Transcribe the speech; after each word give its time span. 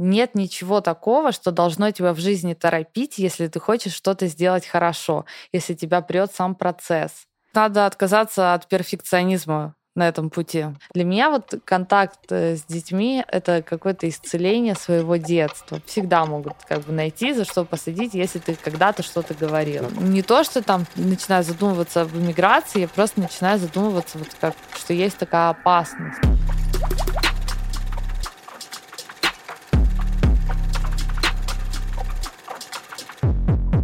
нет 0.00 0.34
ничего 0.34 0.80
такого, 0.80 1.30
что 1.30 1.52
должно 1.52 1.90
тебя 1.90 2.14
в 2.14 2.18
жизни 2.18 2.54
торопить, 2.54 3.18
если 3.18 3.46
ты 3.48 3.60
хочешь 3.60 3.92
что-то 3.92 4.26
сделать 4.26 4.66
хорошо, 4.66 5.26
если 5.52 5.74
тебя 5.74 6.00
прет 6.00 6.32
сам 6.34 6.54
процесс. 6.54 7.12
Надо 7.52 7.84
отказаться 7.84 8.54
от 8.54 8.66
перфекционизма 8.66 9.74
на 9.96 10.08
этом 10.08 10.30
пути. 10.30 10.66
Для 10.94 11.04
меня 11.04 11.30
вот 11.30 11.54
контакт 11.64 12.30
э, 12.30 12.56
с 12.56 12.64
детьми— 12.64 13.24
это 13.28 13.60
какое-то 13.60 14.08
исцеление 14.08 14.74
своего 14.74 15.16
детства. 15.16 15.80
Всегда 15.84 16.24
могут 16.24 16.54
как 16.66 16.82
бы 16.82 16.92
найти, 16.92 17.34
за 17.34 17.44
что 17.44 17.64
посадить, 17.64 18.14
если 18.14 18.38
ты 18.38 18.54
когда-то 18.54 19.02
что-то 19.02 19.34
говорил. 19.34 19.90
Не 20.00 20.22
то, 20.22 20.44
что 20.44 20.62
там 20.62 20.86
начинаю 20.94 21.42
задумываться 21.42 22.02
об 22.02 22.14
иммиграции, 22.14 22.82
я 22.82 22.88
просто 22.88 23.20
начинаю 23.20 23.58
задумываться, 23.58 24.16
вот 24.16 24.28
как, 24.40 24.54
что 24.76 24.94
есть 24.94 25.18
такая 25.18 25.50
опасность. 25.50 26.20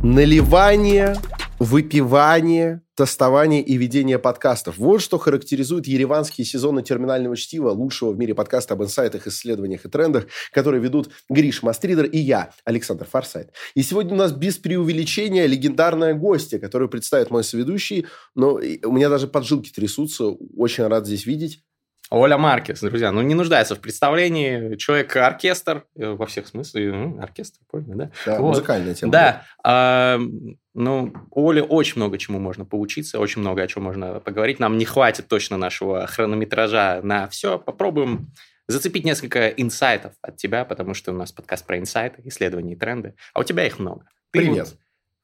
Наливание, 0.08 1.16
выпивание, 1.58 2.80
тестование 2.94 3.60
и 3.60 3.76
ведение 3.76 4.20
подкастов. 4.20 4.78
Вот 4.78 5.02
что 5.02 5.18
характеризует 5.18 5.88
ереванские 5.88 6.44
сезоны 6.44 6.84
терминального 6.84 7.36
чтива, 7.36 7.70
лучшего 7.70 8.12
в 8.12 8.16
мире 8.16 8.32
подкаста 8.32 8.74
об 8.74 8.84
инсайтах, 8.84 9.26
исследованиях 9.26 9.84
и 9.84 9.88
трендах, 9.88 10.28
которые 10.52 10.80
ведут 10.80 11.10
Гриш 11.28 11.64
Мастридер 11.64 12.04
и 12.04 12.18
я, 12.18 12.52
Александр 12.64 13.04
Форсайт. 13.04 13.50
И 13.74 13.82
сегодня 13.82 14.14
у 14.14 14.16
нас 14.16 14.30
без 14.30 14.58
преувеличения 14.58 15.46
легендарная 15.46 16.14
гостья, 16.14 16.60
которую 16.60 16.88
представит 16.88 17.32
мой 17.32 17.42
соведущий. 17.42 18.06
Но 18.36 18.60
у 18.84 18.92
меня 18.92 19.08
даже 19.08 19.26
поджилки 19.26 19.72
трясутся. 19.72 20.26
Очень 20.56 20.86
рад 20.86 21.04
здесь 21.04 21.26
видеть. 21.26 21.65
Оля 22.10 22.38
Маркес, 22.38 22.80
друзья, 22.80 23.10
ну 23.10 23.20
не 23.22 23.34
нуждается 23.34 23.74
в 23.74 23.80
представлении. 23.80 24.76
Человек-оркестр, 24.76 25.86
э, 25.96 26.10
во 26.10 26.26
всех 26.26 26.46
смыслах, 26.46 26.84
ну, 26.84 27.20
оркестр, 27.20 27.58
понял, 27.68 27.94
да? 27.94 28.10
Да, 28.24 28.38
вот. 28.38 28.50
музыкальная 28.50 28.94
тема. 28.94 29.10
Да, 29.10 29.42
а, 29.64 30.20
ну, 30.74 31.12
у 31.32 31.50
Оли 31.50 31.60
очень 31.60 31.94
много 31.96 32.16
чему 32.18 32.38
можно 32.38 32.64
поучиться, 32.64 33.18
очень 33.18 33.40
много 33.40 33.62
о 33.62 33.66
чем 33.66 33.82
можно 33.82 34.20
поговорить. 34.20 34.60
Нам 34.60 34.78
не 34.78 34.84
хватит 34.84 35.26
точно 35.26 35.56
нашего 35.56 36.06
хронометража 36.06 37.00
на 37.02 37.26
все. 37.26 37.58
Попробуем 37.58 38.32
зацепить 38.68 39.04
несколько 39.04 39.48
инсайтов 39.48 40.12
от 40.22 40.36
тебя, 40.36 40.64
потому 40.64 40.94
что 40.94 41.12
у 41.12 41.14
нас 41.14 41.32
подкаст 41.32 41.66
про 41.66 41.78
инсайты, 41.78 42.22
исследования 42.24 42.74
и 42.74 42.76
тренды, 42.76 43.14
а 43.34 43.40
у 43.40 43.44
тебя 43.44 43.66
их 43.66 43.80
много. 43.80 44.06
Ты 44.30 44.40
Привет. 44.40 44.76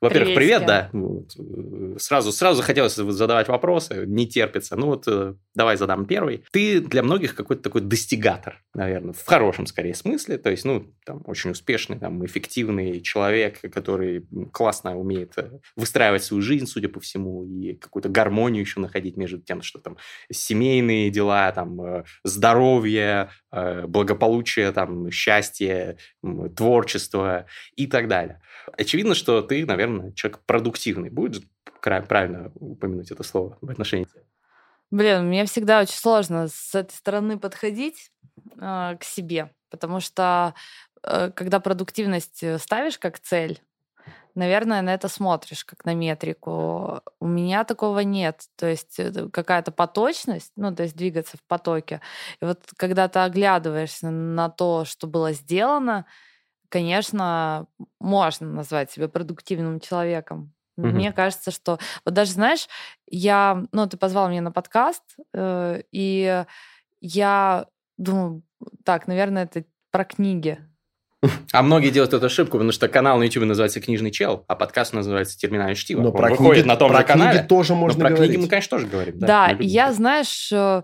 Во-первых, 0.02 0.34
привет, 0.34 0.66
да. 0.66 0.90
Э, 0.92 1.96
сразу, 1.96 2.32
сразу 2.32 2.60
хотелось 2.60 2.96
задавать 2.96 3.46
вопросы, 3.46 4.02
не 4.04 4.26
терпится. 4.26 4.74
Ну 4.74 4.86
вот 4.86 5.04
э, 5.06 5.34
давай 5.54 5.76
задам 5.76 6.06
первый. 6.06 6.42
Ты 6.50 6.80
для 6.80 7.04
многих 7.04 7.36
какой-то 7.36 7.62
такой 7.62 7.82
достигатор, 7.82 8.60
наверное, 8.74 9.12
в 9.12 9.24
хорошем 9.24 9.66
скорее 9.66 9.94
смысле. 9.94 10.38
То 10.38 10.50
есть, 10.50 10.64
ну, 10.64 10.92
там, 11.06 11.22
очень 11.26 11.52
успешный, 11.52 12.00
там, 12.00 12.26
эффективный 12.26 13.00
человек, 13.00 13.60
который 13.72 14.26
классно 14.52 14.98
умеет 14.98 15.34
э, 15.36 15.60
выстраивать 15.76 16.24
свою 16.24 16.42
жизнь, 16.42 16.66
судя 16.66 16.88
по 16.88 16.98
всему, 16.98 17.44
и 17.46 17.74
какую-то 17.74 18.08
гармонию 18.08 18.62
еще 18.62 18.80
находить 18.80 19.16
между 19.16 19.38
тем, 19.38 19.62
что 19.62 19.78
там 19.78 19.96
семейные 20.32 21.10
дела, 21.10 21.52
там, 21.52 22.04
здоровье, 22.24 23.30
благополучие, 23.52 24.72
там, 24.72 25.12
счастье, 25.12 25.98
творчество 26.56 27.46
и 27.76 27.86
так 27.86 28.08
далее. 28.08 28.40
Очевидно, 28.76 29.14
что 29.14 29.42
ты, 29.42 29.64
наверное, 29.66 29.91
человек 30.14 30.40
продуктивный. 30.46 31.10
Будет 31.10 31.44
правильно 31.80 32.52
упомянуть 32.54 33.10
это 33.10 33.22
слово 33.22 33.58
в 33.60 33.70
отношении? 33.70 34.06
Блин, 34.92 35.28
мне 35.28 35.46
всегда 35.46 35.80
очень 35.80 35.96
сложно 35.96 36.48
с 36.48 36.74
этой 36.74 36.92
стороны 36.92 37.38
подходить 37.38 38.12
э, 38.60 38.96
к 39.00 39.04
себе, 39.04 39.50
потому 39.70 40.00
что 40.00 40.54
э, 41.02 41.30
когда 41.34 41.60
продуктивность 41.60 42.42
э, 42.42 42.58
ставишь 42.58 42.98
как 42.98 43.18
цель, 43.18 43.58
наверное, 44.34 44.82
на 44.82 44.92
это 44.92 45.08
смотришь, 45.08 45.64
как 45.64 45.86
на 45.86 45.94
метрику. 45.94 47.00
У 47.20 47.26
меня 47.26 47.64
такого 47.64 48.00
нет. 48.00 48.42
То 48.56 48.66
есть 48.66 49.00
какая-то 49.32 49.72
поточность, 49.72 50.52
ну, 50.56 50.74
то 50.74 50.82
есть 50.82 50.94
двигаться 50.94 51.38
в 51.38 51.42
потоке. 51.44 52.02
И 52.40 52.44
вот 52.44 52.60
когда 52.76 53.08
ты 53.08 53.20
оглядываешься 53.20 54.10
на 54.10 54.50
то, 54.50 54.84
что 54.84 55.06
было 55.06 55.32
сделано, 55.32 56.04
конечно, 56.72 57.66
можно 58.00 58.46
назвать 58.46 58.90
себя 58.90 59.06
продуктивным 59.06 59.78
человеком. 59.78 60.54
Угу. 60.78 60.86
Мне 60.86 61.12
кажется, 61.12 61.50
что 61.50 61.78
вот 62.06 62.14
даже 62.14 62.32
знаешь, 62.32 62.66
я, 63.06 63.62
ну, 63.72 63.86
ты 63.86 63.98
позвал 63.98 64.30
меня 64.30 64.40
на 64.40 64.52
подкаст, 64.52 65.02
э, 65.34 65.82
и 65.92 66.44
я 67.02 67.66
думаю, 67.98 68.42
так, 68.84 69.06
наверное, 69.06 69.44
это 69.44 69.64
про 69.90 70.04
книги. 70.04 70.58
А 71.52 71.62
многие 71.62 71.90
делают 71.90 72.14
эту 72.14 72.24
ошибку, 72.26 72.52
потому 72.52 72.72
что 72.72 72.88
канал 72.88 73.18
на 73.18 73.24
YouTube 73.24 73.44
называется 73.44 73.80
«Книжный 73.80 74.10
чел», 74.10 74.44
а 74.48 74.56
подкаст 74.56 74.94
называется 74.94 75.38
«Терминальное 75.38 75.74
чтиво». 75.74 76.00
Но 76.00 76.08
Он 76.08 76.16
про 76.16 76.30
выходит 76.30 76.62
книги, 76.62 76.68
на 76.68 76.76
том 76.76 76.90
про 76.90 77.00
же 77.00 77.04
канале. 77.04 77.42
тоже 77.44 77.74
можно 77.74 78.02
но 78.02 78.08
про 78.08 78.14
говорить. 78.14 78.32
книги 78.32 78.42
мы, 78.42 78.48
конечно, 78.48 78.78
тоже 78.78 78.88
говорим. 78.88 79.18
Да, 79.18 79.26
да 79.48 79.56
я, 79.60 79.92
знаешь, 79.92 80.50
э, 80.50 80.82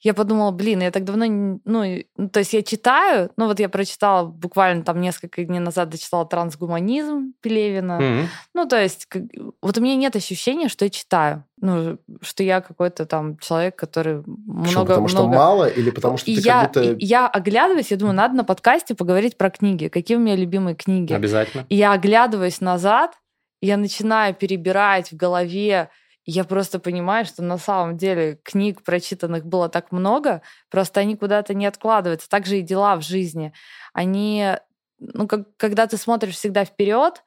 я 0.00 0.14
подумала, 0.14 0.52
блин, 0.52 0.80
я 0.80 0.90
так 0.90 1.04
давно, 1.04 1.26
ну, 1.26 2.02
ну, 2.16 2.28
то 2.28 2.38
есть 2.38 2.52
я 2.52 2.62
читаю, 2.62 3.30
ну, 3.36 3.46
вот 3.46 3.58
я 3.58 3.68
прочитала 3.68 4.24
буквально 4.24 4.84
там 4.84 5.00
несколько 5.00 5.42
дней 5.44 5.58
назад, 5.58 5.88
дочитала 5.88 6.24
«Трансгуманизм» 6.24 7.32
Пелевина. 7.40 7.98
Mm-hmm. 8.00 8.24
Ну, 8.54 8.66
то 8.66 8.80
есть 8.80 9.06
как, 9.06 9.22
вот 9.60 9.76
у 9.76 9.80
меня 9.80 9.96
нет 9.96 10.14
ощущения, 10.14 10.68
что 10.68 10.84
я 10.84 10.90
читаю. 10.90 11.44
Ну, 11.60 11.98
что 12.20 12.44
я 12.44 12.60
какой-то 12.60 13.06
там 13.06 13.38
человек, 13.38 13.74
который 13.74 14.22
Почему? 14.22 14.54
много... 14.54 14.86
Потому 14.86 15.08
много... 15.08 15.08
что 15.08 15.26
мало 15.26 15.68
или 15.68 15.90
потому 15.90 16.16
что 16.16 16.26
ты 16.26 16.32
я, 16.32 16.60
как 16.60 16.74
будто... 16.74 16.96
Я 17.00 17.26
оглядываюсь, 17.26 17.90
я 17.90 17.96
думаю, 17.96 18.14
надо 18.14 18.34
на 18.36 18.44
подкасте 18.44 18.94
поговорить 18.94 19.36
про 19.36 19.50
книги. 19.50 19.88
Какие 19.88 20.16
у 20.16 20.20
меня 20.20 20.36
любимые 20.36 20.76
книги. 20.76 21.12
Обязательно. 21.12 21.66
И 21.68 21.74
я 21.74 21.92
оглядываюсь 21.92 22.60
назад, 22.60 23.14
я 23.60 23.76
начинаю 23.76 24.34
перебирать 24.34 25.10
в 25.10 25.16
голове 25.16 25.90
я 26.30 26.44
просто 26.44 26.78
понимаю, 26.78 27.24
что 27.24 27.42
на 27.42 27.56
самом 27.56 27.96
деле 27.96 28.38
книг 28.42 28.82
прочитанных 28.82 29.46
было 29.46 29.70
так 29.70 29.92
много, 29.92 30.42
просто 30.68 31.00
они 31.00 31.16
куда-то 31.16 31.54
не 31.54 31.64
откладываются. 31.64 32.28
Так 32.28 32.44
же 32.44 32.58
и 32.58 32.62
дела 32.62 32.96
в 32.96 33.02
жизни. 33.02 33.54
Они, 33.94 34.52
ну, 34.98 35.26
как, 35.26 35.56
когда 35.56 35.86
ты 35.86 35.96
смотришь 35.96 36.34
всегда 36.34 36.66
вперед, 36.66 37.24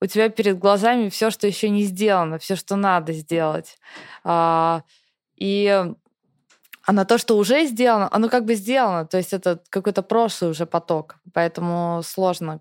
у 0.00 0.06
тебя 0.06 0.28
перед 0.30 0.58
глазами 0.58 1.10
все, 1.10 1.30
что 1.30 1.46
еще 1.46 1.68
не 1.68 1.84
сделано, 1.84 2.40
все, 2.40 2.56
что 2.56 2.74
надо 2.74 3.12
сделать. 3.12 3.78
А, 4.24 4.82
и 5.36 5.84
а 6.84 6.92
на 6.92 7.04
то, 7.04 7.18
что 7.18 7.36
уже 7.36 7.66
сделано, 7.66 8.08
оно 8.10 8.28
как 8.28 8.46
бы 8.46 8.56
сделано. 8.56 9.06
То 9.06 9.18
есть 9.18 9.32
это 9.32 9.62
какой-то 9.68 10.02
прошлый 10.02 10.50
уже 10.50 10.66
поток. 10.66 11.18
Поэтому 11.32 12.02
сложно 12.02 12.60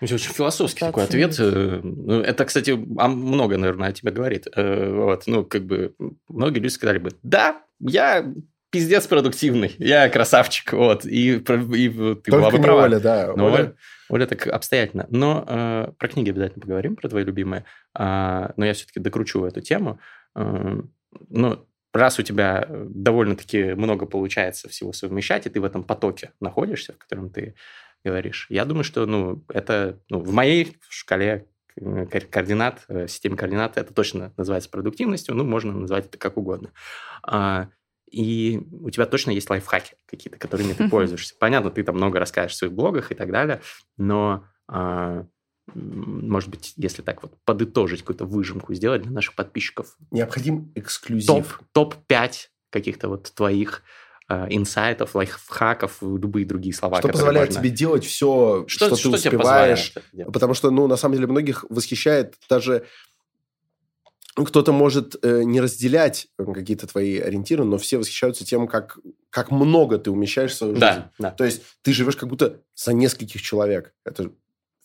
очень 0.00 0.32
философский 0.32 0.80
такой 0.80 1.04
ответ. 1.04 1.36
Э, 1.38 1.80
ну, 1.82 2.20
это, 2.20 2.44
кстати, 2.44 2.70
много, 2.70 3.56
наверное, 3.56 3.88
о 3.88 3.92
тебе 3.92 4.12
говорит. 4.12 4.46
Э, 4.54 4.92
вот, 4.92 5.24
ну, 5.26 5.44
как 5.44 5.64
бы, 5.64 5.94
многие 6.28 6.58
люди 6.58 6.72
сказали 6.72 6.98
бы, 6.98 7.10
да, 7.22 7.62
я 7.80 8.32
пиздец 8.70 9.06
продуктивный, 9.06 9.74
я 9.78 10.08
красавчик, 10.08 10.72
вот, 10.72 11.04
и, 11.04 11.36
и 11.36 11.38
ты 11.40 12.30
была 12.30 12.50
бы 12.50 12.58
права. 12.60 12.84
Оля, 12.84 13.00
да. 13.00 13.32
Но 13.36 13.52
Оля... 13.52 13.74
Оля 14.10 14.26
так 14.26 14.46
обстоятельно. 14.48 15.06
Но 15.08 15.44
э, 15.46 15.92
про 15.96 16.08
книги 16.08 16.30
обязательно 16.30 16.60
поговорим, 16.60 16.96
про 16.96 17.08
твои 17.08 17.24
любимые. 17.24 17.64
Э, 17.96 18.50
но 18.56 18.66
я 18.66 18.74
все-таки 18.74 19.00
докручу 19.00 19.44
эту 19.44 19.60
тему. 19.60 20.00
Э, 20.34 20.80
ну, 21.28 21.66
раз 21.94 22.18
у 22.18 22.22
тебя 22.22 22.66
довольно-таки 22.68 23.74
много 23.74 24.06
получается 24.06 24.68
всего 24.68 24.92
совмещать, 24.92 25.46
и 25.46 25.50
ты 25.50 25.60
в 25.60 25.64
этом 25.64 25.84
потоке 25.84 26.32
находишься, 26.40 26.92
в 26.94 26.98
котором 26.98 27.30
ты 27.30 27.54
говоришь. 28.04 28.46
Я 28.48 28.64
думаю, 28.64 28.84
что 28.84 29.06
ну, 29.06 29.44
это 29.48 30.00
ну, 30.08 30.20
в 30.20 30.32
моей 30.32 30.76
шкале 30.88 31.46
координат, 31.76 32.84
э, 32.88 33.06
системе 33.08 33.36
координат, 33.36 33.78
это 33.78 33.94
точно 33.94 34.32
называется 34.36 34.70
продуктивностью, 34.70 35.34
ну, 35.34 35.44
можно 35.44 35.72
назвать 35.72 36.06
это 36.06 36.18
как 36.18 36.36
угодно. 36.36 36.72
А, 37.22 37.68
и 38.10 38.60
у 38.72 38.90
тебя 38.90 39.06
точно 39.06 39.30
есть 39.30 39.48
лайфхаки 39.48 39.94
какие-то, 40.06 40.38
которыми 40.38 40.72
ты 40.72 40.88
пользуешься. 40.88 41.34
Понятно, 41.38 41.70
ты 41.70 41.82
там 41.82 41.96
много 41.96 42.18
расскажешь 42.18 42.52
в 42.52 42.58
своих 42.58 42.72
блогах 42.72 43.12
и 43.12 43.14
так 43.14 43.30
далее, 43.30 43.60
но, 43.96 44.44
а, 44.68 45.26
может 45.74 46.50
быть, 46.50 46.74
если 46.76 47.02
так 47.02 47.22
вот 47.22 47.32
подытожить 47.44 48.00
какую-то 48.00 48.24
выжимку 48.24 48.74
сделать 48.74 49.02
для 49.02 49.12
наших 49.12 49.34
подписчиков. 49.34 49.96
Необходим 50.10 50.72
эксклюзив. 50.74 51.60
Топ-5 51.72 52.28
топ 52.28 52.34
каких-то 52.70 53.08
вот 53.08 53.32
твоих 53.34 53.82
Э, 53.82 54.09
инсайтов, 54.48 55.14
лайфхаков, 55.14 55.98
любые 56.02 56.46
другие 56.46 56.74
слова. 56.74 56.98
Что 56.98 57.08
позволяет 57.08 57.48
можно... 57.48 57.62
тебе 57.62 57.70
делать 57.70 58.04
все, 58.04 58.64
что, 58.68 58.86
что, 58.86 58.96
что 58.96 59.10
ты 59.10 59.16
успеваешь. 59.16 59.94
Потому 60.32 60.54
что, 60.54 60.70
ну, 60.70 60.86
на 60.86 60.96
самом 60.96 61.16
деле, 61.16 61.26
многих 61.26 61.64
восхищает 61.68 62.34
даже... 62.48 62.86
Ну, 64.36 64.44
кто-то 64.44 64.72
может 64.72 65.16
э, 65.22 65.42
не 65.42 65.60
разделять 65.60 66.28
э, 66.38 66.44
какие-то 66.52 66.86
твои 66.86 67.18
ориентиры, 67.18 67.64
но 67.64 67.78
все 67.78 67.98
восхищаются 67.98 68.44
тем, 68.44 68.68
как, 68.68 68.96
как 69.28 69.50
много 69.50 69.98
ты 69.98 70.10
умещаешь 70.10 70.52
в 70.52 70.54
свою 70.54 70.74
жизнь. 70.74 70.80
Да, 70.86 71.10
да. 71.18 71.30
То 71.32 71.44
есть 71.44 71.62
ты 71.82 71.92
живешь 71.92 72.16
как 72.16 72.28
будто 72.28 72.60
за 72.76 72.92
нескольких 72.92 73.42
человек. 73.42 73.92
Это 74.04 74.30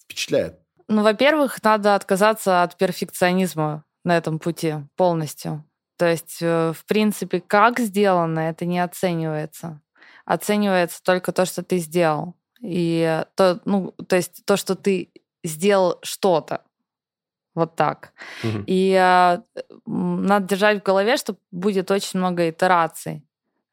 впечатляет. 0.02 0.60
Ну, 0.88 1.04
во-первых, 1.04 1.62
надо 1.64 1.94
отказаться 1.94 2.64
от 2.64 2.76
перфекционизма 2.76 3.86
на 4.04 4.18
этом 4.18 4.40
пути 4.40 4.74
полностью. 4.96 5.64
То 5.98 6.10
есть, 6.10 6.40
э, 6.42 6.74
в 6.74 6.86
принципе, 6.86 7.42
как 7.42 7.80
сделано, 7.80 8.40
это 8.40 8.66
не 8.66 8.80
оценивается. 8.80 9.82
Оценивается 10.26 11.02
только 11.04 11.32
то, 11.32 11.46
что 11.46 11.64
ты 11.64 11.78
сделал. 11.78 12.36
И 12.62 13.24
то, 13.36 13.62
ну, 13.66 13.92
то 14.08 14.16
есть 14.16 14.44
то, 14.46 14.58
что 14.58 14.76
ты 14.76 15.12
сделал 15.44 16.00
что-то, 16.02 16.62
вот 17.54 17.76
так. 17.76 18.14
Мгм. 18.44 18.64
И 18.68 18.92
э, 18.92 19.42
надо 19.86 20.48
держать 20.48 20.82
в 20.82 20.84
голове, 20.84 21.18
что 21.18 21.38
будет 21.52 21.92
очень 21.92 22.20
много 22.20 22.50
итераций 22.50 23.24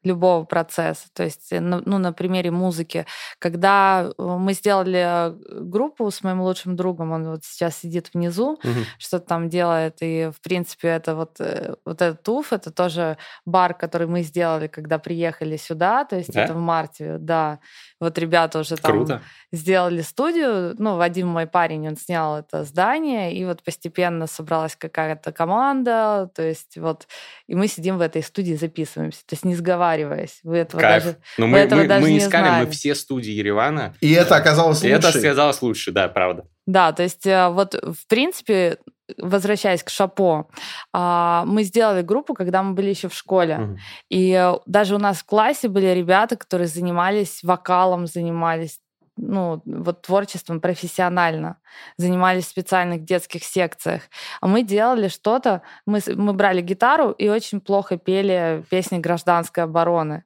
любого 0.03 0.43
процесса. 0.45 1.07
То 1.13 1.23
есть, 1.23 1.51
э, 1.51 1.59
ну, 1.59 1.97
на 1.97 2.13
примере 2.13 2.51
музыки, 2.51 3.05
когда 3.39 4.09
э, 4.17 4.21
мы 4.23 4.53
сделали 4.53 4.99
э, 5.29 5.35
группу 5.61 6.09
с 6.11 6.23
моим 6.23 6.41
лучшим 6.41 6.75
другом, 6.75 7.11
он 7.11 7.29
вот 7.29 7.43
сейчас 7.45 7.77
сидит 7.77 8.09
внизу, 8.13 8.59
Мгм. 8.63 8.85
что-то 8.99 9.25
там 9.27 9.49
делает, 9.49 9.97
и, 10.01 10.29
в 10.35 10.41
принципе, 10.41 10.89
это 10.89 11.15
вот, 11.15 11.39
вот 11.85 12.01
этот 12.01 12.23
туф, 12.23 12.53
это 12.53 12.71
тоже 12.71 13.17
бар, 13.45 13.73
который 13.73 14.07
мы 14.07 14.21
сделали, 14.23 14.67
когда 14.67 14.99
приехали 14.99 15.57
сюда, 15.57 16.05
то 16.05 16.15
есть 16.17 16.33
Да? 16.33 16.43
это 16.43 16.53
в 16.53 16.57
марте, 16.59 17.17
да. 17.19 17.59
Вот 17.99 18.17
ребята 18.17 18.59
уже 18.59 18.75
там 18.75 18.91
Круто. 18.97 19.21
сделали 19.51 20.01
студию. 20.01 20.75
Ну, 20.77 20.97
Вадим, 20.97 21.27
мой 21.29 21.47
парень, 21.47 21.87
он 21.87 21.95
снял 21.97 22.37
это 22.37 22.63
здание, 22.65 23.33
и 23.33 23.45
вот 23.45 23.63
постепенно 23.63 24.27
собралась 24.27 24.75
какая-то 24.75 25.31
команда, 25.31 26.29
то 26.35 26.41
есть 26.43 26.77
вот, 26.77 27.07
и 27.47 27.55
мы 27.55 27.67
сидим 27.67 27.97
в 27.97 28.01
этой 28.01 28.21
студии, 28.23 28.55
записываемся, 28.55 29.21
то 29.25 29.33
есть 29.35 29.45
не 29.45 29.55
сговариваясь. 29.93 30.39
Вы 30.43 30.57
этого 30.57 30.81
Кайф. 30.81 31.03
даже... 31.03 31.17
Но 31.37 31.45
вы 31.45 31.51
мы, 31.51 31.57
этого 31.59 31.79
мы, 31.81 31.87
даже 31.87 32.01
мы 32.01 32.11
не 32.11 32.17
искали, 32.19 32.47
знали. 32.47 32.65
мы 32.65 32.71
все 32.71 32.95
студии 32.95 33.31
Еревана. 33.31 33.93
И 34.01 34.11
это 34.11 34.35
оказалось 34.35 34.83
И 34.83 34.89
это 34.89 35.07
лучше. 35.07 35.19
оказалось 35.19 35.61
лучше, 35.61 35.91
да, 35.91 36.07
правда. 36.07 36.45
Да, 36.65 36.91
то 36.93 37.03
есть 37.03 37.25
э, 37.25 37.49
вот, 37.49 37.73
в 37.75 38.07
принципе, 38.07 38.77
возвращаясь 39.17 39.83
к 39.83 39.89
Шапо, 39.89 40.47
а, 40.93 41.43
мы 41.45 41.63
сделали 41.63 42.01
группу, 42.01 42.33
когда 42.33 42.63
мы 42.63 42.73
были 42.73 42.89
еще 42.89 43.09
в 43.09 43.13
школе. 43.13 43.57
Мгм. 43.57 43.77
И 44.09 44.31
э, 44.31 44.53
даже 44.65 44.95
у 44.95 44.99
нас 44.99 45.17
в 45.17 45.25
классе 45.25 45.67
были 45.67 45.87
ребята, 45.87 46.35
которые 46.37 46.67
занимались 46.67 47.43
вокалом, 47.43 48.07
занимались 48.07 48.79
ну, 49.17 49.61
вот 49.65 50.01
творчеством 50.01 50.59
профессионально, 50.61 51.57
занимались 51.97 52.45
в 52.45 52.49
специальных 52.49 53.03
детских 53.05 53.43
секциях. 53.43 54.03
А 54.41 54.47
мы 54.47 54.63
делали 54.63 55.07
что-то, 55.07 55.61
мы, 55.85 55.99
мы 56.15 56.33
брали 56.33 56.61
гитару 56.61 57.11
и 57.11 57.29
очень 57.29 57.61
плохо 57.61 57.97
пели 57.97 58.63
песни 58.69 58.99
гражданской 58.99 59.63
обороны. 59.63 60.23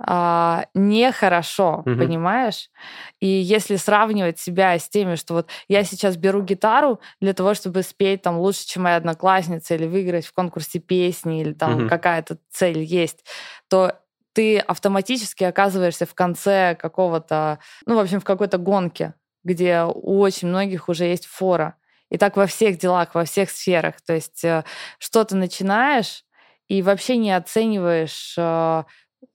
А, 0.00 0.66
нехорошо, 0.74 1.86
Мгм. 1.86 1.98
понимаешь? 1.98 2.70
И 3.20 3.26
если 3.26 3.76
сравнивать 3.76 4.38
себя 4.38 4.78
с 4.78 4.88
теми, 4.88 5.16
что 5.16 5.34
вот 5.34 5.48
я 5.68 5.82
сейчас 5.84 6.16
беру 6.16 6.42
гитару 6.42 7.00
для 7.20 7.32
того, 7.34 7.54
чтобы 7.54 7.82
спеть 7.82 8.22
там 8.22 8.38
лучше, 8.38 8.66
чем 8.66 8.84
моя 8.84 8.96
одноклассница, 8.96 9.74
или 9.74 9.86
выиграть 9.86 10.26
в 10.26 10.32
конкурсе 10.32 10.78
песни, 10.78 11.42
или 11.42 11.52
там 11.52 11.78
Мгм. 11.78 11.86
какая-то 11.86 12.38
цель 12.50 12.78
есть, 12.80 13.24
то 13.68 13.98
ты 14.38 14.60
автоматически 14.60 15.42
оказываешься 15.42 16.06
в 16.06 16.14
конце 16.14 16.76
какого-то, 16.76 17.58
ну, 17.86 17.96
в 17.96 17.98
общем, 17.98 18.20
в 18.20 18.24
какой-то 18.24 18.56
гонке, 18.56 19.14
где 19.42 19.82
у 19.82 20.20
очень 20.20 20.46
многих 20.46 20.88
уже 20.88 21.06
есть 21.06 21.26
фора. 21.26 21.74
И 22.08 22.18
так 22.18 22.36
во 22.36 22.46
всех 22.46 22.78
делах, 22.78 23.16
во 23.16 23.24
всех 23.24 23.50
сферах. 23.50 23.96
То 24.00 24.12
есть 24.12 24.44
э, 24.44 24.62
что 25.00 25.24
ты 25.24 25.34
начинаешь 25.34 26.22
и 26.68 26.82
вообще 26.82 27.16
не 27.16 27.32
оцениваешь 27.32 28.36
э, 28.38 28.84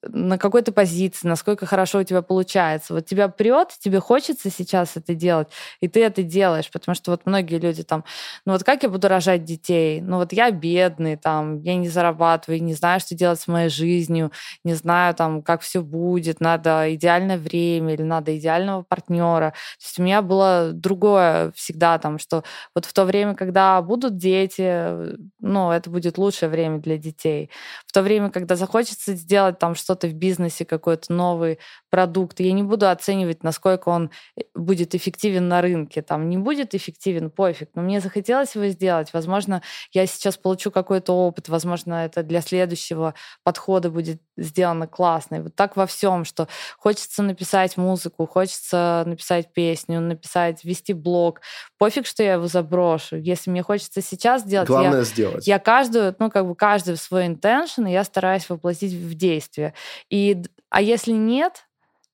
на 0.10 0.38
какой 0.38 0.62
то 0.62 0.72
позиции, 0.72 1.28
насколько 1.28 1.66
хорошо 1.66 2.00
у 2.00 2.04
тебя 2.04 2.22
получается. 2.22 2.94
Вот 2.94 3.06
тебя 3.06 3.28
прет, 3.30 3.70
тебе 3.80 4.00
хочется 4.00 4.50
сейчас 4.50 4.98
это 4.98 5.16
делать, 5.16 5.48
и 5.82 5.88
ты 5.88 6.04
это 6.04 6.24
делаешь, 6.24 6.70
потому 6.72 6.96
что 6.96 7.12
вот 7.12 7.22
многие 7.26 7.60
люди 7.60 7.84
там, 7.84 8.04
ну 8.46 8.54
вот 8.54 8.64
как 8.64 8.84
я 8.84 8.90
буду 8.90 9.08
рожать 9.08 9.44
детей? 9.44 10.02
Ну 10.02 10.18
вот 10.18 10.34
я 10.34 10.52
бедный, 10.52 11.16
там, 11.18 11.62
я 11.62 11.76
не 11.76 11.90
зарабатываю, 11.90 12.64
не 12.64 12.74
знаю, 12.74 13.00
что 13.00 13.16
делать 13.16 13.40
с 13.40 13.48
моей 13.48 13.70
жизнью, 13.70 14.32
не 14.64 14.74
знаю, 14.74 15.14
там, 15.16 15.42
как 15.42 15.62
все 15.62 15.82
будет, 15.82 16.40
надо 16.42 16.94
идеальное 16.96 17.38
время 17.38 17.94
или 17.94 18.04
надо 18.04 18.38
идеального 18.38 18.84
партнера. 18.84 19.52
То 19.52 19.86
есть 19.86 20.00
у 20.00 20.04
меня 20.04 20.22
было 20.22 20.72
другое 20.74 21.52
всегда 21.56 21.98
там, 22.00 22.20
что 22.20 22.44
вот 22.76 22.86
в 22.86 22.94
то 22.94 23.06
время, 23.06 23.36
когда 23.36 23.82
будут 23.82 24.18
дети, 24.18 25.16
ну, 25.40 25.72
это 25.72 25.90
будет 25.90 26.18
лучшее 26.18 26.50
время 26.50 26.80
для 26.80 26.98
детей. 26.98 27.50
В 27.86 27.92
то 27.92 28.02
время, 28.02 28.30
когда 28.30 28.56
захочется 28.56 29.14
сделать 29.16 29.60
там 29.60 29.76
что-то 29.94 30.08
в 30.08 30.14
бизнесе, 30.14 30.66
какой-то 30.66 31.14
новый 31.14 31.60
продукт, 31.94 32.40
я 32.40 32.54
не 32.54 32.64
буду 32.64 32.90
оценивать, 32.90 33.44
насколько 33.44 33.90
он 33.90 34.10
э, 34.36 34.42
будет 34.56 34.96
эффективен 34.96 35.48
на 35.48 35.62
рынке. 35.62 36.02
Там 36.02 36.28
не 36.28 36.40
будет 36.40 36.74
эффективен, 36.74 37.30
пофиг. 37.30 37.70
Но 37.76 37.84
мне 37.84 38.00
захотелось 38.00 38.56
его 38.56 38.66
сделать. 38.70 39.14
Возможно, 39.14 39.62
я 39.92 40.08
сейчас 40.08 40.36
получу 40.36 40.72
какой-то 40.72 41.14
опыт, 41.14 41.50
возможно, 41.50 42.04
это 42.04 42.24
для 42.24 42.42
следующего 42.42 43.14
подхода 43.44 43.92
будет 43.92 44.20
сделано 44.38 44.88
классно. 44.88 45.36
И 45.36 45.40
вот 45.42 45.54
так 45.54 45.76
во 45.78 45.86
всем, 45.86 46.26
что 46.26 46.48
хочется 46.80 47.22
написать 47.22 47.78
музыку, 47.78 48.26
хочется 48.26 49.04
написать 49.06 49.54
песню, 49.54 50.02
написать, 50.02 50.64
вести 50.64 50.94
блог. 50.94 51.42
Пофиг, 51.78 52.08
что 52.08 52.24
я 52.24 52.34
его 52.34 52.48
заброшу. 52.48 53.18
Если 53.18 53.52
мне 53.52 53.62
хочется 53.62 54.02
сейчас 54.02 54.42
сделать, 54.42 54.68
я, 54.68 54.76
Главное 54.76 55.04
сделать. 55.04 55.46
я 55.46 55.60
каждую, 55.60 56.16
ну, 56.18 56.32
как 56.32 56.48
бы 56.48 56.56
каждый 56.56 56.98
свой 56.98 57.28
интеншн, 57.28 57.86
я 57.86 58.04
стараюсь 58.04 58.50
воплотить 58.50 58.94
в 58.94 59.14
действие. 59.14 59.76
И, 60.10 60.42
а 60.72 60.82
если 60.82 61.12
нет, 61.12 61.68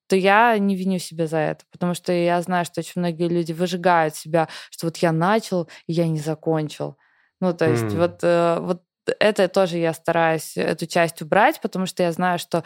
то 0.09 0.15
я 0.17 0.57
не 0.59 0.75
виню 0.75 0.99
себя 0.99 1.27
за 1.27 1.37
это, 1.39 1.65
потому 1.71 1.93
что 1.95 2.11
я 2.13 2.41
знаю, 2.41 2.65
что 2.65 2.81
очень 2.81 2.93
многие 3.01 3.29
люди 3.29 3.53
выжигают 3.53 4.15
себя, 4.15 4.49
что 4.71 4.87
вот 4.87 4.97
я 4.97 5.11
начал, 5.13 5.69
и 5.87 5.93
я 5.93 6.07
не 6.07 6.19
закончил. 6.19 6.97
Ну, 7.41 7.53
то 7.53 7.69
есть 7.69 7.93
М. 7.93 7.99
вот, 8.01 8.19
э, 8.23 8.59
вот 8.61 8.83
это 9.19 9.47
тоже 9.47 9.77
я 9.77 9.93
стараюсь 9.93 10.57
эту 10.57 10.85
часть 10.87 11.21
убрать, 11.21 11.61
потому 11.61 11.85
что 11.87 12.03
я 12.03 12.11
знаю, 12.11 12.39
что 12.39 12.63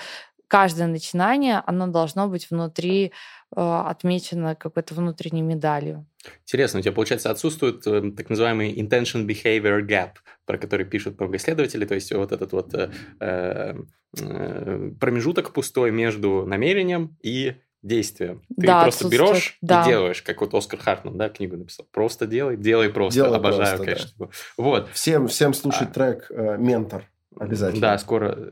каждое 0.48 0.88
начинание, 0.88 1.62
оно 1.66 1.88
должно 1.88 2.28
быть 2.28 2.50
внутри 2.51 3.13
отмечено 3.56 4.56
какой-то 4.56 4.94
внутренней 4.94 5.42
медалью. 5.42 6.06
Интересно, 6.44 6.80
у 6.80 6.82
тебя, 6.82 6.94
получается, 6.94 7.30
отсутствует 7.32 7.86
э, 7.86 8.12
так 8.16 8.30
называемый 8.30 8.74
intention 8.74 9.26
behavior 9.26 9.82
gap, 9.82 10.12
про 10.46 10.58
который 10.58 10.86
пишут 10.86 11.20
много 11.20 11.38
исследователей, 11.38 11.86
то 11.86 11.96
есть 11.96 12.12
вот 12.14 12.32
этот 12.32 12.52
вот 12.54 12.74
э, 12.74 12.92
э, 13.20 13.76
э, 14.20 14.92
промежуток 15.00 15.54
пустой 15.54 15.92
между 15.92 16.46
намерением 16.46 17.18
и 17.22 17.56
действием. 17.84 18.42
Ты 18.60 18.68
Да, 18.68 18.84
просто 18.84 19.10
берешь 19.10 19.58
да. 19.62 19.84
и 19.84 19.88
делаешь, 19.90 20.22
как 20.22 20.40
вот 20.42 20.54
Оскар 20.54 20.80
Хартман, 20.80 21.18
да, 21.18 21.30
книгу 21.30 21.58
написал. 21.58 21.86
Просто 21.92 22.26
делай, 22.26 22.56
делай 22.58 22.90
просто. 22.90 23.20
Делай 23.20 23.38
Обожаю, 23.38 23.78
просто, 23.78 23.86
конечно. 23.86 24.14
его. 24.16 24.32
Вот. 24.58 24.90
Всем, 24.94 25.28
всем 25.28 25.54
слушать 25.54 25.90
А. 25.92 25.94
трек 25.94 26.28
э, 26.32 26.58
«Ментор». 26.58 27.04
Обязательно. 27.40 27.82
Да, 27.82 27.98
скоро 27.98 28.36
э, 28.36 28.50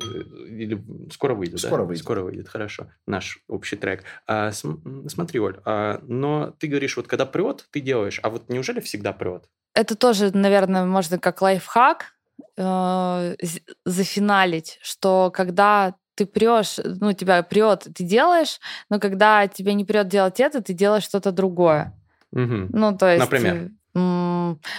или 0.47 0.83
скоро 1.11 1.33
выйдет. 1.35 1.61
да? 1.61 1.67
Скоро 1.67 1.83
выйдет. 1.83 2.03
Скоро 2.03 2.21
выйдет, 2.21 2.49
хорошо. 2.49 2.87
Наш 3.07 3.39
общий 3.47 3.75
трек. 3.75 4.03
А, 4.27 4.51
см- 4.51 5.09
смотри, 5.09 5.39
Оль, 5.39 5.59
а, 5.65 5.99
но 6.07 6.53
ты 6.59 6.67
говоришь, 6.67 6.97
вот 6.97 7.07
когда 7.07 7.25
прет, 7.25 7.67
ты 7.71 7.79
делаешь, 7.79 8.19
а 8.23 8.29
вот 8.29 8.49
неужели 8.49 8.79
всегда 8.79 9.13
прет? 9.13 9.45
Это 9.73 9.95
тоже, 9.95 10.35
наверное, 10.35 10.85
можно 10.85 11.17
как 11.17 11.41
лайфхак 11.41 12.13
э, 12.57 13.35
зафиналить, 13.85 14.79
что 14.81 15.31
когда 15.33 15.95
ты 16.15 16.25
прешь, 16.25 16.77
ну, 16.83 17.13
тебя 17.13 17.41
прет, 17.43 17.87
ты 17.95 18.03
делаешь, 18.03 18.59
но 18.89 18.99
когда 18.99 19.47
тебе 19.47 19.73
не 19.73 19.85
прет 19.85 20.07
делать 20.07 20.39
это, 20.39 20.61
ты 20.61 20.73
делаешь 20.73 21.03
что-то 21.03 21.31
другое. 21.31 21.97
Мгм. 22.31 22.69
Ну, 22.71 22.97
то 22.97 23.07
есть... 23.09 23.19
Например? 23.19 23.71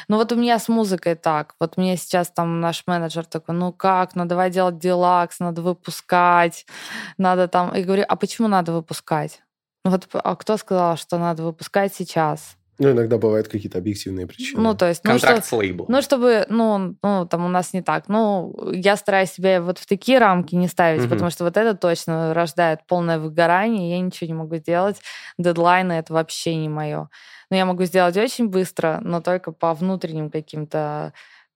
Ну, 0.09 0.17
вот 0.17 0.33
у 0.33 0.37
меня 0.37 0.59
с 0.59 0.69
музыкой 0.69 1.15
так. 1.15 1.55
Вот 1.61 1.77
мне 1.77 1.97
сейчас 1.97 2.31
там 2.31 2.61
наш 2.61 2.85
менеджер 2.87 3.25
такой, 3.25 3.55
ну 3.55 3.73
как, 3.73 4.15
ну 4.15 4.25
давай 4.25 4.51
делать 4.51 4.79
делакс, 4.79 5.41
надо 5.41 5.63
выпускать, 5.63 6.67
надо 7.19 7.49
там... 7.49 7.75
И 7.75 7.83
говорю, 7.83 8.05
а 8.09 8.17
почему 8.17 8.49
надо 8.49 8.73
выпускать? 8.73 9.43
Ну 9.85 9.91
вот, 9.91 10.09
а 10.13 10.37
кто 10.37 10.57
сказал, 10.57 10.97
что 10.97 11.19
надо 11.19 11.43
выпускать 11.43 11.95
сейчас? 11.95 12.57
Ну, 12.79 12.91
иногда 12.91 13.19
бывают 13.19 13.49
какие-то 13.49 13.79
объективные 13.79 14.27
причины. 14.27 14.61
Ну, 14.61 14.75
то 14.75 14.89
есть... 14.89 15.05
ну, 15.05 15.19
что- 15.19 15.27
Контракт 15.27 15.47
с 15.47 15.53
лейблом. 15.53 15.87
ну, 15.89 16.03
чтобы, 16.03 16.47
ну, 16.49 16.97
ну, 17.03 17.27
там 17.27 17.45
у 17.45 17.49
нас 17.49 17.73
не 17.75 17.83
так. 17.83 18.09
Ну, 18.09 18.57
я 18.73 18.97
стараюсь 18.97 19.31
себя 19.31 19.61
вот 19.61 19.79
в 19.79 19.87
такие 19.87 20.19
рамки 20.19 20.55
не 20.55 20.69
ставить, 20.69 21.03
Мгм. 21.03 21.11
потому 21.11 21.31
что 21.31 21.45
вот 21.45 21.57
это 21.57 21.77
точно 21.77 22.33
рождает 22.35 22.81
полное 22.89 23.19
выгорание, 23.19 23.91
я 23.91 24.01
ничего 24.01 24.27
не 24.29 24.35
могу 24.35 24.57
сделать. 24.57 24.97
Дедлайны— 25.39 25.93
это 25.95 26.13
вообще 26.15 26.57
не 26.57 26.69
мое. 26.69 27.09
Но 27.51 27.57
я 27.57 27.67
могу 27.67 27.85
сделать 27.85 28.17
очень 28.17 28.49
быстро, 28.49 28.99
но 29.03 29.21
только 29.21 29.53
по 29.53 29.75
внутренним 29.75 30.31
каким-то 30.31 31.13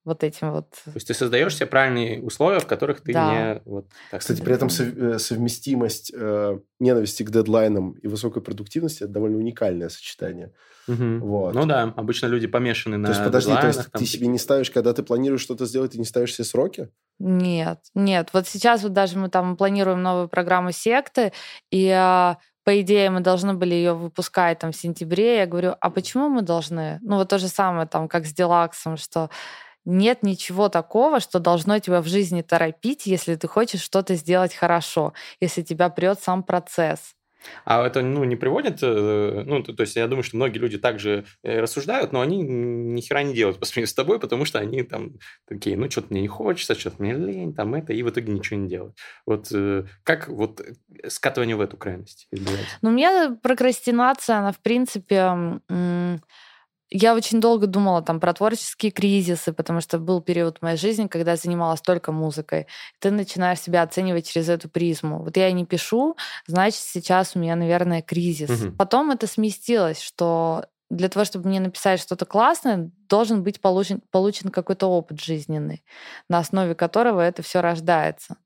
вот 0.07 0.23
этим 0.23 0.53
вот... 0.53 0.71
То 0.71 0.93
есть 0.95 1.09
ты 1.09 1.15
создаешь 1.15 1.55
себе 1.55 1.67
правильные 1.67 2.23
условия, 2.23 2.61
в 2.61 2.67
которых 2.67 3.03
ты 3.03 3.13
Да. 3.13 3.31
не... 3.31 3.63
Вот, 3.65 3.87
так 4.11 4.21
Кстати, 4.21 4.41
при 4.41 4.55
этом 4.55 4.71
сов- 4.71 5.21
совместимость 5.21 6.13
э, 6.15 6.59
ненависти 6.79 7.25
к 7.25 7.31
дедлайнам 7.31 7.93
и 7.93 8.07
высокой 8.07 8.41
продуктивности– 8.41 9.03
это 9.05 9.13
довольно 9.13 9.37
уникальное 9.37 9.89
сочетание. 9.89 10.53
Мгм. 10.87 11.21
Вот. 11.21 11.55
Ну 11.55 11.67
да, 11.67 11.93
обычно 11.97 12.27
люди 12.27 12.47
помешаны 12.47 12.97
на 12.97 13.09
то 13.09 13.13
есть, 13.13 13.25
подожди, 13.25 13.53
то 13.53 13.67
есть 13.67 13.91
там, 13.91 14.01
ты 14.01 14.07
себе 14.07 14.29
не 14.29 14.39
ставишь, 14.39 14.71
когда 14.71 14.93
ты 14.93 15.03
планируешь 15.03 15.43
что-то 15.43 15.67
сделать, 15.67 15.93
ты 15.93 15.99
не 15.99 16.05
ставишь 16.05 16.35
себе 16.35 16.45
сроки? 16.45 16.89
Нет, 17.19 17.81
нет. 17.95 18.29
Вот 18.33 18.47
сейчас 18.47 18.85
вот 18.85 18.93
даже 18.93 19.19
мы 19.19 19.29
там 19.29 19.57
планируем 19.57 20.03
новую 20.03 20.29
программу 20.29 20.71
секты, 20.71 21.33
и 21.73 21.91
а, 21.91 22.39
по 22.67 22.81
идее 22.81 23.11
мы 23.11 23.21
должны 23.21 23.55
были 23.55 23.75
ее 23.75 23.95
выпускать 23.95 24.59
там 24.59 24.73
в 24.73 24.77
сентябре. 24.77 25.39
Я 25.39 25.47
говорю, 25.47 25.77
а 25.81 25.89
почему 25.89 26.29
мы 26.29 26.43
должны? 26.43 26.99
Ну 27.03 27.17
вот 27.17 27.29
то 27.29 27.39
же 27.39 27.49
самое 27.49 27.87
там, 27.87 28.09
как 28.09 28.27
с 28.27 28.33
Делаксом, 28.33 28.97
что 28.97 29.31
нет 29.87 30.23
ничего 30.23 30.69
такого, 30.69 31.21
что 31.21 31.39
должно 31.39 31.79
тебя 31.79 32.03
в 32.03 32.07
жизни 32.07 32.43
торопить, 32.43 33.07
если 33.07 33.37
ты 33.37 33.49
хочешь 33.49 33.81
что-то 33.81 34.15
сделать 34.17 34.55
хорошо, 34.55 35.15
если 35.41 35.63
тебя 35.63 35.89
прет 35.89 36.21
сам 36.21 36.43
процесс. 36.43 37.15
А 37.65 37.87
это, 37.87 38.03
ну, 38.03 38.25
не 38.25 38.37
приводит, 38.37 38.79
э, 38.83 39.43
ну, 39.47 39.63
то, 39.63 39.73
то 39.73 39.83
есть 39.83 39.97
я 39.97 40.07
думаю, 40.09 40.23
что 40.25 40.37
многие 40.37 40.59
люди 40.59 40.79
также 40.79 41.25
э, 41.43 41.61
рассуждают, 41.61 42.13
но 42.13 42.21
они 42.21 42.43
ни 42.43 43.01
хера 43.01 43.23
не 43.23 43.35
делают 43.35 43.59
по 43.59 43.67
сравнению 43.67 43.89
с 43.89 43.95
тобой, 43.95 44.19
потому 44.19 44.45
что 44.45 44.59
они 44.59 44.83
там 44.83 45.13
такие, 45.47 45.77
ну, 45.77 45.91
что-то 45.91 46.09
мне 46.11 46.23
не 46.23 46.29
хочется, 46.29 46.75
что-то 46.75 46.97
мне 46.99 47.15
лень, 47.15 47.55
там 47.55 47.75
это, 47.75 47.93
и 47.93 48.03
в 48.03 48.11
итоге 48.11 48.33
ничего 48.33 48.59
не 48.59 48.69
делают. 48.69 48.97
Вот 49.27 49.49
э, 49.53 49.85
как 50.03 50.29
вот 50.29 50.61
скатывание 51.07 51.57
в 51.57 51.61
эту 51.61 51.77
крайность 51.77 52.27
избежать? 52.33 52.67
Ну, 52.83 52.91
у 52.91 52.93
меня 52.93 53.37
прокрастинация, 53.43 54.39
она, 54.39 54.53
в 54.53 54.59
принципе, 54.61 55.61
я 56.91 57.15
очень 57.15 57.41
долго 57.41 57.67
думала 57.67 58.03
там 58.03 58.21
про 58.21 58.33
творческие 58.33 58.93
кризисы, 58.93 59.53
потому 59.53 59.81
что 59.81 59.99
был 59.99 60.21
период 60.21 60.59
в 60.59 60.63
моей 60.63 60.77
жизни, 60.77 61.09
когда 61.09 61.33
я 61.33 61.37
занималась 61.37 61.81
только 61.81 62.13
музыкой. 62.13 62.67
Ты 63.01 63.11
начинаешь 63.11 63.61
себя 63.61 63.83
оценивать 63.83 64.29
через 64.29 64.49
эту 64.49 64.69
призму. 64.69 65.23
Вот 65.23 65.37
я 65.37 65.51
не 65.53 65.67
пишу, 65.67 66.17
значит, 66.47 66.81
сейчас 66.81 67.35
у 67.35 67.41
меня, 67.41 67.57
наверное, 67.57 68.03
кризис. 68.03 68.51
Угу. 68.51 68.77
Потом 68.77 69.11
это 69.11 69.27
сместилось, 69.27 70.01
что 70.01 70.67
для 70.89 71.09
того, 71.09 71.25
чтобы 71.25 71.49
мне 71.49 71.59
написать 71.59 72.01
что-то 72.01 72.27
классное, 72.27 72.91
должен 73.09 73.43
быть 73.43 73.61
получен, 73.61 74.01
получен 74.13 74.51
какой-то 74.51 74.87
опыт 74.87 75.21
жизненный, 75.21 75.85
на 76.29 76.39
основе 76.39 76.77
которого 76.77 77.21
это 77.21 77.43
все 77.43 77.61
рождается. 77.61 78.37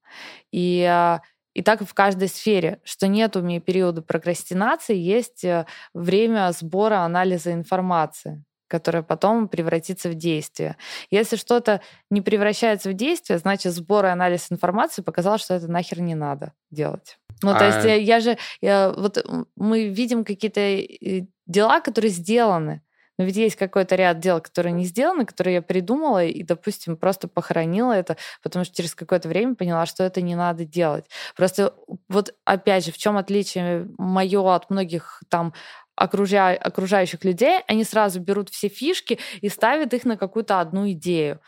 И 0.50 0.82
а, 0.84 1.20
и 1.54 1.62
так 1.62 1.82
в 1.82 1.94
каждой 1.94 2.28
сфере, 2.28 2.80
что 2.84 3.08
нет 3.08 3.36
у 3.36 3.42
меня 3.42 3.60
периода 3.60 4.02
прокрастинации, 4.02 4.96
есть 4.96 5.44
э, 5.44 5.66
время 5.94 6.52
сбора 6.52 7.00
анализа 7.00 7.52
информации 7.52 8.44
которая 8.70 9.02
потом 9.02 9.48
превратится 9.48 10.08
в 10.08 10.14
действие. 10.14 10.76
Если 11.10 11.34
что-то 11.34 11.80
не 12.08 12.22
превращается 12.22 12.90
в 12.90 12.94
действие, 12.94 13.40
значит, 13.40 13.72
сбор 13.72 14.06
и 14.06 14.10
анализ 14.10 14.46
информации 14.50 15.02
показал, 15.02 15.38
что 15.38 15.54
это 15.54 15.66
нахер 15.66 16.00
не 16.00 16.14
надо 16.14 16.52
делать. 16.70 17.18
Ну, 17.42 17.50
а... 17.50 17.58
то 17.58 17.66
есть 17.66 17.84
я, 17.84 17.94
я 17.96 18.20
же... 18.20 18.38
Я, 18.60 18.94
вот 18.96 19.26
мы 19.56 19.88
видим 19.88 20.24
какие-то 20.24 20.60
э, 20.60 21.26
дела, 21.46 21.80
которые 21.80 22.12
сделаны, 22.12 22.82
но 23.20 23.26
ведь 23.26 23.36
есть 23.36 23.56
какой-то 23.56 23.96
ряд 23.96 24.18
дел, 24.18 24.40
которые 24.40 24.72
не 24.72 24.86
сделаны, 24.86 25.26
которые 25.26 25.56
я 25.56 25.60
придумала 25.60 26.24
и, 26.24 26.42
допустим, 26.42 26.96
просто 26.96 27.28
похоронила 27.28 27.92
это, 27.92 28.16
потому 28.42 28.64
что 28.64 28.74
через 28.74 28.94
какое-то 28.94 29.28
время 29.28 29.54
поняла, 29.54 29.84
что 29.84 30.04
это 30.04 30.22
не 30.22 30.34
надо 30.34 30.64
делать. 30.64 31.04
Просто 31.36 31.74
вот 32.08 32.34
опять 32.46 32.86
же, 32.86 32.92
в 32.92 32.96
чем 32.96 33.18
отличие 33.18 33.90
мое 33.98 34.54
от 34.54 34.70
многих 34.70 35.22
там 35.28 35.52
окружа... 35.96 36.52
окружающих 36.52 37.22
людей, 37.22 37.60
они 37.68 37.84
сразу 37.84 38.20
берут 38.20 38.48
все 38.48 38.68
фишки 38.68 39.18
и 39.42 39.50
ставят 39.50 39.92
их 39.92 40.06
на 40.06 40.16
какую-то 40.16 40.58
одну 40.58 40.90
идею. 40.92 41.42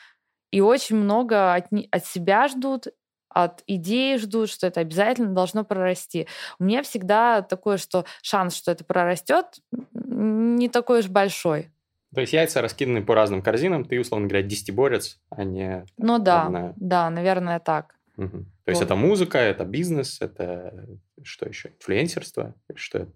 И 0.50 0.60
очень 0.60 0.96
много 0.96 1.54
от, 1.54 1.68
от 1.90 2.04
себя 2.04 2.48
ждут, 2.48 2.88
от 3.34 3.62
идеи 3.66 4.16
ждут, 4.16 4.50
что 4.50 4.66
это 4.66 4.80
обязательно 4.80 5.34
должно 5.34 5.64
прорасти. 5.64 6.26
У 6.58 6.64
меня 6.64 6.82
всегда 6.82 7.42
такое, 7.42 7.76
что 7.76 8.04
шанс, 8.22 8.54
что 8.54 8.72
это 8.72 8.84
прорастет, 8.84 9.46
не 9.92 10.68
такой 10.68 11.00
уж 11.00 11.08
большой. 11.08 11.70
То 12.14 12.20
есть 12.20 12.32
яйца 12.32 12.60
раскиданы 12.60 13.02
по 13.02 13.14
разным 13.14 13.42
корзинам, 13.42 13.84
ты, 13.84 13.98
условно 13.98 14.28
говоря, 14.28 14.46
десятиборец, 14.46 15.18
а 15.30 15.44
не... 15.44 15.86
Ну 15.96 16.18
да, 16.18 16.42
одна... 16.42 16.72
да, 16.76 17.08
наверное, 17.08 17.58
так. 17.58 17.94
Угу. 18.18 18.28
То 18.28 18.36
вот. 18.38 18.46
есть 18.66 18.82
это 18.82 18.94
музыка, 18.94 19.38
это 19.38 19.64
бизнес, 19.64 20.20
это 20.20 20.86
что 21.22 21.48
еще? 21.48 21.70
Инфлюенсерство? 21.70 22.54
Что 22.74 22.98
это? 22.98 23.12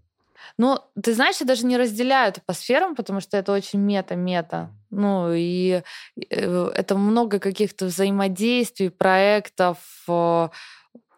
Ну, 0.59 0.79
ты 1.01 1.15
знаешь, 1.15 1.37
я 1.41 1.47
даже 1.47 1.67
не 1.67 1.77
разделяю 1.77 2.29
это 2.31 2.41
по 2.45 2.53
сферам, 2.53 2.95
потому 2.95 3.21
что 3.21 3.37
это 3.37 3.53
очень 3.53 3.81
мета-мета. 3.81 4.71
Ну, 4.91 5.33
и 5.33 5.83
э, 6.31 6.71
это 6.75 6.97
много 6.97 7.39
каких-то 7.39 7.87
взаимодействий, 7.87 8.91
проектов, 8.91 9.79
э, 10.09 10.49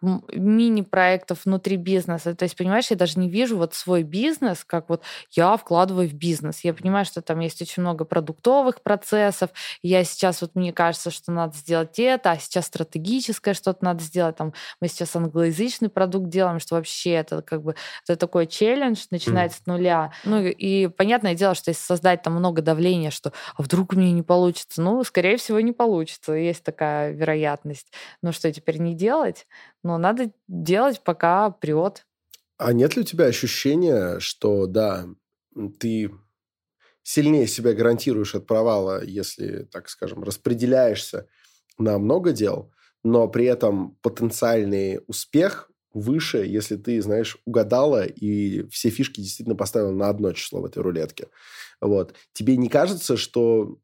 мини-проектов 0.01 1.45
внутри 1.45 1.77
бизнеса. 1.77 2.35
То 2.35 2.45
есть, 2.45 2.57
понимаешь, 2.57 2.91
я 2.91 2.97
даже 2.97 3.19
не 3.19 3.29
вижу 3.29 3.57
вот 3.57 3.75
свой 3.75 4.03
бизнес, 4.03 4.65
как 4.65 4.89
вот 4.89 5.03
я 5.33 5.57
вкладываю 5.57 6.09
в 6.09 6.15
бизнес. 6.15 6.61
Я 6.65 6.75
понимаю, 6.75 7.05
что 7.05 7.23
там 7.23 7.41
есть 7.41 7.61
очень 7.63 7.83
много 7.83 8.05
продуктовых 8.05 8.83
процессов. 8.83 9.51
Я 9.83 10.05
сейчас, 10.05 10.41
вот 10.41 10.55
мне 10.55 10.73
кажется, 10.73 11.11
что 11.11 11.33
надо 11.33 11.57
сделать 11.57 11.99
это, 11.99 12.33
а 12.33 12.39
сейчас 12.39 12.67
стратегическое 12.67 13.55
что-то 13.55 13.85
надо 13.85 14.03
сделать. 14.03 14.37
Там 14.37 14.53
мы 14.81 14.89
сейчас 14.89 15.17
англоязычный 15.17 15.89
продукт 15.89 16.29
делаем, 16.29 16.61
что 16.61 16.77
вообще 16.77 17.13
это 17.13 17.43
как 17.43 17.63
бы 17.63 17.75
это 18.07 18.17
такой 18.17 18.47
челлендж, 18.47 19.07
начинается 19.11 19.59
mm. 19.61 19.63
с 19.63 19.67
нуля. 19.67 20.13
Ну 20.25 20.43
и 20.45 20.89
понятное 20.89 21.35
дело, 21.35 21.55
что 21.55 21.71
если 21.71 21.83
создать 21.83 22.23
там 22.23 22.35
много 22.35 22.63
давления, 22.63 23.11
что 23.11 23.33
а 23.57 23.63
вдруг 23.63 23.93
у 23.93 23.97
меня 23.97 24.13
не 24.13 24.23
получится, 24.23 24.83
ну, 24.83 25.03
скорее 25.05 25.37
всего, 25.37 25.61
не 25.61 25.73
получится. 25.73 26.33
Есть 26.33 26.65
такая 26.65 27.13
вероятность. 27.13 27.93
Ну 28.23 28.33
что, 28.33 28.53
теперь 28.53 28.79
не 28.79 28.95
делать? 28.95 29.47
Но 29.89 29.97
надо 29.97 30.33
делать, 30.49 31.01
пока 31.03 31.51
прет. 31.51 32.07
А 32.59 32.75
нет 32.75 32.95
ли 32.95 33.03
у 33.03 33.05
тебя 33.05 33.25
ощущения, 33.25 34.21
что, 34.21 34.67
да, 34.67 35.07
ты 35.81 36.11
сильнее 37.03 37.47
себя 37.47 37.73
гарантируешь 37.73 38.35
от 38.35 38.47
провала, 38.47 39.03
если, 39.03 39.63
так 39.73 39.89
скажем, 39.89 40.23
распределяешься 40.23 41.27
на 41.79 41.99
много 41.99 42.33
дел, 42.33 42.71
но 43.03 43.29
при 43.29 43.47
этом 43.47 43.97
потенциальный 44.03 45.01
успех 45.07 45.71
выше, 45.95 46.45
если 46.45 46.77
ты, 46.77 47.01
знаешь, 47.01 47.39
угадала 47.47 48.05
и 48.05 48.69
все 48.69 48.91
фишки 48.91 49.23
действительно 49.23 49.57
поставила 49.57 49.93
на 49.93 50.11
одно 50.11 50.35
число 50.35 50.61
в 50.61 50.67
этой 50.67 50.83
рулетке. 50.83 51.29
Вот. 51.81 52.15
Тебе 52.35 52.59
не 52.59 52.69
кажется, 52.69 53.17
что 53.17 53.79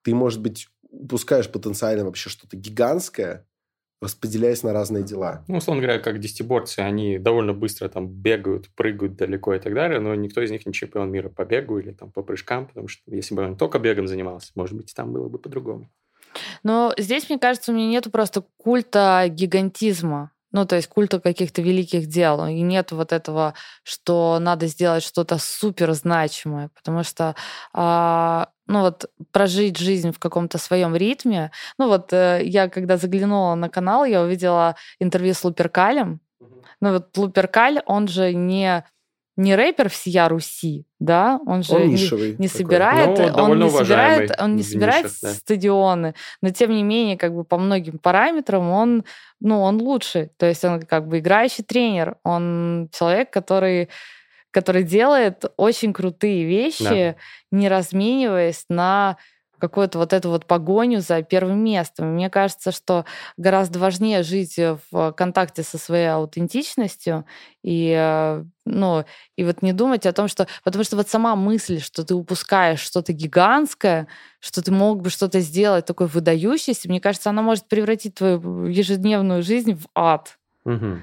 ты, 0.00 0.14
может 0.14 0.40
быть, 0.40 0.68
упускаешь 0.88 1.50
потенциально 1.50 2.06
вообще 2.06 2.30
что-то 2.30 2.56
гигантское, 2.56 3.46
распределяясь 4.02 4.62
на 4.62 4.72
разные 4.72 5.04
дела. 5.04 5.44
Ну, 5.48 5.58
условно 5.58 5.80
говоря, 5.80 6.00
как 6.00 6.18
десятиборцы, 6.18 6.80
они 6.80 7.18
довольно 7.18 7.54
быстро 7.54 7.88
там 7.88 8.08
бегают, 8.08 8.68
прыгают 8.74 9.16
далеко 9.16 9.54
и 9.54 9.58
так 9.60 9.72
далее, 9.72 10.00
но 10.00 10.14
никто 10.14 10.42
из 10.42 10.50
них 10.50 10.66
не 10.66 10.72
чемпион 10.72 11.10
мира 11.10 11.28
по 11.28 11.44
бегу 11.44 11.78
или 11.78 11.92
там 11.92 12.10
по 12.10 12.22
прыжкам, 12.22 12.66
потому 12.66 12.88
что 12.88 13.02
если 13.06 13.34
бы 13.34 13.44
он 13.44 13.56
только 13.56 13.78
бегом 13.78 14.08
занимался, 14.08 14.50
может 14.56 14.76
быть, 14.76 14.92
там 14.94 15.12
было 15.12 15.28
бы 15.28 15.38
по-другому. 15.38 15.88
Но 16.62 16.92
здесь, 16.98 17.28
мне 17.28 17.38
кажется, 17.38 17.72
у 17.72 17.74
меня 17.74 17.86
нету 17.86 18.10
просто 18.10 18.44
культа 18.56 19.26
гигантизма. 19.28 20.31
Ну, 20.52 20.66
то 20.66 20.76
есть 20.76 20.88
культа 20.88 21.20
каких-то 21.20 21.62
великих 21.62 22.06
дел. 22.06 22.46
И 22.46 22.60
нет 22.60 22.92
вот 22.92 23.12
этого, 23.12 23.54
что 23.82 24.38
надо 24.40 24.66
сделать 24.66 25.02
что-то 25.02 25.38
супер 25.38 25.92
значимое. 25.94 26.70
Потому 26.74 27.02
что 27.02 27.34
а, 27.72 28.48
ну 28.66 28.80
вот 28.80 29.10
прожить 29.32 29.78
жизнь 29.78 30.12
в 30.12 30.18
каком-то 30.18 30.58
своем 30.58 30.94
ритме. 30.94 31.50
Ну 31.78 31.88
вот 31.88 32.12
э, 32.12 32.42
я 32.44 32.68
когда 32.68 32.96
заглянула 32.96 33.54
на 33.54 33.68
канал, 33.68 34.04
я 34.04 34.22
увидела 34.22 34.76
интервью 34.98 35.34
с 35.34 35.44
Луперкалем. 35.44 36.20
Ну 36.80 36.92
вот 36.92 37.16
Луперкаль, 37.16 37.80
он 37.86 38.08
же 38.08 38.34
не 38.34 38.84
не 39.36 39.56
рэпер 39.56 39.88
всея 39.88 40.28
Руси, 40.28 40.84
да, 40.98 41.40
он 41.46 41.62
же 41.62 41.74
он 41.74 41.88
не, 41.88 42.36
не 42.38 42.48
собирает, 42.48 43.18
ну, 43.18 43.42
он 43.42 43.58
не 43.58 43.70
собирает, 43.70 44.30
он 44.38 44.56
не 44.56 44.62
собирает 44.62 45.04
нишах, 45.04 45.20
да. 45.22 45.32
стадионы, 45.32 46.14
но 46.42 46.50
тем 46.50 46.70
не 46.70 46.82
менее, 46.82 47.16
как 47.16 47.34
бы 47.34 47.44
по 47.44 47.56
многим 47.56 47.98
параметрам 47.98 48.68
он, 48.68 49.04
ну, 49.40 49.62
он 49.62 49.80
лучший, 49.80 50.30
то 50.36 50.46
есть 50.46 50.64
он 50.64 50.82
как 50.82 51.08
бы 51.08 51.20
играющий 51.20 51.64
тренер, 51.64 52.16
он 52.24 52.88
человек, 52.92 53.30
который 53.30 53.88
который 54.50 54.82
делает 54.82 55.46
очень 55.56 55.94
крутые 55.94 56.44
вещи, 56.44 56.84
да. 56.84 57.16
не 57.50 57.70
размениваясь 57.70 58.66
на 58.68 59.16
какую-то 59.62 59.98
вот 59.98 60.12
эту 60.12 60.28
вот 60.28 60.44
погоню 60.46 61.00
за 61.00 61.22
первым 61.22 61.62
местом. 61.62 62.14
мне 62.14 62.28
кажется, 62.30 62.72
что 62.72 63.04
гораздо 63.36 63.78
важнее 63.78 64.24
жить 64.24 64.58
в 64.90 65.12
контакте 65.12 65.62
со 65.62 65.78
своей 65.78 66.10
аутентичностью 66.10 67.24
и, 67.62 67.94
э, 67.96 68.44
ну, 68.64 69.04
и 69.36 69.44
вот 69.44 69.62
не 69.62 69.72
думать 69.72 70.04
о 70.04 70.12
том, 70.12 70.26
что... 70.26 70.48
Потому 70.64 70.82
что 70.82 70.96
вот 70.96 71.08
сама 71.08 71.36
мысль, 71.36 71.80
что 71.80 72.04
ты 72.04 72.16
упускаешь 72.16 72.80
что-то 72.80 73.12
гигантское, 73.12 74.08
что 74.40 74.62
ты 74.62 74.72
мог 74.72 75.00
бы 75.00 75.10
что-то 75.10 75.38
сделать 75.38 75.86
такое 75.86 76.08
выдающееся, 76.08 76.88
мне 76.88 77.00
кажется, 77.00 77.30
она 77.30 77.42
может 77.42 77.68
превратить 77.68 78.16
твою 78.16 78.66
ежедневную 78.66 79.44
жизнь 79.44 79.74
в 79.74 79.86
ад. 79.94 80.40
Угу. 80.64 80.98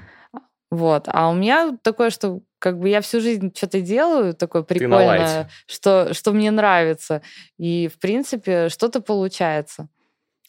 Вот. 0.72 1.06
А 1.08 1.30
у 1.30 1.34
меня 1.34 1.78
такое, 1.82 2.10
что 2.10 2.42
как 2.60 2.78
бы 2.80 2.90
я 2.90 3.02
всю 3.02 3.22
жизнь 3.22 3.52
что-то 3.56 3.82
делаю 3.82 4.34
такое 4.34 4.64
прикольное, 4.64 5.50
что, 5.66 6.14
что 6.14 6.34
мне 6.34 6.52
нравится. 6.52 7.22
И, 7.58 7.88
в 7.88 8.00
принципе, 8.00 8.70
что-то 8.70 9.02
получается. 9.02 9.88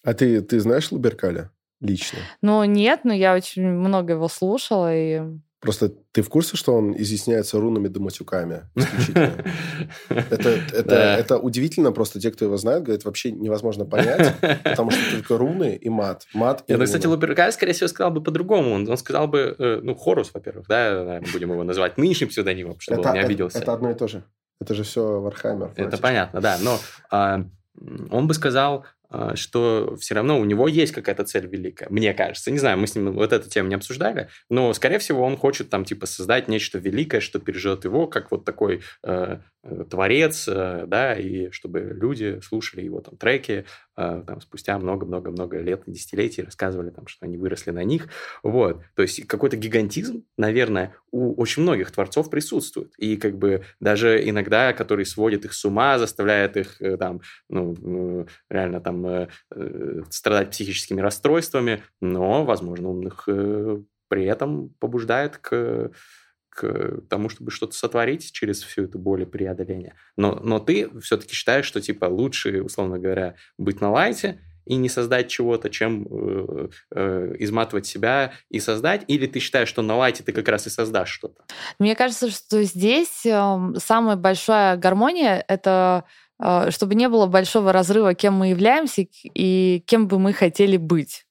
А 0.02 0.14
ты, 0.14 0.40
ты 0.40 0.60
знаешь 0.60 0.90
Луберкаля 0.92 1.50
лично? 1.80 2.18
Ну, 2.42 2.64
нет, 2.64 3.00
но 3.04 3.14
я 3.14 3.34
очень 3.34 3.66
много 3.66 4.14
его 4.14 4.28
слушала, 4.28 4.94
и 4.94 5.22
Просто 5.60 5.92
ты 6.12 6.22
в 6.22 6.30
курсе, 6.30 6.56
что 6.56 6.74
он 6.74 6.94
изъясняется 6.96 7.60
рунами 7.60 7.88
да 7.88 8.00
матюками 8.00 8.62
Это, 10.08 10.48
это, 10.72 10.94
это 10.94 11.38
удивительно, 11.38 11.92
просто 11.92 12.18
те, 12.18 12.30
кто 12.30 12.46
его 12.46 12.56
знает, 12.56 12.82
говорят, 12.82 13.04
вообще 13.04 13.30
невозможно 13.30 13.84
понять, 13.84 14.34
потому 14.64 14.90
что 14.90 15.00
только 15.12 15.36
руны 15.36 15.76
и 15.76 15.90
мат. 15.90 16.26
Мат 16.32 16.64
и 16.66 16.72
Это, 16.72 16.84
кстати, 16.84 17.06
Луперкаль, 17.06 17.52
скорее 17.52 17.74
всего, 17.74 17.88
сказал 17.88 18.10
бы 18.10 18.22
по-другому. 18.22 18.72
Он, 18.72 18.88
он 18.88 18.96
сказал 18.96 19.28
бы, 19.28 19.54
э, 19.58 19.80
ну, 19.82 19.94
Хорус, 19.94 20.32
во-первых, 20.32 20.66
да, 20.66 21.04
наверное, 21.04 21.32
будем 21.32 21.52
его 21.52 21.62
называть 21.62 21.98
нынешним 21.98 22.28
псевдонимом, 22.28 22.80
чтобы 22.80 23.00
это, 23.00 23.10
он 23.10 23.14
не 23.16 23.20
обиделся. 23.20 23.58
Это, 23.58 23.64
это 23.64 23.72
одно 23.74 23.90
и 23.90 23.94
то 23.94 24.08
же. 24.08 24.24
Это 24.60 24.74
же 24.74 24.82
все 24.82 25.20
Warhammer. 25.20 25.72
Это 25.76 25.98
понятно, 25.98 26.40
да. 26.40 26.58
Но 26.62 26.78
а, 27.10 27.44
он 28.10 28.26
бы 28.26 28.34
сказал, 28.34 28.86
что 29.34 29.96
все 30.00 30.14
равно 30.14 30.38
у 30.38 30.44
него 30.44 30.68
есть 30.68 30.92
какая-то 30.92 31.24
цель 31.24 31.46
великая, 31.46 31.88
мне 31.90 32.14
кажется. 32.14 32.50
Не 32.50 32.58
знаю, 32.58 32.78
мы 32.78 32.86
с 32.86 32.94
ним 32.94 33.12
вот 33.12 33.32
эту 33.32 33.48
тему 33.48 33.68
не 33.68 33.74
обсуждали, 33.74 34.28
но, 34.48 34.72
скорее 34.72 34.98
всего, 34.98 35.24
он 35.24 35.36
хочет 35.36 35.70
там, 35.70 35.84
типа, 35.84 36.06
создать 36.06 36.48
нечто 36.48 36.78
великое, 36.78 37.20
что 37.20 37.38
переживет 37.38 37.84
его, 37.84 38.06
как 38.06 38.30
вот 38.30 38.44
такой 38.44 38.82
э, 39.02 39.38
творец, 39.62 40.48
э, 40.48 40.84
да, 40.86 41.14
и 41.14 41.50
чтобы 41.50 41.80
люди 41.80 42.40
слушали 42.42 42.82
его 42.82 43.00
там 43.00 43.16
треки 43.16 43.66
э, 43.96 44.22
там, 44.26 44.40
спустя 44.40 44.78
много-много-много 44.78 45.58
лет, 45.58 45.82
десятилетий, 45.86 46.42
рассказывали 46.42 46.90
там, 46.90 47.06
что 47.06 47.26
они 47.26 47.36
выросли 47.36 47.70
на 47.70 47.84
них. 47.84 48.08
Вот. 48.42 48.82
То 48.94 49.02
есть 49.02 49.26
какой-то 49.26 49.56
гигантизм, 49.56 50.24
наверное, 50.38 50.94
у 51.10 51.34
очень 51.40 51.62
многих 51.62 51.90
творцов 51.90 52.30
присутствует. 52.30 52.92
И 52.96 53.16
как 53.16 53.36
бы 53.36 53.64
даже 53.80 54.26
иногда, 54.26 54.72
который 54.72 55.04
сводит 55.04 55.44
их 55.44 55.52
с 55.52 55.64
ума, 55.64 55.98
заставляет 55.98 56.56
их 56.56 56.80
э, 56.80 56.96
там, 56.96 57.20
ну, 57.48 58.26
реально 58.48 58.80
там 58.80 59.06
э, 59.06 59.28
э, 59.54 60.02
страдать 60.08 60.50
психическими 60.50 61.00
расстройствами, 61.00 61.82
но, 62.00 62.44
возможно, 62.44 63.06
их 63.06 63.28
при 64.08 64.24
этом 64.24 64.70
побуждает 64.80 65.36
к 65.38 65.90
к 66.60 67.02
тому, 67.08 67.28
чтобы 67.28 67.50
что-то 67.50 67.72
сотворить 67.72 68.32
через 68.32 68.62
всю 68.62 68.84
эту 68.84 68.98
боль 68.98 69.22
и 69.22 69.26
преодоление. 69.26 69.94
Но, 70.16 70.34
но 70.42 70.58
ты 70.58 70.90
все-таки 71.00 71.34
считаешь, 71.34 71.64
что 71.64 71.80
типа 71.80 72.04
лучше, 72.04 72.62
условно 72.62 72.98
говоря, 72.98 73.34
быть 73.56 73.80
на 73.80 73.90
лайте 73.90 74.40
и 74.66 74.76
не 74.76 74.88
создать 74.88 75.28
чего-то, 75.28 75.70
чем 75.70 76.06
э, 76.10 76.68
э, 76.94 77.34
изматывать 77.38 77.86
себя 77.86 78.32
и 78.50 78.60
создать? 78.60 79.04
Или 79.06 79.26
ты 79.26 79.40
считаешь, 79.40 79.68
что 79.68 79.82
на 79.82 79.96
лайте 79.96 80.22
ты 80.22 80.32
как 80.32 80.48
раз 80.48 80.66
и 80.66 80.70
создашь 80.70 81.08
что-то? 81.08 81.42
Мне 81.78 81.96
кажется, 81.96 82.30
что 82.30 82.62
здесь 82.62 83.24
э, 83.24 83.58
самая 83.78 84.16
большая 84.16 84.76
гармония— 84.76 85.42
это 85.48 86.04
э, 86.38 86.70
чтобы 86.70 86.94
не 86.94 87.08
было 87.08 87.26
большого 87.26 87.72
разрыва, 87.72 88.14
кем 88.14 88.34
мы 88.34 88.48
являемся 88.48 89.06
и 89.34 89.82
кем 89.86 90.08
бы 90.08 90.18
мы 90.18 90.34
хотели 90.34 90.76
быть. 90.76 91.24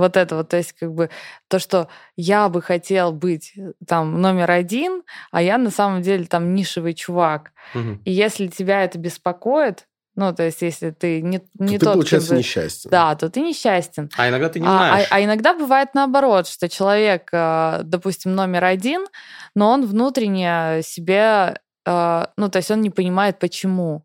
Вот 0.00 0.16
это 0.16 0.36
вот, 0.36 0.48
то 0.48 0.56
есть 0.56 0.72
как 0.72 0.92
бы 0.92 1.10
то, 1.48 1.58
что 1.58 1.88
я 2.16 2.48
бы 2.48 2.62
хотел 2.62 3.12
быть 3.12 3.52
э, 3.56 3.72
там 3.86 4.20
номер 4.20 4.50
один, 4.50 5.02
а 5.30 5.42
я 5.42 5.58
на 5.58 5.70
самом 5.70 6.02
деле 6.02 6.24
там 6.24 6.54
нишевый 6.54 6.94
чувак. 6.94 7.52
Угу. 7.74 8.00
И 8.04 8.10
если 8.10 8.46
тебя 8.46 8.82
это 8.82 8.98
беспокоит, 8.98 9.86
ну, 10.16 10.34
то 10.34 10.42
есть, 10.42 10.60
если 10.60 10.90
ты 10.90 11.22
не, 11.22 11.40
не 11.58 11.78
то 11.78 11.86
тот, 11.86 11.92
ты, 11.92 11.98
получается, 11.98 12.30
бы, 12.30 12.38
несчастен. 12.38 12.90
Да, 12.90 13.14
то 13.14 13.30
ты 13.30 13.40
несчастен. 13.40 14.10
А 14.16 14.28
иногда 14.28 14.48
ты 14.48 14.60
не 14.60 14.66
а, 14.66 14.70
знаешь. 14.70 15.06
А, 15.10 15.14
а 15.14 15.24
иногда 15.24 15.54
бывает 15.54 15.90
наоборот, 15.94 16.48
что 16.48 16.68
человек, 16.68 17.30
э, 17.32 17.80
допустим, 17.84 18.34
номер 18.34 18.64
один, 18.64 19.06
но 19.54 19.70
он 19.70 19.86
внутренне 19.86 20.82
себе, 20.82 21.60
э, 21.86 22.26
ну, 22.36 22.48
то 22.50 22.56
есть 22.56 22.70
он 22.70 22.80
не 22.82 22.90
понимает, 22.90 23.38
почему. 23.38 24.04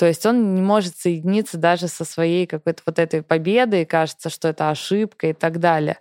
То 0.00 0.06
есть 0.06 0.24
он 0.24 0.54
не 0.54 0.62
может 0.62 0.96
соединиться 0.96 1.58
даже 1.58 1.86
со 1.86 2.06
своей 2.06 2.46
какой-то 2.46 2.82
вот 2.86 2.98
этой 2.98 3.22
победой, 3.22 3.84
кажется, 3.84 4.30
что 4.30 4.48
это 4.48 4.70
ошибка 4.70 5.26
и 5.26 5.34
так 5.34 5.60
далее. 5.60 5.98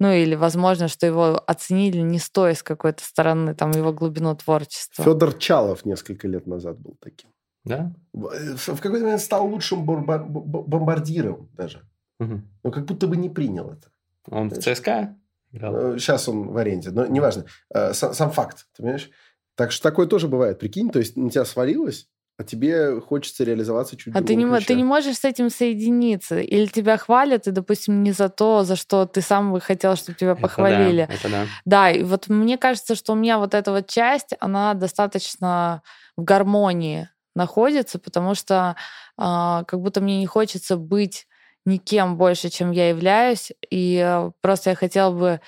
Ну 0.00 0.10
или, 0.10 0.34
возможно, 0.34 0.88
что 0.88 1.06
его 1.06 1.40
оценили 1.46 1.98
не 1.98 2.18
с 2.18 2.28
той, 2.28 2.56
с 2.56 2.64
какой-то 2.64 3.04
стороны, 3.04 3.54
там, 3.54 3.70
его 3.70 3.92
глубину 3.92 4.34
творчества. 4.34 5.04
Федор 5.04 5.32
Чалов 5.34 5.84
несколько 5.84 6.26
лет 6.26 6.48
назад 6.48 6.80
был 6.80 6.96
таким. 7.00 7.30
Да? 7.62 7.92
Э, 8.14 8.56
в 8.56 8.80
какой-то 8.80 9.04
момент 9.04 9.20
стал 9.20 9.46
лучшим 9.46 9.84
бомбардиром 9.84 11.48
даже. 11.52 11.82
Угу. 12.18 12.40
Но 12.64 12.70
как 12.72 12.86
будто 12.86 13.06
бы 13.06 13.16
не 13.16 13.30
принял 13.30 13.70
это. 13.70 13.92
Он 14.28 14.50
в 14.50 14.58
ЦСКА 14.58 15.14
играл? 15.52 15.96
Сейчас 16.00 16.28
он 16.28 16.48
в 16.48 16.56
аренде, 16.56 16.90
но 16.90 17.06
неважно. 17.06 17.44
Э, 17.72 17.94
сам, 17.94 18.12
сам 18.12 18.32
факт, 18.32 18.66
ты 18.72 18.82
понимаешь? 18.82 19.08
Так 19.54 19.70
что 19.70 19.84
такое 19.84 20.08
тоже 20.08 20.26
бывает. 20.26 20.58
Прикинь, 20.58 20.90
то 20.90 20.98
есть 20.98 21.16
на 21.16 21.30
тебя 21.30 21.44
свалилось, 21.44 22.08
а 22.38 22.44
тебе 22.44 23.00
хочется 23.00 23.44
реализоваться 23.44 23.96
чуть 23.96 24.14
А 24.14 24.22
ты 24.22 24.34
не, 24.34 24.44
ключе. 24.44 24.66
ты 24.66 24.74
не 24.74 24.84
можешь 24.84 25.16
с 25.16 25.24
этим 25.24 25.48
соединиться. 25.48 26.38
Или 26.38 26.66
тебя 26.66 26.98
хвалят, 26.98 27.46
и, 27.46 27.50
допустим, 27.50 28.02
не 28.02 28.12
за 28.12 28.28
то, 28.28 28.62
за 28.62 28.76
что 28.76 29.06
ты 29.06 29.22
сам 29.22 29.52
бы 29.52 29.60
хотел, 29.60 29.96
чтобы 29.96 30.18
тебя 30.18 30.34
похвалили. 30.34 31.04
Это 31.04 31.12
да, 31.12 31.14
это 31.14 31.28
да. 31.30 31.46
Да, 31.64 31.90
и 31.90 32.02
вот 32.02 32.28
мне 32.28 32.58
кажется, 32.58 32.94
что 32.94 33.14
у 33.14 33.16
меня 33.16 33.38
вот 33.38 33.54
эта 33.54 33.72
вот 33.72 33.86
часть, 33.88 34.34
она 34.38 34.74
достаточно 34.74 35.82
в 36.16 36.24
гармонии 36.24 37.08
находится, 37.34 37.98
потому 37.98 38.34
что 38.34 38.76
э, 39.18 39.22
как 39.66 39.80
будто 39.80 40.02
мне 40.02 40.18
не 40.18 40.26
хочется 40.26 40.76
быть 40.76 41.26
никем 41.64 42.16
больше, 42.16 42.50
чем 42.50 42.70
я 42.70 42.90
являюсь, 42.90 43.52
и 43.70 44.02
э, 44.04 44.30
просто 44.42 44.70
я 44.70 44.76
хотела 44.76 45.10
бы 45.10 45.40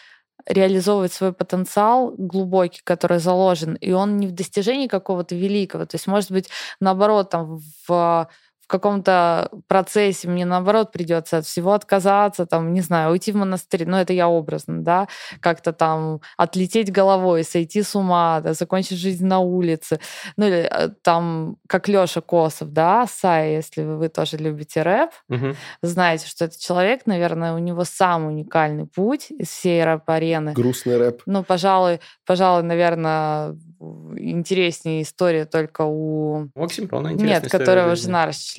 реализовывать 0.49 1.13
свой 1.13 1.33
потенциал 1.33 2.15
глубокий, 2.19 2.81
который 2.85 3.19
заложен, 3.19 3.75
и 3.75 3.93
он 3.93 4.19
не 4.19 4.27
в 4.27 4.33
достижении 4.33 4.89
какого-то 4.89 5.35
великого. 5.35 5.87
То 5.87 5.97
есть, 5.97 6.07
может 6.07 6.31
быть, 6.33 6.49
наоборот, 6.81 7.31
там 7.31 7.61
в 7.89 8.29
в 8.69 8.71
каком-то 8.71 9.49
процессе 9.67 10.29
мне 10.29 10.45
наоборот 10.45 10.93
придется 10.93 11.39
от 11.39 11.47
всего 11.47 11.73
отказаться, 11.73 12.45
там, 12.45 12.75
не 12.75 12.83
знаю, 12.83 13.13
уйти 13.13 13.33
в 13.33 13.37
монастырь, 13.37 13.87
ну 13.87 13.97
это 13.97 14.13
я 14.13 14.29
образно, 14.29 14.83
да, 14.83 15.09
как-то 15.41 15.73
там 15.73 16.21
отлететь 16.37 16.93
головой, 16.93 17.45
сойти 17.45 17.83
с 17.83 17.95
ума, 17.95 18.43
да, 18.43 18.53
закончить 18.53 18.99
жизнь 18.99 19.25
на 19.25 19.39
улице, 19.39 20.01
ну 20.37 20.47
или 20.47 20.69
э, 20.71 20.91
там, 21.01 21.57
как 21.67 21.89
Лёша 21.89 22.21
Косов, 22.21 22.69
да, 22.69 23.07
Сай, 23.07 23.55
если 23.55 23.85
вы 23.85 24.11
тоже 24.11 24.37
любите 24.37 24.83
рэп, 24.83 25.13
угу. 25.31 25.55
знаете, 25.81 26.27
что 26.27 26.45
этот 26.45 26.59
человек, 26.59 27.07
наверное, 27.07 27.55
у 27.55 27.59
него 27.59 27.85
самый 27.85 28.35
уникальный 28.35 28.85
путь 28.85 29.31
из 29.31 29.49
всей 29.49 29.83
рэп-арены. 29.83 30.53
Грустный 30.53 30.99
рэп. 30.99 31.23
Ну, 31.25 31.43
пожалуй, 31.43 32.01
пожалуй, 32.27 32.65
наверное, 32.65 33.57
интереснее 33.81 35.01
история 35.01 35.47
только 35.47 35.87
у... 35.87 36.51
У 36.55 36.63
Оксимирона 36.63 37.15
Нет, 37.15 37.51
которого 37.51 37.97
жена 37.97 38.27
расчленила. 38.27 38.58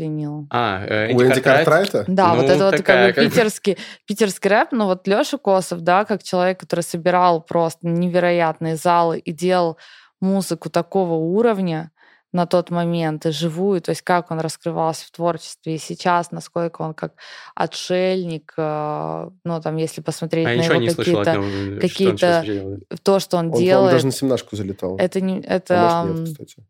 А, 0.50 0.86
э, 0.86 1.14
у 1.14 1.22
Энди 1.22 1.42
Картрайта? 1.42 2.06
Да, 2.08 2.34
ну, 2.34 2.42
вот 2.42 2.50
это 2.50 2.66
вот 2.66 2.78
такая, 2.78 3.14
как 3.14 3.24
бы 3.24 3.30
питерский, 3.30 3.78
питерский 4.06 4.50
рэп. 4.50 4.72
Ну 4.72 4.86
вот 4.86 5.08
Леша 5.08 5.38
Косов, 5.38 5.82
да, 5.82 6.06
как 6.06 6.24
человек, 6.24 6.60
который 6.60 6.82
собирал 6.82 7.42
просто 7.42 7.88
невероятные 7.88 8.76
залы 8.76 9.20
и 9.20 9.32
делал 9.32 9.78
музыку 10.20 10.70
такого 10.70 11.14
уровня, 11.14 11.92
на 12.32 12.46
тот 12.46 12.70
момент 12.70 13.26
и 13.26 13.32
живую, 13.32 13.82
то 13.82 13.90
есть 13.90 14.04
как 14.04 14.30
он 14.30 14.40
раскрывался 14.40 15.06
в 15.08 15.12
творчестве 15.12 15.76
и 15.76 15.78
сейчас, 15.78 16.32
насколько 16.32 16.84
он 16.84 16.94
как 16.94 17.14
отшельник, 17.56 18.54
э, 18.56 19.30
ну 19.44 19.62
там 19.62 19.78
если 19.78 20.02
посмотреть 20.02 20.46
а 20.46 20.50
на 20.50 20.62
его 20.62 20.96
какие-то 20.96 21.80
какие-то 21.82 22.80
то, 23.02 23.20
что 23.20 23.38
он, 23.38 23.48
он 23.48 23.54
делает. 23.54 23.88
Он 23.88 23.94
даже 23.94 24.06
на 24.06 24.12
семнашку 24.12 24.56
залетал. 24.56 24.98
Это 24.98 25.22
не 25.22 25.40
это 25.42 25.76
а 25.80 26.06
может, 26.06 26.20
нет, 26.20 26.30
кстати. 26.30 26.64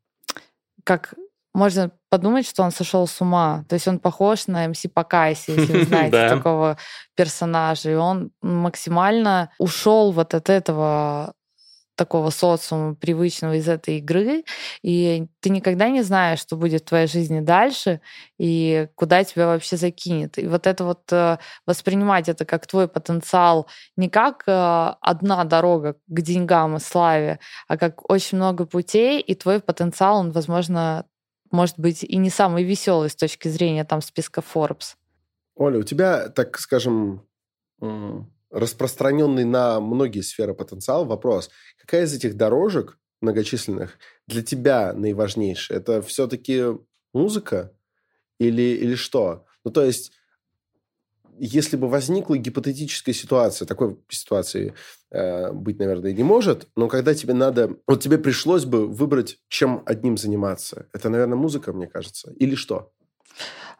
как 0.85 1.13
можно 1.53 1.91
подумать, 2.09 2.47
что 2.47 2.63
он 2.63 2.71
сошел 2.71 3.07
с 3.07 3.21
ума. 3.21 3.65
То 3.67 3.73
есть 3.73 3.87
он 3.87 3.99
похож 3.99 4.47
на 4.47 4.67
МС 4.67 4.85
Покайси, 4.93 5.51
если 5.51 5.73
вы 5.79 5.83
знаете 5.85 6.29
такого 6.29 6.77
персонажа. 7.15 7.91
И 7.91 7.95
он 7.95 8.31
максимально 8.41 9.51
ушел 9.57 10.11
вот 10.11 10.33
от 10.33 10.49
этого 10.49 11.33
такого 11.99 12.29
социума, 12.29 12.95
привычного 12.95 13.57
из 13.57 13.67
этой 13.67 13.97
игры, 13.97 14.45
и 14.81 15.27
ты 15.41 15.49
никогда 15.49 15.89
не 15.89 16.01
знаешь, 16.01 16.39
что 16.39 16.55
будет 16.55 16.83
в 16.83 16.85
твоей 16.85 17.07
жизни 17.07 17.41
дальше, 17.41 17.99
и 18.37 18.87
куда 18.95 19.25
тебя 19.25 19.47
вообще 19.47 19.75
закинет. 19.75 20.37
И 20.39 20.47
вот 20.47 20.65
это 20.65 20.85
вот 20.85 21.01
э, 21.11 21.37
воспринимать 21.65 22.29
это 22.29 22.45
как 22.45 22.67
твой 22.67 22.87
потенциал 22.87 23.67
не 23.97 24.07
как 24.07 24.43
э, 24.47 24.93
одна 25.01 25.43
дорога 25.43 25.97
к 26.07 26.21
деньгам 26.21 26.77
и 26.77 26.79
славе, 26.79 27.39
а 27.67 27.75
как 27.75 28.09
очень 28.09 28.37
много 28.37 28.65
путей, 28.65 29.19
и 29.19 29.35
твой 29.35 29.59
потенциал, 29.59 30.19
он, 30.19 30.31
возможно, 30.31 31.03
может 31.51 31.79
быть 31.79 32.03
и 32.03 32.17
не 32.17 32.29
самый 32.29 32.63
веселый 32.63 33.09
с 33.09 33.15
точки 33.15 33.47
зрения 33.47 33.83
там 33.83 34.01
списка 34.01 34.41
Forbes. 34.41 34.95
Оля, 35.55 35.79
у 35.79 35.83
тебя, 35.83 36.29
так 36.29 36.57
скажем, 36.59 37.27
распространенный 38.51 39.45
на 39.45 39.79
многие 39.79 40.21
сферы 40.21 40.53
потенциал 40.53 41.05
вопрос. 41.05 41.49
Какая 41.79 42.03
из 42.03 42.13
этих 42.13 42.35
дорожек 42.35 42.97
многочисленных 43.21 43.97
для 44.27 44.41
тебя 44.41 44.93
наиважнейшая? 44.93 45.79
Это 45.79 46.01
все-таки 46.01 46.63
музыка 47.13 47.73
или, 48.39 48.61
или 48.61 48.95
что? 48.95 49.45
Ну, 49.63 49.71
то 49.71 49.83
есть, 49.83 50.13
если 51.39 51.77
бы 51.77 51.87
возникла 51.87 52.37
гипотетическая 52.37 53.13
ситуация, 53.13 53.65
такой 53.65 53.97
ситуации 54.09 54.73
э, 55.11 55.51
быть, 55.51 55.79
наверное, 55.79 56.13
не 56.13 56.23
может, 56.23 56.67
но 56.75 56.87
когда 56.87 57.13
тебе 57.13 57.33
надо... 57.33 57.77
Вот 57.87 58.01
тебе 58.01 58.17
пришлось 58.17 58.65
бы 58.65 58.87
выбрать, 58.87 59.37
чем 59.47 59.83
одним 59.85 60.17
заниматься. 60.17 60.87
Это, 60.93 61.09
наверное, 61.09 61.37
музыка, 61.37 61.73
мне 61.73 61.87
кажется. 61.87 62.31
Или 62.33 62.55
что? 62.55 62.91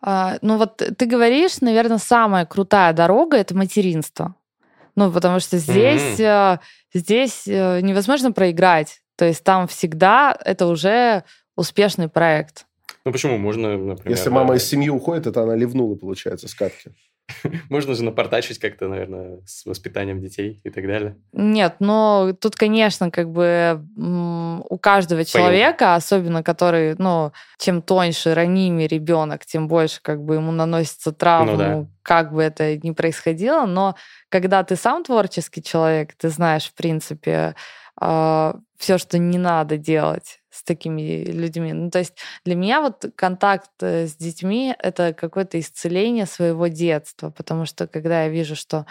А, 0.01 0.37
ну 0.41 0.57
вот 0.57 0.77
ты 0.77 1.05
говоришь, 1.05 1.61
наверное, 1.61 1.97
самая 1.97 2.45
крутая 2.45 2.93
дорога– 2.93 3.37
это 3.37 3.55
материнство. 3.55 4.35
Ну, 4.95 5.11
потому 5.11 5.39
что 5.39 5.57
здесь, 5.57 6.19
mm-hmm. 6.19 6.59
здесь 6.93 7.47
э, 7.47 7.81
невозможно 7.81 8.31
проиграть. 8.31 9.01
То 9.15 9.25
есть 9.25 9.43
там 9.43 9.67
всегда 9.67 10.37
это 10.45 10.65
уже 10.67 11.23
успешный 11.55 12.09
проект. 12.09 12.65
Ну 13.05 13.11
почему? 13.11 13.37
Можно, 13.37 13.77
например... 13.77 14.17
Если 14.17 14.29
мама 14.29 14.55
из 14.55 14.63
семьи 14.63 14.89
уходит, 14.89 15.27
это 15.27 15.43
она 15.43 15.55
ливнула, 15.55 15.95
получается, 15.95 16.47
с 16.47 16.53
катки. 16.53 16.91
Можно 17.69 17.95
же 17.95 18.03
напортачить 18.03 18.59
как-то, 18.59 18.87
наверное, 18.87 19.39
с 19.45 19.65
воспитанием 19.65 20.19
детей 20.19 20.59
и 20.63 20.69
так 20.69 20.87
далее. 20.87 21.15
Нет, 21.33 21.75
но 21.79 22.33
тут, 22.39 22.55
конечно, 22.55 23.11
как 23.11 23.29
бы 23.29 23.81
у 24.69 24.77
каждого 24.77 25.25
человека, 25.25 25.95
особенно 25.95 26.43
который, 26.43 26.95
ну, 26.97 27.31
чем 27.57 27.81
тоньше, 27.81 28.33
ранимее 28.33 28.87
ребенок, 28.87 29.45
тем 29.45 29.67
больше 29.67 29.99
как 30.01 30.21
бы 30.23 30.35
ему 30.35 30.51
наносится 30.51 31.11
травму, 31.11 31.51
ну, 31.51 31.57
да. 31.57 31.85
как 32.01 32.33
бы 32.33 32.41
это 32.41 32.77
ни 32.77 32.91
происходило. 32.91 33.65
Но 33.65 33.95
когда 34.29 34.63
ты 34.63 34.75
сам 34.75 35.03
творческий 35.03 35.63
человек, 35.63 36.13
ты 36.13 36.29
знаешь, 36.29 36.65
в 36.65 36.73
принципе, 36.73 37.55
а, 37.99 38.55
все, 38.79 38.97
что 38.97 39.17
не 39.19 39.37
надо 39.37 39.77
делать 39.77 40.39
с 40.49 40.63
такими 40.63 41.25
людьми. 41.25 41.73
Ну, 41.73 41.91
то 41.91 41.99
есть 41.99 42.15
для 42.45 42.55
меня 42.55 42.81
вот 42.81 43.05
контакт 43.15 43.69
э, 43.81 44.07
с 44.07 44.15
детьми— 44.15 44.73
это 44.79 45.13
какое-то 45.13 45.59
исцеление 45.59 46.25
своего 46.25 46.67
детства, 46.67 47.29
потому 47.29 47.65
что 47.65 47.87
когда 47.87 48.23
я 48.23 48.29
вижу, 48.29 48.55
что 48.55 48.85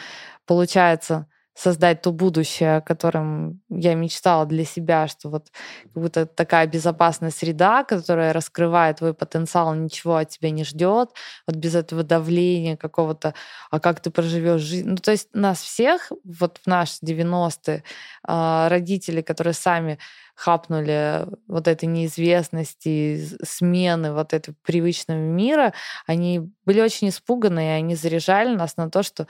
получается 0.46 1.26
создать 1.58 2.02
то 2.02 2.12
будущее, 2.12 2.76
о 2.76 2.80
котором 2.80 3.60
я 3.68 3.94
мечтала 3.94 4.46
для 4.46 4.64
себя, 4.64 5.08
что 5.08 5.28
вот 5.28 5.48
как 5.92 6.02
будто 6.02 6.24
такая 6.24 6.68
безопасная 6.68 7.30
среда, 7.30 7.82
которая 7.82 8.32
раскрывает 8.32 8.98
твой 8.98 9.12
потенциал, 9.12 9.74
ничего 9.74 10.16
от 10.16 10.28
тебя 10.28 10.50
не 10.50 10.62
ждет, 10.62 11.10
вот 11.48 11.56
без 11.56 11.74
этого 11.74 12.04
давления 12.04 12.76
какого-то, 12.76 13.34
а 13.72 13.80
как 13.80 13.98
ты 13.98 14.10
проживешь 14.10 14.60
жизнь. 14.60 14.88
Ну, 14.88 14.96
то 14.96 15.10
есть 15.10 15.30
нас 15.32 15.60
всех, 15.60 16.12
вот 16.22 16.60
в 16.62 16.68
наши 16.68 16.92
90-е, 17.02 17.82
а, 18.22 18.68
родители, 18.68 19.20
которые 19.20 19.54
сами 19.54 19.98
хапнули 20.36 21.26
вот 21.48 21.66
этой 21.66 21.86
неизвестности, 21.86 23.26
смены 23.42 24.12
вот 24.12 24.32
этого 24.32 24.54
привычного 24.64 25.18
мира, 25.18 25.74
они 26.06 26.52
были 26.64 26.80
очень 26.80 27.08
испуганы, 27.08 27.58
и 27.58 27.70
они 27.70 27.96
заряжали 27.96 28.54
нас 28.54 28.76
на 28.76 28.88
то, 28.88 29.02
что 29.02 29.26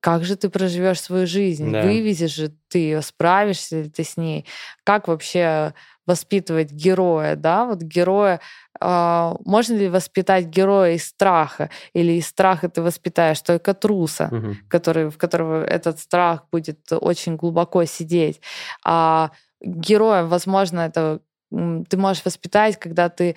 как 0.00 0.24
же 0.24 0.36
ты 0.36 0.48
проживешь 0.48 1.00
свою 1.00 1.26
жизнь? 1.26 1.72
Да. 1.72 1.82
Вывезешь 1.82 2.34
же 2.34 2.52
ты 2.68 2.78
ее, 2.78 3.02
справишься 3.02 3.82
ли 3.82 3.90
ты 3.90 4.04
с 4.04 4.16
ней? 4.16 4.46
Как 4.84 5.08
вообще 5.08 5.74
воспитывать 6.06 6.70
героя, 6.70 7.36
да? 7.36 7.66
Вот 7.66 7.82
героя 7.82 8.40
э, 8.80 9.34
можно 9.44 9.74
ли 9.74 9.88
воспитать 9.88 10.46
героя 10.46 10.92
из 10.92 11.06
страха, 11.06 11.70
или 11.92 12.12
из 12.12 12.28
страха 12.28 12.68
ты 12.68 12.82
воспитаешь 12.82 13.40
только 13.40 13.74
труса, 13.74 14.28
угу. 14.30 14.56
который, 14.68 15.10
в 15.10 15.18
которого 15.18 15.64
этот 15.64 15.98
страх 15.98 16.44
будет 16.52 16.80
очень 16.92 17.36
глубоко 17.36 17.84
сидеть. 17.84 18.40
А 18.84 19.32
героя, 19.60 20.24
возможно, 20.24 20.80
это 20.80 21.20
ты 21.50 21.96
можешь 21.96 22.24
воспитать, 22.24 22.78
когда 22.78 23.08
ты 23.08 23.36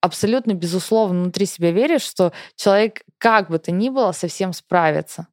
абсолютно 0.00 0.54
безусловно 0.54 1.22
внутри 1.22 1.46
себя 1.46 1.72
веришь, 1.72 2.02
что 2.02 2.32
человек 2.56 3.02
как 3.18 3.50
бы 3.50 3.58
то 3.58 3.72
ни 3.72 3.88
было 3.88 4.12
совсем 4.12 4.52
справится. 4.52 5.26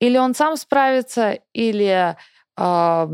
Или 0.00 0.18
он 0.18 0.34
сам 0.34 0.56
справится, 0.56 1.38
или 1.52 2.16
э, 2.58 3.08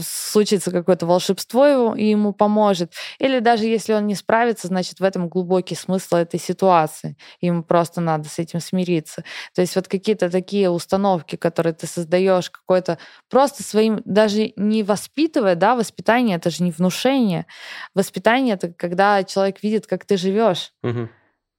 случится 0.00 0.70
какое-то 0.70 1.06
волшебство 1.06 1.94
и 1.94 2.06
ему 2.06 2.32
поможет. 2.32 2.92
Или 3.18 3.40
даже 3.40 3.64
если 3.64 3.92
он 3.92 4.06
не 4.06 4.14
справится, 4.14 4.68
значит, 4.68 5.00
в 5.00 5.04
этом 5.04 5.28
глубокий 5.28 5.74
смысл 5.74 6.16
этой 6.16 6.40
ситуации. 6.40 7.16
Ему 7.40 7.62
просто 7.62 8.00
надо 8.00 8.28
с 8.28 8.38
этим 8.38 8.60
смириться. 8.60 9.24
То 9.54 9.60
есть 9.60 9.74
вот 9.76 9.88
какие-то 9.88 10.30
такие 10.30 10.70
установки, 10.70 11.36
которые 11.36 11.74
ты 11.74 11.86
создаешь, 11.86 12.50
какой-то 12.50 12.98
просто 13.28 13.62
своим, 13.62 14.00
даже 14.04 14.52
не 14.56 14.82
воспитывая, 14.82 15.54
да, 15.54 15.74
воспитание 15.74 16.36
это 16.36 16.50
же 16.50 16.62
не 16.62 16.70
внушение. 16.70 17.46
Воспитание 17.94 18.54
это 18.54 18.72
когда 18.72 19.22
человек 19.24 19.62
видит, 19.62 19.86
как 19.86 20.04
ты 20.04 20.16
живешь. 20.16 20.72
Угу 20.82 21.08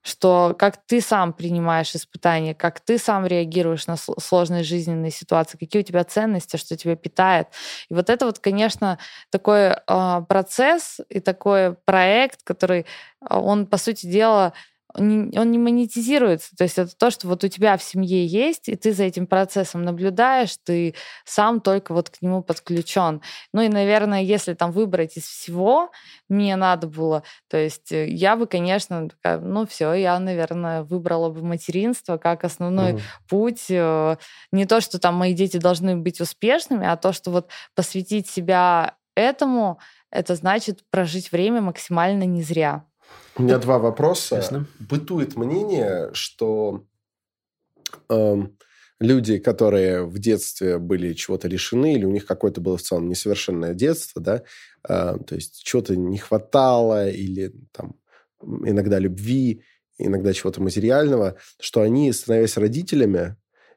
что 0.02 0.56
как 0.58 0.78
ты 0.86 1.02
сам 1.02 1.34
принимаешь 1.34 1.96
испытания, 1.96 2.56
как 2.56 2.80
ты 2.80 2.98
сам 2.98 3.26
реагируешь 3.26 3.88
на 3.88 3.98
сложные 3.98 4.64
жизненные 4.64 5.12
ситуации, 5.12 5.58
какие 5.58 5.82
у 5.82 5.86
тебя 5.86 6.04
ценности, 6.04 6.58
что 6.58 6.78
тебя 6.78 6.96
питает. 6.96 7.48
И 7.90 7.94
вот 7.94 8.10
это 8.10 8.26
вот, 8.26 8.40
конечно, 8.40 8.98
такой 9.30 9.72
э, 9.72 10.22
процесс 10.28 11.00
и 11.10 11.20
такой 11.20 11.74
проект, 11.74 12.44
который, 12.44 12.86
а, 13.20 13.40
он, 13.40 13.68
по 13.68 13.78
сути 13.78 14.06
дела, 14.06 14.54
он 14.96 15.52
не 15.52 15.58
монетизируется. 15.58 16.56
То 16.56 16.64
есть 16.64 16.80
это 16.80 16.96
то, 16.98 17.12
что 17.12 17.28
вот 17.28 17.44
у 17.44 17.48
тебя 17.48 17.78
в 17.78 17.84
семье 17.84 18.26
есть, 18.26 18.70
и 18.70 18.76
ты 18.76 18.92
за 18.92 19.04
этим 19.04 19.28
процессом 19.28 19.84
наблюдаешь, 19.84 20.58
ты 20.64 20.96
сам 21.26 21.62
только 21.62 21.94
вот 21.94 22.10
к 22.10 22.22
нему 22.22 22.42
подключен. 22.42 23.22
Ну 23.54 23.62
и, 23.62 23.70
наверное, 23.70 24.22
если 24.22 24.56
там 24.56 24.72
выбрать 24.72 25.16
из 25.18 25.26
всего, 25.26 25.92
мне 26.28 26.56
надо 26.56 26.88
было, 26.88 27.24
то 27.50 27.58
есть 27.58 27.92
э, 27.92 28.08
я 28.10 28.36
бы, 28.36 28.48
конечно, 28.48 29.10
такая, 29.10 29.40
ну 29.40 29.68
все, 29.68 29.94
я, 29.94 30.18
наверное, 30.20 30.84
выбрала 30.84 31.30
бы 31.30 31.44
материнство 31.44 32.18
как 32.18 32.44
основной 32.44 32.94
угу. 32.94 33.02
путь. 33.28 33.66
Э, 33.70 34.18
не 34.52 34.66
то, 34.66 34.82
что 34.82 34.98
там 34.98 35.16
мои 35.16 35.34
дети 35.34 35.58
должны 35.58 35.98
быть 35.98 36.20
успешными, 36.20 36.88
а 36.88 36.98
то, 36.98 37.14
что 37.14 37.30
вот 37.30 37.50
посвятить 37.76 38.28
себя 38.28 38.96
этому, 39.16 39.80
это 40.12 40.34
значит 40.36 40.84
прожить 40.90 41.32
время 41.32 41.62
максимально 41.62 42.24
не 42.24 42.42
зря. 42.42 42.86
У 43.36 43.44
меня 43.44 43.58
два 43.58 43.80
вопроса. 43.80 44.36
Ясно. 44.36 44.66
Бытует 44.80 45.36
мнение, 45.36 46.10
что 46.14 46.86
э, 48.10 48.36
люди, 49.00 49.38
которые 49.38 50.06
в 50.06 50.20
детстве 50.20 50.78
были 50.78 51.14
чего-то 51.14 51.48
лишены, 51.48 51.96
или 51.96 52.06
у 52.06 52.12
них 52.12 52.26
какое-то 52.26 52.62
было 52.62 52.78
в 52.78 52.82
целом 52.82 53.08
несовершенное 53.08 53.74
детство, 53.74 54.22
да, 54.22 54.44
э, 54.88 55.18
то 55.26 55.36
есть 55.36 55.64
чего-то 55.64 55.96
не 55.96 56.18
хватало, 56.18 57.10
или 57.10 57.54
там 57.72 57.96
иногда 58.42 59.00
любви, 59.00 59.64
иногда 59.98 60.34
чего-то 60.34 60.62
материального, 60.62 61.38
что 61.60 61.82
они, 61.82 62.12
становясь 62.12 62.58
родителями, 62.58 63.36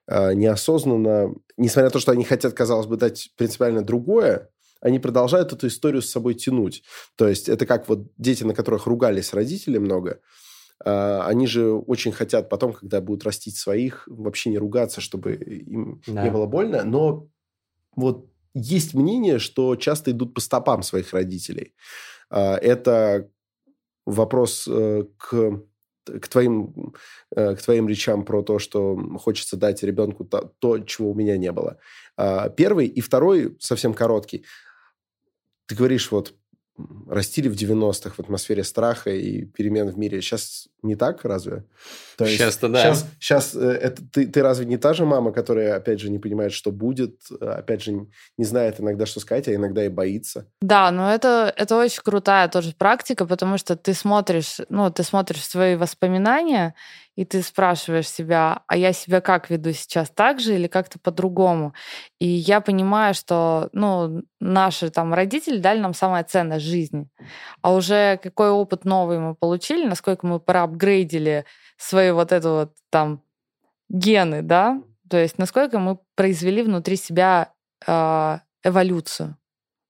э, 0.08 0.34
неосознанно, 0.34 1.34
несмотря 1.56 1.84
на 1.84 1.90
то, 1.90 2.00
что 2.00 2.12
они 2.12 2.24
хотят, 2.24 2.52
казалось 2.54 2.86
бы, 2.86 2.96
дать 2.96 3.30
принципиально 3.36 3.82
другое, 3.82 4.48
они 4.82 4.98
продолжают 4.98 5.52
эту 5.52 5.68
историю 5.68 6.02
с 6.02 6.10
собой 6.10 6.34
тянуть. 6.34 6.82
То 7.16 7.28
есть 7.28 7.48
это 7.48 7.64
как 7.66 7.88
вот 7.88 8.08
дети, 8.18 8.44
на 8.44 8.52
которых 8.52 8.86
ругались 8.86 9.32
родители 9.32 9.78
много, 9.78 10.20
а, 10.84 11.24
они 11.26 11.46
же 11.46 11.72
очень 11.72 12.12
хотят 12.12 12.48
потом, 12.48 12.72
когда 12.72 13.00
будут 13.00 13.24
растить 13.24 13.56
своих, 13.56 14.06
вообще 14.08 14.50
не 14.50 14.58
ругаться, 14.58 15.00
чтобы 15.00 15.34
им 15.34 16.02
да. 16.06 16.24
не 16.24 16.30
было 16.30 16.46
больно. 16.46 16.82
Но 16.82 17.28
вот 17.94 18.26
есть 18.54 18.92
мнение, 18.92 19.38
что 19.38 19.76
часто 19.76 20.10
идут 20.10 20.34
по 20.34 20.40
стопам 20.40 20.82
своих 20.82 21.12
родителей. 21.12 21.74
А, 22.28 22.56
это 22.56 23.30
вопрос 24.04 24.66
э, 24.68 25.04
к 25.16 25.62
к 26.04 26.28
твоим, 26.28 26.94
э, 27.34 27.54
к 27.54 27.62
твоим 27.62 27.88
речам 27.88 28.24
про 28.24 28.42
то, 28.42 28.58
что 28.58 28.96
хочется 29.18 29.56
дать 29.56 29.82
ребенку 29.82 30.24
то, 30.24 30.52
то, 30.58 30.78
чего 30.80 31.10
у 31.10 31.14
меня 31.14 31.36
не 31.36 31.52
было. 31.52 31.78
А, 32.16 32.48
первый 32.48 32.86
и 32.86 33.00
второй 33.00 33.56
совсем 33.60 33.94
короткий. 33.94 34.44
Ты 35.66 35.74
говоришь, 35.74 36.10
вот 36.10 36.34
растили 37.08 37.48
в 37.48 37.54
90-х 37.54 38.14
в 38.16 38.20
атмосфере 38.20 38.64
страха 38.64 39.10
и 39.10 39.44
перемен 39.44 39.88
в 39.88 39.98
мире. 39.98 40.22
Сейчас 40.22 40.68
не 40.82 40.96
так, 40.96 41.24
разве? 41.24 41.64
То 42.16 42.26
Сейчас-то 42.26 42.68
да. 42.68 42.82
Сейчас, 42.82 43.06
сейчас 43.20 43.54
э, 43.54 43.60
это, 43.60 44.02
ты, 44.10 44.26
ты 44.26 44.42
разве 44.42 44.64
не 44.64 44.78
та 44.78 44.94
же 44.94 45.04
мама, 45.04 45.32
которая, 45.32 45.76
опять 45.76 46.00
же, 46.00 46.10
не 46.10 46.18
понимает, 46.18 46.52
что 46.52 46.72
будет, 46.72 47.20
опять 47.40 47.82
же, 47.82 48.06
не 48.38 48.44
знает 48.44 48.80
иногда, 48.80 49.06
что 49.06 49.20
сказать, 49.20 49.48
а 49.48 49.54
иногда 49.54 49.84
и 49.84 49.88
боится? 49.88 50.48
Да, 50.60 50.90
но 50.90 51.12
это, 51.12 51.52
это 51.56 51.76
очень 51.76 52.02
крутая 52.02 52.48
тоже 52.48 52.74
практика, 52.76 53.26
потому 53.26 53.58
что 53.58 53.76
ты 53.76 53.92
смотришь, 53.92 54.56
ну, 54.68 54.90
ты 54.90 55.02
смотришь 55.02 55.44
свои 55.44 55.76
воспоминания, 55.76 56.74
и 57.14 57.24
ты 57.24 57.42
спрашиваешь 57.42 58.08
себя, 58.08 58.62
а 58.66 58.76
я 58.76 58.92
себя 58.92 59.20
как 59.20 59.50
веду 59.50 59.72
сейчас, 59.72 60.10
так 60.10 60.40
же 60.40 60.54
или 60.54 60.66
как-то 60.66 60.98
по-другому? 60.98 61.74
И 62.18 62.26
я 62.26 62.60
понимаю, 62.60 63.14
что 63.14 63.68
ну, 63.72 64.22
наши 64.40 64.90
там 64.90 65.12
родители 65.12 65.58
дали 65.58 65.78
нам 65.78 65.92
самое 65.92 66.24
ценное— 66.24 66.58
жизнь. 66.60 67.10
А 67.60 67.72
уже 67.74 68.18
какой 68.22 68.50
опыт 68.50 68.84
новый 68.84 69.18
мы 69.18 69.34
получили, 69.34 69.86
насколько 69.86 70.26
мы 70.26 70.40
проапгрейдили 70.40 71.44
свои 71.76 72.12
вот 72.12 72.32
это 72.32 72.50
вот 72.50 72.72
там 72.90 73.22
гены, 73.90 74.42
да? 74.42 74.82
То 75.10 75.18
есть 75.18 75.36
насколько 75.38 75.78
мы 75.78 75.98
произвели 76.14 76.62
внутри 76.62 76.96
себя 76.96 77.52
э, 77.86 78.38
эволюцию. 78.64 79.36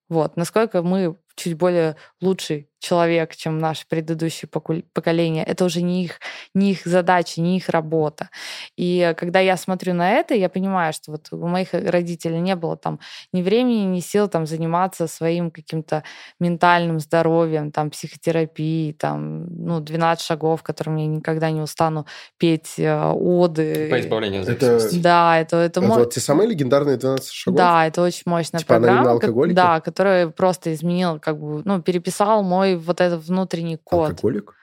Вот, 0.08 0.36
насколько 0.36 0.82
мы 0.82 1.16
чуть 1.36 1.54
более 1.54 1.96
лучший 2.20 2.71
человек, 2.82 3.36
чем 3.36 3.58
наше 3.58 3.84
предыдущее 3.88 4.48
поколение. 4.92 5.44
Это 5.44 5.64
уже 5.64 5.82
не 5.82 6.04
их, 6.04 6.18
не 6.54 6.72
их 6.72 6.84
задача, 6.84 7.40
не 7.40 7.56
их 7.56 7.68
работа. 7.68 8.28
И 8.76 9.14
когда 9.16 9.38
я 9.40 9.56
смотрю 9.56 9.94
на 9.94 10.10
это, 10.10 10.34
я 10.34 10.48
понимаю, 10.48 10.92
что 10.92 11.12
вот 11.12 11.28
у 11.30 11.46
моих 11.46 11.72
родителей 11.72 12.40
не 12.40 12.56
было 12.56 12.76
там 12.76 12.98
ни 13.32 13.42
времени, 13.42 13.84
ни 13.84 14.00
сил 14.00 14.28
там 14.28 14.46
заниматься 14.46 15.06
своим 15.06 15.50
каким-то 15.50 16.02
ментальным 16.40 16.98
здоровьем, 16.98 17.70
там 17.70 17.90
психотерапией, 17.90 18.94
там, 18.94 19.46
ну, 19.46 19.80
12 19.80 20.24
шагов, 20.24 20.62
которым 20.62 20.96
я 20.96 21.06
никогда 21.06 21.50
не 21.50 21.60
устану 21.60 22.06
петь 22.36 22.74
э, 22.78 23.12
оды. 23.12 23.88
По 23.90 24.00
избавлению 24.00 24.42
это... 24.42 24.80
Да, 25.00 25.38
это... 25.38 25.52
Это, 25.52 25.80
это 25.80 25.80
вот 25.80 26.14
те 26.14 26.20
самые 26.20 26.48
легендарные 26.48 26.96
12 26.96 27.30
шагов? 27.30 27.58
Да, 27.58 27.86
это 27.86 28.02
очень 28.02 28.22
мощная 28.26 28.60
типа 28.60 28.74
программа. 28.74 29.18
Как... 29.18 29.54
Да, 29.54 29.80
которая 29.80 30.28
просто 30.28 30.72
изменила, 30.72 31.18
как 31.18 31.38
бы, 31.38 31.62
ну, 31.64 31.80
переписал 31.82 32.42
мой 32.42 32.71
вот 32.76 33.00
этот 33.00 33.24
внутренний 33.24 33.76
код. 33.76 34.10
Алкоголик? 34.10 34.54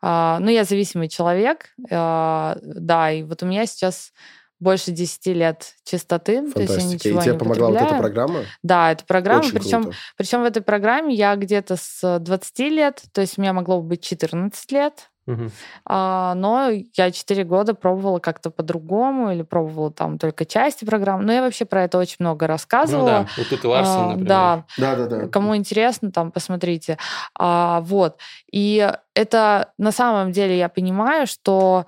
А, 0.00 0.38
ну, 0.40 0.50
я 0.50 0.64
зависимый 0.64 1.08
человек, 1.08 1.70
а, 1.90 2.56
да, 2.62 3.10
и 3.10 3.22
вот 3.22 3.42
у 3.42 3.46
меня 3.46 3.66
сейчас 3.66 4.12
больше 4.60 4.90
10 4.90 5.26
лет 5.34 5.74
чистоты. 5.84 6.36
Фантастика. 6.36 6.66
То 6.66 6.72
есть 6.72 6.84
я 6.84 6.94
ничего 6.94 7.18
и 7.20 7.22
тебе 7.22 7.32
не 7.32 7.38
помогла 7.38 7.68
вот 7.68 7.80
эта 7.80 7.98
программа? 7.98 8.40
Да, 8.62 8.92
это 8.92 9.04
программа. 9.04 9.40
Очень 9.40 9.52
причем, 9.52 9.82
круто. 9.82 9.96
причем 10.16 10.42
в 10.42 10.44
этой 10.44 10.62
программе 10.62 11.14
я 11.14 11.36
где-то 11.36 11.76
с 11.76 12.18
20 12.18 12.58
лет, 12.70 13.02
то 13.12 13.20
есть 13.20 13.38
у 13.38 13.40
меня 13.40 13.52
могло 13.52 13.80
быть 13.80 14.02
14 14.02 14.72
лет, 14.72 15.10
Угу. 15.28 15.50
А, 15.84 16.34
но 16.34 16.70
я 16.96 17.10
4 17.10 17.44
года 17.44 17.74
пробовала 17.74 18.18
как-то 18.18 18.50
по-другому 18.50 19.30
или 19.30 19.42
пробовала 19.42 19.90
там 19.90 20.18
только 20.18 20.46
части 20.46 20.86
программы. 20.86 21.24
Но 21.24 21.32
я 21.32 21.42
вообще 21.42 21.66
про 21.66 21.84
это 21.84 21.98
очень 21.98 22.16
много 22.20 22.46
рассказывала. 22.46 23.04
Ну 23.04 23.24
да, 23.24 23.28
вот 23.36 23.48
тут 23.48 23.64
и 23.64 23.66
Ларсон, 23.66 23.94
а, 23.94 24.06
например. 24.06 24.28
Да. 24.28 24.64
да, 24.78 24.96
да, 24.96 25.06
да. 25.06 25.28
Кому 25.28 25.54
интересно, 25.54 26.10
там 26.10 26.32
посмотрите. 26.32 26.96
А, 27.38 27.82
вот. 27.82 28.16
И 28.50 28.90
это 29.14 29.72
на 29.76 29.92
самом 29.92 30.32
деле 30.32 30.56
я 30.56 30.70
понимаю, 30.70 31.26
что 31.26 31.84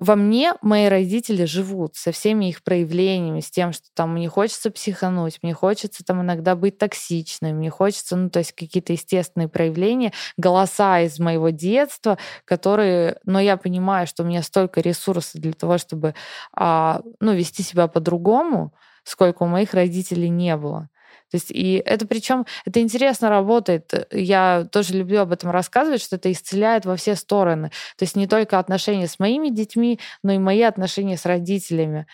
во 0.00 0.16
мне 0.16 0.54
мои 0.62 0.86
родители 0.86 1.44
живут 1.44 1.96
со 1.96 2.12
всеми 2.12 2.48
их 2.50 2.62
проявлениями, 2.62 3.40
с 3.40 3.50
тем, 3.50 3.72
что 3.72 3.86
там 3.94 4.14
мне 4.14 4.28
хочется 4.28 4.70
психануть, 4.70 5.38
мне 5.42 5.54
хочется 5.54 6.04
там 6.04 6.22
иногда 6.22 6.54
быть 6.56 6.78
токсичной, 6.78 7.52
мне 7.52 7.70
хочется, 7.70 8.16
ну, 8.16 8.30
то 8.30 8.38
есть 8.40 8.52
какие-то 8.52 8.92
естественные 8.92 9.48
проявления, 9.48 10.12
голоса 10.36 11.00
из 11.00 11.18
моего 11.18 11.50
детства, 11.50 12.18
которые, 12.44 13.18
но 13.24 13.40
я 13.40 13.56
понимаю, 13.56 14.06
что 14.06 14.22
у 14.22 14.26
меня 14.26 14.42
столько 14.42 14.80
ресурсов 14.80 15.40
для 15.40 15.52
того, 15.52 15.78
чтобы, 15.78 16.14
а, 16.54 17.00
ну, 17.20 17.32
вести 17.32 17.62
себя 17.62 17.88
по-другому, 17.88 18.72
сколько 19.04 19.42
у 19.42 19.46
моих 19.46 19.74
родителей 19.74 20.28
не 20.28 20.56
было. 20.56 20.88
То 21.32 21.36
есть, 21.36 21.50
и 21.50 21.82
это 21.86 22.06
причем, 22.06 22.44
это 22.66 22.82
интересно 22.82 23.30
работает. 23.30 23.90
Я 24.12 24.66
тоже 24.70 24.92
люблю 24.92 25.22
об 25.22 25.32
этом 25.32 25.50
рассказывать, 25.50 26.02
что 26.02 26.16
это 26.16 26.30
исцеляет 26.30 26.84
во 26.84 26.94
все 26.96 27.16
стороны. 27.16 27.70
То 27.96 28.02
есть 28.02 28.16
не 28.16 28.26
только 28.26 28.58
отношения 28.58 29.08
с 29.08 29.18
моими 29.18 29.48
детьми, 29.48 29.98
но 30.22 30.32
и 30.32 30.38
мои 30.38 30.60
отношения 30.60 31.16
с 31.16 31.24
родителями. 31.24 32.06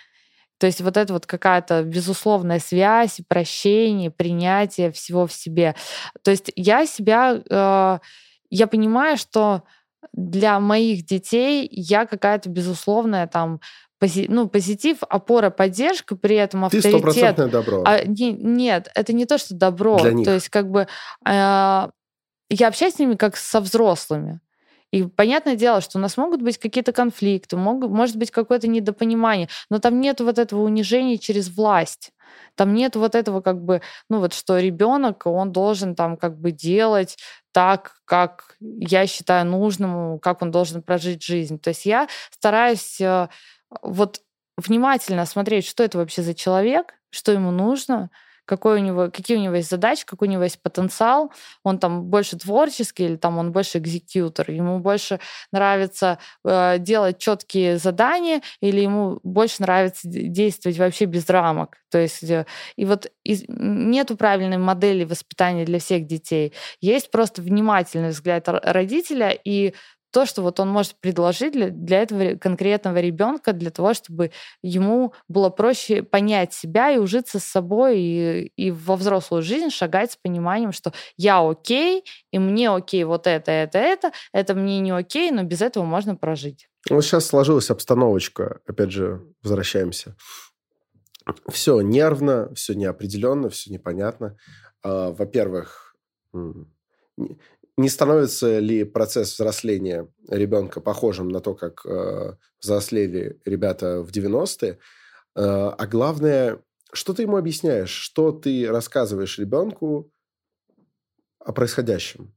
То 0.59 0.67
есть 0.67 0.81
вот 0.81 0.97
это 0.97 1.13
вот 1.13 1.27
какая-то 1.27 1.83
безусловная 1.83 2.61
связь, 2.61 3.21
прощение, 3.27 4.13
принятие 4.13 4.93
всего 4.93 5.27
в 5.27 5.33
себе. 5.33 5.75
То 6.23 6.31
есть 6.31 6.53
я 6.55 6.87
себя, 6.87 7.43
э, 7.51 7.99
я 8.51 8.67
понимаю, 8.69 9.17
что 9.17 9.65
для 10.13 10.61
моих 10.61 11.05
детей 11.05 11.69
я 11.73 12.07
какая-то 12.07 12.49
безусловная 12.49 13.27
там 13.27 13.61
пози, 13.99 14.27
ну, 14.29 14.49
позитив, 14.49 14.99
опора, 15.09 15.51
поддержка, 15.51 16.17
при 16.17 16.37
этом 16.37 16.65
авторитет. 16.65 16.93
Ты 16.93 16.99
стопроцентное 16.99 17.49
добро. 17.49 17.83
А, 17.85 18.05
не, 18.05 18.33
нет, 18.33 18.91
это 18.95 19.13
не 19.13 19.27
то, 19.27 19.39
что 19.39 19.55
добро. 19.55 19.99
Для 19.99 20.13
них. 20.13 20.25
То 20.27 20.35
есть 20.35 20.49
как 20.49 20.71
бы 20.71 20.87
э, 21.27 21.89
я 22.51 22.69
общаюсь 22.69 22.95
с 22.95 22.99
ними 22.99 23.15
как 23.15 23.37
со 23.37 23.61
взрослыми. 23.61 24.41
И 24.91 25.03
понятное 25.05 25.55
дело, 25.55 25.81
что 25.83 25.99
у 25.99 26.01
нас 26.01 26.17
могут 26.17 26.41
быть 26.41 26.57
какие-то 26.57 26.93
конфликты, 26.93 27.57
могут, 27.57 27.91
может 27.91 28.17
быть 28.17 28.31
какое-то 28.31 28.69
недопонимание, 28.69 29.49
но 29.69 29.81
там 29.81 30.01
нет 30.01 30.21
вот 30.21 30.39
этого 30.39 30.63
унижения 30.63 31.19
через 31.19 31.55
власть. 31.55 32.13
Там 32.55 32.75
нет 32.75 32.97
вот 32.97 33.15
этого 33.15 33.41
как 33.41 33.63
бы, 33.63 33.83
ну 34.09 34.21
вот 34.21 34.33
что 34.33 34.59
ребенок, 34.59 35.27
он 35.27 35.53
должен 35.53 35.95
там 35.95 36.17
как 36.17 36.39
бы 36.39 36.53
делать 36.53 37.17
так, 37.53 37.97
как 38.05 38.57
я 38.61 39.07
считаю 39.07 39.47
нужным, 39.47 40.19
как 40.19 40.43
он 40.43 40.51
должен 40.51 40.83
прожить 40.83 41.23
жизнь. 41.23 41.59
То 41.59 41.69
есть 41.69 41.85
я 41.85 42.09
стараюсь 42.31 43.01
э, 43.01 43.29
вот 43.83 44.23
внимательно 44.57 45.25
смотреть, 45.27 45.67
что 45.67 45.85
это 45.85 45.99
вообще 45.99 46.23
за 46.23 46.35
человек, 46.35 46.95
что 47.11 47.33
ему 47.33 47.51
нужно, 47.51 48.11
какой 48.49 48.81
у 48.81 48.83
него, 48.83 49.11
какие 49.11 49.37
у 49.37 49.41
него 49.41 49.57
есть 49.57 49.69
задачи, 49.69 50.07
какой 50.07 50.27
у 50.27 50.31
него 50.31 50.43
есть 50.43 50.61
потенциал. 50.63 51.31
Он 51.65 51.79
там 51.79 52.05
больше 52.05 52.39
творческий 52.39 53.05
или 53.05 53.17
там 53.17 53.37
он 53.37 53.53
больше 53.53 53.77
экзекьютор. 53.77 54.51
Ему 54.51 54.79
больше 54.79 55.21
нравится 55.53 56.19
э, 56.45 56.79
делать 56.79 57.19
четкие 57.19 57.77
задания 57.77 58.41
или 58.61 58.81
ему 58.81 59.21
больше 59.23 59.61
нравится 59.61 60.09
действовать 60.09 60.79
вообще 60.79 61.05
без 61.05 61.29
рамок. 61.29 61.77
То 61.91 61.99
есть 61.99 62.23
э, 62.25 62.47
и 62.77 62.87
вот 62.87 63.13
из, 63.23 63.45
нету 63.49 64.17
правильной 64.17 64.59
модели 64.59 65.05
воспитания 65.05 65.67
для 65.67 65.79
всех 65.79 66.07
детей. 66.07 66.55
Есть 66.81 67.11
просто 67.11 67.43
внимательный 67.43 68.11
взгляд 68.11 68.49
родителя 68.49 69.39
и 69.45 69.75
то, 70.11 70.27
что 70.27 70.43
вот 70.43 70.61
он 70.61 70.69
может 70.69 70.95
предложить 70.97 71.53
для, 71.53 71.69
для 71.71 72.03
этого 72.03 72.37
конкретного 72.37 72.99
ребенка, 73.01 73.53
для 73.53 73.71
того, 73.71 73.95
чтобы 73.95 74.31
ему 74.63 75.13
было 75.29 75.51
проще 75.51 76.03
понять 76.03 76.53
себя 76.53 76.91
и 76.91 76.99
ужиться 76.99 77.39
с 77.39 77.45
собой, 77.45 78.01
и, 78.01 78.53
и 78.57 78.71
во 78.71 78.97
взрослую 78.97 79.43
жизнь 79.43 79.71
шагать 79.71 80.13
с 80.13 80.17
пониманием, 80.17 80.73
что 80.73 80.93
я 81.17 81.47
окей, 81.47 82.05
и 82.31 82.39
мне 82.39 82.71
окей 82.71 83.05
вот 83.05 83.27
это, 83.27 83.51
это, 83.51 83.79
это, 83.79 84.13
это 84.33 84.55
мне 84.55 84.81
не 84.81 84.91
окей, 84.91 85.31
но 85.31 85.43
без 85.43 85.63
этого 85.63 85.85
можно 85.85 86.17
прожить. 86.17 86.69
Вот 86.89 87.03
сейчас 87.05 87.27
сложилась 87.27 87.71
обстановочка, 87.71 88.61
опять 88.67 88.93
же, 88.93 89.23
возвращаемся. 89.43 90.17
Все 91.49 91.81
нервно, 91.81 92.53
все 92.55 92.75
неопределенно, 92.75 93.51
все 93.51 93.71
непонятно. 93.71 94.37
А, 94.83 95.11
во-первых, 95.13 95.95
не 97.79 97.89
становится 97.89 98.59
ли 98.59 98.85
процесс 98.85 99.35
взросления 99.35 100.09
ребенка 100.29 100.81
похожим 100.81 101.29
на 101.29 101.41
то, 101.41 101.55
как 101.55 101.87
э, 101.87 102.35
взрослели 102.61 103.41
ребята 103.45 104.03
в 104.03 104.11
90-е? 104.11 104.73
Э, 104.73 104.79
а 105.37 105.87
главное, 105.87 106.61
что 106.93 107.15
ты 107.15 107.23
ему 107.23 107.37
объясняешь, 107.37 107.91
что 107.91 108.33
ты 108.33 108.67
рассказываешь 108.69 109.39
ребенку 109.39 110.11
о 111.39 111.53
происходящем? 111.53 112.35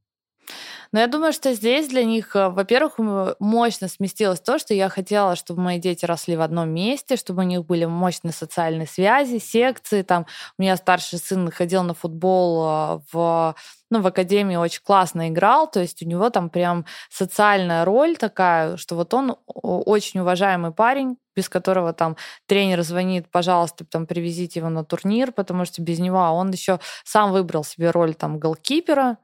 Но 0.92 1.00
я 1.00 1.08
думаю, 1.08 1.32
что 1.32 1.54
здесь 1.54 1.88
для 1.88 2.04
них, 2.04 2.36
э, 2.36 2.50
во-первых, 2.50 2.96
мощно 3.40 3.88
сместилось 3.88 4.42
то, 4.42 4.60
что 4.60 4.74
я 4.74 4.90
хотела, 4.90 5.36
чтобы 5.36 5.62
мои 5.62 5.80
дети 5.80 6.06
росли 6.06 6.36
в 6.36 6.42
одном 6.42 6.70
месте, 6.70 7.16
чтобы 7.16 7.44
у 7.44 7.46
них 7.46 7.66
были 7.66 7.86
мощные 7.86 8.34
социальные 8.34 8.88
связи, 8.88 9.38
секции. 9.38 10.02
Там 10.02 10.26
у 10.58 10.62
меня 10.62 10.76
старший 10.76 11.20
сын 11.20 11.50
ходил 11.50 11.84
на 11.84 11.94
футбол 11.94 12.66
э, 12.68 13.00
в 13.14 13.56
ну, 13.90 14.02
в 14.02 14.08
академии 14.08 14.56
очень 14.56 14.82
классно 14.84 15.28
играл, 15.30 15.70
то 15.70 15.82
есть 15.82 16.02
у 16.02 16.06
него 16.06 16.30
там 16.30 16.50
прям 16.50 16.86
социальная 17.10 17.84
роль 17.84 18.16
такая, 18.16 18.78
что 18.78 18.96
вот 18.96 19.14
он 19.14 19.36
очень 19.46 20.22
уважаемый 20.22 20.72
парень, 20.72 21.18
без 21.36 21.50
которого 21.50 21.92
там 21.92 22.16
тренер 22.48 22.84
звонит, 22.84 23.30
пожалуйста, 23.30 23.86
там 23.86 24.08
привезите 24.08 24.62
его 24.62 24.70
на 24.70 24.86
турнир, 24.86 25.34
потому 25.34 25.66
что 25.66 25.82
без 25.82 26.00
него 26.00 26.20
а 26.20 26.32
он 26.32 26.52
еще 26.52 26.80
сам 27.04 27.34
выбрал 27.34 27.66
себе 27.66 27.92
роль 27.92 28.14
там 28.16 28.40
голкипера, 28.40 29.18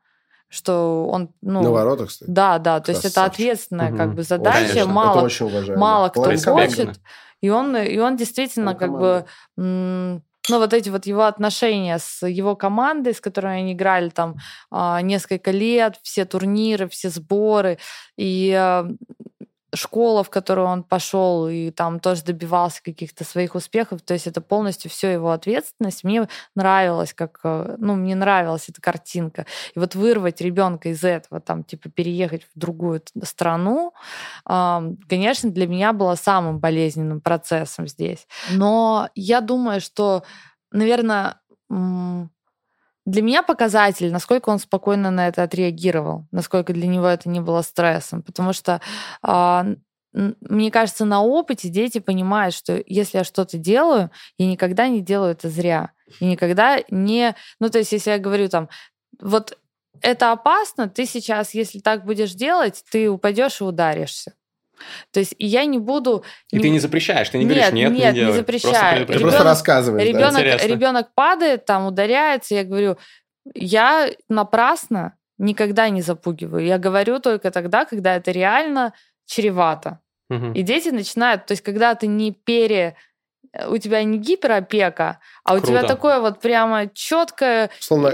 что 0.50 1.08
он, 1.08 1.30
ну... 1.42 1.62
На 1.62 1.72
воротах, 1.72 2.10
кстати. 2.10 2.30
Да, 2.30 2.58
да, 2.60 2.80
то 2.80 2.92
есть 2.92 3.06
это 3.06 3.26
ответственная 3.26 3.90
угу. 3.90 3.98
как 3.98 4.16
бы 4.16 4.24
задача, 4.24 4.70
Конечно. 4.70 4.92
мало, 4.92 5.22
очень 5.22 5.76
мало 5.76 6.10
кто 6.10 6.22
Лариса 6.22 6.52
хочет. 6.52 7.00
И 7.42 7.50
он, 7.50 7.76
и 7.78 7.98
он 8.00 8.18
действительно 8.18 8.76
как 8.76 8.92
бы... 8.92 9.26
Ну, 10.50 10.60
вот 10.60 10.74
эти 10.74 10.88
вот 10.88 11.06
его 11.06 11.24
отношения 11.24 12.00
с 12.00 12.26
его 12.26 12.56
командой, 12.56 13.14
с 13.14 13.20
которой 13.20 13.58
они 13.60 13.74
играли 13.74 14.08
там 14.08 14.38
а, 14.72 15.02
несколько 15.02 15.52
лет, 15.52 16.00
все 16.04 16.24
турниры, 16.24 16.88
все 16.88 17.10
сборы, 17.10 17.80
и 18.16 18.54
а, 18.58 18.88
школа, 19.76 20.24
в 20.24 20.30
которую 20.30 20.68
он 20.68 20.84
пошел 20.84 21.48
и 21.48 21.72
там 21.72 22.00
тоже 22.00 22.24
добивался 22.24 22.82
каких-то 22.82 23.24
своих 23.24 23.56
успехов. 23.56 24.02
То 24.02 24.14
есть 24.14 24.28
это 24.28 24.42
полностью 24.42 24.90
все 24.90 25.12
его 25.12 25.32
ответственность. 25.32 26.04
Мне 26.04 26.28
нравилось, 26.56 27.14
как, 27.14 27.40
э, 27.44 27.76
ну, 27.78 27.96
мне 27.96 28.16
нравилась 28.16 28.70
эта 28.70 28.82
картинка. 28.82 29.46
И 29.76 29.80
вот 29.80 29.96
вырвать 29.96 30.42
ребенка 30.42 30.90
из 30.90 31.04
этого, 31.04 31.42
там, 31.42 31.64
типа, 31.64 31.90
переехать 31.90 32.44
в 32.44 32.60
другую 32.60 33.02
страну, 33.24 33.94
конечно, 34.46 35.52
для 35.52 35.68
меня 35.68 35.94
было 35.94 36.16
самым 36.16 36.60
болезненным 36.60 37.22
процессом 37.22 37.88
здесь. 37.88 38.28
Но 38.52 39.10
я 39.16 39.42
думаю, 39.42 39.82
что, 39.82 40.24
наверное, 40.72 41.40
для 43.08 43.22
меня 43.22 43.42
показатель, 43.42 44.12
насколько 44.12 44.50
он 44.50 44.60
спокойно 44.60 45.12
на 45.12 45.30
это 45.30 45.42
отреагировал, 45.42 46.26
насколько 46.32 46.74
для 46.74 46.88
него 46.88 47.08
это 47.08 47.30
не 47.30 47.40
было 47.40 47.62
стрессом. 47.62 48.22
Потому 48.22 48.52
что 48.52 48.82
а, 49.22 49.66
мне 50.14 50.72
кажется, 50.72 51.06
на 51.06 51.24
опыте 51.24 51.70
дети 51.70 52.00
понимают, 52.00 52.54
что 52.54 52.84
если 52.86 53.20
я 53.20 53.24
что-то 53.24 53.58
делаю, 53.58 54.12
я 54.38 54.46
никогда 54.46 54.90
не 54.90 55.00
делаю 55.00 55.32
это 55.32 55.50
зря. 55.50 55.92
И 56.20 56.26
никогда 56.26 56.80
не... 56.90 57.34
Ну, 57.62 57.70
то 57.70 57.78
есть, 57.78 57.94
если 57.94 58.12
я 58.12 58.18
говорю 58.18 58.50
там, 58.50 58.68
вот 59.22 59.58
это 60.02 60.34
опасно, 60.34 60.90
ты 60.90 61.06
сейчас, 61.06 61.54
если 61.54 61.80
так 61.80 62.04
будешь 62.04 62.34
делать, 62.34 62.84
ты 62.92 63.10
упадешь 63.10 63.62
и 63.62 63.64
ударишься. 63.64 64.34
То 65.12 65.20
есть 65.20 65.36
я 65.40 65.66
не 65.66 65.80
буду... 65.80 66.24
И 66.52 66.58
не... 66.58 66.64
ты 66.64 66.70
не 66.70 66.80
запрещаешь, 66.80 67.30
ты 67.30 67.38
не 67.38 67.46
говоришь, 67.46 67.72
нет, 67.72 67.92
нет, 67.92 68.14
не, 68.14 68.26
не 68.26 68.34
запрещаю. 68.34 69.06
Просто, 69.06 69.14
ты 69.14 69.20
просто 69.20 69.44
рассказываешь. 69.44 70.08
Ребенок, 70.08 70.34
да? 70.34 70.68
ребенок 70.68 71.08
падает, 71.16 71.66
там 71.66 71.86
ударяется, 71.86 72.56
я 72.56 72.64
говорю, 72.64 72.98
я 73.54 74.10
напрасно 74.30 75.18
никогда 75.38 75.90
не 75.90 76.02
запугиваю. 76.02 76.66
Я 76.66 76.78
говорю 76.78 77.20
только 77.20 77.52
тогда, 77.52 77.86
когда 77.86 78.16
это 78.16 78.32
реально 78.32 78.94
чревато. 79.26 80.00
Угу. 80.30 80.54
И 80.54 80.62
дети 80.62 80.90
начинают, 80.90 81.46
то 81.46 81.54
есть 81.54 81.64
когда 81.64 81.96
ты 81.96 82.08
не 82.08 82.32
пере 82.32 82.96
у 83.70 83.78
тебя 83.78 84.04
не 84.04 84.18
гиперопека, 84.18 85.20
а 85.44 85.56
у 85.56 85.60
тебя 85.60 85.84
такое 85.84 86.20
вот 86.20 86.40
прямо 86.40 86.88
четкое... 86.94 87.70
Словно 87.80 88.14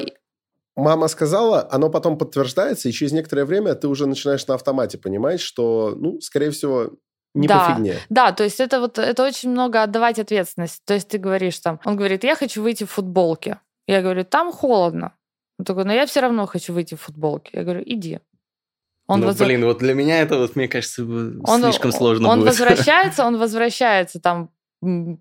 мама 0.75 1.07
сказала, 1.07 1.67
оно 1.71 1.89
потом 1.89 2.17
подтверждается, 2.17 2.89
и 2.89 2.91
через 2.91 3.12
некоторое 3.12 3.45
время 3.45 3.75
ты 3.75 3.88
уже 3.88 4.05
начинаешь 4.05 4.45
на 4.47 4.55
автомате 4.55 4.97
понимать, 4.97 5.39
что, 5.39 5.95
ну, 5.95 6.19
скорее 6.21 6.51
всего, 6.51 6.91
не 7.33 7.47
да, 7.47 7.67
по 7.67 7.73
фигне. 7.73 7.95
Да, 8.09 8.31
то 8.31 8.43
есть 8.43 8.59
это 8.59 8.79
вот 8.79 8.99
это 8.99 9.25
очень 9.25 9.49
много 9.49 9.81
отдавать 9.81 10.19
ответственность. 10.19 10.81
То 10.86 10.93
есть 10.93 11.07
ты 11.07 11.17
говоришь 11.17 11.57
там, 11.59 11.79
он 11.83 11.95
говорит, 11.95 12.23
я 12.23 12.36
хочу 12.36 12.62
выйти 12.62 12.83
в 12.83 12.91
футболке. 12.91 13.59
Я 13.88 14.01
говорю, 14.01 14.23
там 14.23 14.51
холодно. 14.51 15.13
Он 15.59 15.65
такой, 15.65 15.86
но 15.86 15.93
я 15.93 16.05
все 16.05 16.21
равно 16.21 16.45
хочу 16.45 16.73
выйти 16.73 16.95
в 16.95 17.01
футболке. 17.01 17.51
Я 17.53 17.63
говорю, 17.63 17.83
иди. 17.86 18.19
Он 19.07 19.19
ну, 19.19 19.27
возвра... 19.27 19.47
блин, 19.47 19.65
вот 19.65 19.79
для 19.79 19.93
меня 19.93 20.21
это, 20.21 20.38
вот, 20.38 20.55
мне 20.55 20.67
кажется, 20.67 21.03
он, 21.03 21.62
слишком 21.62 21.91
сложно 21.91 22.29
он 22.29 22.39
будет. 22.39 22.49
возвращается, 22.49 23.25
он 23.25 23.38
возвращается 23.38 24.19
там 24.19 24.49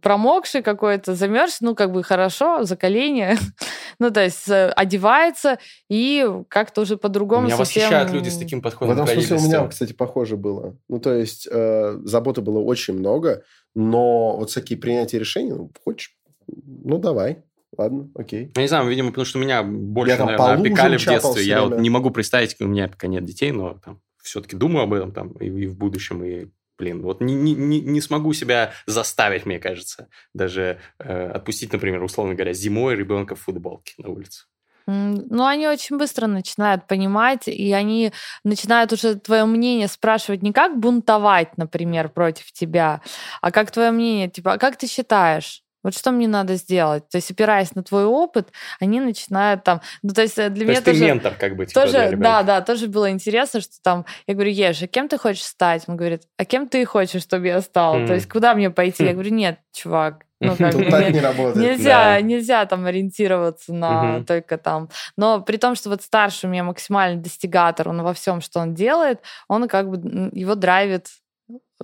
промокший 0.01 0.63
какой-то, 0.63 1.15
замерз, 1.15 1.61
ну, 1.61 1.75
как 1.75 1.93
бы 1.93 2.03
хорошо, 2.03 2.65
за 2.65 2.77
колени. 2.77 3.37
ну, 3.99 4.11
то 4.11 4.23
есть 4.23 4.49
э, 4.49 4.69
одевается 4.71 5.59
и 5.89 6.27
как-то 6.49 6.83
уже 6.83 6.97
по-другому 6.97 7.47
Меня 7.47 7.57
совсем... 7.57 7.83
восхищают 7.83 8.13
люди 8.13 8.29
с 8.29 8.39
таким 8.39 8.63
подходом 8.63 8.97
В 8.97 9.01
этом 9.01 9.15
смысле 9.15 9.37
у 9.37 9.41
меня, 9.41 9.69
кстати, 9.69 9.93
похоже 9.93 10.37
было. 10.37 10.77
Ну, 10.89 10.99
то 10.99 11.15
есть 11.15 11.49
э, 11.51 11.99
заботы 12.05 12.41
было 12.41 12.59
очень 12.59 12.95
много, 12.95 13.45
но 13.75 14.37
вот 14.37 14.51
всякие 14.51 14.79
принятия 14.79 15.19
решений, 15.19 15.53
ну, 15.53 15.71
хочешь, 15.85 16.17
ну, 16.47 16.99
давай. 16.99 17.43
Ладно, 17.77 18.11
окей. 18.15 18.53
Я 18.55 18.63
не 18.63 18.69
знаю, 18.69 18.87
видимо, 18.87 19.09
потому 19.11 19.25
что 19.25 19.39
меня 19.39 19.63
больше, 19.63 20.17
я, 20.17 20.25
наверное, 20.25 20.59
опекали 20.59 20.99
в 20.99 21.07
детстве. 21.07 21.43
Я 21.43 21.63
вот 21.65 21.79
не 21.79 21.89
могу 21.89 22.11
представить, 22.11 22.57
у 22.61 22.67
меня 22.67 22.89
пока 22.89 23.07
нет 23.07 23.25
детей, 23.25 23.51
но 23.51 23.79
там 23.83 24.01
все-таки 24.23 24.57
думаю 24.57 24.85
об 24.85 24.93
этом 24.93 25.13
там 25.13 25.33
и, 25.33 25.47
и 25.47 25.67
в 25.67 25.77
будущем, 25.77 26.23
и 26.23 26.49
блин, 26.83 27.01
вот 27.03 27.21
не, 27.21 27.35
не, 27.35 27.81
не 27.81 28.01
смогу 28.01 28.33
себя 28.33 28.73
заставить, 28.87 29.47
мне 29.47 29.61
кажется, 29.61 30.09
даже 30.35 30.81
э, 30.99 31.31
отпустить, 31.31 31.73
например, 31.73 32.03
условно 32.03 32.35
говоря, 32.35 32.53
зимой 32.53 32.97
ребенка 32.97 33.37
в 33.37 33.41
футболке 33.41 33.95
на 33.99 34.09
улицу. 34.09 34.47
Ну, 34.87 35.47
они 35.47 35.69
очень 35.69 35.97
быстро 35.97 36.27
начинают 36.27 36.89
понимать, 36.89 37.47
и 37.47 37.73
они 37.73 38.13
начинают 38.43 38.93
уже 38.93 39.15
твое 39.15 39.45
мнение 39.45 39.87
спрашивать 39.87 40.43
не 40.43 40.53
как 40.53 40.77
бунтовать, 40.77 41.57
например, 41.57 42.09
против 42.09 42.51
тебя, 42.51 43.01
а 43.41 43.53
как 43.53 43.71
твое 43.71 43.93
мнение, 43.93 44.29
типа, 44.29 44.55
а 44.55 44.59
как 44.59 44.77
ты 44.77 44.89
считаешь? 44.89 45.62
Вот 45.83 45.97
что 45.97 46.11
мне 46.11 46.29
надо 46.29 46.55
сделать? 46.57 47.09
То 47.09 47.17
есть, 47.17 47.31
опираясь 47.31 47.75
на 47.75 47.83
твой 47.83 48.05
опыт, 48.05 48.53
они 48.81 49.01
начинают 49.01 49.65
там... 49.65 49.81
Ну, 50.03 50.13
то 50.13 50.23
есть, 50.23 50.39
э, 50.39 50.49
для 50.49 50.61
то 50.61 50.65
меня 50.65 50.73
есть 50.73 50.85
тоже... 50.85 50.99
ты 50.99 51.05
ментор, 51.05 51.35
как 51.35 51.57
бы, 51.57 51.67
типа, 51.67 51.81
тоже, 51.81 52.17
Да, 52.17 52.43
да, 52.43 52.61
тоже 52.61 52.89
было 52.89 53.11
интересно, 53.11 53.61
что 53.61 53.75
там... 53.83 54.05
Я 54.27 54.35
говорю, 54.35 54.51
Ешь, 54.51 54.83
а 54.83 54.87
кем 54.87 55.09
ты 55.09 55.19
хочешь 55.19 55.45
стать? 55.45 55.85
Он 55.87 55.97
говорит, 55.97 56.23
а 56.37 56.45
кем 56.45 56.69
ты 56.69 56.85
хочешь, 56.85 57.23
чтобы 57.23 57.47
я 57.49 57.61
стал? 57.61 58.01
Mm. 58.01 58.07
То 58.07 58.15
есть, 58.15 58.29
куда 58.29 58.55
мне 58.55 58.71
пойти? 58.71 59.05
Я 59.05 59.13
говорю, 59.13 59.31
нет, 59.31 59.59
чувак, 59.73 60.25
ну, 60.43 60.57
как 60.59 60.73
Тут 60.73 60.85
бы, 60.85 60.91
так 60.91 61.11
не 61.11 61.21
работает. 61.21 61.57
Нельзя, 61.57 62.05
да. 62.05 62.21
нельзя 62.21 62.67
там 62.67 62.85
ориентироваться 62.85 63.73
на 63.73 64.17
угу. 64.17 64.25
только 64.25 64.59
там. 64.59 64.89
Но 65.17 65.41
при 65.41 65.57
том, 65.57 65.75
что 65.75 65.89
вот 65.89 66.03
старший 66.03 66.49
у 66.49 66.53
меня 66.53 66.65
максимальный 66.65 67.23
достигатор, 67.23 67.89
он 67.89 68.03
во 68.03 68.13
всем, 68.13 68.41
что 68.41 68.61
он 68.61 68.75
делает, 68.75 69.21
он 69.49 69.69
как 69.69 69.89
бы 69.89 70.31
его 70.33 70.55
драйвит 70.55 71.07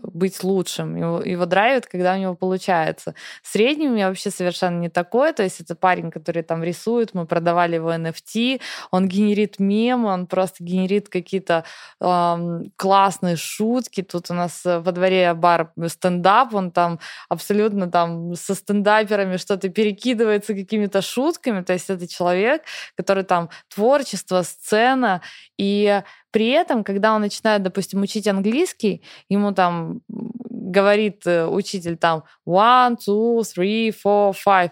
быть 0.02 0.42
лучшим. 0.44 0.96
Его, 0.96 1.22
его 1.22 1.46
драйвит, 1.46 1.86
когда 1.86 2.14
у 2.14 2.18
него 2.18 2.34
получается. 2.34 3.14
Средний 3.42 3.88
у 3.88 3.92
меня 3.92 4.08
вообще 4.08 4.30
совершенно 4.30 4.78
не 4.78 4.88
такой. 4.88 5.32
То 5.32 5.42
есть 5.42 5.60
это 5.60 5.74
парень, 5.74 6.10
который 6.10 6.42
там 6.42 6.62
рисует, 6.62 7.14
мы 7.14 7.26
продавали 7.26 7.76
его 7.76 7.92
NFT, 7.92 8.60
он 8.90 9.08
генерит 9.08 9.58
мемы, 9.58 10.10
он 10.10 10.26
просто 10.26 10.64
генерит 10.64 11.08
какие-то 11.08 11.64
эм, 12.00 12.72
классные 12.76 13.36
шутки. 13.36 14.02
Тут 14.02 14.30
у 14.30 14.34
нас 14.34 14.64
э, 14.66 14.78
во 14.78 14.92
дворе 14.92 15.34
бар 15.34 15.72
стендап, 15.86 16.54
он 16.54 16.70
там 16.70 16.98
абсолютно 17.28 17.90
там 17.90 18.34
со 18.34 18.54
стендаперами 18.54 19.36
что-то 19.36 19.68
перекидывается 19.68 20.54
какими-то 20.54 21.02
шутками. 21.02 21.62
То 21.62 21.72
есть 21.72 21.90
это 21.90 22.06
человек, 22.06 22.62
который 22.96 23.24
там 23.24 23.50
творчество, 23.68 24.42
сцена, 24.42 25.22
и 25.56 26.02
при 26.38 26.50
этом, 26.50 26.84
когда 26.84 27.16
он 27.16 27.22
начинает, 27.22 27.64
допустим, 27.64 28.00
учить 28.00 28.28
английский, 28.28 29.02
ему 29.28 29.52
там 29.52 30.02
говорит 30.08 31.26
э, 31.26 31.48
учитель 31.48 31.96
там 31.96 32.22
one, 32.46 32.96
two, 32.96 33.40
three, 33.40 33.92
four, 33.92 34.32
five, 34.46 34.70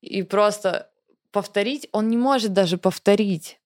и 0.00 0.22
просто 0.22 0.88
повторить, 1.30 1.90
он 1.92 2.08
не 2.08 2.16
может 2.16 2.54
даже 2.54 2.78
повторить. 2.78 3.60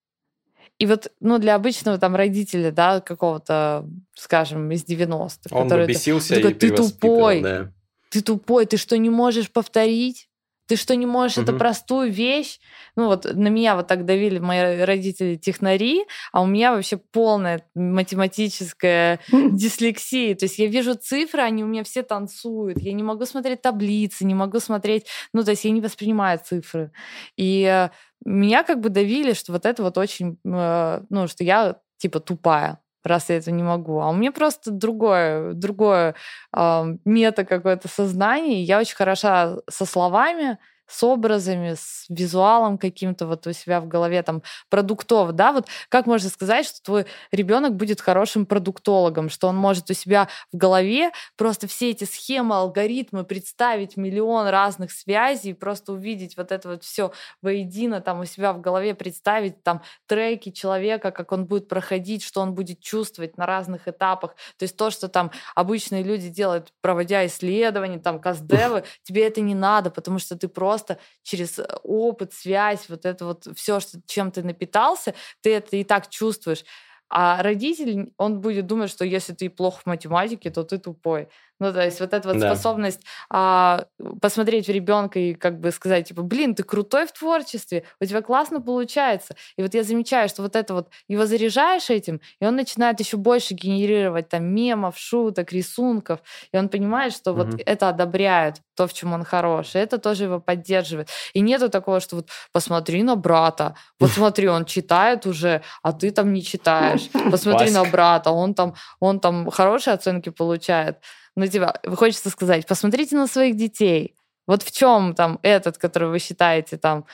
И 0.81 0.87
вот, 0.87 1.12
ну, 1.20 1.38
для 1.38 1.55
обычного 1.55 1.96
там 1.96 2.16
родителя, 2.16 2.72
да, 2.72 3.00
какого-то, 3.00 3.87
скажем, 4.14 4.68
из 4.72 4.85
90-х. 4.85 5.57
Он 5.57 5.68
который, 5.68 5.87
бесился 5.87 6.35
такой, 6.35 6.55
ты 6.55 6.70
тупой, 6.70 7.40
да. 7.40 7.72
ты 8.09 8.20
тупой, 8.20 8.66
ты 8.66 8.79
что, 8.79 8.98
не 8.98 9.11
можешь 9.11 9.48
повторить? 9.53 10.29
Ты 10.70 10.76
что, 10.76 10.94
не 10.94 11.04
можешь 11.04 11.37
угу. 11.37 11.48
эту 11.48 11.59
простую 11.59 12.12
вещь? 12.12 12.61
Ну 12.94 13.06
вот 13.06 13.24
на 13.24 13.48
меня 13.48 13.74
вот 13.74 13.88
так 13.88 14.04
давили 14.04 14.38
мои 14.38 14.83
родители 14.83 15.35
технари, 15.35 16.04
а 16.30 16.42
у 16.42 16.46
меня 16.46 16.70
вообще 16.70 16.96
полная 16.96 17.66
математическая 17.74 19.18
дислексия. 19.33 20.37
То 20.37 20.44
есть 20.44 20.61
я 20.61 20.68
вижу 20.68 20.94
цифры, 20.94 21.42
они 21.42 21.64
у 21.64 21.66
меня 21.66 21.83
все 21.83 22.04
танцуют. 22.04 22.78
Я 22.78 22.92
не 22.92 23.02
могу 23.02 23.26
смотреть 23.26 23.62
таблицы, 23.62 24.24
не 24.24 24.37
могу 24.37 24.61
смотреть... 24.61 25.06
Ну, 25.33 25.42
то 25.42 25.50
есть 25.50 25.64
я 25.64 25.72
не 25.72 25.80
воспринимаю 25.80 26.38
цифры. 26.38 26.92
И 27.37 27.88
меня 28.24 28.62
как 28.62 28.78
бы 28.78 28.90
давили, 28.90 29.33
что 29.33 29.50
вот 29.50 29.66
это 29.66 29.83
вот 29.83 29.98
очень... 29.98 30.38
Э, 30.44 31.02
ну, 31.11 31.26
что 31.26 31.42
я 31.42 31.80
типа 31.98 32.20
тупая 32.20 32.78
раз 33.04 33.28
я 33.30 33.36
это 33.38 33.50
не 33.50 33.62
могу. 33.62 34.00
А 34.00 34.10
у 34.10 34.14
меня 34.14 34.32
просто 34.32 34.70
другое, 34.70 35.52
другое 35.54 36.14
э, 36.56 36.84
мета 37.04 37.44
какое-то 37.44 37.88
сознание. 37.88 38.62
Я 38.62 38.78
очень 38.80 38.96
хороша 38.96 39.56
со 39.68 39.84
словами, 39.86 40.58
с 40.90 41.03
образами, 41.03 41.74
с 41.74 42.07
визуалом 42.09 42.76
каким-то 42.79 43.26
вот 43.26 43.46
у 43.46 43.53
себя 43.53 43.81
в 43.81 43.88
голове, 43.88 44.22
там, 44.22 44.42
продуктов, 44.68 45.33
да, 45.33 45.53
вот 45.53 45.66
как 45.88 46.07
можно 46.07 46.29
сказать, 46.29 46.66
что 46.66 46.83
твой 46.83 47.07
ребенок 47.31 47.76
будет 47.76 48.00
хорошим 48.00 48.44
продуктологом, 48.44 49.31
что 49.31 49.48
он 49.48 49.57
может 49.57 49.88
у 49.90 49.94
себя 49.94 50.29
в 50.53 50.57
голове 50.57 51.12
просто 51.37 51.68
все 51.68 51.90
эти 51.90 52.05
схемы, 52.05 52.57
алгоритмы 52.57 53.24
представить 53.24 53.96
миллион 53.96 54.48
разных 54.48 54.90
связей, 54.90 55.55
просто 55.55 55.92
увидеть 55.92 56.37
вот 56.37 56.50
это 56.50 56.68
вот 56.70 56.85
все 56.85 57.12
воедино 57.40 58.00
там 58.00 58.20
у 58.20 58.24
себя 58.24 58.53
в 58.53 58.61
голове, 58.61 58.94
представить 58.94 59.62
там 59.62 59.83
треки 60.07 60.50
человека, 60.50 61.12
как 61.12 61.33
он 61.33 61.46
будет 61.46 61.68
проходить, 61.68 62.22
что 62.24 62.40
он 62.40 62.55
будет 62.55 62.81
чувствовать 62.81 63.37
на 63.37 63.46
разных 63.46 63.87
этапах. 63.87 64.35
То 64.59 64.64
есть 64.64 64.76
то, 64.76 64.90
что 64.90 65.09
там 65.09 65.31
обычные 65.55 66.03
люди 66.03 66.29
делают, 66.29 66.72
проводя 66.81 67.24
исследования, 67.26 67.98
там, 67.98 68.18
каздевы, 68.20 68.85
тебе 69.03 69.26
это 69.26 69.40
не 69.40 69.55
надо, 69.55 69.90
потому 69.90 70.18
что 70.18 70.37
ты 70.37 70.48
просто 70.48 70.80
просто 70.81 70.99
через 71.23 71.59
э, 71.59 71.66
опыт, 71.83 72.33
связь, 72.33 72.88
вот 72.88 73.05
это 73.05 73.25
вот 73.27 73.47
все, 73.57 73.81
что, 73.81 74.01
чем 74.07 74.31
ты 74.31 74.43
напитался, 74.43 75.14
ты 75.43 75.55
это 75.55 75.77
и 75.77 75.85
так 75.85 76.09
чувствуешь. 76.11 76.64
А 77.09 77.43
родитель, 77.43 78.12
он 78.19 78.40
будет 78.40 78.66
думать, 78.66 78.90
что 78.90 79.05
если 79.05 79.33
ты 79.35 79.51
плохо 79.51 79.81
в 79.83 79.87
математике, 79.87 80.51
то 80.51 80.62
ты 80.62 80.79
тупой. 80.79 81.29
Ну, 81.61 81.73
то 81.73 81.85
есть 81.85 82.01
вот 82.01 82.14
эта 82.14 82.27
вот 82.27 82.38
да. 82.38 82.55
способность 82.55 83.03
а, 83.29 83.85
посмотреть 84.20 84.66
в 84.66 84.70
ребенка 84.70 85.18
и 85.18 85.35
как 85.35 85.61
бы 85.61 85.70
сказать, 85.70 86.09
типа, 86.09 86.23
блин, 86.23 86.55
ты 86.55 86.62
крутой 86.62 87.07
в 87.07 87.12
творчестве, 87.12 87.85
у 88.01 88.05
тебя 88.07 88.23
классно 88.23 88.62
получается. 88.62 89.37
И 89.57 89.62
вот 89.62 89.75
я 89.75 89.83
замечаю, 89.83 90.29
что 90.31 90.42
вот 90.42 90.57
это 90.57 90.73
вот, 90.73 90.88
его 91.07 91.27
заряжаешь 91.27 91.90
этим, 91.90 92.20
и 92.40 92.46
он 92.46 92.57
начинает 92.57 92.99
еще 92.99 93.18
больше 93.18 93.53
генерировать 93.55 94.31
там 94.31 94.44
мемов, 94.44 94.96
шуток, 94.99 95.53
рисунков, 95.53 96.20
и 96.51 96.57
он 96.57 96.70
понимает, 96.70 97.12
что 97.12 97.33
угу. 97.33 97.42
вот 97.42 97.61
это 97.66 97.90
одобряет, 97.90 98.62
то, 98.75 98.87
в 98.87 98.94
чем 98.94 99.12
он 99.12 99.25
хорош, 99.25 99.75
и 99.75 99.79
это 99.79 99.99
тоже 99.99 100.25
его 100.25 100.40
поддерживает. 100.40 101.11
И 101.35 101.40
нету 101.40 101.68
такого, 101.68 102.01
что 102.01 102.16
вот 102.16 102.31
посмотри 102.53 103.03
на 103.03 103.16
брата, 103.16 103.75
вот 103.99 104.11
смотри, 104.14 104.49
он 104.49 104.64
читает 104.64 105.27
уже, 105.27 105.62
а 105.83 105.92
ты 105.92 106.11
там 106.11 106.33
не 106.33 106.42
читаешь. 106.42 107.11
Посмотри 107.31 107.70
на 107.70 107.85
брата, 107.85 108.31
он 108.31 108.55
там, 108.55 108.75
он 108.99 109.20
там 109.20 109.51
хорошие 109.51 109.92
оценки 109.92 110.31
получает. 110.31 110.96
Ну, 111.37 111.47
типа, 111.47 111.81
хочется 111.95 112.31
сказать, 112.31 112.66
посмотрите 112.66 113.16
на 113.16 113.27
своих 113.27 113.57
детей. 113.57 114.14
Вот 114.47 114.62
в 114.62 114.73
чем 114.73 115.14
там 115.14 115.38
этот, 115.43 115.79
который 115.79 116.09
вы 116.09 116.19
считаете 116.19 116.77
там... 116.77 117.07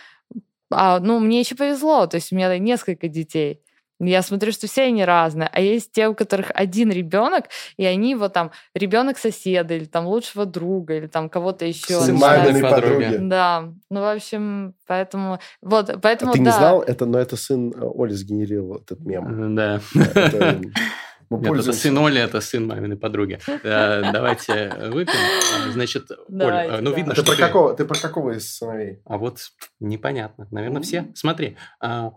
А, 0.71 0.99
ну, 1.01 1.21
мне 1.21 1.41
еще 1.41 1.55
повезло, 1.55 2.07
то 2.07 2.17
есть 2.17 2.33
у 2.33 2.37
меня 2.37 2.57
несколько 2.59 3.09
детей. 3.09 3.61
Я 3.99 4.23
смотрю, 4.23 4.53
что 4.53 4.67
все 4.67 4.85
они 4.85 5.05
разные. 5.05 5.49
А 5.51 5.61
есть 5.61 5.93
те, 5.93 6.09
у 6.09 6.15
которых 6.15 6.51
один 6.55 6.91
ребенок, 6.91 7.47
и 7.79 7.85
они 7.87 8.15
вот 8.15 8.35
там 8.35 8.51
ребенок 8.75 9.17
соседа, 9.17 9.75
или 9.75 9.87
там 9.87 10.07
лучшего 10.07 10.45
друга, 10.45 10.95
или 10.97 11.07
там 11.07 11.31
кого-то 11.31 11.65
еще. 11.65 12.01
Сын 12.01 12.17
маминой 12.17 12.61
подруги. 12.61 13.17
Да. 13.21 13.73
Ну, 13.91 14.01
в 14.01 14.15
общем, 14.15 14.75
поэтому... 14.87 15.39
Вот, 15.63 15.91
поэтому, 16.03 16.33
а 16.33 16.35
ты 16.35 16.41
да. 16.41 16.45
не 16.45 16.51
знал, 16.51 16.83
это, 16.83 17.07
но 17.07 17.19
это 17.19 17.37
сын 17.37 17.73
э, 17.73 17.91
Оли 17.95 18.13
сгенерировал 18.13 18.77
этот 18.77 19.01
мем. 19.01 19.55
Да. 19.57 19.81
Это, 19.95 20.61
это 21.31 21.73
сын 21.73 21.99
Оли, 21.99 22.21
это 22.21 22.41
сын 22.41 22.67
маминой 22.67 22.97
подруги. 22.97 23.39
Э, 23.47 24.12
давайте 24.12 24.73
выпьем. 24.91 25.73
Значит, 25.73 26.11
Оля, 26.29 26.79
ну 26.81 26.95
видно, 26.95 27.15
что... 27.15 27.23
Ты 27.25 27.33
про 27.33 27.47
какого, 27.47 27.75
ты 27.75 27.85
про 27.85 27.99
какого 27.99 28.31
из 28.33 28.57
сыновей? 28.57 29.01
А 29.05 29.18
вот 29.18 29.41
непонятно. 29.81 30.49
Наверное, 30.51 30.83
все. 30.83 31.09
Смотри, 31.14 31.57
а, 31.81 32.12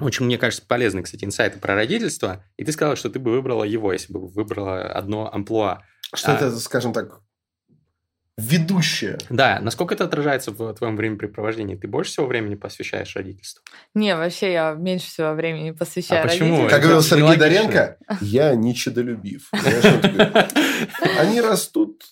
очень, 0.00 0.26
мне 0.26 0.38
кажется, 0.38 0.66
полезны, 0.66 1.02
кстати, 1.02 1.24
инсайты 1.24 1.58
про 1.58 1.74
родительство. 1.74 2.44
И 2.56 2.64
ты 2.64 2.72
сказала, 2.72 2.96
что 2.96 3.08
ты 3.08 3.18
бы 3.18 3.30
выбрала 3.30 3.64
его, 3.64 3.92
если 3.92 4.12
бы 4.12 4.26
выбрала 4.26 4.82
одно 4.82 5.32
амплуа. 5.32 5.82
Что 6.14 6.32
а... 6.32 6.36
это, 6.36 6.58
скажем 6.58 6.92
так, 6.92 7.20
ведущая. 8.38 9.18
Да, 9.30 9.60
насколько 9.60 9.94
это 9.94 10.04
отражается 10.04 10.50
в 10.50 10.74
твоем 10.74 10.96
времяпрепровождении? 10.96 11.74
Ты 11.74 11.88
больше 11.88 12.10
всего 12.12 12.26
времени 12.26 12.54
посвящаешь 12.54 13.16
родительству? 13.16 13.64
Не, 13.94 14.14
вообще 14.14 14.52
я 14.52 14.74
меньше 14.74 15.06
всего 15.06 15.32
времени 15.32 15.70
посвящаю 15.70 16.24
А 16.24 16.28
почему? 16.28 16.68
Как 16.68 16.82
говорил 16.82 17.02
Сергей 17.02 17.22
нелогично. 17.24 17.48
Доренко, 17.48 17.98
я 18.20 18.54
не 18.54 18.74
такой, 20.02 21.18
Они 21.18 21.40
растут, 21.40 22.02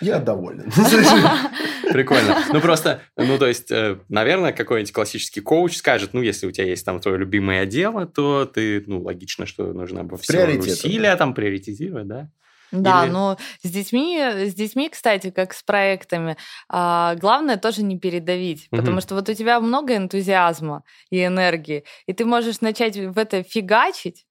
я 0.00 0.18
доволен. 0.18 0.70
Прикольно. 1.90 2.36
Ну, 2.52 2.60
просто, 2.60 3.00
ну, 3.16 3.38
то 3.38 3.46
есть, 3.46 3.70
э, 3.70 3.98
наверное, 4.10 4.52
какой-нибудь 4.52 4.92
классический 4.92 5.40
коуч 5.40 5.76
скажет, 5.76 6.12
ну, 6.12 6.20
если 6.20 6.46
у 6.46 6.50
тебя 6.50 6.66
есть 6.66 6.84
там 6.84 7.00
твое 7.00 7.16
любимое 7.16 7.64
дело, 7.64 8.06
то 8.06 8.44
ты, 8.44 8.84
ну, 8.86 9.00
логично, 9.00 9.46
что 9.46 9.72
нужно 9.72 10.04
бы 10.04 10.18
все 10.18 10.34
Приоритеты. 10.34 10.72
усилия 10.72 11.16
там 11.16 11.32
приоритизировать, 11.32 12.06
да? 12.06 12.28
Да, 12.72 13.04
Или- 13.04 13.12
но 13.12 13.36
с 13.62 13.70
детьми, 13.70 14.18
с 14.20 14.54
детьми, 14.54 14.88
кстати, 14.88 15.30
как 15.30 15.54
с 15.54 15.62
проектами, 15.62 16.36
а, 16.68 17.14
главное 17.16 17.56
тоже 17.56 17.82
не 17.82 17.98
передавить, 17.98 18.68
Мгм. 18.70 18.80
потому 18.82 19.00
что 19.00 19.14
вот 19.14 19.28
у 19.28 19.34
тебя 19.34 19.60
много 19.60 19.96
энтузиазма 19.96 20.82
и 21.10 21.24
энергии, 21.24 21.84
и 22.06 22.12
ты 22.12 22.24
можешь 22.24 22.60
начать 22.60 22.96
в 22.96 23.18
это 23.18 23.42
фигачить, 23.42 24.26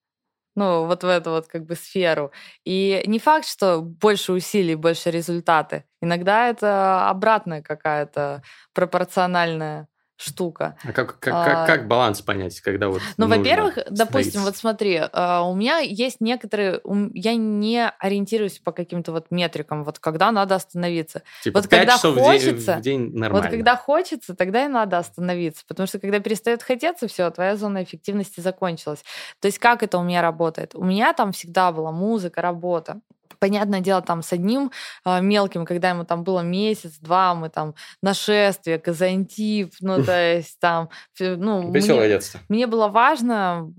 ну, 0.56 0.86
вот 0.88 1.04
в 1.04 1.08
эту 1.08 1.32
вот 1.32 1.48
как 1.48 1.66
бы 1.66 1.76
сферу. 1.76 2.32
И 2.66 3.04
не 3.08 3.20
факт, 3.20 3.48
что 3.48 3.82
больше 3.82 4.34
усилий, 4.34 4.76
больше 4.76 5.12
результаты. 5.12 5.86
Иногда 6.02 6.50
это 6.50 7.10
обратная 7.10 7.62
какая-то 7.62 8.42
пропорциональная 8.74 9.88
штука. 10.18 10.78
А 10.84 10.92
как, 10.94 11.20
как, 11.20 11.34
А. 11.34 11.44
как, 11.46 11.68
как 11.68 11.88
баланс 11.88 12.22
понять, 12.22 12.60
когда 12.62 12.88
вот 12.88 13.02
Ну, 13.18 13.28
во-первых, 13.28 13.78
допустим, 13.90 14.44
вот 14.44 14.56
смотри, 14.56 15.02
а, 15.12 15.44
у 15.44 15.56
меня 15.56 15.80
есть 15.80 16.22
некоторые, 16.22 16.80
я 17.14 17.36
не 17.36 17.90
ориентируюсь 18.00 18.60
по 18.60 18.72
каким-то 18.72 19.12
вот 19.12 19.28
метрикам, 19.30 19.84
вот 19.84 20.00
когда 20.00 20.32
надо 20.32 20.56
остановиться. 20.56 21.24
Типа, 21.44 21.60
вот 21.60 21.70
пять 21.70 21.82
когда 21.82 21.96
часов 21.98 22.14
в 22.14 22.18
день- 22.18 22.26
хочется, 22.26 22.76
в 22.78 22.82
день 22.82 23.12
нормально. 23.14 23.48
Вот 23.48 23.52
когда 23.52 23.76
хочется, 23.76 24.36
тогда 24.36 24.66
и 24.66 24.68
надо 24.68 24.98
остановиться, 24.98 25.64
потому 25.68 25.88
что 25.88 26.00
когда 26.00 26.20
перестает 26.20 26.64
хотеться, 26.64 27.08
все, 27.08 27.30
твоя 27.30 27.56
зона 27.58 27.84
эффективности 27.84 28.40
закончилась. 28.40 29.04
То 29.42 29.48
есть 29.48 29.60
как 29.60 29.84
это 29.84 29.98
у 29.98 30.04
меня 30.04 30.22
работает? 30.22 30.76
У 30.76 30.84
меня 30.84 31.14
там 31.14 31.34
всегда 31.34 31.72
была 31.72 31.92
музыка, 31.92 32.42
работа. 32.42 33.02
Понятное 33.40 33.82
дело, 33.82 34.02
там 34.02 34.22
с 34.22 34.34
одним 34.34 34.72
а, 35.04 35.20
мелким, 35.20 35.66
когда 35.66 35.90
ему 35.90 36.06
там 36.06 36.24
было 36.24 36.42
месяц-два, 36.42 37.36
мы 37.36 37.50
там 37.50 37.76
нашествие, 38.02 38.80
казантип, 38.80 39.74
ну, 39.82 40.04
то 40.04 40.36
есть 40.36 40.60
там... 40.60 40.90
Ну, 41.20 41.72
Веселое 41.72 42.02
мне- 42.02 42.10
детство. 42.10 42.40
мне 42.50 42.68
было 42.68 42.88
важно 42.88 43.72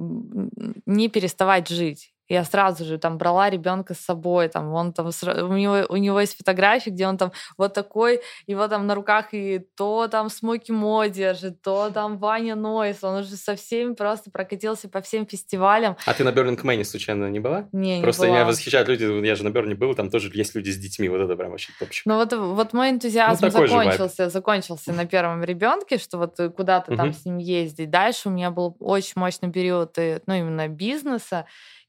не 0.86 1.08
переставать 1.08 1.68
жить. 1.68 2.12
Я 2.28 2.44
сразу 2.44 2.84
же 2.84 2.98
там 2.98 3.18
брала 3.18 3.50
ребенка 3.50 3.94
с 3.94 4.00
собой, 4.00 4.48
там 4.48 4.72
он 4.72 4.92
там 4.92 5.06
у 5.06 5.52
него 5.56 5.86
у 5.88 5.96
него 5.96 6.20
есть 6.20 6.36
фотографии, 6.36 6.90
где 6.90 7.06
он 7.06 7.16
там 7.18 7.32
вот 7.56 7.74
такой, 7.74 8.20
его 8.46 8.66
там 8.68 8.86
на 8.86 8.94
руках 8.94 9.26
и 9.32 9.60
то 9.76 10.08
там 10.08 10.28
Смоки 10.28 10.72
Мо 10.72 11.06
держит, 11.08 11.62
то 11.62 11.90
там 11.90 12.18
Ваня 12.18 12.56
Нойс, 12.56 13.02
он 13.02 13.20
уже 13.20 13.36
со 13.36 13.54
всеми 13.56 13.94
просто 13.94 14.30
прокатился 14.30 14.88
по 14.88 15.00
всем 15.00 15.26
фестивалям. 15.26 15.96
А 16.04 16.14
ты 16.14 16.24
на 16.24 16.30
Burning 16.30 16.60
Man 16.62 16.82
случайно 16.84 17.28
не 17.30 17.40
была? 17.40 17.68
Не, 17.72 17.96
не 17.98 18.02
Просто 18.02 18.22
была. 18.26 18.34
меня 18.34 18.44
восхищают 18.44 18.88
люди, 18.88 19.04
я 19.26 19.34
же 19.36 19.44
на 19.44 19.50
Берне 19.50 19.74
был, 19.74 19.94
там 19.94 20.10
тоже 20.10 20.30
есть 20.34 20.54
люди 20.54 20.70
с 20.70 20.76
детьми, 20.78 21.08
вот 21.08 21.20
это 21.20 21.36
прям 21.36 21.50
вообще 21.50 21.72
топчик. 21.78 22.06
Ну 22.06 22.16
вот, 22.16 22.32
вот 22.32 22.72
мой 22.72 22.90
энтузиазм 22.90 23.44
Ну, 23.46 23.50
же 23.50 23.58
вайб. 23.58 23.70
закончился, 23.70 24.28
закончился 24.30 24.92
на 24.92 25.06
первом 25.06 25.44
ребенке, 25.44 25.98
что 25.98 26.18
вот 26.18 26.36
куда-то 26.56 26.96
там 26.96 27.12
с 27.12 27.24
ним 27.24 27.38
ездить. 27.38 27.90
Дальше 27.90 28.28
у 28.28 28.32
меня 28.32 28.50
был 28.50 28.76
очень 28.80 29.12
мощный 29.16 29.50
период, 29.52 29.96
э, 29.98 30.20
ну 30.26 30.34
именно 30.34 30.68
бизнеса, 30.68 31.46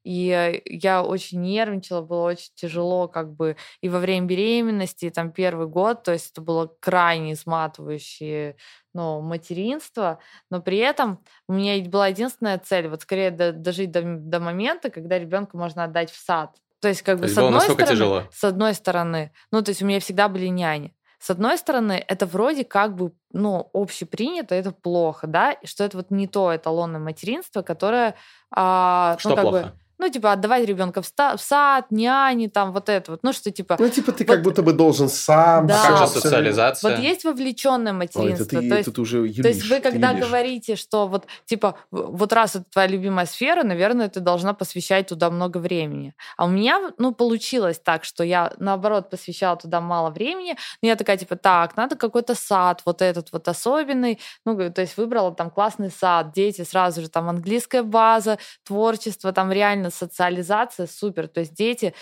и 0.08 0.62
я 0.66 1.04
очень 1.04 1.42
нервничала, 1.42 2.02
было 2.02 2.30
очень 2.30 2.52
тяжело 2.56 3.10
как 3.10 3.34
бы 3.34 3.58
и 3.82 3.90
во 3.90 4.00
время 4.00 4.26
беременности, 4.26 5.06
и 5.06 5.10
там 5.10 5.34
первый 5.34 5.68
год, 5.68 6.04
то 6.04 6.14
есть 6.14 6.32
это 6.32 6.40
было 6.40 6.72
крайне 6.80 7.34
изматывающее 7.34 8.56
ну, 8.94 9.20
материнство, 9.20 10.20
но 10.50 10.62
при 10.62 10.78
этом 10.78 11.20
у 11.50 11.54
меня 11.54 11.84
была 11.90 12.08
единственная 12.08 12.58
цель, 12.58 12.88
вот 12.88 13.02
скорее 13.02 13.32
до- 13.32 13.52
дожить 13.52 13.92
до, 13.92 14.02
до 14.02 14.40
момента, 14.40 14.90
когда 14.90 15.20
ребенка 15.20 15.58
можно 15.58 15.84
отдать 15.84 16.10
в 16.10 16.16
сад. 16.18 16.56
То 16.80 16.88
есть 16.88 17.02
как 17.02 17.18
То 17.18 17.24
бы 17.24 17.28
с 17.28 17.38
одной 17.38 17.62
стороны, 17.62 17.86
тяжело? 17.88 18.24
с 18.32 18.44
одной 18.46 18.74
стороны, 18.76 19.34
ну, 19.52 19.62
то 19.62 19.72
есть 19.72 19.82
у 19.82 19.86
меня 19.86 20.00
всегда 20.00 20.30
были 20.30 20.48
няни. 20.48 20.96
С 21.20 21.32
одной 21.32 21.58
стороны, 21.58 22.04
это 22.08 22.26
вроде 22.28 22.64
как 22.64 22.96
бы, 22.96 23.12
ну, 23.34 23.70
общепринято, 23.74 24.56
это 24.56 24.72
плохо, 24.72 25.28
да, 25.28 25.58
что 25.64 25.84
это 25.84 25.98
вот 25.98 26.12
не 26.12 26.28
то 26.28 26.56
эталонное 26.56 27.02
материнство, 27.02 27.64
которое, 27.64 28.16
а, 28.52 29.18
Что 29.20 29.30
ну, 29.30 29.36
как 29.36 29.44
плохо? 29.44 29.64
бы, 29.64 29.87
ну, 30.00 30.10
типа, 30.10 30.32
отдавать 30.34 30.66
ребенка 30.66 31.02
в, 31.02 31.06
ста- 31.06 31.36
в 31.38 31.42
сад, 31.42 31.86
няни, 31.92 32.48
там, 32.48 32.72
вот 32.72 32.90
это 32.90 33.12
вот, 33.12 33.20
ну, 33.24 33.34
что, 33.34 33.52
типа, 33.52 33.78
Ну, 33.80 33.90
типа, 33.90 34.12
ты 34.12 34.26
Вот- 34.26 34.34
как 34.36 34.44
будто 34.44 34.62
бы 34.62 34.74
должен 34.74 35.10
сам. 35.10 35.68
Да. 35.68 35.82
А 35.84 35.88
как 35.88 35.98
же 35.98 36.08
социализация? 36.08 36.92
вот 36.96 37.00
есть 37.00 37.24
вовлеченное 37.24 37.94
Ой, 37.94 38.06
это 38.06 38.20
материнство, 38.20 38.46
ты, 38.62 38.70
то 38.70 38.76
есть 38.78 38.88
это 38.90 39.02
уже 39.02 39.18
то 39.34 39.48
есть 39.48 39.62
вы 39.64 39.76
юлишь, 39.76 39.84
когда 39.84 40.12
юлишь. 40.12 40.26
говорите, 40.28 40.76
что 40.76 41.08
вот 41.08 41.26
типа 41.46 41.76
вот 41.92 42.34
раз 42.34 42.56
это 42.56 42.66
твоя 42.72 42.88
любимая 42.88 43.26
сфера, 43.26 43.64
наверное, 43.64 44.10
ты 44.10 44.20
должна 44.20 44.54
посвящать 44.54 45.08
туда 45.08 45.30
много 45.30 45.58
времени. 45.58 46.14
А 46.38 46.46
у 46.46 46.50
меня 46.50 46.92
ну 46.98 47.14
получилось 47.14 47.80
так, 47.84 48.04
что 48.04 48.24
я 48.24 48.54
наоборот 48.60 49.10
посвящала 49.10 49.58
туда 49.58 49.82
мало 49.82 50.10
времени, 50.10 50.56
но 50.82 50.88
я 50.90 50.96
такая 50.96 51.18
типа 51.18 51.36
так, 51.36 51.76
надо 51.78 51.96
какой-то 51.96 52.36
сад, 52.36 52.82
вот 52.86 53.02
этот 53.02 53.32
вот 53.32 53.48
особенный, 53.48 54.20
ну 54.46 54.56
то 54.72 54.82
есть 54.82 54.98
выбрала 54.98 55.34
там 55.34 55.50
классный 55.50 55.92
сад, 55.92 56.32
дети 56.34 56.64
сразу 56.64 57.02
же 57.02 57.10
там 57.10 57.30
английская 57.30 57.84
база, 57.84 58.38
творчество, 58.64 59.32
там 59.32 59.52
реально 59.52 59.87
социализация 59.90 60.88
супер, 60.88 61.28
то 61.28 61.40
есть 61.42 61.54
дети 61.54 61.94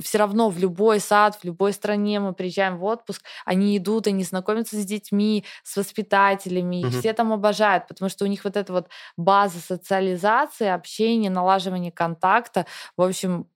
все 0.00 0.18
равно 0.18 0.50
в 0.50 0.58
любой 0.58 1.00
сад, 1.00 1.36
в 1.40 1.44
любой 1.44 1.72
стране 1.72 2.20
мы 2.20 2.32
приезжаем 2.34 2.78
в 2.78 2.84
отпуск, 2.84 3.22
они 3.44 3.76
идут, 3.76 4.06
они 4.06 4.24
знакомятся 4.24 4.76
с 4.76 4.84
детьми, 4.84 5.44
с 5.62 5.76
воспитателями, 5.76 6.82
их 6.82 6.90
Мгм. 6.90 7.00
все 7.00 7.12
там 7.12 7.32
обожают, 7.32 7.86
потому 7.88 8.08
что 8.08 8.24
у 8.24 8.28
них 8.28 8.44
вот 8.44 8.56
эта 8.56 8.72
вот 8.72 8.88
база 9.16 9.58
социализации, 9.60 10.68
общения, 10.68 11.30
налаживания 11.30 11.92
контакта, 11.92 12.66
в 12.96 13.02
общем, 13.02 13.46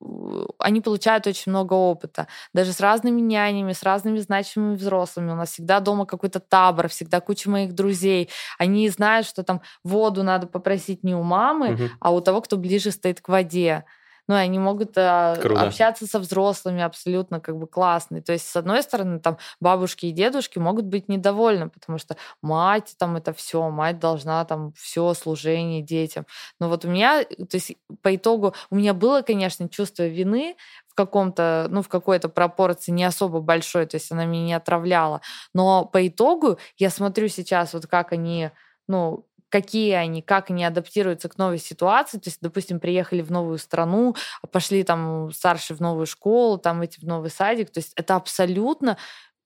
они 0.59 0.81
получают 0.81 1.27
очень 1.27 1.51
много 1.51 1.75
опыта, 1.75 2.27
даже 2.53 2.73
с 2.73 2.81
разными 2.81 3.21
нянями, 3.21 3.73
с 3.73 3.83
разными 3.83 4.19
значимыми 4.19 4.77
взрослыми. 4.77 5.33
У 5.33 5.35
нас 5.37 5.51
всегда 5.53 5.81
дома 5.81 6.07
какой-то 6.07 6.41
табор, 6.41 6.89
всегда 6.89 7.21
куча 7.21 7.51
моих 7.51 7.75
друзей. 7.75 8.31
Они 8.59 8.89
знают, 8.89 9.27
что 9.27 9.43
там 9.43 9.61
воду 9.85 10.23
надо 10.23 10.47
попросить 10.47 11.03
не 11.05 11.15
у 11.15 11.23
мамы, 11.23 11.73
Мгм. 11.73 11.91
а 12.01 12.13
у 12.13 12.21
того, 12.21 12.41
кто 12.41 12.57
ближе 12.57 12.91
стоит 12.91 13.21
к 13.21 13.29
воде. 13.29 13.48
Ну, 14.29 14.35
и 14.35 14.39
они 14.41 14.59
могут 14.59 14.93
а, 14.99 15.37
Круто. 15.41 15.63
общаться 15.63 16.07
со 16.07 16.19
взрослыми 16.19 16.83
абсолютно 16.83 17.41
как 17.41 17.57
бы 17.57 17.67
классные. 17.67 18.21
То 18.21 18.33
есть, 18.33 18.47
с 18.47 18.57
одной 18.57 18.83
стороны, 18.83 19.21
там 19.21 19.39
бабушки 19.59 20.05
и 20.05 20.13
дедушки 20.13 20.59
могут 20.59 20.85
быть 20.85 21.09
недовольны, 21.09 21.71
потому 21.71 21.99
что 21.99 22.17
мать 22.43 22.95
там 22.99 23.17
это 23.17 23.33
все, 23.33 23.71
мать 23.71 23.99
должна 23.99 24.45
там 24.45 24.73
все 24.77 25.15
служение 25.15 25.81
детям. 25.81 26.27
Но 26.61 26.69
вот 26.69 26.85
у 26.85 26.89
меня, 26.89 27.25
то 27.25 27.55
есть 27.55 27.73
по 28.03 28.15
итогу 28.15 28.55
у 28.71 28.77
меня 28.77 28.93
было, 28.93 29.23
конечно, 29.23 29.67
чувство 29.67 30.07
вины 30.07 30.57
в 30.89 30.95
каком-то, 30.95 31.67
ну, 31.71 31.81
в 31.83 31.89
какой-то 31.89 32.29
пропорции 32.29 32.93
не 32.93 33.05
особо 33.05 33.41
большой, 33.41 33.87
то 33.87 33.97
есть 33.97 34.13
она 34.13 34.27
меня 34.27 34.45
не 34.45 34.55
отравляла. 34.55 35.23
Но 35.55 35.87
по 35.87 36.07
итогу 36.07 36.59
я 36.77 36.91
смотрю 36.91 37.29
сейчас 37.29 37.73
вот 37.73 37.87
как 37.87 38.13
они, 38.13 38.51
ну, 38.89 39.25
какие 39.49 39.93
они, 39.93 40.23
как 40.23 40.51
они 40.51 40.65
адаптируются 40.65 41.29
к 41.29 41.39
новой 41.39 41.59
ситуации. 41.59 42.19
То 42.19 42.29
есть, 42.29 42.39
допустим, 42.41 42.81
приехали 42.81 43.23
в 43.23 43.31
новую 43.31 43.59
страну, 43.59 44.15
а 44.43 44.47
пошли 44.47 44.83
там 44.85 45.31
старшие 45.33 45.77
в 45.77 45.81
новую 45.81 46.07
школу, 46.07 46.59
там 46.59 46.83
эти 46.83 47.01
в 47.01 47.05
новый 47.05 47.31
садик. 47.31 47.71
То 47.71 47.81
есть 47.81 47.93
это 47.97 48.17
абсолютно 48.17 48.97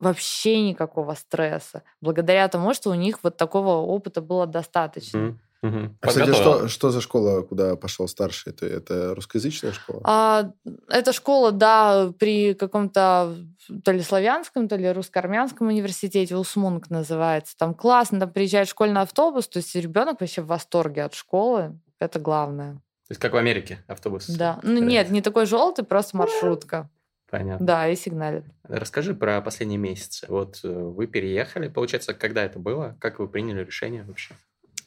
вообще 0.00 0.60
никакого 0.68 1.14
стресса. 1.14 1.82
Благодаря 2.00 2.48
тому, 2.48 2.74
что 2.74 2.90
у 2.90 2.94
них 2.94 3.20
вот 3.22 3.36
такого 3.36 3.76
опыта 3.76 4.20
было 4.20 4.46
достаточно. 4.46 5.18
Мгм. 5.20 5.40
Мгм. 5.62 5.96
А, 6.00 6.08
кстати, 6.08 6.26
Подготовила. 6.26 6.58
что, 6.58 6.68
что 6.68 6.90
за 6.90 7.00
школа, 7.00 7.42
куда 7.42 7.76
пошел 7.76 8.08
старший? 8.08 8.52
Это, 8.52 8.66
это 8.66 9.14
русскоязычная 9.14 9.72
школа? 9.72 10.00
А, 10.02 10.50
эта 10.88 11.12
школа, 11.12 11.52
да, 11.52 12.12
при 12.18 12.54
каком-то 12.54 13.36
то 13.84 13.92
ли 13.92 14.02
славянском, 14.02 14.66
то 14.66 14.74
ли 14.74 14.90
русско-армянском 14.90 15.68
университете, 15.68 16.36
Усмунг 16.36 16.90
называется. 16.90 17.56
Там 17.56 17.74
классно, 17.74 18.18
там 18.18 18.30
приезжает 18.30 18.68
школьный 18.68 19.02
автобус, 19.02 19.46
то 19.46 19.58
есть 19.58 19.74
ребенок 19.76 20.20
вообще 20.20 20.42
в 20.42 20.46
восторге 20.46 21.04
от 21.04 21.14
школы. 21.14 21.78
Это 22.00 22.18
главное. 22.18 22.74
То 22.74 23.12
есть 23.12 23.20
как 23.20 23.32
в 23.32 23.36
Америке 23.36 23.78
автобус? 23.86 24.26
Да. 24.26 24.58
Ну 24.64 24.80
нет, 24.80 25.10
не 25.10 25.22
такой 25.22 25.46
желтый, 25.46 25.84
просто 25.84 26.16
маршрутка. 26.16 26.90
Понятно. 27.30 27.64
Да, 27.64 27.88
и 27.88 27.94
сигналит. 27.94 28.44
Расскажи 28.64 29.14
про 29.14 29.40
последние 29.40 29.78
месяцы. 29.78 30.26
Вот 30.28 30.60
э, 30.64 30.68
вы 30.68 31.06
переехали, 31.06 31.68
получается, 31.68 32.12
когда 32.12 32.44
это 32.44 32.58
было? 32.58 32.94
Как 33.00 33.20
вы 33.20 33.28
приняли 33.28 33.64
решение 33.64 34.02
вообще? 34.02 34.34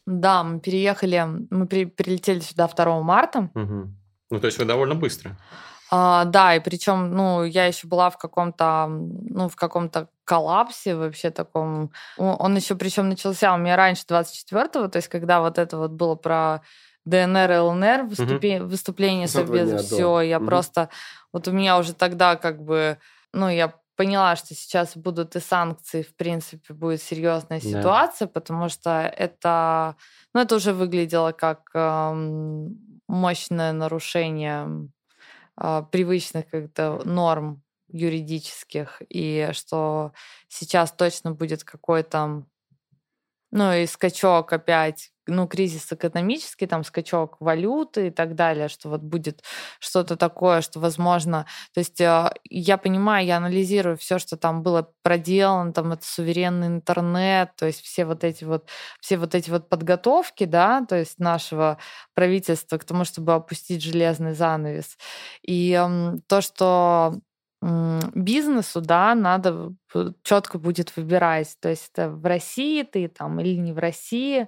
Да, 0.06 0.44
мы 0.44 0.60
переехали, 0.60 1.24
мы 1.50 1.66
при- 1.68 1.86
прилетели 1.86 2.40
сюда 2.40 2.68
2 2.68 3.02
марта. 3.04 3.50
Мгм. 3.54 3.98
Ну, 4.30 4.40
то 4.40 4.48
есть 4.48 4.58
вы 4.60 4.66
довольно 4.66 4.96
быстро. 4.96 5.38
А, 5.92 6.26
да, 6.26 6.56
и 6.56 6.60
причем, 6.60 7.12
ну, 7.16 7.44
я 7.44 7.66
еще 7.68 7.88
была 7.88 8.10
в 8.10 8.18
каком-то, 8.18 8.88
ну, 8.90 9.50
в 9.50 9.56
каком-то 9.56 10.10
коллапсе 10.24 10.96
вообще 10.96 11.30
таком. 11.30 11.92
Он 12.18 12.56
еще 12.56 12.76
причем 12.76 13.10
начался 13.10 13.54
у 13.54 13.58
меня 13.58 13.76
раньше 13.76 14.04
24-го, 14.08 14.88
то 14.88 14.98
есть 14.98 15.08
когда 15.08 15.42
вот 15.42 15.58
это 15.60 15.78
вот 15.78 15.92
было 15.92 16.16
про 16.16 16.62
ДНР 17.06 17.52
и 17.52 17.58
ЛНР, 17.58 18.06
выступе- 18.08 18.64
выступление 18.64 19.28
За 19.28 19.44
два 19.44 19.46
Совбеза, 19.46 19.78
все, 19.78 20.22
я 20.22 20.40
Мгм. 20.40 20.48
просто, 20.48 20.90
вот 21.32 21.48
у 21.48 21.52
меня 21.52 21.78
уже 21.78 21.94
тогда 21.94 22.36
как 22.36 22.64
бы, 22.64 22.98
ну, 23.32 23.48
я 23.48 23.74
поняла, 23.96 24.36
что 24.36 24.54
сейчас 24.54 24.96
будут 24.98 25.36
и 25.36 25.40
санкции, 25.40 26.02
в 26.02 26.16
принципе, 26.16 26.74
будет 26.74 27.02
серьезная 27.02 27.60
ситуация, 27.60 28.28
да. 28.28 28.32
потому 28.32 28.70
что 28.70 29.02
это, 29.18 29.96
ну, 30.34 30.42
это 30.42 30.56
уже 30.56 30.74
выглядело 30.74 31.32
как 31.32 31.70
э, 31.74 32.68
мощное 33.08 33.74
нарушение 33.74 34.90
э, 35.60 35.84
привычных 35.92 36.50
как-то 36.50 37.02
норм 37.06 37.64
юридических, 37.88 39.02
и 39.10 39.50
что 39.54 40.12
сейчас 40.48 40.92
точно 40.92 41.32
будет 41.32 41.64
какой-то, 41.64 42.44
ну, 43.56 43.74
и 43.74 43.86
скачок 43.86 44.52
опять 44.52 45.12
ну, 45.28 45.48
кризис 45.48 45.92
экономический, 45.92 46.68
там, 46.68 46.84
скачок 46.84 47.38
валюты 47.40 48.08
и 48.08 48.12
так 48.12 48.36
далее, 48.36 48.68
что 48.68 48.90
вот 48.90 49.02
будет 49.02 49.44
что-то 49.80 50.18
такое, 50.18 50.62
что 50.62 50.80
возможно... 50.82 51.46
То 51.74 51.80
есть 51.80 52.02
э, 52.02 52.32
я 52.50 52.78
понимаю, 52.78 53.26
я 53.26 53.38
анализирую 53.38 53.98
все, 53.98 54.20
что 54.20 54.36
там 54.36 54.62
было 54.62 54.92
проделано, 55.04 55.72
там, 55.72 55.94
это 55.94 56.06
суверенный 56.06 56.68
интернет, 56.68 57.56
то 57.56 57.66
есть 57.66 57.82
все 57.82 58.06
вот 58.06 58.26
эти 58.26 58.44
вот, 58.44 58.68
все 59.00 59.18
вот 59.18 59.34
эти 59.34 59.50
вот 59.50 59.70
подготовки, 59.70 60.44
да, 60.44 60.86
то 60.86 60.98
есть 60.98 61.18
нашего 61.20 61.78
правительства 62.14 62.78
к 62.78 62.84
тому, 62.84 63.06
чтобы 63.06 63.34
опустить 63.34 63.82
железный 63.82 64.34
занавес. 64.34 64.98
И 65.48 65.82
то, 66.28 66.42
что 66.42 67.16
бизнесу, 68.14 68.82
да, 68.82 69.16
надо 69.16 69.74
четко 70.24 70.60
будет 70.60 70.96
выбирать, 70.96 71.56
то 71.62 71.70
есть 71.70 71.90
это 71.94 72.10
в 72.10 72.24
России 72.26 72.84
ты 72.84 73.08
там 73.08 73.40
или 73.40 73.56
не 73.56 73.72
в 73.72 73.80
России, 73.80 74.48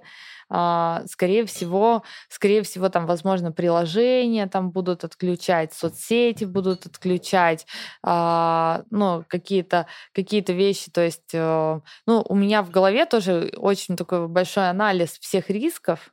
а, 0.50 1.02
скорее 1.06 1.44
всего, 1.46 2.04
скорее 2.28 2.62
всего 2.62 2.88
там, 2.90 3.06
возможно, 3.06 3.50
приложения 3.50 4.46
там 4.46 4.70
будут 4.70 5.04
отключать, 5.04 5.72
соцсети 5.72 6.44
будут 6.44 6.86
отключать, 6.86 7.66
а, 8.02 8.82
ну 8.90 9.24
какие-то 9.26 9.86
какие-то 10.14 10.52
вещи, 10.52 10.90
то 10.90 11.00
есть, 11.00 11.34
э, 11.34 11.80
ну 12.06 12.24
у 12.28 12.34
меня 12.34 12.62
в 12.62 12.70
голове 12.70 13.06
тоже 13.06 13.52
очень 13.56 13.96
такой 13.96 14.28
большой 14.28 14.68
анализ 14.70 15.18
всех 15.18 15.50
рисков, 15.50 16.12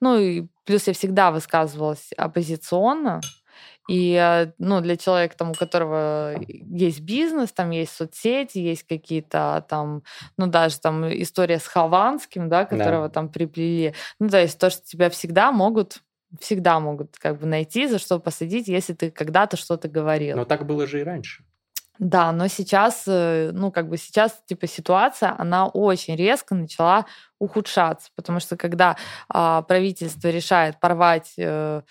ну 0.00 0.18
и 0.18 0.46
плюс 0.64 0.86
я 0.86 0.94
всегда 0.94 1.30
высказывалась 1.30 2.10
оппозиционно, 2.16 3.20
и 3.88 4.14
э, 4.14 4.52
ну, 4.58 4.80
для 4.80 4.96
человека, 4.96 5.36
там, 5.36 5.50
у 5.50 5.54
которого 5.54 6.34
есть 6.46 7.00
бизнес, 7.00 7.52
там 7.52 7.70
есть 7.70 7.92
соцсети, 7.92 8.58
есть 8.58 8.84
какие-то 8.84 9.64
там, 9.68 10.02
ну, 10.36 10.46
даже 10.46 10.78
там 10.80 11.06
история 11.22 11.58
с 11.58 11.66
Хованским, 11.66 12.48
да, 12.48 12.64
которого 12.64 13.08
да. 13.08 13.14
там 13.14 13.28
приплели. 13.28 13.94
Ну, 14.18 14.28
то 14.28 14.40
есть 14.40 14.58
то, 14.58 14.70
что 14.70 14.82
тебя 14.84 15.10
всегда 15.10 15.52
могут 15.52 16.02
всегда 16.38 16.78
могут 16.78 17.18
как 17.18 17.40
бы 17.40 17.46
найти, 17.46 17.88
за 17.88 17.98
что 17.98 18.20
посадить, 18.20 18.68
если 18.68 18.92
ты 18.92 19.10
когда-то 19.10 19.56
что-то 19.56 19.88
говорил. 19.88 20.36
Но 20.36 20.44
так 20.44 20.64
было 20.64 20.86
же 20.86 21.00
и 21.00 21.02
раньше. 21.02 21.42
Да, 22.00 22.32
но 22.32 22.48
сейчас, 22.48 23.04
э, 23.06 23.50
ну, 23.52 23.70
как 23.70 23.88
бы 23.90 23.98
сейчас, 23.98 24.40
типа, 24.46 24.66
ситуация, 24.66 25.34
она 25.36 25.66
очень 25.66 26.16
резко 26.16 26.54
начала 26.54 27.04
ухудшаться, 27.38 28.10
потому 28.16 28.40
что 28.40 28.56
когда 28.56 28.96
а, 29.28 29.60
правительство 29.62 30.28
решает 30.28 30.80
порвать 30.80 31.34
э, 31.36 31.82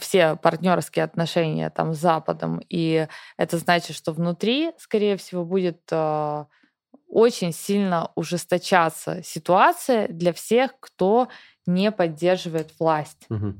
все 0.00 0.36
партнерские 0.36 1.04
отношения 1.04 1.70
там 1.70 1.92
с 1.92 1.98
Западом, 1.98 2.60
и 2.68 3.08
это 3.36 3.58
значит, 3.58 3.96
что 3.96 4.12
внутри, 4.12 4.72
скорее 4.78 5.16
всего, 5.16 5.44
будет 5.44 5.80
э, 5.90 6.44
очень 7.08 7.52
сильно 7.52 8.10
ужесточаться 8.14 9.22
ситуация 9.22 10.08
для 10.08 10.32
всех, 10.32 10.72
кто 10.80 11.28
не 11.66 11.92
поддерживает 11.92 12.72
власть. 12.78 13.26
Угу. 13.28 13.54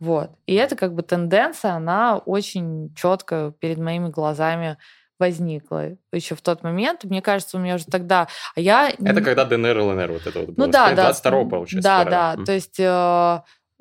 Вот. 0.00 0.30
И 0.46 0.54
это 0.54 0.76
как 0.76 0.94
бы 0.94 1.02
тенденция, 1.02 1.72
она 1.72 2.18
очень 2.18 2.94
четко 2.94 3.54
перед 3.58 3.78
моими 3.78 4.08
глазами 4.08 4.76
возникла 5.18 5.96
еще 6.12 6.34
в 6.34 6.42
тот 6.42 6.62
момент. 6.62 7.04
Мне 7.04 7.22
кажется, 7.22 7.56
у 7.56 7.60
меня 7.60 7.76
уже 7.76 7.86
тогда... 7.86 8.28
А 8.56 8.60
я... 8.60 8.90
Это 8.90 9.22
когда 9.22 9.44
ДНР, 9.44 9.78
ЛНР 9.78 10.12
вот 10.12 10.26
это 10.26 10.40
вот 10.40 10.50
было. 10.50 10.66
Ну 10.66 10.72
да, 10.72 10.90
да. 10.90 11.04
22 11.04 11.44
получается. 11.44 11.88
Да, 11.88 12.04
да. 12.04 12.34
Mm. 12.34 12.44
То 12.44 12.52
есть 12.52 12.80
Э, 12.80 13.40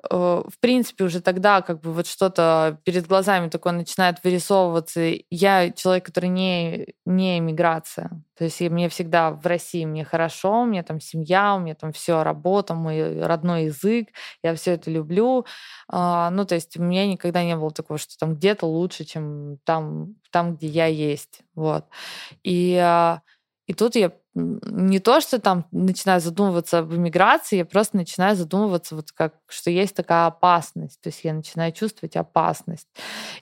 в 0.10 0.60
принципе, 0.60 1.06
уже 1.06 1.22
тогда 1.22 1.62
как 1.62 1.80
бы 1.80 1.94
вот 1.94 2.08
что-то 2.08 2.80
перед 2.84 3.08
глазами 3.08 3.50
такое 3.50 3.74
начинает 3.74 4.24
вырисовываться. 4.24 5.14
Я 5.30 5.72
человек, 5.72 6.06
который 6.06 6.30
не, 6.30 6.94
не 7.06 7.40
эмиграция. 7.40 8.10
То 8.38 8.44
есть 8.44 8.60
мне 8.62 8.90
всегда 8.90 9.32
в 9.32 9.46
России 9.46 9.86
мне 9.86 10.04
хорошо, 10.04 10.64
у 10.64 10.66
меня 10.66 10.84
там 10.84 11.00
семья, 11.00 11.56
у 11.56 11.60
меня 11.60 11.76
там 11.76 11.94
все, 11.94 12.24
работа, 12.24 12.74
мой 12.74 13.22
родной 13.22 13.66
язык, 13.66 14.10
я 14.44 14.56
все 14.56 14.72
это 14.72 14.92
люблю. 14.92 15.46
А, 15.88 16.30
ну, 16.32 16.46
то 16.46 16.56
есть 16.56 16.78
у 16.78 16.84
меня 16.84 17.08
никогда 17.08 17.44
не 17.44 17.56
было 17.56 17.72
такого, 17.72 17.98
что 17.98 18.18
там 18.18 18.36
где-то 18.36 18.66
лучше, 18.66 19.06
чем 19.06 19.58
там, 19.64 20.16
там 20.32 20.56
где 20.56 20.68
я 20.68 20.88
есть. 20.88 21.42
Вот. 21.56 21.86
И 22.44 22.76
а, 22.78 23.22
и 23.68 23.74
тут 23.74 23.96
я 23.96 24.12
не 24.36 25.00
то, 25.00 25.22
что 25.22 25.40
там 25.40 25.66
начинаю 25.72 26.20
задумываться 26.20 26.80
об 26.80 26.94
иммиграции, 26.94 27.58
я 27.58 27.66
просто 27.66 27.98
начинаю 27.98 28.36
задумываться, 28.36 28.96
вот 28.96 29.12
как, 29.12 29.36
что 29.48 29.70
есть 29.70 29.96
такая 29.96 30.26
опасность. 30.26 31.00
То 31.02 31.10
есть 31.10 31.24
я 31.24 31.34
начинаю 31.34 31.72
чувствовать 31.72 32.16
опасность. 32.16 32.88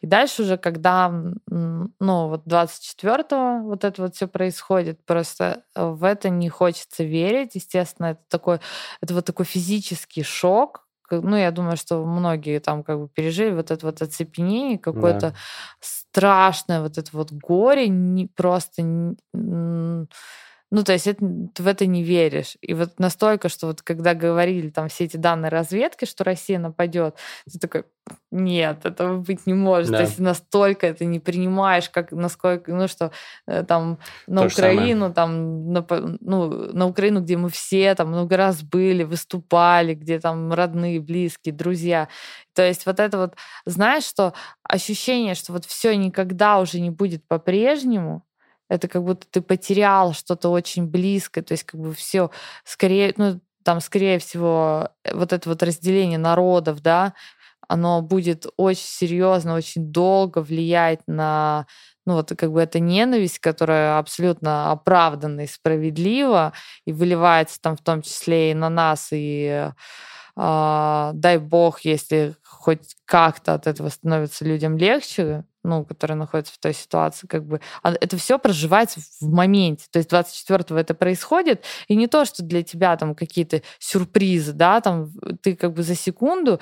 И 0.02 0.08
дальше 0.08 0.42
уже, 0.42 0.58
когда, 0.58 1.10
ну, 1.48 2.28
вот 2.28 2.46
24-го 2.46 3.68
вот 3.68 3.84
это 3.84 4.02
вот 4.02 4.16
все 4.16 4.28
происходит, 4.28 5.06
просто 5.06 5.64
в 5.76 6.04
это 6.04 6.30
не 6.30 6.50
хочется 6.50 7.04
верить. 7.04 7.56
Естественно, 7.56 8.08
это 8.08 8.22
такой, 8.28 8.60
это 9.02 9.14
вот 9.14 9.26
такой 9.26 9.46
физический 9.46 10.24
шок, 10.24 10.88
ну, 11.12 11.36
я 11.36 11.52
думаю, 11.52 11.76
что 11.76 12.06
многие 12.06 12.60
там 12.60 12.84
как 12.84 12.98
бы 12.98 13.10
пережили 13.10 13.52
вот 13.52 13.70
это 13.70 13.86
вот 13.86 14.02
оцепенение, 14.02 14.80
какое-то 14.80 15.32
да. 15.32 15.36
страшное 15.82 16.82
вот 16.82 16.98
это 16.98 17.10
вот 17.12 17.34
горе, 17.34 17.90
не 17.90 18.28
просто 18.28 19.16
ну, 20.72 20.84
то 20.84 20.94
есть 20.94 21.06
это, 21.06 21.20
ты 21.54 21.64
в 21.64 21.68
это 21.68 21.86
не 21.86 22.02
веришь. 22.02 22.58
И 22.62 22.74
вот 22.74 22.98
настолько, 22.98 23.50
что 23.50 23.68
вот 23.68 23.82
когда 23.82 24.14
говорили 24.14 24.70
там 24.70 24.88
все 24.88 25.04
эти 25.04 25.18
данные 25.18 25.50
разведки, 25.50 26.06
что 26.06 26.24
Россия 26.24 26.60
нападет, 26.60 27.18
ты 27.52 27.60
такой, 27.60 27.84
нет, 28.32 28.86
этого 28.86 29.18
быть 29.18 29.46
не 29.46 29.54
может. 29.54 29.92
Да. 29.92 29.98
То 29.98 30.04
есть 30.04 30.20
настолько 30.20 30.88
это 30.88 31.04
не 31.04 31.20
принимаешь, 31.20 31.90
как 31.90 32.14
насколько, 32.14 32.74
ну 32.74 32.88
что, 32.88 33.12
э, 33.48 33.64
там 33.64 34.00
на 34.28 34.42
То 34.44 34.48
Украину, 34.48 35.14
там, 35.14 35.74
на, 35.74 35.86
ну, 36.22 36.50
на 36.50 36.88
Украину, 36.88 37.20
где 37.20 37.36
мы 37.36 37.50
все 37.50 37.94
там 37.94 38.08
много 38.08 38.38
раз 38.38 38.64
были, 38.64 39.04
выступали, 39.04 39.94
где 39.94 40.22
там 40.22 40.54
родные, 40.54 41.02
близкие, 41.02 41.54
друзья. 41.54 42.08
То 42.56 42.66
есть 42.66 42.86
вот 42.86 43.02
это 43.02 43.18
вот, 43.18 43.36
знаешь, 43.66 44.06
что 44.06 44.34
ощущение, 44.64 45.36
что 45.36 45.52
вот 45.52 45.66
все 45.66 45.98
никогда 45.98 46.60
уже 46.60 46.80
не 46.80 46.92
будет 46.92 47.28
по-прежнему, 47.28 48.24
это 48.72 48.88
как 48.88 49.04
будто 49.04 49.28
ты 49.30 49.42
потерял 49.42 50.14
что-то 50.14 50.50
очень 50.50 50.86
близкое, 50.88 51.42
то 51.42 51.52
есть 51.52 51.66
как 51.66 51.80
бы 51.82 51.94
все 51.94 52.32
скорее, 52.64 53.14
ну, 53.18 53.42
там, 53.64 53.82
скорее 53.82 54.18
всего, 54.18 54.90
э, 55.04 55.14
вот 55.14 55.34
это 55.34 55.50
вот 55.50 55.62
разделение 55.62 56.18
народов, 56.18 56.82
да, 56.82 57.14
оно 57.68 58.02
будет 58.02 58.46
очень 58.56 58.86
серьезно, 58.86 59.56
очень 59.56 59.92
долго 59.92 60.40
влиять 60.40 61.02
на, 61.06 61.68
ну, 62.06 62.14
вот 62.14 62.32
как 62.38 62.52
бы 62.54 62.62
эта 62.62 62.80
ненависть, 62.80 63.40
которая 63.40 63.98
абсолютно 64.00 64.72
оправданна 64.72 65.42
и 65.42 65.48
справедлива, 65.48 66.54
и 66.86 66.94
выливается 66.94 67.60
там 67.62 67.76
в 67.76 67.82
том 67.82 68.02
числе 68.02 68.52
и 68.52 68.54
на 68.54 68.70
нас, 68.70 69.10
и 69.12 69.70
э, 70.38 71.12
дай 71.14 71.38
бог, 71.40 71.82
если 71.82 72.36
хоть 72.46 72.96
как-то 73.04 73.54
от 73.56 73.68
этого 73.68 73.90
становится 73.90 74.46
людям 74.46 74.78
легче, 74.78 75.44
ну, 75.64 75.86
которые 75.86 76.18
находятся 76.18 76.54
в 76.54 76.58
той 76.58 76.74
ситуации, 76.74 77.28
как 77.28 77.46
бы, 77.46 77.62
а 77.84 77.94
это 77.94 78.18
все 78.18 78.40
проживается 78.40 79.00
в 79.20 79.28
моменте. 79.28 79.86
То 79.92 80.00
есть 80.00 80.12
24-го 80.12 80.78
это 80.78 80.94
происходит, 80.94 81.64
и 81.88 81.96
не 81.96 82.08
то, 82.08 82.26
что 82.26 82.44
для 82.44 82.64
тебя 82.64 82.96
там 82.98 83.16
какие-то 83.16 83.62
сюрпризы, 83.80 84.54
да, 84.54 84.82
там 84.82 85.12
ты 85.42 85.56
как 85.56 85.74
бы 85.74 85.84
за 85.84 85.96
секунду 85.96 86.60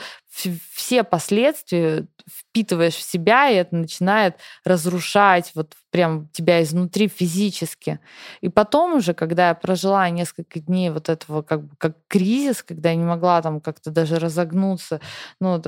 все 0.74 1.04
последствия 1.04 2.08
впитываешь 2.30 2.95
в 2.95 3.02
себя, 3.02 3.50
и 3.50 3.56
это 3.56 3.76
начинает 3.76 4.36
разрушать 4.64 5.52
вот 5.56 5.74
прям 5.91 6.28
тебя 6.30 6.62
изнутри 6.62 7.08
физически. 7.08 8.00
И 8.41 8.50
потом 8.50 8.95
уже, 8.95 9.14
когда 9.14 9.50
я 9.50 9.56
прожила 9.56 10.08
несколько 10.10 10.60
дней 10.60 10.91
вот 10.91 11.10
этого 11.10 11.41
как 11.41 11.64
бы 11.64 11.76
как 11.78 11.95
кризис, 12.08 12.62
когда 12.62 12.89
я 12.89 12.95
не 12.95 13.06
могла 13.06 13.41
там 13.41 13.60
как-то 13.60 13.89
даже 13.89 14.20
разогнуться, 14.20 15.02
ну, 15.39 15.60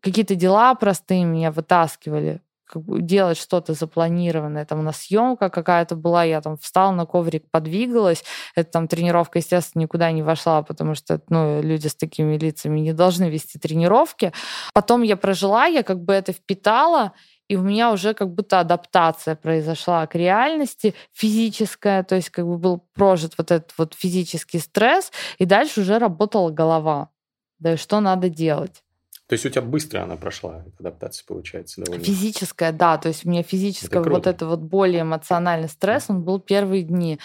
какие-то 0.00 0.34
дела 0.34 0.74
простые 0.74 1.24
меня 1.24 1.50
вытаскивали, 1.50 2.25
делать 2.74 3.38
что-то 3.38 3.74
запланированное. 3.74 4.64
Там 4.64 4.80
у 4.80 4.82
нас 4.82 5.02
съемка 5.02 5.50
какая-то 5.50 5.96
была, 5.96 6.24
я 6.24 6.40
там 6.40 6.56
встала 6.56 6.92
на 6.92 7.06
коврик, 7.06 7.50
подвигалась. 7.50 8.24
Это 8.54 8.70
там 8.70 8.88
тренировка, 8.88 9.38
естественно, 9.38 9.82
никуда 9.82 10.10
не 10.12 10.22
вошла, 10.22 10.62
потому 10.62 10.94
что 10.94 11.20
ну, 11.28 11.62
люди 11.62 11.86
с 11.88 11.94
такими 11.94 12.36
лицами 12.36 12.80
не 12.80 12.92
должны 12.92 13.30
вести 13.30 13.58
тренировки. 13.58 14.32
Потом 14.72 15.02
я 15.02 15.16
прожила, 15.16 15.66
я 15.66 15.82
как 15.82 16.02
бы 16.02 16.12
это 16.12 16.32
впитала, 16.32 17.12
и 17.48 17.56
у 17.56 17.62
меня 17.62 17.92
уже 17.92 18.14
как 18.14 18.34
будто 18.34 18.60
адаптация 18.60 19.36
произошла 19.36 20.06
к 20.06 20.14
реальности 20.14 20.94
физическая, 21.12 22.02
то 22.02 22.16
есть 22.16 22.30
как 22.30 22.46
бы 22.46 22.58
был 22.58 22.84
прожит 22.94 23.34
вот 23.38 23.50
этот 23.50 23.72
вот 23.78 23.94
физический 23.94 24.58
стресс, 24.58 25.12
и 25.38 25.44
дальше 25.44 25.80
уже 25.80 25.98
работала 25.98 26.50
голова. 26.50 27.10
Да 27.58 27.74
и 27.74 27.76
что 27.76 28.00
надо 28.00 28.28
делать? 28.28 28.82
То 29.28 29.32
есть 29.32 29.44
у 29.44 29.48
тебя 29.48 29.62
быстро 29.62 30.02
она 30.02 30.16
прошла, 30.16 30.64
адаптация, 30.78 31.26
получается, 31.26 31.82
довольно? 31.82 32.04
Физическая, 32.04 32.72
да. 32.72 32.96
То 32.96 33.08
есть 33.08 33.26
у 33.26 33.28
меня 33.28 33.42
физическая 33.42 34.00
Это 34.00 34.10
вот 34.10 34.26
это 34.26 34.46
вот 34.46 34.60
более 34.60 35.02
эмоциональный 35.02 35.68
стресс, 35.68 36.06
он 36.08 36.22
был 36.22 36.38
первые 36.38 36.82
дни. 36.82 37.18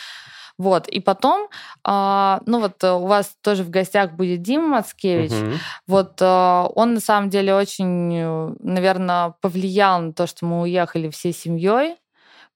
Вот. 0.58 0.88
И 0.88 1.00
потом, 1.00 1.50
а, 1.84 2.42
ну 2.46 2.60
вот 2.60 2.84
э, 2.84 2.92
у 2.92 3.06
вас 3.08 3.36
тоже 3.42 3.64
в 3.64 3.70
гостях 3.70 4.14
будет 4.14 4.42
Дима 4.42 4.68
Мацкевич. 4.68 5.32
Мгм. 5.32 5.54
Вот 5.88 6.22
э, 6.22 6.66
он 6.76 6.96
на 6.96 7.00
самом 7.00 7.30
деле 7.30 7.56
очень, 7.56 8.56
наверное, 8.60 9.36
повлиял 9.42 10.02
на 10.02 10.14
то, 10.14 10.28
что 10.28 10.46
мы 10.46 10.62
уехали 10.62 11.10
всей 11.10 11.34
семьей, 11.34 11.96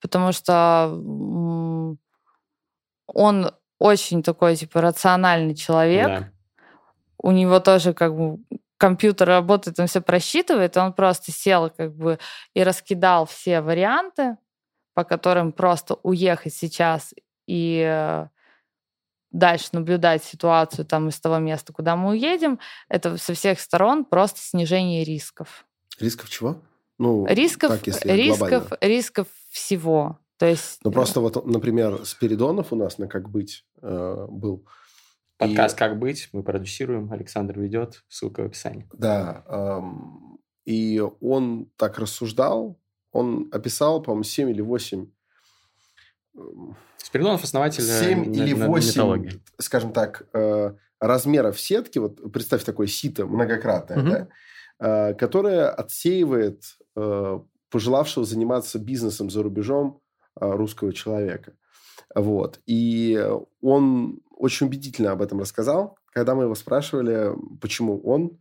потому 0.01 0.31
что 0.31 0.89
он 3.07 3.51
очень 3.79 4.23
такой, 4.23 4.55
типа, 4.55 4.81
рациональный 4.81 5.55
человек. 5.55 6.07
Да. 6.07 6.29
У 7.17 7.31
него 7.31 7.59
тоже 7.59 7.93
как 7.93 8.15
бы 8.15 8.37
компьютер 8.77 9.27
работает, 9.27 9.79
он 9.79 9.87
все 9.87 10.01
просчитывает, 10.01 10.77
он 10.77 10.93
просто 10.93 11.31
сел 11.31 11.69
как 11.69 11.95
бы 11.95 12.19
и 12.53 12.63
раскидал 12.63 13.25
все 13.25 13.61
варианты, 13.61 14.37
по 14.93 15.03
которым 15.03 15.51
просто 15.51 15.95
уехать 16.03 16.53
сейчас 16.53 17.13
и 17.47 17.83
э, 17.85 18.27
дальше 19.31 19.69
наблюдать 19.73 20.23
ситуацию 20.23 20.85
там 20.85 21.09
из 21.09 21.19
того 21.19 21.37
места, 21.37 21.73
куда 21.73 21.95
мы 21.95 22.11
уедем, 22.11 22.59
это 22.89 23.17
со 23.17 23.33
всех 23.33 23.59
сторон 23.59 24.05
просто 24.05 24.39
снижение 24.41 25.03
рисков. 25.03 25.65
Рисков 25.99 26.29
чего? 26.29 26.61
Ну, 26.97 27.25
Рисков, 27.27 27.71
так, 27.71 27.87
если 27.87 28.09
рисков, 28.09 28.69
глобально. 28.69 28.77
рисков 28.81 29.27
всего. 29.49 30.19
То 30.37 30.45
есть, 30.45 30.79
Ну, 30.83 30.91
просто 30.91 31.19
вот, 31.19 31.45
например, 31.45 32.05
Спиридонов 32.05 32.71
у 32.71 32.75
нас 32.75 32.97
на 32.97 33.07
«Как 33.07 33.29
быть» 33.29 33.65
э, 33.81 34.25
был. 34.29 34.65
И- 35.35 35.37
Подкаст 35.37 35.77
«Как 35.77 35.99
быть» 35.99 36.29
мы 36.31 36.43
продюсируем, 36.43 37.11
Александр 37.11 37.59
ведет, 37.59 38.03
ссылка 38.07 38.43
в 38.43 38.45
описании. 38.45 38.87
Да. 38.93 39.43
эм, 39.47 40.39
и 40.65 41.03
он 41.19 41.69
так 41.75 41.99
рассуждал, 41.99 42.79
он 43.11 43.49
описал, 43.51 44.01
по-моему, 44.01 44.23
7 44.23 44.49
или 44.49 44.61
8 44.61 45.07
Спиридонов 46.97 47.43
основатель 47.43 47.83
э, 47.83 47.99
7 47.99 48.33
или 48.33 48.53
на- 48.53 48.59
на- 48.59 48.67
8, 48.67 48.89
нетологии. 48.89 49.41
скажем 49.59 49.91
так, 49.93 50.27
э, 50.33 50.73
размеров 50.99 51.59
сетки, 51.59 51.99
вот 51.99 52.31
представь 52.31 52.63
такое 52.63 52.87
сито 52.87 53.25
многократное, 53.25 53.97
Мгм. 53.97 54.09
да, 54.09 54.27
э, 54.79 55.13
которое 55.15 55.69
отсеивает 55.69 56.63
э, 56.95 57.39
пожелавшего 57.69 58.25
заниматься 58.25 58.79
бизнесом 58.79 59.29
за 59.29 59.43
рубежом 59.43 60.01
э, 60.39 60.49
русского 60.49 60.91
человека. 60.93 61.53
Вот. 62.13 62.59
И 62.65 63.21
он 63.61 64.19
очень 64.35 64.67
убедительно 64.67 65.11
об 65.11 65.21
этом 65.21 65.39
рассказал, 65.39 65.97
когда 66.11 66.35
мы 66.35 66.43
его 66.43 66.55
спрашивали, 66.55 67.31
почему 67.61 67.99
он 68.01 68.37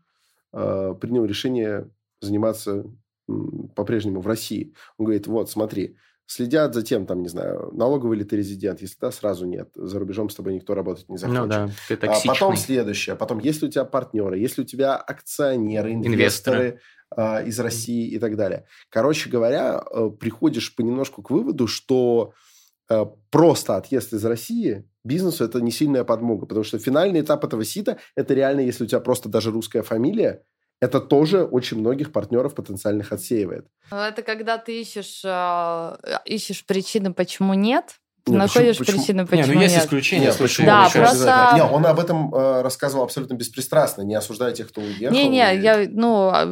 э, 0.53 0.95
принял 1.01 1.25
решение 1.25 1.91
заниматься 2.21 2.85
м, 3.29 3.69
по-прежнему 3.75 4.21
в 4.21 4.27
России. 4.27 4.75
Он 4.99 5.07
говорит, 5.07 5.27
вот, 5.27 5.51
смотри, 5.51 5.97
следят 6.27 6.75
за 6.75 6.83
тем, 6.83 7.07
там, 7.07 7.23
не 7.23 7.29
знаю, 7.29 7.71
налоговый 7.73 8.19
ли 8.19 8.25
ты 8.25 8.37
резидент, 8.37 8.81
если 8.81 8.97
да, 9.01 9.11
сразу 9.11 9.47
нет. 9.47 9.71
За 9.75 9.99
рубежом 9.99 10.31
с 10.31 10.35
тобой 10.35 10.55
никто 10.55 10.75
работать 10.75 11.09
не 11.09 11.17
захочет. 11.17 11.43
Ну 11.43 11.49
да, 11.49 11.71
ты 11.89 11.95
А 12.07 12.17
потом 12.27 12.57
следующее. 12.57 13.17
Потом, 13.17 13.39
если 13.39 13.67
у 13.67 13.71
тебя 13.71 13.85
партнеры, 13.85 14.39
если 14.39 14.63
у 14.63 14.65
тебя 14.65 14.97
акционеры, 14.97 15.93
Инвесторы. 15.93 16.15
инвесторы 16.15 16.81
а, 17.11 17.43
из 17.43 17.61
России 17.61 18.09
и 18.09 18.19
так 18.19 18.37
далее. 18.37 18.67
Короче 18.89 19.31
говоря, 19.31 19.85
э, 19.93 20.11
приходишь 20.19 20.75
понемножку 20.75 21.23
к 21.23 21.31
выводу, 21.31 21.67
что 21.67 22.33
э, 22.89 23.05
просто 23.31 23.77
отъезд 23.77 24.13
из 24.15 24.25
России 24.25 24.89
бизнесу 25.05 25.45
это 25.45 25.61
не 25.61 25.71
сильная 25.71 26.05
подмога, 26.05 26.47
потому 26.47 26.65
что 26.65 26.79
финальный 26.79 27.21
этап 27.21 27.45
этого 27.45 27.65
сита 27.65 27.99
это 28.17 28.35
реально, 28.35 28.61
если 28.61 28.85
у 28.85 28.87
тебя 28.87 29.01
просто 29.01 29.29
даже 29.29 29.51
русская 29.51 29.83
фамилия, 29.83 30.43
это 30.81 31.01
тоже 31.01 31.45
очень 31.45 31.79
многих 31.79 32.13
партнеров 32.13 32.55
потенциальных 32.55 33.13
отсеивает. 33.13 33.67
Ну, 33.91 33.99
это 33.99 34.23
когда 34.23 34.59
ты 34.59 34.81
ищешь, 34.81 35.23
а, 35.25 35.99
ищешь 36.25 36.65
причины, 36.67 37.13
почему 37.15 37.55
нет, 37.55 37.97
ты 38.25 38.33
Не, 38.33 38.39
находишь 38.39 38.79
почему- 38.79 38.97
почему- 38.99 39.03
причины, 39.05 39.21
Не, 39.21 39.27
почему 39.27 39.55
ну 39.57 39.63
есть 39.63 39.75
нет. 39.75 39.85
исключения, 39.85 40.25
Нет, 40.27 40.39
почему? 40.39 40.67
Да, 40.67 40.85
Почему 40.87 41.03
просто- 41.05 41.25
обязательно? 41.25 41.57
Не, 41.69 41.75
он 41.75 41.87
об 41.87 42.01
этом 42.01 42.35
э, 42.35 42.63
рассказывал 42.63 43.05
абсолютно 43.05 43.35
беспристрастно, 43.35 44.03
не 44.03 44.15
осуждая 44.15 44.53
тех, 44.53 44.69
кто 44.69 44.81
уехал. 44.81 45.15
Не-не, 45.15 45.55
и- 45.57 45.61
я, 45.61 45.87
ну, 45.91 46.31
а, 46.33 46.45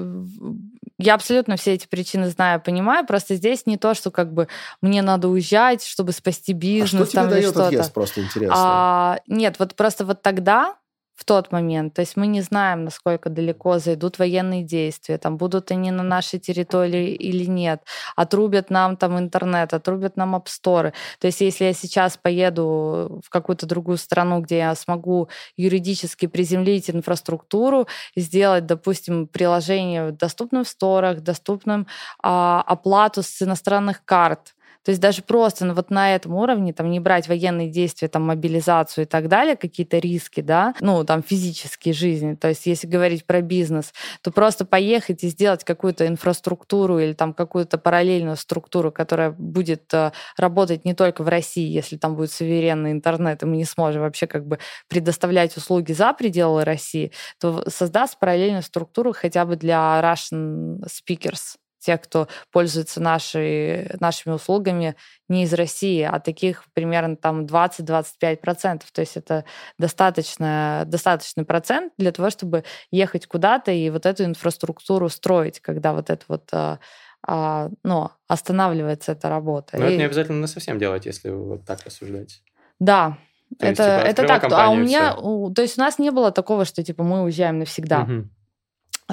я 0.98 1.14
абсолютно 1.14 1.56
все 1.56 1.72
эти 1.74 1.86
причины 1.86 2.28
знаю, 2.28 2.60
понимаю. 2.60 3.06
Просто 3.06 3.34
здесь 3.34 3.66
не 3.66 3.76
то, 3.76 3.94
что 3.94 4.10
как 4.10 4.32
бы 4.32 4.48
мне 4.80 5.02
надо 5.02 5.28
уезжать, 5.28 5.84
чтобы 5.84 6.12
спасти 6.12 6.52
А 6.52 6.56
бизнес 6.56 6.88
что 6.90 7.06
тебе 7.06 7.20
там 7.22 7.30
дает 7.30 7.44
что-то. 7.50 7.66
отъезд, 7.66 7.92
просто 7.92 8.22
интересно? 8.22 8.54
А, 8.56 9.18
нет, 9.26 9.56
вот 9.58 9.74
просто 9.74 10.04
вот 10.04 10.22
тогда, 10.22 10.76
в 11.14 11.24
тот 11.24 11.52
момент, 11.52 11.94
то 11.94 12.00
есть 12.00 12.16
мы 12.16 12.26
не 12.26 12.40
знаем, 12.40 12.84
насколько 12.84 13.28
далеко 13.28 13.78
зайдут 13.78 14.18
военные 14.18 14.62
действия, 14.62 15.18
там 15.18 15.36
будут 15.36 15.70
они 15.70 15.90
на 15.90 16.02
нашей 16.02 16.38
территории 16.38 17.14
или 17.14 17.44
нет, 17.44 17.82
отрубят 18.16 18.70
нам 18.70 18.96
там 18.96 19.18
интернет, 19.18 19.74
отрубят 19.74 20.16
нам 20.16 20.34
апсторы. 20.34 20.92
То 21.20 21.26
есть 21.26 21.40
если 21.40 21.66
я 21.66 21.72
сейчас 21.74 22.16
поеду 22.16 23.20
в 23.24 23.30
какую-то 23.30 23.66
другую 23.66 23.98
страну, 23.98 24.40
где 24.40 24.58
я 24.58 24.74
смогу 24.74 25.28
юридически 25.56 26.26
приземлить 26.26 26.90
инфраструктуру, 26.90 27.86
сделать, 28.16 28.66
допустим, 28.66 29.26
приложение 29.26 30.12
доступным 30.12 30.64
в 30.64 30.68
сторах, 30.68 31.20
доступным 31.20 31.86
а, 32.22 32.62
оплату 32.66 33.22
с 33.22 33.42
иностранных 33.42 34.04
карт, 34.04 34.54
то 34.84 34.90
есть 34.90 35.00
даже 35.00 35.22
просто 35.22 35.64
ну, 35.64 35.74
вот 35.74 35.90
на 35.90 36.14
этом 36.14 36.34
уровне 36.34 36.72
там 36.72 36.90
не 36.90 37.00
брать 37.00 37.28
военные 37.28 37.68
действия, 37.68 38.08
там 38.08 38.22
мобилизацию 38.24 39.04
и 39.04 39.08
так 39.08 39.28
далее, 39.28 39.56
какие-то 39.56 39.98
риски, 39.98 40.40
да, 40.40 40.74
ну 40.80 41.04
там 41.04 41.22
физические 41.22 41.94
жизни. 41.94 42.34
То 42.34 42.48
есть 42.48 42.66
если 42.66 42.86
говорить 42.86 43.24
про 43.24 43.40
бизнес, 43.40 43.92
то 44.22 44.30
просто 44.30 44.64
поехать 44.64 45.24
и 45.24 45.28
сделать 45.28 45.64
какую-то 45.64 46.06
инфраструктуру 46.06 46.98
или 46.98 47.12
там 47.12 47.32
какую-то 47.32 47.78
параллельную 47.78 48.36
структуру, 48.36 48.90
которая 48.90 49.30
будет 49.30 49.92
э, 49.94 50.12
работать 50.36 50.84
не 50.84 50.94
только 50.94 51.22
в 51.22 51.28
России, 51.28 51.68
если 51.68 51.96
там 51.96 52.16
будет 52.16 52.32
суверенный 52.32 52.92
интернет, 52.92 53.42
и 53.42 53.46
мы 53.46 53.56
не 53.56 53.64
сможем 53.64 54.02
вообще 54.02 54.26
как 54.26 54.46
бы 54.46 54.58
предоставлять 54.88 55.56
услуги 55.56 55.92
за 55.92 56.12
пределы 56.12 56.64
России, 56.64 57.12
то 57.40 57.64
создаст 57.68 58.18
параллельную 58.18 58.62
структуру 58.62 59.12
хотя 59.12 59.44
бы 59.44 59.56
для 59.56 60.00
Russian 60.02 60.80
speakers 60.86 61.56
тех, 61.82 62.00
кто 62.00 62.28
пользуется 62.50 63.00
нашей, 63.00 63.90
нашими 64.00 64.34
услугами 64.34 64.94
не 65.28 65.44
из 65.44 65.52
России, 65.52 66.02
а 66.02 66.20
таких 66.20 66.64
примерно 66.72 67.16
там 67.16 67.44
20-25%. 67.44 68.82
То 68.92 69.00
есть 69.00 69.16
это 69.16 69.44
достаточно, 69.78 70.84
достаточный 70.86 71.44
процент 71.44 71.92
для 71.98 72.12
того, 72.12 72.30
чтобы 72.30 72.64
ехать 72.90 73.26
куда-то 73.26 73.70
и 73.70 73.90
вот 73.90 74.06
эту 74.06 74.24
инфраструктуру 74.24 75.08
строить, 75.08 75.60
когда 75.60 75.92
вот 75.92 76.10
это 76.10 76.24
вот 76.28 76.48
а, 76.52 76.78
а, 77.26 77.68
ну, 77.84 78.10
останавливается 78.28 79.12
эта 79.12 79.28
работа. 79.28 79.78
Но 79.78 79.84
это 79.84 79.94
И- 79.94 79.98
не 79.98 80.04
обязательно 80.04 80.38
на 80.40 80.46
совсем 80.46 80.78
делать, 80.78 81.06
если 81.06 81.30
вот 81.30 81.64
так 81.64 81.84
рассуждать. 81.84 82.42
Да, 82.80 83.18
То 83.58 83.66
есть, 83.68 83.78
это, 83.80 83.98
типа, 83.98 84.08
это 84.08 84.26
так. 84.26 84.52
А 84.52 84.70
у 84.70 84.74
меня, 84.76 85.14
у- 85.14 85.52
то 85.52 85.62
есть 85.62 85.78
у 85.78 85.80
нас 85.80 85.98
не 85.98 86.10
было 86.10 86.32
такого, 86.32 86.64
что 86.64 86.82
типа 86.82 87.04
мы 87.04 87.22
уезжаем 87.22 87.58
навсегда. 87.58 88.00
Мгм. 88.00 88.30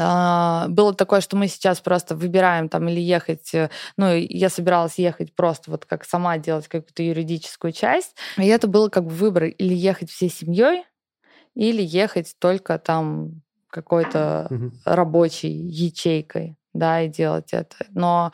А, 0.02 0.68
было 0.70 0.94
такое, 0.94 1.20
что 1.20 1.36
мы 1.36 1.48
сейчас 1.48 1.82
просто 1.82 2.16
выбираем 2.16 2.70
там 2.70 2.88
или 2.88 3.02
ехать, 3.02 3.54
э, 3.54 3.70
ну, 3.98 4.14
я 4.14 4.50
собиралась 4.50 4.98
ехать 4.98 5.36
просто 5.36 5.72
вот 5.72 5.86
как 5.86 6.06
сама 6.06 6.38
делать 6.38 6.68
какую-то 6.70 7.04
юридическую 7.04 7.74
часть, 7.74 8.16
и 8.38 8.46
это 8.48 8.68
было 8.68 8.88
как 8.88 9.04
бы 9.06 9.10
выбор 9.12 9.44
или 9.46 9.74
ехать 9.74 10.10
всей 10.10 10.30
семьей, 10.30 10.86
или 11.54 11.82
ехать 11.82 12.34
только 12.40 12.80
там 12.80 13.42
какой-то 13.70 14.48
Мгм. 14.50 14.72
рабочей 14.86 15.52
ячейкой, 15.52 16.56
да, 16.74 17.02
и 17.02 17.10
делать 17.10 17.52
это. 17.52 17.76
Но 17.90 18.32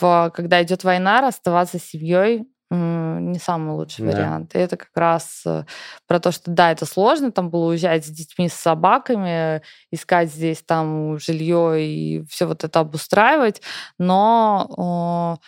в, 0.00 0.32
когда 0.34 0.62
идет 0.62 0.82
война, 0.82 1.20
расставаться 1.20 1.78
с 1.78 1.84
семьей 1.84 2.46
не 2.74 3.38
самый 3.38 3.74
лучший 3.74 4.04
Да. 4.06 4.12
вариант. 4.12 4.54
И 4.54 4.58
это 4.58 4.76
как 4.76 4.90
раз 4.94 5.42
э, 5.46 5.64
про 6.06 6.20
то, 6.20 6.32
что 6.32 6.50
да, 6.50 6.70
это 6.72 6.86
сложно, 6.86 7.32
там 7.32 7.50
было 7.50 7.68
уезжать 7.70 8.04
с 8.06 8.08
детьми, 8.08 8.48
с 8.48 8.54
собаками, 8.54 9.62
искать 9.90 10.30
здесь 10.32 10.62
там 10.62 11.18
жилье 11.18 11.84
и 11.84 12.24
все 12.28 12.46
вот 12.46 12.64
это 12.64 12.80
обустраивать, 12.80 13.62
но 13.98 15.38
э, 15.40 15.46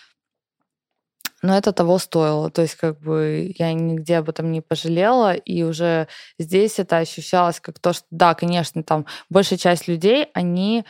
но 1.43 1.57
это 1.59 1.72
того 1.72 1.99
стоило. 1.99 2.51
То 2.51 2.62
есть 2.62 2.75
как 2.77 2.99
бы 3.01 3.53
я 3.59 3.72
нигде 3.75 4.16
об 4.16 4.31
этом 4.31 4.51
не 4.51 4.62
пожалела, 4.62 5.35
и 5.35 5.62
уже 5.62 6.09
здесь 6.39 6.79
это 6.79 6.97
ощущалось 6.99 7.61
как 7.61 7.79
то, 7.79 7.93
что 7.93 8.07
да, 8.11 8.35
конечно, 8.35 8.83
там 8.83 9.05
большая 9.29 9.59
часть 9.59 9.87
людей, 9.87 10.29
они 10.33 10.85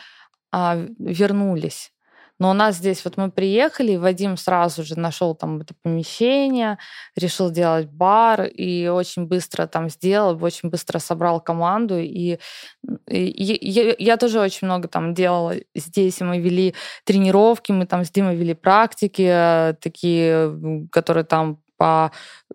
а, 0.53 0.77
вернулись. 0.97 1.91
Но 2.39 2.49
у 2.49 2.53
нас 2.53 2.75
здесь 2.77 3.03
вот 3.05 3.17
мы 3.17 3.31
приехали, 3.31 3.93
и 3.93 3.97
Вадим 3.97 4.37
сразу 4.37 4.83
же 4.83 4.99
нашел 4.99 5.35
там 5.35 5.61
это 5.61 5.73
помещение, 5.83 6.77
решил 7.15 7.49
делать 7.51 7.87
бар, 7.87 8.43
и 8.43 8.87
очень 8.87 9.25
быстро 9.25 9.67
там 9.67 9.89
сделал, 9.89 10.37
очень 10.43 10.69
быстро 10.69 10.99
собрал 10.99 11.39
команду. 11.41 11.97
И, 11.99 12.37
и- 13.09 13.43
я, 13.43 13.95
я 13.97 14.17
тоже 14.17 14.39
очень 14.39 14.67
много 14.67 14.87
там 14.87 15.13
делала 15.13 15.53
здесь, 15.75 16.19
мы 16.21 16.39
вели 16.39 16.75
тренировки, 17.05 17.71
мы 17.71 17.85
там 17.85 18.03
с 18.03 18.11
Димой 18.11 18.35
вели 18.35 18.53
практики, 18.53 19.27
э, 19.29 19.73
такие, 19.81 20.87
которые 20.91 21.23
там 21.23 21.59
по 21.77 22.11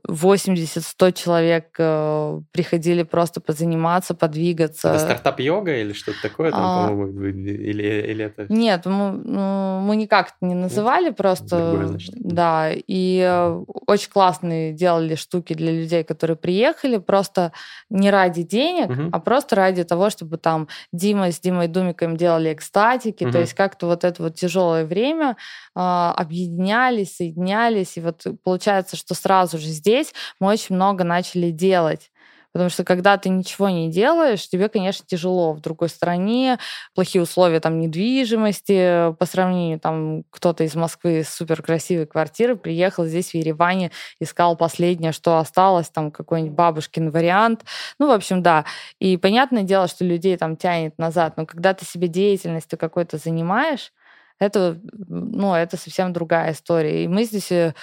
80-100 0.08 1.12
человек 1.12 1.74
э, 1.78 2.40
приходили 2.52 3.02
просто 3.02 3.40
позаниматься, 3.40 4.14
подвигаться. 4.14 4.88
Это 4.88 4.98
стартап-йога 5.00 5.76
или 5.80 5.92
что-то 5.92 6.18
такое 6.22 6.50
там, 6.50 6.60
А. 6.62 6.88
по-моему, 6.88 7.24
или, 7.24 7.82
или 7.82 8.24
это... 8.24 8.46
Нет, 8.48 8.86
мы, 8.86 9.12
ну, 9.12 9.80
мы 9.80 9.96
никак 9.96 10.28
это 10.28 10.36
не 10.46 10.54
называли, 10.54 11.10
просто 11.10 11.58
Другое, 11.70 11.86
значит. 11.88 12.14
да. 12.16 12.70
И 12.72 13.20
э, 13.26 13.64
очень 13.86 14.10
классные 14.10 14.72
делали 14.72 15.14
штуки 15.16 15.54
для 15.54 15.72
людей, 15.72 16.02
которые 16.04 16.36
приехали, 16.36 16.98
просто 16.98 17.52
не 17.90 18.10
ради 18.10 18.42
денег, 18.42 18.88
Мгм. 18.90 19.10
а 19.12 19.18
просто 19.20 19.56
ради 19.56 19.84
того, 19.84 20.10
чтобы 20.10 20.38
там 20.38 20.68
Дима 20.92 21.30
с 21.30 21.40
Димой 21.40 21.68
Думиком 21.68 22.16
делали 22.16 22.52
экстатики, 22.52 23.24
Мгм. 23.24 23.32
то 23.32 23.38
есть 23.40 23.54
как-то 23.54 23.86
вот 23.86 24.04
это 24.04 24.22
вот 24.22 24.34
тяжелое 24.36 24.84
время 24.86 25.36
а, 25.74 26.12
объединялись, 26.16 27.16
соединялись, 27.16 27.96
и 27.96 28.00
вот 28.00 28.24
получается, 28.42 28.96
что 28.96 29.09
сразу 29.14 29.58
же 29.58 29.66
здесь 29.66 30.12
мы 30.40 30.48
очень 30.48 30.74
много 30.74 31.04
начали 31.04 31.50
делать. 31.50 32.10
Потому 32.52 32.68
что 32.68 32.82
когда 32.84 33.16
ты 33.16 33.28
ничего 33.28 33.68
не 33.68 33.90
делаешь, 33.90 34.48
тебе, 34.48 34.68
конечно, 34.68 35.04
тяжело. 35.06 35.52
В 35.52 35.60
другой 35.60 35.88
стране 35.88 36.58
плохие 36.94 37.22
условия 37.22 37.60
там 37.60 37.78
недвижимости 37.78 39.14
по 39.18 39.26
сравнению 39.26 39.78
там 39.78 40.24
кто-то 40.30 40.64
из 40.64 40.74
Москвы 40.74 41.22
с 41.22 41.28
супер 41.28 41.62
красивой 41.62 42.06
квартиры 42.06 42.56
приехал 42.56 43.04
здесь 43.04 43.30
в 43.30 43.34
Ереване, 43.34 43.92
искал 44.18 44.56
последнее, 44.56 45.12
что 45.12 45.38
осталось, 45.38 45.90
там 45.90 46.10
какой-нибудь 46.10 46.54
бабушкин 46.54 47.10
вариант. 47.10 47.64
Ну, 47.98 48.08
в 48.08 48.10
общем, 48.10 48.42
да. 48.42 48.64
И 48.98 49.16
понятное 49.16 49.62
дело, 49.62 49.86
что 49.86 50.04
людей 50.04 50.36
там 50.36 50.56
тянет 50.56 50.98
назад, 50.98 51.36
но 51.36 51.46
когда 51.46 51.72
ты 51.72 51.84
себе 51.84 52.08
деятельностью 52.08 52.78
какой-то 52.78 53.18
занимаешь, 53.18 53.92
это, 54.40 54.80
ну, 55.06 55.54
это 55.54 55.76
совсем 55.76 56.12
другая 56.12 56.52
история. 56.52 57.04
И 57.04 57.08
мы 57.08 57.24
здесь 57.24 57.52
э, 57.52 57.74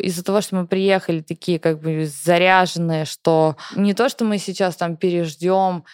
из-за 0.00 0.24
того, 0.24 0.40
что 0.40 0.56
мы 0.56 0.66
приехали 0.66 1.20
такие 1.20 1.60
как 1.60 1.80
бы 1.80 2.06
заряженные, 2.06 3.04
что 3.04 3.56
не 3.76 3.94
то, 3.94 4.08
что 4.08 4.24
мы 4.24 4.38
сейчас 4.38 4.76
там 4.76 4.96
переждем 4.96 5.84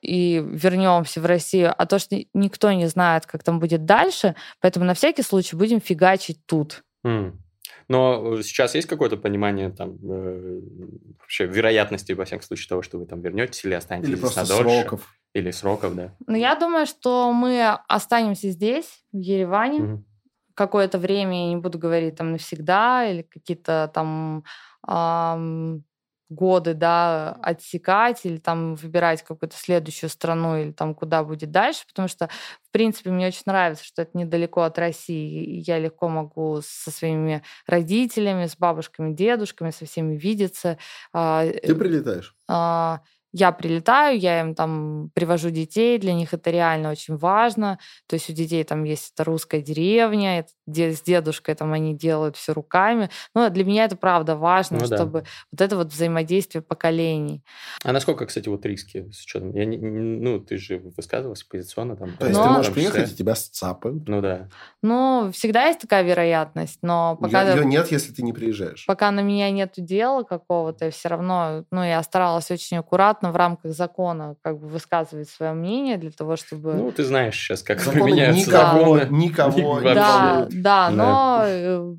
и 0.00 0.42
вернемся 0.44 1.20
в 1.20 1.26
Россию, 1.26 1.74
а 1.76 1.86
то, 1.86 1.98
что 1.98 2.16
никто 2.32 2.72
не 2.72 2.86
знает, 2.86 3.26
как 3.26 3.42
там 3.42 3.58
будет 3.58 3.84
дальше, 3.84 4.34
поэтому 4.60 4.86
на 4.86 4.94
всякий 4.94 5.22
случай 5.22 5.56
будем 5.56 5.80
фигачить 5.80 6.46
тут. 6.46 6.82
М. 7.04 7.42
Но 7.88 8.40
сейчас 8.42 8.74
есть 8.74 8.88
какое-то 8.88 9.16
понимание 9.16 9.70
там 9.70 9.98
э, 10.02 10.60
вообще 11.18 11.46
вероятности, 11.46 12.12
во 12.12 12.24
всяком 12.24 12.46
случае, 12.46 12.68
того, 12.68 12.82
что 12.82 12.98
вы 12.98 13.06
там 13.06 13.20
вернетесь 13.20 13.64
или 13.64 13.74
останетесь 13.74 14.10
Или 14.10 14.16
просто 14.16 14.42
надольше? 14.42 14.80
сроков. 14.80 15.14
Или 15.34 15.50
сроков, 15.50 15.94
да. 15.96 16.10
Но 16.26 16.36
я 16.36 16.54
думаю, 16.56 16.86
что 16.86 17.32
мы 17.32 17.66
останемся 17.88 18.50
здесь, 18.50 19.04
в 19.12 19.18
Ереване, 19.18 19.80
Мгм. 19.80 20.04
какое-то 20.54 20.98
время, 20.98 21.44
я 21.46 21.48
не 21.50 21.56
буду 21.56 21.78
говорить 21.78 22.16
там 22.16 22.32
навсегда, 22.32 23.06
или 23.06 23.22
какие-то 23.22 23.90
там 23.94 24.44
ам, 24.86 25.84
годы, 26.30 26.74
да, 26.74 27.32
отсекать, 27.42 28.24
или 28.24 28.38
там 28.38 28.74
выбирать 28.76 29.22
какую-то 29.22 29.56
следующую 29.56 30.10
страну, 30.10 30.56
или 30.58 30.72
там 30.72 30.94
куда 30.94 31.24
будет 31.24 31.50
дальше, 31.50 31.84
потому 31.88 32.08
что, 32.08 32.28
в 32.68 32.70
принципе, 32.72 33.10
мне 33.10 33.28
очень 33.28 33.42
нравится, 33.46 33.84
что 33.84 34.02
это 34.02 34.16
недалеко 34.18 34.62
от 34.62 34.78
России, 34.78 35.44
и 35.44 35.60
я 35.60 35.78
легко 35.78 36.08
могу 36.08 36.60
со 36.62 36.90
своими 36.90 37.42
родителями, 37.66 38.46
с 38.46 38.56
бабушками, 38.56 39.14
дедушками, 39.14 39.70
со 39.70 39.86
всеми 39.86 40.16
видеться. 40.16 40.78
А, 41.12 41.44
Ты 41.44 41.74
прилетаешь? 41.74 42.34
А, 43.32 43.36
я 43.36 43.52
прилетаю, 43.52 44.18
я 44.18 44.40
им 44.40 44.54
там 44.54 45.10
привожу 45.14 45.50
детей, 45.50 45.98
для 45.98 46.12
них 46.14 46.34
это 46.34 46.50
реально 46.50 46.90
очень 46.90 47.16
важно. 47.16 47.78
То 48.06 48.14
есть 48.14 48.28
у 48.30 48.32
детей 48.32 48.62
там 48.64 48.84
есть 48.84 49.12
эта 49.14 49.24
русская 49.24 49.60
деревня, 49.62 50.40
это 50.40 50.48
де- 50.66 50.92
с 50.92 51.02
дедушкой 51.02 51.54
там 51.54 51.72
они 51.72 51.94
делают 51.96 52.36
все 52.36 52.52
руками. 52.52 53.08
Но 53.34 53.48
для 53.48 53.64
меня 53.64 53.84
это 53.84 53.96
правда 53.96 54.36
важно, 54.36 54.78
Ну 54.80 54.86
да. 54.88 54.96
чтобы 54.96 55.24
вот 55.50 55.60
это 55.60 55.76
вот 55.76 55.88
взаимодействие 55.92 56.62
поколений. 56.62 57.42
А 57.84 57.92
насколько, 57.92 58.26
кстати, 58.26 58.48
вот 58.48 58.64
риски 58.66 59.10
с 59.10 59.22
учетом? 59.24 59.52
Я 59.54 59.64
не, 59.64 59.76
не- 59.76 60.20
ну, 60.20 60.38
ты 60.40 60.58
же 60.58 60.78
высказывался 60.96 61.46
позиционно 61.48 61.96
там. 61.96 62.16
То 62.18 62.26
есть 62.26 62.38
Но- 62.38 62.44
ты 62.46 62.50
можешь 62.50 62.72
приехать, 62.72 63.12
и 63.12 63.16
тебя 63.16 63.34
сцапают. 63.34 64.06
Ну 64.08 64.20
да. 64.20 64.48
Ну, 64.82 65.30
всегда 65.32 65.66
есть 65.66 65.80
такая 65.80 66.02
вероятность, 66.02 66.78
но 66.82 67.16
пока... 67.20 67.42
Ее 67.52 67.64
нет, 67.64 67.90
если 67.90 68.12
ты 68.12 68.22
не 68.22 68.32
приезжаешь. 68.32 68.84
пока 68.86 69.10
на 69.10 69.20
меня 69.20 69.50
нет 69.50 69.72
дела 69.76 70.22
какого-то, 70.22 70.90
все 70.90 71.08
равно, 71.08 71.64
ну, 71.70 71.82
я 71.82 72.02
старалась 72.02 72.50
очень 72.50 72.76
аккуратно 72.78 73.21
в 73.30 73.36
рамках 73.36 73.72
закона 73.72 74.34
как 74.42 74.58
бы 74.58 74.66
высказывать 74.66 75.28
свое 75.28 75.52
мнение 75.52 75.98
для 75.98 76.10
того, 76.10 76.34
чтобы... 76.36 76.74
Ну, 76.74 76.90
ты 76.90 77.04
знаешь 77.04 77.36
сейчас, 77.36 77.62
как 77.62 77.80
Законы 77.80 78.10
меняются 78.10 78.48
никого, 78.50 78.98
законы. 78.98 79.16
никого 79.16 79.72
Вообще. 79.74 79.88
не 79.88 79.94
да, 79.94 80.46
да, 80.50 80.90
Да. 80.90 80.90
но 80.90 81.42
э, 81.44 81.94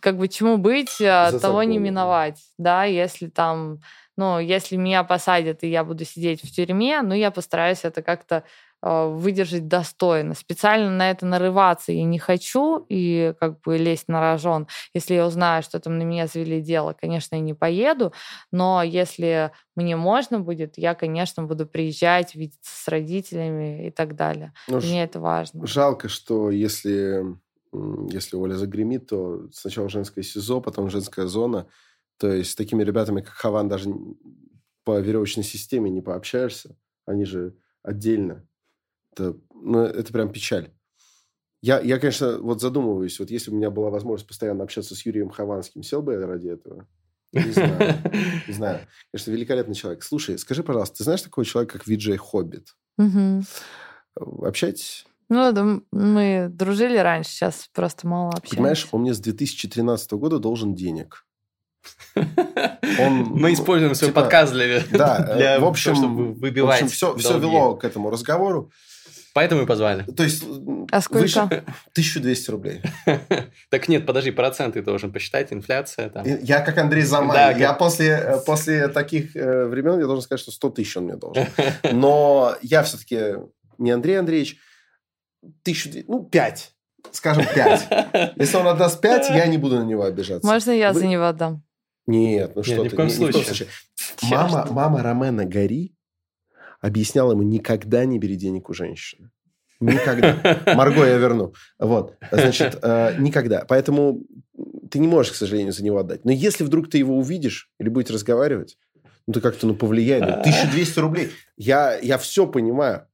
как 0.00 0.16
бы 0.16 0.28
чему 0.28 0.56
быть, 0.56 1.00
а, 1.02 1.30
За 1.30 1.40
того 1.40 1.62
не 1.62 1.74
законом. 1.74 1.84
миновать, 1.84 2.40
да, 2.56 2.84
если 2.84 3.26
там, 3.26 3.80
ну, 4.16 4.38
если 4.38 4.76
меня 4.76 5.04
посадят 5.04 5.62
и 5.62 5.68
я 5.68 5.84
буду 5.84 6.04
сидеть 6.04 6.42
в 6.42 6.50
тюрьме, 6.54 7.02
ну, 7.02 7.12
я 7.14 7.30
постараюсь 7.30 7.80
это 7.84 8.00
как-то 8.02 8.44
выдержать 8.82 9.68
достойно. 9.68 10.34
Специально 10.34 10.90
на 10.90 11.10
это 11.10 11.26
нарываться 11.26 11.92
я 11.92 12.04
не 12.04 12.18
хочу 12.18 12.86
и 12.88 13.34
как 13.38 13.60
бы 13.60 13.76
лезть 13.76 14.08
на 14.08 14.20
рожон. 14.20 14.68
Если 14.94 15.14
я 15.14 15.26
узнаю, 15.26 15.62
что 15.62 15.78
там 15.80 15.98
на 15.98 16.02
меня 16.02 16.26
завели 16.26 16.60
дело, 16.62 16.96
конечно, 16.98 17.34
я 17.36 17.40
не 17.42 17.54
поеду, 17.54 18.12
но 18.50 18.82
если 18.82 19.52
мне 19.76 19.96
можно 19.96 20.40
будет, 20.40 20.78
я, 20.78 20.94
конечно, 20.94 21.42
буду 21.42 21.66
приезжать, 21.66 22.34
видеться 22.34 22.70
с 22.72 22.88
родителями 22.88 23.88
и 23.88 23.90
так 23.90 24.16
далее. 24.16 24.52
Ну, 24.68 24.78
Мне 24.78 25.04
это 25.04 25.20
важно. 25.20 25.66
Жалко, 25.66 26.08
что 26.08 26.50
если, 26.50 27.24
если 28.10 28.36
Оля 28.36 28.54
загремит, 28.54 29.08
то 29.08 29.48
сначала 29.52 29.88
женское 29.88 30.22
СИЗО, 30.22 30.60
потом 30.60 30.90
женская 30.90 31.26
зона. 31.26 31.66
То 32.18 32.32
есть 32.32 32.52
с 32.52 32.54
такими 32.54 32.82
ребятами, 32.82 33.20
как 33.20 33.34
Хаван, 33.34 33.68
даже 33.68 33.90
по 34.84 34.98
веревочной 34.98 35.44
системе 35.44 35.90
не 35.90 36.00
пообщаешься. 36.00 36.76
Они 37.06 37.24
же 37.24 37.56
отдельно. 37.82 38.46
Это, 39.12 39.36
ну, 39.54 39.80
это 39.80 40.12
прям 40.12 40.30
печаль. 40.32 40.70
Я, 41.62 41.80
я, 41.80 41.98
конечно, 41.98 42.38
вот 42.38 42.60
задумываюсь, 42.60 43.18
вот 43.18 43.30
если 43.30 43.50
бы 43.50 43.56
у 43.56 43.58
меня 43.58 43.70
была 43.70 43.90
возможность 43.90 44.26
постоянно 44.26 44.64
общаться 44.64 44.94
с 44.94 45.04
Юрием 45.04 45.28
Хованским, 45.28 45.82
сел 45.82 46.00
бы 46.00 46.14
я 46.14 46.26
ради 46.26 46.48
этого? 46.48 46.86
Не 47.32 47.50
знаю. 47.50 47.98
Не 48.48 48.54
знаю. 48.54 48.80
Конечно, 49.12 49.30
великолепный 49.30 49.74
человек. 49.74 50.02
Слушай, 50.02 50.38
скажи, 50.38 50.62
пожалуйста, 50.62 50.98
ты 50.98 51.04
знаешь 51.04 51.22
такого 51.22 51.44
человека, 51.44 51.78
как 51.78 51.86
Виджей 51.86 52.16
Хоббит? 52.16 52.74
Мгм. 52.96 53.44
Общаетесь? 54.16 55.06
Ну, 55.28 55.52
да, 55.52 55.80
мы 55.92 56.48
дружили 56.50 56.96
раньше, 56.96 57.30
сейчас 57.30 57.68
просто 57.72 58.08
мало 58.08 58.30
общаемся. 58.30 58.56
Понимаешь, 58.56 58.88
он 58.90 59.02
мне 59.02 59.14
с 59.14 59.20
2013 59.20 60.12
года 60.12 60.40
должен 60.40 60.74
денег. 60.74 61.24
Он, 62.16 62.24
Мы 63.30 63.52
используем 63.52 63.94
свой 63.94 64.10
типа, 64.10 64.22
подкаст 64.22 64.52
для, 64.52 64.82
Да, 64.90 65.34
для 65.36 65.60
в 65.60 65.64
общем, 65.64 65.94
того, 65.94 66.04
чтобы 66.04 66.32
в 66.32 66.40
выбивать 66.40 66.82
общем, 66.82 66.88
все, 66.88 67.16
все 67.16 67.38
вело 67.38 67.76
к 67.76 67.84
этому 67.84 68.10
разговору. 68.10 68.72
Поэтому 69.32 69.62
и 69.62 69.66
позвали. 69.66 70.02
То 70.04 70.24
есть... 70.24 70.44
А 70.90 71.00
сколько? 71.00 71.22
выше 71.22 71.38
1200 71.92 72.50
рублей. 72.50 72.82
Так 73.70 73.88
нет, 73.88 74.04
подожди, 74.06 74.30
проценты 74.32 74.82
должен 74.82 75.12
посчитать, 75.12 75.52
инфляция 75.52 76.08
там. 76.10 76.24
Я 76.26 76.60
как 76.60 76.76
Андрей 76.78 77.02
Замай. 77.02 77.36
Да, 77.36 77.50
я 77.52 77.68
как- 77.68 77.78
после, 77.78 78.08
э, 78.08 78.40
после 78.44 78.88
таких 78.88 79.36
э, 79.36 79.66
времен 79.66 79.98
я 80.00 80.06
должен 80.06 80.22
сказать, 80.22 80.40
что 80.40 80.50
100 80.50 80.70
тысяч 80.70 80.96
он 80.96 81.04
мне 81.04 81.16
должен. 81.16 81.46
Но 81.92 82.56
я 82.62 82.82
все-таки 82.82 83.36
не 83.78 83.90
Андрей 83.92 84.18
Андреевич. 84.18 84.56
Тысячу, 85.62 85.90
ну, 86.08 86.24
пять. 86.24 86.72
Скажем, 87.12 87.44
пять. 87.54 87.88
Если 88.36 88.56
он 88.56 88.66
отдаст 88.66 89.00
пять, 89.00 89.28
я 89.30 89.46
не 89.46 89.56
буду 89.58 89.78
на 89.78 89.84
него 89.84 90.02
обижаться. 90.04 90.46
Можно 90.46 90.72
я 90.72 90.92
Вы- 90.92 91.00
за 91.00 91.06
него 91.06 91.24
отдам? 91.26 91.62
Нет, 92.06 92.52
ну 92.56 92.62
Нет, 92.62 92.66
что 92.66 92.82
ни 92.84 92.88
в 92.88 92.90
ты, 92.90 92.96
коем 92.96 93.08
ни- 93.08 93.12
ни 93.12 93.16
в 93.16 93.18
коем 93.20 93.32
случае. 93.32 93.54
случае. 93.54 93.68
Мама, 94.30 94.66
мама 94.70 95.02
Ромена 95.02 95.44
Гори 95.44 95.94
объясняла 96.80 97.32
ему, 97.32 97.42
никогда 97.42 98.04
не 98.04 98.18
бери 98.18 98.36
денег 98.36 98.70
у 98.70 98.74
женщины. 98.74 99.30
Никогда. 99.80 100.62
Марго 100.74 101.06
я 101.06 101.16
верну. 101.16 101.54
Вот. 101.78 102.16
Значит, 102.30 102.78
э, 102.82 103.14
никогда. 103.18 103.64
Поэтому 103.66 104.22
ты 104.90 104.98
не 104.98 105.08
можешь, 105.08 105.32
к 105.32 105.36
сожалению, 105.36 105.72
за 105.72 105.82
него 105.82 105.98
отдать. 105.98 106.24
Но 106.24 106.32
если 106.32 106.64
вдруг 106.64 106.90
ты 106.90 106.98
его 106.98 107.16
увидишь 107.16 107.70
или 107.78 107.88
будете 107.88 108.12
разговаривать, 108.12 108.76
ну, 109.26 109.32
ты 109.32 109.40
как-то 109.40 109.66
ну, 109.66 109.74
повлияй. 109.74 110.20
Ну, 110.20 110.26
1200 110.26 110.98
рублей. 110.98 111.30
Я, 111.56 111.98
я 111.98 112.18
все 112.18 112.46
понимаю. 112.46 113.06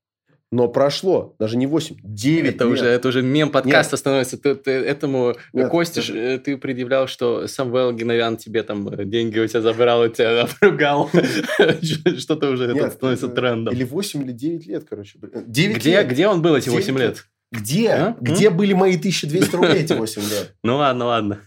Но 0.52 0.68
прошло 0.68 1.34
даже 1.40 1.56
не 1.56 1.66
8, 1.66 1.96
9 2.04 2.54
Это 2.54 2.64
лет. 2.64 2.72
уже, 2.72 2.84
это 2.86 3.08
уже 3.08 3.20
мем 3.22 3.50
подкаста 3.50 3.96
становится. 3.96 4.38
Ты, 4.38 4.54
ты 4.54 4.70
этому 4.70 5.34
Нет, 5.52 5.68
Косте 5.70 6.00
это- 6.00 6.12
э, 6.16 6.38
ты 6.38 6.56
предъявлял, 6.56 7.08
что 7.08 7.48
Самвел 7.48 7.92
Геновян 7.92 8.36
тебе 8.36 8.62
там 8.62 8.88
э, 8.88 9.04
деньги 9.04 9.40
у 9.40 9.46
тебя 9.48 9.60
забрал, 9.60 10.02
у 10.02 10.08
тебя 10.08 10.42
обругал. 10.62 11.10
Что-то 12.18 12.50
уже 12.50 12.68
Нет, 12.68 12.76
это 12.76 12.90
становится 12.92 13.26
это- 13.26 13.34
трендом. 13.34 13.74
Или 13.74 13.82
8, 13.84 14.22
или 14.22 14.30
9 14.32 14.66
лет, 14.66 14.84
короче. 14.88 15.18
9 15.20 15.76
Где, 15.78 15.90
лет. 15.90 16.08
где 16.08 16.28
он 16.28 16.42
был 16.42 16.54
эти 16.54 16.68
8 16.68 16.94
Девять 16.94 17.00
лет? 17.00 17.24
Где? 17.52 17.90
А? 17.90 18.16
Где 18.20 18.50
были 18.50 18.72
мои 18.72 18.96
1200 18.96 19.54
рублей 19.56 19.82
эти 19.82 19.92
8 19.94 20.22
лет? 20.22 20.54
Ну 20.62 20.76
ладно, 20.76 21.06
ладно. 21.06 21.40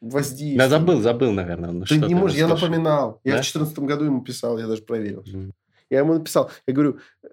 Воздействие. 0.00 0.58
Да 0.58 0.68
забыл, 0.68 1.00
забыл, 1.00 1.32
наверное. 1.32 1.70
Ну, 1.72 1.84
Ты 1.84 1.98
не 1.98 2.14
можешь, 2.14 2.36
я 2.36 2.48
слушай. 2.48 2.62
напоминал. 2.68 3.20
Я 3.24 3.32
Да? 3.32 3.38
в 3.38 3.44
2014 3.44 3.78
году 3.80 4.04
ему 4.06 4.22
писал, 4.22 4.58
я 4.58 4.66
даже 4.66 4.82
проверил. 4.82 5.22
Мгм. 5.26 5.52
Я 5.90 5.98
ему 5.98 6.14
написал, 6.14 6.50
я 6.66 6.72
говорю, 6.74 6.98
э, 7.22 7.28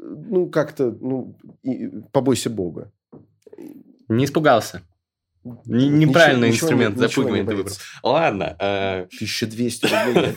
ну, 0.00 0.48
как-то, 0.48 0.96
ну, 1.00 1.36
и- 1.62 1.88
побойся 2.12 2.50
Бога. 2.50 2.92
Не 4.08 4.24
испугался. 4.26 4.82
Неправильный 5.66 6.48
Ничего- 6.48 6.68
инструмент 6.68 6.96
ничего 6.96 7.08
запугивания 7.08 7.44
ты 7.46 7.56
выбрал. 7.56 7.74
Ладно. 8.02 8.56
э, 8.58 9.06
1200 9.10 9.86
рублей. 10.06 10.36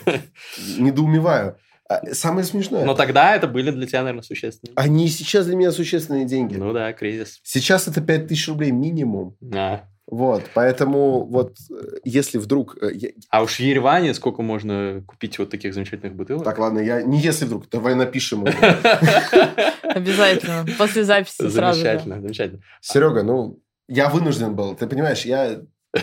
Недоумеваю. 0.78 1.56
А 1.88 2.12
Самое 2.12 2.44
смешное. 2.44 2.84
Но 2.84 2.94
тогда 2.94 3.34
это 3.34 3.46
были 3.48 3.70
для 3.70 3.86
тебя, 3.86 4.00
наверное, 4.02 4.22
существенные. 4.22 4.74
Они 4.76 5.08
сейчас 5.08 5.46
для 5.46 5.56
меня 5.56 5.72
существенные 5.72 6.26
деньги. 6.26 6.56
Ну 6.56 6.72
да, 6.74 6.92
кризис. 6.92 7.40
Сейчас 7.42 7.88
это 7.88 8.02
5000 8.02 8.48
рублей 8.48 8.72
минимум. 8.72 9.36
А, 9.54 9.84
Вот, 10.10 10.42
поэтому 10.54 11.26
вот 11.26 11.58
э, 11.70 11.98
если 12.02 12.38
вдруг... 12.38 12.78
э, 12.82 12.92
А 13.28 13.42
уж 13.42 13.56
в 13.56 13.60
Ереване 13.60 14.14
сколько 14.14 14.40
можно 14.40 15.02
купить 15.06 15.38
вот 15.38 15.50
таких 15.50 15.74
замечательных 15.74 16.14
бутылок? 16.16 16.44
Так, 16.44 16.58
ладно, 16.58 16.78
я 16.78 17.02
не 17.02 17.18
если 17.20 17.44
вдруг, 17.44 17.68
давай 17.68 17.94
напишем. 17.94 18.46
Обязательно. 19.82 20.64
После 20.78 21.04
записи 21.04 21.48
сразу. 21.50 21.80
Замечательно, 21.80 22.22
замечательно. 22.22 22.62
Серега, 22.80 23.22
ну, 23.22 23.60
я 23.86 24.08
вынужден 24.08 24.54
был. 24.54 24.74
Ты 24.74 24.86
понимаешь, 24.86 25.26
я... 25.26 25.60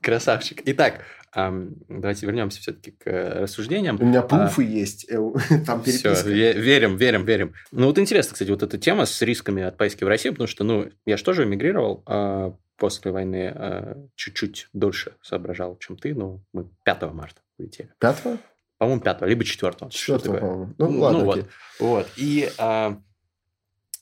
Красавчик. 0.00 0.62
Итак, 0.64 1.00
давайте 1.34 2.26
вернемся 2.26 2.60
все-таки 2.60 2.90
к 2.92 3.06
э, 3.06 3.40
рассуждениям. 3.42 3.96
У 4.00 4.04
меня 4.04 4.22
пруфы 4.22 4.64
есть. 4.64 5.06
э, 5.10 5.16
Там 5.66 5.82
Все, 5.82 6.02
переписка. 6.02 6.28
верим, 6.30 6.96
верим, 6.96 7.24
верим. 7.24 7.54
Ну 7.70 7.86
вот 7.86 7.98
интересно, 7.98 8.32
кстати, 8.34 8.50
вот 8.50 8.62
эта 8.62 8.78
тема 8.78 9.04
с 9.06 9.20
рисками 9.22 9.62
от 9.62 9.76
поездки 9.76 10.04
в 10.04 10.08
Россию, 10.08 10.34
потому 10.34 10.48
что, 10.48 10.64
ну, 10.64 10.90
я 11.06 11.16
же 11.16 11.24
тоже 11.24 11.44
эмигрировал 11.44 12.02
а, 12.06 12.54
после 12.76 13.10
войны, 13.12 13.52
а, 13.54 13.96
чуть-чуть 14.14 14.68
дольше 14.72 15.14
соображал, 15.22 15.76
чем 15.78 15.96
ты, 15.96 16.14
но 16.14 16.40
мы 16.52 16.68
5 16.84 17.02
марта 17.12 17.40
улетели. 17.58 17.90
Пятого? 17.98 18.38
По-моему, 18.78 19.00
5 19.00 19.22
либо 19.22 19.44
4 19.44 19.90
Четвертого, 19.90 20.36
по-моему. 20.38 20.74
Ну, 20.78 20.90
Ну, 20.90 21.00
ладно, 21.00 21.24
вот. 21.24 21.38
окей. 21.38 21.48
Вот. 21.80 22.06
И, 22.16 22.48
а, 22.58 23.00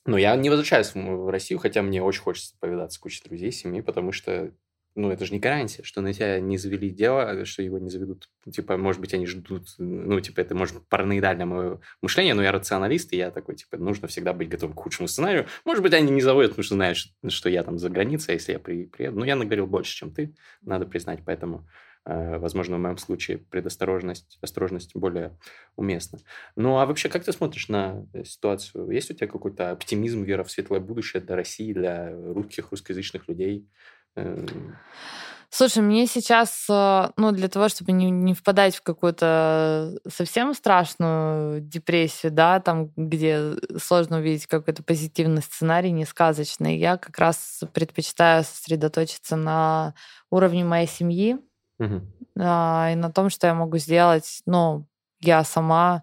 ну, 0.05 0.17
я 0.19 0.37
не 0.37 0.51
возвращаюсь 0.51 0.93
в 0.95 1.31
Россию, 1.31 1.59
хотя 1.59 1.83
мне 1.83 2.03
очень 2.03 2.21
хочется 2.23 2.55
повидаться 2.61 2.97
с 2.97 2.99
кучей 2.99 3.23
друзей, 3.25 3.51
семьи, 3.53 3.81
потому 3.81 4.13
что, 4.13 4.53
ну, 4.97 5.11
это 5.13 5.25
же 5.25 5.33
не 5.33 5.39
гарантия, 5.39 5.85
что 5.85 6.01
на 6.01 6.13
тебя 6.13 6.41
не 6.41 6.59
завели 6.59 6.91
дело, 6.91 7.45
что 7.45 7.63
его 7.63 7.79
не 7.79 7.91
заведут. 7.91 8.29
Типа, 8.51 8.77
может 8.77 9.01
быть, 9.01 9.15
они 9.15 9.27
ждут, 9.27 9.69
ну, 9.79 10.19
типа, 10.21 10.41
это, 10.41 10.57
может 10.57 10.75
быть, 10.75 10.89
параноидальное 10.89 11.47
мое 11.47 11.81
мышление, 12.03 12.35
но 12.35 12.43
я 12.43 12.51
рационалист, 12.51 13.13
и 13.13 13.17
я 13.17 13.31
такой, 13.31 13.55
типа, 13.55 13.77
нужно 13.77 14.09
всегда 14.09 14.33
быть 14.33 14.49
готовым 14.49 14.75
к 14.75 14.81
худшему 14.81 15.07
сценарию. 15.07 15.47
Может 15.65 15.83
быть, 15.83 15.95
они 15.95 16.11
не 16.11 16.23
заводят, 16.23 16.51
потому 16.51 16.65
что 16.65 16.75
знают, 16.75 16.99
что, 17.29 17.49
я 17.49 17.63
там 17.63 17.79
за 17.79 17.91
границей, 17.91 18.33
а 18.33 18.35
если 18.35 18.53
я 18.53 18.59
при, 18.59 18.87
приеду. 18.87 19.19
Ну, 19.19 19.25
я 19.25 19.37
наговорил 19.37 19.67
больше, 19.67 19.95
чем 19.95 20.13
ты, 20.13 20.35
надо 20.63 20.87
признать, 20.87 21.21
поэтому... 21.25 21.69
э, 22.07 22.39
Возможно, 22.39 22.77
в 22.77 22.81
моем 22.81 22.99
случае 22.99 23.39
предосторожность, 23.39 24.39
осторожность 24.41 24.95
более 24.95 25.37
уместна. 25.75 26.21
Ну, 26.55 26.79
а 26.79 26.87
вообще, 26.87 27.09
как 27.09 27.25
ты 27.25 27.33
смотришь 27.33 27.69
на 27.69 28.07
э, 28.13 28.25
ситуацию? 28.25 28.89
Есть 28.91 29.11
у 29.11 29.15
тебя 29.15 29.27
какой-то 29.27 29.73
оптимизм, 29.73 30.23
вера 30.23 30.45
в 30.45 30.51
светлое 30.51 30.81
будущее 30.81 31.21
для 31.21 31.35
России, 31.37 31.73
для 31.73 32.11
русских, 32.13 32.71
русскоязычных 32.71 33.29
людей? 33.29 33.69
Эм, 34.17 34.77
Слушай, 35.49 35.83
мне 35.83 36.07
сейчас, 36.07 36.67
э, 36.69 37.11
ну, 37.17 37.33
для 37.33 37.49
того, 37.49 37.69
чтобы 37.69 37.93
не, 37.93 38.11
не 38.11 38.35
впадать 38.35 38.77
в 38.77 38.83
какую-то 38.83 39.97
совсем 40.09 40.53
страшную 40.55 41.61
депрессию, 41.61 42.33
да, 42.33 42.61
там, 42.61 42.91
где 42.97 43.55
сложно 43.79 44.19
увидеть 44.19 44.47
какой-то 44.47 44.83
позитивный 44.83 45.43
сценарий, 45.43 45.93
не 45.93 46.05
сказочный, 46.05 46.77
я 46.77 46.97
как 46.99 47.19
раз 47.19 47.63
предпочитаю 47.73 48.45
сосредоточиться 48.45 49.37
на 49.37 49.95
уровне 50.31 50.65
моей 50.65 50.89
семьи 50.89 51.39
а, 52.39 52.91
и 52.93 52.97
на 52.97 53.11
том, 53.11 53.31
что 53.31 53.47
я 53.47 53.55
могу 53.55 53.79
сделать, 53.79 54.43
ну, 54.47 54.87
я 55.21 55.45
сама, 55.45 56.03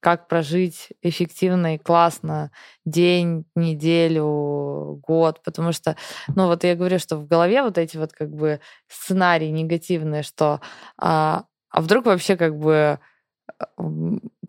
как 0.00 0.28
прожить 0.28 0.88
эффективно 1.02 1.74
и 1.74 1.78
классно 1.78 2.50
день, 2.84 3.44
неделю, 3.54 5.00
год, 5.06 5.42
потому 5.44 5.72
что, 5.72 5.96
ну, 6.34 6.46
вот 6.46 6.64
я 6.64 6.74
говорю, 6.74 6.98
что 6.98 7.16
в 7.16 7.26
голове 7.26 7.62
вот 7.62 7.78
эти 7.78 7.96
вот 7.96 8.12
как 8.12 8.30
бы 8.30 8.60
сценарии 8.88 9.48
негативные, 9.48 10.22
что 10.22 10.60
а, 10.98 11.44
а 11.70 11.80
вдруг 11.80 12.06
вообще 12.06 12.36
как 12.36 12.56
бы 12.56 12.98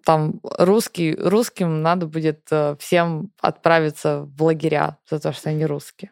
там 0.05 0.39
русский, 0.43 1.15
русским 1.15 1.81
надо 1.81 2.07
будет 2.07 2.47
э, 2.51 2.75
всем 2.79 3.31
отправиться 3.39 4.23
в 4.23 4.43
лагеря 4.43 4.97
за 5.09 5.19
то, 5.19 5.31
что 5.31 5.49
они 5.49 5.65
русские. 5.65 6.11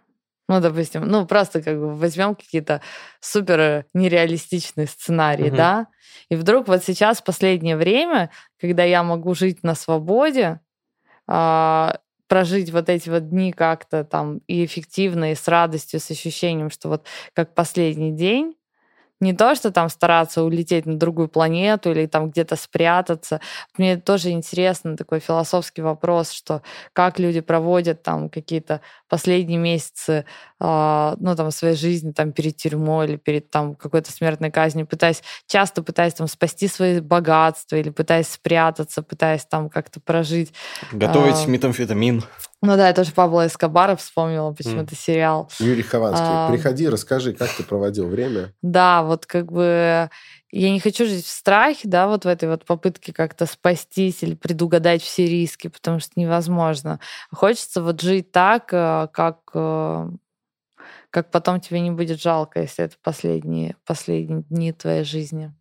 Ну, 0.50 0.60
допустим, 0.62 1.04
ну, 1.08 1.28
просто 1.28 1.62
как 1.62 1.78
бы 1.80 1.96
возьмем 1.96 2.36
какие-то 2.36 2.82
супер 3.22 3.86
нереалистичные 3.94 4.88
сценарии, 4.88 5.46
Мгм. 5.46 5.56
да, 5.58 5.88
и 6.30 6.36
вдруг 6.36 6.68
вот 6.68 6.84
сейчас, 6.84 7.20
в 7.22 7.24
последнее 7.24 7.78
время, 7.78 8.32
когда 8.60 8.84
я 8.84 9.04
могу 9.04 9.36
жить 9.36 9.64
на 9.64 9.76
свободе, 9.76 10.60
а, 11.28 12.00
прожить 12.28 12.72
вот 12.72 12.90
эти 12.90 13.10
вот 13.10 13.30
дни 13.30 13.54
как-то 13.54 14.04
там 14.06 14.40
и 14.48 14.66
эффективно, 14.66 15.32
и 15.32 15.36
с 15.36 15.48
радостью, 15.48 16.00
с 16.00 16.12
ощущением, 16.12 16.72
что 16.72 16.90
вот 16.90 17.06
как 17.34 17.56
последний 17.56 18.12
день, 18.12 18.56
не 19.20 19.34
то, 19.34 19.56
что 19.56 19.72
там 19.72 19.90
стараться 19.90 20.44
улететь 20.44 20.86
на 20.86 20.98
другую 20.98 21.28
планету 21.28 21.92
или 21.92 22.06
там 22.06 22.30
где-то 22.30 22.56
спрятаться. 22.56 23.42
Мне 23.78 23.98
тоже 23.98 24.30
интересно 24.30 24.96
такой 24.96 25.20
философский 25.20 25.82
вопрос, 25.82 26.32
что 26.32 26.62
как 26.94 27.20
люди 27.20 27.42
проводят 27.42 28.02
там 28.04 28.30
какие-то 28.30 28.82
последние 29.10 29.60
месяцы, 29.60 30.26
а, 30.60 31.16
ну, 31.20 31.36
там, 31.36 31.52
своей 31.52 31.76
жизни, 31.76 32.12
там, 32.12 32.32
перед 32.32 32.58
тюрьмой 32.58 33.08
или 33.08 33.16
перед 33.18 33.50
там 33.50 33.76
какой-то 33.76 34.12
смертной 34.12 34.52
казнью, 34.52 34.88
пытаясь, 34.88 35.22
часто 35.48 35.84
пытаясь 35.84 36.14
там 36.14 36.28
спасти 36.28 36.68
свои 36.68 37.00
богатства 37.00 37.76
или 37.76 37.90
пытаясь 37.90 38.30
спрятаться, 38.30 39.02
пытаясь 39.02 39.46
там 39.46 39.70
как-то 39.70 40.00
прожить. 40.00 40.54
Готовить 40.92 41.46
А, 41.46 41.50
метамфетамин. 41.50 42.24
Ну 42.62 42.76
да, 42.76 42.90
я 42.90 42.94
тоже 42.94 43.14
Пабло 43.14 43.48
Эскобара 43.48 43.96
вспомнила 43.96 44.52
почему-то 44.52 44.94
сериал. 44.94 45.50
Юрий 45.60 45.82
Хованский, 45.82 46.26
А. 46.26 46.52
приходи, 46.52 46.90
расскажи, 46.90 47.34
как 47.34 47.50
ты 47.56 47.64
проводил 47.64 48.08
время. 48.08 48.54
Да, 48.62 49.04
вот 49.04 49.26
как 49.26 49.50
бы 49.50 50.10
я 50.52 50.72
не 50.72 50.82
хочу 50.82 51.06
жить 51.06 51.26
в 51.26 51.30
страхе, 51.30 51.88
да, 51.88 52.08
вот 52.08 52.26
в 52.26 52.28
этой 52.28 52.50
вот 52.50 52.66
попытке 52.66 53.14
как-то 53.14 53.46
спастись 53.46 54.24
или 54.24 54.36
предугадать 54.36 55.02
все 55.02 55.26
риски, 55.26 55.70
потому 55.70 56.00
что 56.00 56.12
невозможно. 56.18 57.00
Хочется 57.32 57.82
вот 57.82 58.02
жить 58.02 58.32
так, 58.32 58.74
э, 58.74 59.08
как 59.14 59.40
э, 59.54 60.10
как 61.12 61.32
потом 61.32 61.60
тебе 61.60 61.80
не 61.80 61.92
будет 61.92 62.22
жалко, 62.22 62.62
если 62.62 62.86
это 62.86 62.96
последние, 63.02 63.76
последние 63.86 64.44
дни 64.50 64.74
твоей 64.74 65.04
жизни. 65.04 65.54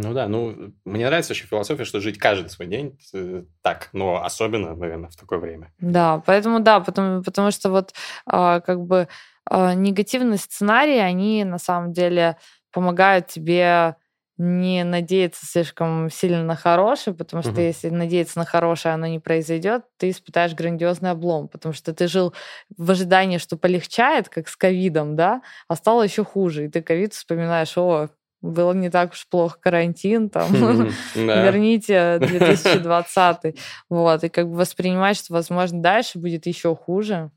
Ну 0.00 0.14
да, 0.14 0.28
ну, 0.28 0.72
мне 0.84 1.06
нравится 1.06 1.32
вообще 1.32 1.46
философия, 1.46 1.84
что 1.84 1.98
жить 1.98 2.18
каждый 2.18 2.50
свой 2.50 2.68
день 2.68 2.96
э, 3.12 3.42
так, 3.62 3.88
но 3.92 4.22
особенно, 4.22 4.76
наверное, 4.76 5.10
в 5.10 5.16
такое 5.16 5.40
время. 5.40 5.72
Да, 5.80 6.22
поэтому 6.24 6.60
да, 6.60 6.78
потому, 6.78 7.24
потому 7.24 7.50
что 7.50 7.68
вот 7.70 7.94
а, 8.24 8.60
как 8.60 8.80
бы 8.80 9.08
а, 9.44 9.74
негативные 9.74 10.38
сценарии, 10.38 10.98
они 10.98 11.42
на 11.42 11.58
самом 11.58 11.92
деле 11.92 12.36
помогают 12.72 13.26
тебе 13.26 13.96
не 14.36 14.84
надеяться 14.84 15.44
слишком 15.44 16.10
сильно 16.10 16.44
на 16.44 16.54
хорошее, 16.54 17.16
потому 17.16 17.42
что 17.42 17.50
Мгм. 17.50 17.60
если 17.60 17.88
надеяться 17.88 18.38
на 18.38 18.44
хорошее, 18.44 18.94
оно 18.94 19.08
не 19.08 19.18
произойдет, 19.18 19.82
ты 19.96 20.10
испытаешь 20.10 20.54
грандиозный 20.54 21.10
облом, 21.10 21.48
потому 21.48 21.72
что 21.74 21.92
ты 21.92 22.06
жил 22.06 22.32
в 22.76 22.88
ожидании, 22.88 23.38
что 23.38 23.56
полегчает, 23.56 24.28
как 24.28 24.46
с 24.46 24.54
ковидом, 24.54 25.16
да, 25.16 25.42
а 25.66 25.74
стало 25.74 26.04
еще 26.04 26.24
хуже, 26.24 26.66
и 26.66 26.68
ты 26.68 26.82
ковид 26.82 27.14
вспоминаешь, 27.14 27.76
о, 27.76 28.10
было 28.40 28.72
не 28.72 28.90
так 28.90 29.12
уж 29.12 29.26
плохо 29.28 29.58
карантин, 29.60 30.30
там, 30.30 30.52
верните 31.14 32.18
2020. 32.20 33.56
Вот, 33.88 34.24
и 34.24 34.28
как 34.28 34.48
бы 34.48 34.56
воспринимать, 34.56 35.16
что, 35.16 35.32
возможно, 35.34 35.80
дальше 35.82 36.18
будет 36.18 36.46
еще 36.46 36.74
хуже. 36.76 37.30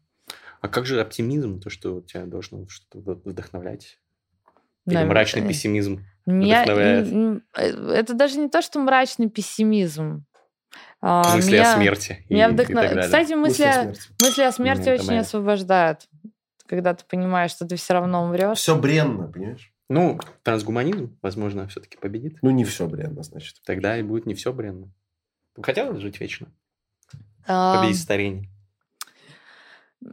А 0.61 0.67
как 0.67 0.85
же 0.85 1.01
оптимизм, 1.01 1.59
то, 1.59 1.69
что 1.69 2.01
тебя 2.01 2.25
должно 2.25 2.67
что-то 2.67 2.99
вдохновлять? 3.25 3.97
Или 4.85 5.03
мрачный 5.03 5.43
э, 5.43 5.47
пессимизм? 5.47 6.05
Меня, 6.25 6.63
вдохновляет? 6.63 7.41
э, 7.57 7.93
это 7.93 8.13
даже 8.13 8.37
не 8.39 8.49
то, 8.49 8.61
что 8.61 8.79
мрачный 8.79 9.29
пессимизм. 9.29 10.25
А, 11.01 11.35
Мысли 11.35 11.53
меня- 11.53 11.73
о 11.73 11.75
смерти 11.77 12.25
меня 12.29 12.47
и 12.49 12.51
вдохно-. 12.53 13.01
Кстати, 13.01 13.33
мысли, 13.33 13.63
Мысли 13.63 13.63
о 13.65 13.81
смерти. 13.83 14.01
мысли 14.21 14.41
о 14.43 14.51
смерти 14.51 14.81
это 14.81 14.93
очень 14.93 15.07
моя. 15.07 15.19
освобождают. 15.21 16.07
Когда 16.67 16.93
ты 16.93 17.03
понимаешь, 17.09 17.51
что 17.51 17.65
ты 17.65 17.75
все 17.75 17.93
равно 17.93 18.23
умрешь. 18.23 18.59
Все 18.59 18.75
бренно, 18.77 19.27
понимаешь? 19.27 19.70
Ну, 19.91 20.17
трансгуманизм, 20.43 21.17
возможно, 21.21 21.67
все-таки 21.67 21.97
победит. 21.97 22.37
Ну, 22.41 22.49
не 22.51 22.63
все 22.63 22.87
бренно, 22.87 23.23
значит. 23.23 23.57
Тогда 23.65 23.97
и 23.97 24.03
будет 24.03 24.25
не 24.25 24.35
все 24.35 24.53
бренно. 24.53 24.89
Хотела 25.61 25.99
жить 25.99 26.21
вечно? 26.21 26.47
Победить 27.45 27.99
старение? 27.99 28.49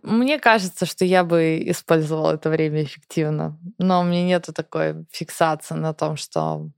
Мне 0.03 0.41
кажется, 0.41 0.85
что 0.85 1.05
я 1.05 1.23
бы 1.23 1.63
использовала 1.65 2.35
это 2.35 2.51
время 2.51 2.83
эффективно. 2.83 3.57
Но 3.79 4.01
у 4.01 4.05
меня 4.05 4.25
нету 4.25 4.53
такой 4.53 5.07
фиксации 5.13 5.77
на 5.77 5.95
том, 5.95 6.17
что 6.17 6.73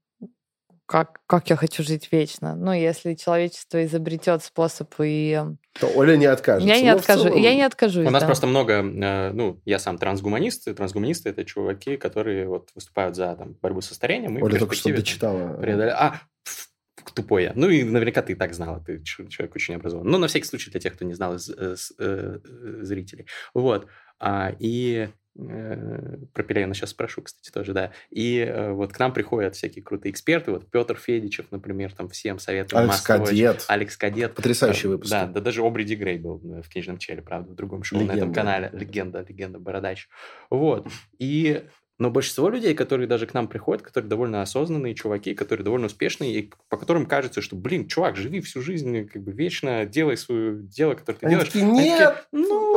как, 0.91 1.20
как 1.28 1.49
я 1.51 1.55
хочу 1.55 1.84
жить 1.84 2.09
вечно. 2.11 2.57
Ну, 2.57 2.72
если 2.72 3.14
человечество 3.14 3.84
изобретет 3.86 4.43
способ 4.43 4.93
и... 4.99 5.41
То 5.78 5.86
Оля 5.95 6.16
не 6.16 6.26
откажется. 6.26 6.68
Я 6.68 6.80
не, 6.82 6.91
Но 6.91 6.97
откажу, 6.99 7.22
целом- 7.28 7.38
я 7.38 7.55
не 7.55 7.62
откажусь. 7.62 8.09
У 8.09 8.11
нас 8.11 8.22
да. 8.22 8.26
просто 8.26 8.49
много, 8.49 8.72
э, 8.82 9.30
ну, 9.32 9.61
я 9.64 9.78
сам 9.78 9.99
трансгуманист, 9.99 10.66
и 10.66 10.74
трансгуманисты 10.74 11.28
это 11.30 11.45
чуваки, 11.45 11.97
которые 11.97 12.49
вот 12.49 12.70
выступают 12.74 13.14
за 13.14 13.36
там, 13.36 13.53
борьбу 13.62 13.80
со 13.82 13.95
старением. 13.95 14.36
и 14.36 14.43
Оля 14.43 14.59
только 14.59 14.74
что 14.74 14.93
дочитала. 14.93 15.57
преодоле- 15.61 15.93
А, 15.97 16.20
ф- 16.45 16.70
тупой 17.14 17.45
я. 17.45 17.53
Ну 17.55 17.68
и 17.68 17.84
наверняка 17.84 18.22
ты 18.22 18.32
и 18.32 18.34
так 18.34 18.53
знала, 18.53 18.82
ты 18.84 19.01
человек 19.05 19.55
очень 19.55 19.76
образованный. 19.76 20.11
Но 20.11 20.18
на 20.18 20.26
всякий 20.26 20.47
случай 20.47 20.72
для 20.72 20.80
тех, 20.80 20.95
кто 20.95 21.05
не 21.05 21.14
знал 21.14 21.36
из 21.36 21.49
э, 21.51 21.76
э, 22.01 22.38
зрителей. 22.82 23.26
Вот. 23.55 23.86
А, 24.18 24.53
и 24.59 25.09
э, 25.09 25.12
про 25.37 26.43
Пелевина 26.43 26.74
сейчас 26.74 26.91
спрошу, 26.91 27.22
кстати, 27.22 27.51
тоже, 27.51 27.72
да. 27.72 27.93
И 28.11 28.39
э, 28.39 28.72
вот 28.72 28.93
к 28.93 28.99
нам 28.99 29.12
приходят 29.12 29.55
всякие 29.55 29.83
крутые 29.83 30.12
эксперты, 30.12 30.51
вот 30.51 30.70
Петр 30.70 30.97
Федичев, 30.97 31.47
например, 31.51 31.93
там 31.93 32.09
всем 32.09 32.39
советую. 32.39 32.81
Алекс 32.81 33.01
Кадет. 33.01 33.64
Алекс 33.68 33.97
Кадет. 33.97 34.35
Потрясающий 34.35 34.85
да, 34.85 34.89
выпуск. 34.89 35.11
Да, 35.11 35.26
да, 35.26 35.41
даже 35.41 35.62
Обри 35.62 35.85
Ди 35.85 35.95
Грей 35.95 36.18
был 36.18 36.39
в 36.39 36.68
книжном 36.68 36.99
челе, 36.99 37.22
правда, 37.22 37.53
в 37.53 37.55
другом 37.55 37.85
шоу 37.85 38.01
легенда. 38.01 38.14
на 38.14 38.18
этом 38.18 38.35
канале. 38.35 38.70
Легенда, 38.72 39.24
легенда, 39.28 39.59
Бородач. 39.59 40.09
Вот. 40.51 40.89
И 41.18 41.64
но 42.01 42.11
большинство 42.11 42.49
людей, 42.49 42.74
которые 42.74 43.07
даже 43.07 43.26
к 43.26 43.35
нам 43.35 43.47
приходят, 43.47 43.83
которые 43.83 44.09
довольно 44.09 44.41
осознанные 44.41 44.95
чуваки, 44.95 45.35
которые 45.35 45.64
довольно 45.66 45.85
успешные, 45.87 46.35
и 46.35 46.53
по 46.70 46.78
которым 46.78 47.05
кажется, 47.05 47.43
что, 47.43 47.57
блин, 47.57 47.89
чувак, 47.89 48.16
живи 48.16 48.41
всю 48.41 48.62
жизнь 48.62 49.07
как 49.07 49.22
бы 49.22 49.33
вечно, 49.33 49.85
делай 49.85 50.16
свое 50.16 50.62
дело, 50.62 50.95
которое 50.95 51.18
ты 51.18 51.26
Они 51.26 51.35
делаешь. 51.35 51.53
Такие, 51.53 51.70
Нет, 51.70 51.99
такие, 51.99 52.24
ну, 52.33 52.70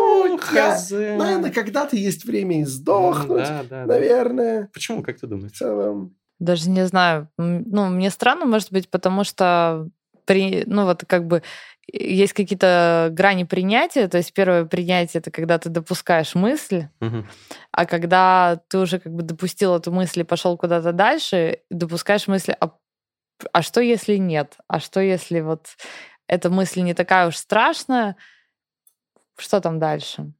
хз. 0.43 0.91
Я, 0.91 1.17
наверное, 1.17 1.51
когда-то 1.51 1.95
есть 1.95 2.25
время 2.25 2.61
и 2.61 2.65
сдохнуть, 2.65 3.43
Да, 3.47 3.63
да, 3.63 3.85
да. 3.85 3.85
наверное. 3.85 4.69
Почему, 4.73 5.03
как 5.03 5.19
ты 5.19 5.27
В 5.27 5.29
думаешь? 5.29 5.51
целом. 5.57 6.15
Даже 6.39 6.69
не 6.69 6.85
знаю. 6.85 7.29
Ну, 7.37 7.87
мне 7.89 8.09
странно, 8.09 8.45
может 8.45 8.71
быть, 8.71 8.89
потому 8.89 9.23
что 9.23 9.87
при, 10.25 10.63
ну 10.65 10.85
вот 10.85 11.03
как 11.07 11.25
бы 11.27 11.43
есть 11.91 12.33
какие-то 12.33 13.09
грани 13.11 13.43
принятия. 13.43 14.07
То 14.07 14.17
есть 14.17 14.33
первое 14.33 14.65
принятие 14.65 15.19
это 15.19 15.31
когда 15.31 15.57
ты 15.57 15.69
допускаешь 15.69 16.33
мысль, 16.35 16.85
Мгм. 17.01 17.27
а 17.71 17.85
когда 17.85 18.59
ты 18.69 18.77
уже 18.77 18.99
как 18.99 19.13
бы 19.13 19.21
допустил 19.23 19.75
эту 19.75 19.91
мысль 19.91 20.21
и 20.21 20.23
пошел 20.25 20.57
куда-то 20.57 20.91
дальше, 20.93 21.59
допускаешь 21.69 22.27
мысли, 22.27 22.55
а, 22.59 22.71
а 23.51 23.61
что 23.61 23.81
если 23.81 24.15
нет? 24.15 24.57
А 24.67 24.79
что 24.79 24.99
если 25.01 25.41
вот 25.41 25.67
эта 26.27 26.49
мысль 26.49 26.81
не 26.81 26.93
такая 26.93 27.27
уж 27.27 27.35
страшная? 27.37 28.15
Что 29.37 29.59
там 29.61 29.79
дальше? 29.79 30.33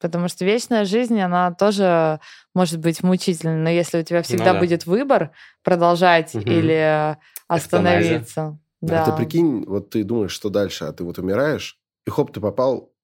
Потому 0.00 0.28
что 0.28 0.44
вечная 0.44 0.84
жизнь, 0.84 1.20
она 1.20 1.52
тоже 1.52 2.20
может 2.54 2.78
быть 2.78 3.02
мучительной. 3.02 3.56
Но 3.56 3.68
если 3.68 4.00
у 4.00 4.02
тебя 4.04 4.22
всегда 4.22 4.52
да. 4.52 4.60
будет 4.60 4.86
выбор 4.86 5.32
продолжать 5.62 6.34
Мгм. 6.34 6.48
или 6.48 7.16
остановиться. 7.48 8.58
Да. 8.80 9.02
А 9.02 9.10
ты 9.10 9.16
прикинь, 9.16 9.64
вот 9.64 9.90
ты 9.90 10.04
думаешь, 10.04 10.30
что 10.30 10.50
дальше, 10.50 10.84
а 10.84 10.92
ты 10.92 11.02
вот 11.02 11.18
умираешь, 11.18 11.80
и 12.06 12.10
хоп, 12.10 12.32
ты 12.32 12.40
попал, 12.40 12.94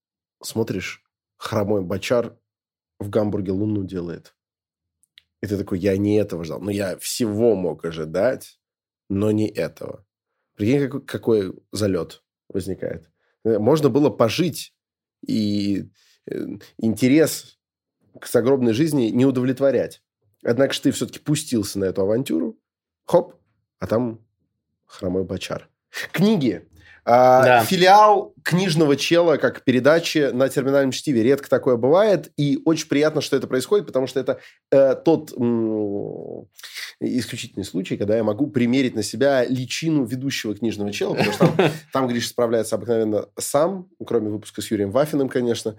смотришь, 0.41 1.03
хромой 1.37 1.82
бочар 1.82 2.37
в 3.01 3.11
Гамбурге 3.11 3.51
луну 3.51 3.82
делает. 3.82 4.37
И 5.43 5.47
ты 5.47 5.59
такой, 5.59 5.80
я 5.80 5.97
не 5.97 6.16
этого 6.16 6.45
ждал. 6.45 6.61
Ну, 6.61 6.70
я 6.70 6.97
всего 6.99 7.57
мог 7.57 7.85
ожидать, 7.85 8.61
но 9.11 9.30
не 9.32 9.49
этого. 9.49 10.07
Прикинь, 10.55 10.82
какой, 10.82 11.05
какой 11.05 11.62
залет 11.72 12.22
возникает. 12.49 13.11
Э, 13.45 13.59
Можно 13.59 13.91
было 13.91 14.11
пожить, 14.11 14.72
и 15.27 15.91
э, 16.31 16.47
интерес 16.79 17.59
к 18.20 18.27
загробной 18.27 18.72
жизни 18.72 19.07
не 19.07 19.27
удовлетворять. 19.27 20.03
Однако 20.43 20.75
же 20.75 20.83
ты 20.83 20.91
все-таки 20.93 21.18
пустился 21.18 21.79
на 21.79 21.85
эту 21.85 22.03
авантюру, 22.03 22.59
хоп, 23.07 23.35
а 23.79 23.87
там 23.87 24.20
хромой 24.85 25.25
бочар. 25.25 25.68
Книги. 26.12 26.68
А, 27.07 27.42
Да. 27.44 27.64
Филиал 27.64 28.34
книжного 28.42 28.96
чела 28.96 29.36
как 29.36 29.62
передачи 29.64 30.30
на 30.32 30.48
терминальном 30.48 30.90
чтиве. 30.92 31.22
Редко 31.22 31.48
такое 31.50 31.76
бывает. 31.76 32.32
И 32.36 32.61
очень 32.64 32.88
приятно, 32.88 33.20
что 33.20 33.36
это 33.36 33.46
происходит, 33.46 33.86
потому 33.86 34.07
что 34.07 34.20
это 34.20 34.38
э, 34.70 34.94
тот 34.94 35.32
м, 35.36 36.46
исключительный 37.00 37.64
случай, 37.64 37.96
когда 37.96 38.16
я 38.16 38.24
могу 38.24 38.46
примерить 38.46 38.94
на 38.94 39.02
себя 39.02 39.44
личину 39.44 40.05
ведущего 40.05 40.55
книжного 40.55 40.92
чела, 40.92 41.14
потому 41.14 41.32
что 41.32 41.46
там, 41.48 41.70
там 41.92 42.09
Гриша 42.09 42.28
справляется 42.28 42.76
обыкновенно 42.76 43.26
сам, 43.38 43.88
кроме 44.07 44.30
выпуска 44.30 44.62
с 44.62 44.70
Юрием 44.70 44.90
Вафиным, 44.90 45.28
конечно. 45.28 45.76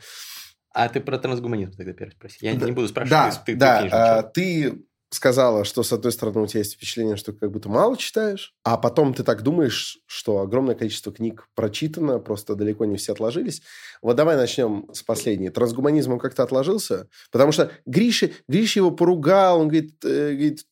А 0.73 0.89
ты 0.89 0.99
про 0.99 1.17
трансгуманизм 1.17 1.71
тогда 1.71 1.93
первый 1.93 2.11
спроси. 2.11 2.37
Я 2.41 2.53
Да, 2.55 2.65
не 2.65 2.71
буду 2.73 2.87
спрашивать, 2.89 3.09
Да, 3.11 3.31
ты, 3.31 3.37
ты, 3.37 3.51
ты 3.53 3.57
да. 3.57 3.89
человек. 3.89 4.33
ты 4.33 4.85
сказала, 5.15 5.63
что, 5.65 5.81
с 5.81 5.91
одной 5.93 6.11
стороны, 6.11 6.41
у 6.41 6.47
тебя 6.47 6.59
есть 6.59 6.73
впечатление, 6.73 7.15
что 7.15 7.33
как 7.33 7.51
будто 7.51 7.69
мало 7.69 7.97
читаешь, 7.97 8.53
а 8.63 8.77
потом 8.77 9.13
ты 9.13 9.23
так 9.23 9.41
думаешь, 9.41 9.99
что 10.05 10.39
огромное 10.39 10.75
количество 10.75 11.11
книг 11.11 11.47
прочитано, 11.55 12.19
просто 12.19 12.55
далеко 12.55 12.85
не 12.85 12.97
все 12.97 13.13
отложились. 13.13 13.61
Вот 14.01 14.15
давай 14.15 14.35
начнем 14.35 14.87
с 14.93 15.01
последней. 15.01 15.49
Трансгуманизм 15.49 16.13
он 16.13 16.19
как-то 16.19 16.43
отложился? 16.43 17.07
Потому 17.31 17.51
что 17.51 17.71
Гриша, 17.85 18.31
Гриша 18.47 18.79
его 18.79 18.91
поругал, 18.91 19.61
он 19.61 19.69
говорит, 19.69 20.03
э, 20.03 20.33
говорит, 20.33 20.65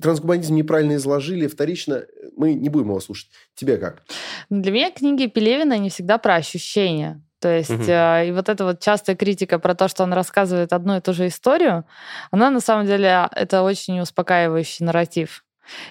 трансгуманизм 0.00 0.54
неправильно 0.54 0.96
изложили, 0.96 1.46
вторично 1.46 2.04
мы 2.36 2.54
не 2.54 2.68
будем 2.68 2.88
его 2.88 3.00
слушать. 3.00 3.30
Тебе 3.54 3.78
как? 3.78 4.02
Для 4.50 4.70
меня 4.70 4.90
книги 4.90 5.26
Пелевина, 5.26 5.74
они 5.76 5.90
всегда 5.90 6.18
про 6.18 6.36
ощущения. 6.36 7.22
То 7.46 7.56
есть, 7.58 7.88
э, 7.88 8.24
и 8.26 8.32
вот 8.32 8.48
эта 8.48 8.64
вот 8.64 8.80
частая 8.80 9.14
критика 9.14 9.60
про 9.60 9.76
то, 9.76 9.86
что 9.86 10.02
он 10.02 10.12
рассказывает 10.12 10.72
одну 10.72 10.96
и 10.96 11.00
ту 11.00 11.12
же 11.12 11.28
историю, 11.28 11.84
она 12.32 12.50
на 12.50 12.58
самом 12.58 12.86
деле, 12.86 13.28
это 13.30 13.62
очень 13.62 14.00
успокаивающий 14.00 14.84
нарратив. 14.84 15.44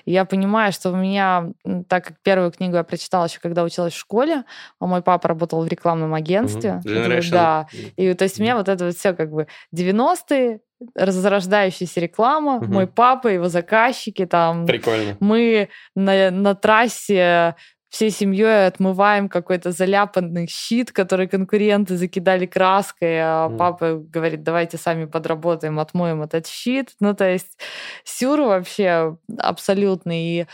Я 0.05 0.25
понимаю, 0.25 0.73
что 0.73 0.89
у 0.91 0.95
меня, 0.97 1.45
так 1.87 2.03
как 2.05 2.17
первую 2.23 2.51
книгу 2.51 2.75
я 2.75 2.83
прочитала 2.83 3.25
еще 3.25 3.39
когда 3.39 3.63
училась 3.63 3.93
в 3.93 3.97
школе, 3.97 4.43
а 4.81 4.85
мой 4.85 5.01
папа 5.01 5.29
работал 5.29 5.63
в 5.63 5.67
рекламном 5.69 6.13
агентстве. 6.13 6.81
Generation. 6.85 7.31
Да. 7.31 7.67
И 7.95 8.13
то 8.13 8.23
есть 8.25 8.37
у 8.39 8.43
меня 8.43 8.57
вот 8.57 8.67
это 8.67 8.85
вот 8.85 8.95
все 8.97 9.13
как 9.13 9.31
бы 9.31 9.47
90-е, 9.73 10.59
разрождающаяся 10.93 11.99
реклама, 12.01 12.57
Мгм. 12.57 12.73
мой 12.73 12.87
папа, 12.87 13.29
его 13.29 13.47
заказчики, 13.47 14.25
там 14.25 14.65
Прикольно. 14.65 15.15
мы 15.21 15.69
на, 15.95 16.31
на 16.31 16.53
трассе 16.55 17.55
всей 17.95 18.11
семьей 18.11 18.67
отмываем 18.67 19.29
какой-то 19.29 19.71
заляпанный 19.71 20.47
щит, 20.47 20.91
который 20.91 21.29
конкуренты 21.29 21.95
закидали 21.95 22.45
краской, 22.45 23.21
а 23.21 23.47
Мгм. 23.47 23.57
папа 23.57 23.95
говорит, 23.95 24.43
давайте 24.43 24.77
сами 24.77 25.05
подработаем, 25.05 25.79
отмоем 25.79 26.21
этот 26.21 26.45
щит. 26.45 26.91
Ну, 26.99 27.13
то 27.13 27.23
есть 27.23 27.57
сюр 28.03 28.41
вообще 28.41 29.17
абсолютный. 29.37 30.23
И 30.41 30.47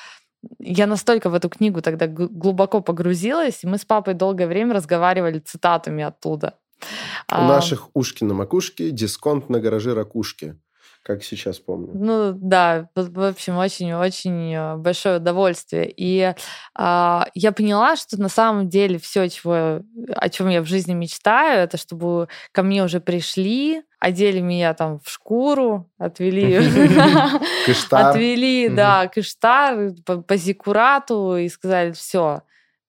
я 0.59 0.85
настолько 0.85 1.31
в 1.31 1.33
эту 1.33 1.49
книгу 1.49 1.81
тогда 1.81 2.05
глубоко 2.05 2.79
погрузилась, 2.79 3.63
и 3.63 3.67
мы 3.67 3.79
с 3.79 3.85
папой 3.85 4.13
долгое 4.13 4.45
время 4.45 4.75
разговаривали 4.75 5.39
цитатами 5.39 6.03
оттуда. 6.03 6.59
У 6.79 6.83
А, 7.27 7.47
наших 7.47 7.89
ушки 7.95 8.23
на 8.23 8.35
макушке, 8.35 8.91
дисконт 8.91 9.49
на 9.49 9.59
гараже 9.59 9.95
ракушки. 9.95 10.59
Как 11.03 11.23
сейчас 11.23 11.57
помню. 11.57 11.91
Ну 11.95 12.33
да, 12.33 12.87
в 12.95 13.29
общем, 13.29 13.57
очень-очень 13.57 14.53
э, 14.53 14.75
большое 14.77 15.17
удовольствие. 15.17 15.91
И 15.97 16.35
а, 16.75 17.27
я 17.33 17.51
поняла, 17.51 17.95
что 17.95 18.21
на 18.21 18.29
самом 18.29 18.69
деле 18.69 18.99
все, 18.99 19.27
чего, 19.27 19.81
о 20.15 20.29
чем 20.29 20.49
я 20.49 20.61
в 20.61 20.67
жизни 20.67 20.93
мечтаю, 20.93 21.63
это 21.63 21.77
чтобы 21.77 22.27
ко 22.51 22.61
мне 22.61 22.83
уже 22.83 22.99
пришли, 22.99 23.81
одели 23.99 24.41
меня 24.41 24.75
там 24.75 24.99
в 24.99 25.09
шкуру, 25.09 25.89
отвели, 25.97 26.59
Кыштар. 27.65 28.09
отвели, 28.09 28.69
да, 28.69 29.07
к 29.07 29.17
Иштар, 29.17 29.93
по, 30.05 30.37
зиккурату 30.37 31.35
и 31.37 31.49
сказали, 31.49 31.93
все, 31.93 32.41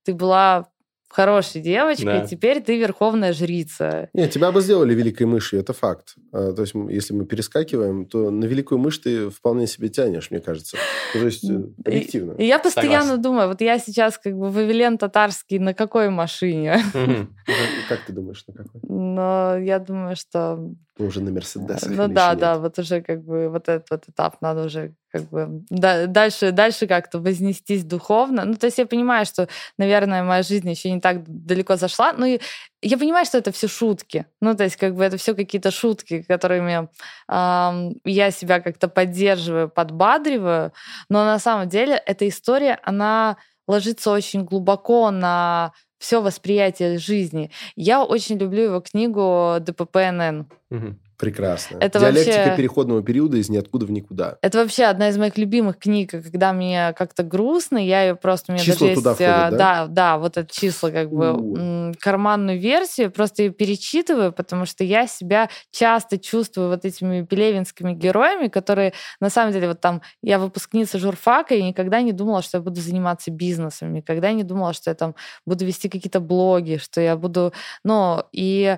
ты 0.04 0.12
была 0.12 0.68
хорошей 1.12 1.60
девочкой, 1.60 2.20
Да. 2.20 2.26
теперь 2.26 2.60
ты 2.62 2.78
верховная 2.78 3.32
жрица. 3.32 4.08
Нет, 4.14 4.30
тебя 4.30 4.50
бы 4.52 4.60
сделали 4.60 4.94
великой 4.94 5.26
мышью, 5.26 5.60
это 5.60 5.72
факт. 5.72 6.14
А, 6.32 6.52
То 6.52 6.62
есть, 6.62 6.74
если 6.88 7.14
мы 7.14 7.26
перескакиваем, 7.26 8.06
то 8.06 8.30
на 8.30 8.44
великую 8.46 8.78
мышь 8.78 8.98
ты 8.98 9.28
вполне 9.30 9.66
себе 9.66 9.88
тянешь, 9.88 10.30
мне 10.30 10.40
кажется. 10.40 10.76
То 11.12 11.18
есть, 11.18 11.44
э, 11.44 11.52
И- 11.54 11.80
объективно. 11.88 12.32
И 12.38 12.46
я 12.46 12.58
постоянно 12.58 13.00
Согласен. 13.02 13.22
думаю, 13.22 13.48
вот 13.48 13.60
я 13.60 13.78
сейчас 13.78 14.18
как 14.18 14.34
бы 14.34 14.50
Вавилен 14.50 14.98
Татарский 14.98 15.58
на 15.58 15.74
какой 15.74 16.08
машине? 16.10 16.78
Как 17.88 18.00
ты 18.06 18.12
думаешь, 18.12 18.44
на 18.46 18.54
какой? 18.54 18.80
Но 18.88 19.56
я 19.58 19.78
думаю, 19.78 20.16
что... 20.16 20.58
Ну, 20.98 21.06
уже 21.06 21.20
на 21.20 21.30
Мерседесах 21.30 21.90
Ну 21.90 22.08
да, 22.08 22.34
да, 22.34 22.58
вот 22.58 22.78
уже 22.78 23.00
как 23.00 23.24
бы 23.24 23.48
вот 23.48 23.68
этот 23.68 23.90
вот 23.90 24.08
этап 24.08 24.42
надо 24.42 24.64
уже 24.64 24.94
как 25.10 25.22
бы 25.30 25.62
да- 25.70 26.06
дальше, 26.06 26.52
дальше 26.52 26.86
как-то 26.86 27.18
вознестись 27.18 27.84
духовно. 27.84 28.44
Ну, 28.44 28.54
то 28.54 28.66
есть 28.66 28.78
я 28.78 28.86
понимаю, 28.86 29.24
что, 29.24 29.48
наверное, 29.78 30.22
моя 30.22 30.42
жизнь 30.42 30.68
еще 30.68 30.90
не 30.90 31.00
так 31.00 31.24
далеко 31.26 31.76
зашла. 31.76 32.12
Ну, 32.12 32.26
и 32.26 32.40
я 32.82 32.98
понимаю, 32.98 33.24
что 33.24 33.38
это 33.38 33.52
все 33.52 33.68
шутки. 33.68 34.26
Ну, 34.40 34.54
то 34.54 34.64
есть 34.64 34.76
как 34.76 34.94
бы 34.94 35.02
это 35.04 35.16
все 35.16 35.34
какие-то 35.34 35.70
шутки, 35.70 36.22
которыми 36.22 36.88
ам, 37.26 37.94
я 38.04 38.30
себя 38.30 38.60
как-то 38.60 38.88
поддерживаю, 38.88 39.68
подбадриваю. 39.70 40.72
Но 41.08 41.24
на 41.24 41.38
самом 41.38 41.68
деле 41.68 41.94
эта 41.94 42.28
история, 42.28 42.78
она 42.82 43.36
ложится 43.66 44.10
очень 44.10 44.44
глубоко 44.44 45.10
на 45.10 45.72
все 46.02 46.20
восприятие 46.20 46.98
жизни. 46.98 47.50
Я 47.76 48.02
очень 48.02 48.36
люблю 48.36 48.64
его 48.64 48.80
книгу 48.80 49.58
ДППНН. 49.60 50.46
Мгм. 50.68 50.98
Прекрасно. 51.22 51.76
Это 51.78 52.00
Диалектика 52.00 52.36
вообще- 52.36 52.56
переходного 52.56 53.00
периода 53.00 53.36
из 53.36 53.48
ниоткуда 53.48 53.86
в 53.86 53.92
никуда. 53.92 54.38
Это 54.42 54.58
вообще 54.58 54.86
одна 54.86 55.08
из 55.08 55.16
моих 55.16 55.38
любимых 55.38 55.78
книг, 55.78 56.10
когда 56.10 56.52
мне 56.52 56.92
как-то 56.98 57.22
грустно, 57.22 57.78
я 57.78 58.02
ее 58.02 58.16
просто... 58.16 58.50
У 58.50 58.54
меня 58.56 58.64
Числа 58.64 58.88
даже 58.88 58.94
туда 58.96 59.10
есть, 59.10 59.22
входят, 59.22 59.36
э, 59.46 59.50
да? 59.50 59.56
да? 59.56 59.86
Да, 59.86 60.18
вот 60.18 60.36
это 60.36 60.52
число, 60.52 60.90
как 60.90 61.12
бы 61.12 61.32
У. 61.32 61.56
м, 61.56 61.94
карманную 62.00 62.58
версию, 62.58 63.12
просто 63.12 63.44
ее 63.44 63.50
перечитываю, 63.50 64.32
потому 64.32 64.66
что 64.66 64.82
я 64.82 65.06
себя 65.06 65.48
часто 65.70 66.18
чувствую 66.18 66.68
вот 66.70 66.84
этими 66.84 67.24
пелевинскими 67.24 67.92
героями, 67.92 68.48
которые, 68.48 68.92
на 69.20 69.30
самом 69.30 69.52
деле, 69.52 69.68
вот 69.68 69.80
там, 69.80 70.02
я 70.24 70.40
выпускница 70.40 70.98
журфака, 70.98 71.54
и 71.54 71.62
никогда 71.62 72.02
не 72.02 72.10
думала, 72.10 72.42
что 72.42 72.58
я 72.58 72.62
буду 72.62 72.80
заниматься 72.80 73.30
бизнесом, 73.30 73.92
никогда 73.92 74.32
не 74.32 74.42
думала, 74.42 74.72
что 74.72 74.90
я 74.90 74.96
там 74.96 75.14
буду 75.46 75.64
вести 75.64 75.88
какие-то 75.88 76.18
блоги, 76.18 76.80
что 76.82 77.00
я 77.00 77.16
буду... 77.16 77.52
Ну, 77.84 78.24
и 78.32 78.76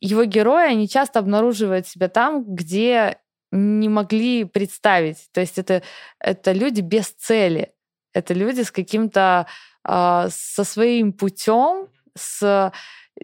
его 0.00 0.24
герои, 0.24 0.70
они 0.70 0.88
часто 0.88 1.18
обнаруживают 1.18 1.86
себя 1.86 2.08
там, 2.08 2.44
где 2.44 3.18
не 3.52 3.88
могли 3.88 4.44
представить. 4.44 5.28
То 5.32 5.40
есть 5.40 5.58
это, 5.58 5.82
это 6.18 6.52
люди 6.52 6.80
без 6.80 7.10
цели. 7.10 7.72
Это 8.12 8.34
люди 8.34 8.62
с 8.62 8.70
каким-то, 8.70 9.46
а, 9.84 10.28
со 10.30 10.64
своим 10.64 11.12
путем, 11.12 11.88
с 12.16 12.72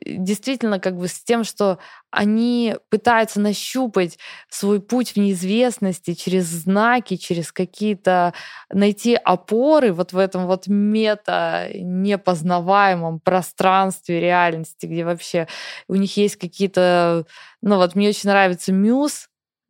действительно 0.05 0.79
как 0.79 0.97
бы 0.97 1.09
с 1.09 1.23
тем, 1.23 1.45
что 1.45 1.79
они 2.11 2.77
пытаются 2.91 3.41
нащупать 3.41 4.19
свой 4.49 4.81
путь 4.81 5.13
в 5.13 5.17
неизвестности 5.17 6.15
через 6.15 6.45
знаки, 6.45 7.17
через 7.17 7.53
какие-то 7.53 8.35
найти 8.71 9.15
опоры 9.15 9.93
вот 9.93 10.13
в 10.13 10.19
этом 10.19 10.47
вот 10.47 10.67
мета 10.67 11.69
непознаваемом 11.73 13.21
пространстве 13.21 14.21
реальности, 14.21 14.87
где 14.87 15.05
вообще 15.05 15.49
у 15.89 15.95
них 15.95 16.17
есть 16.17 16.37
какие-то, 16.37 17.25
ну 17.63 17.77
вот 17.77 17.95
мне 17.95 18.09
очень 18.11 18.29
нравится 18.29 18.73
Мюз, 18.73 19.29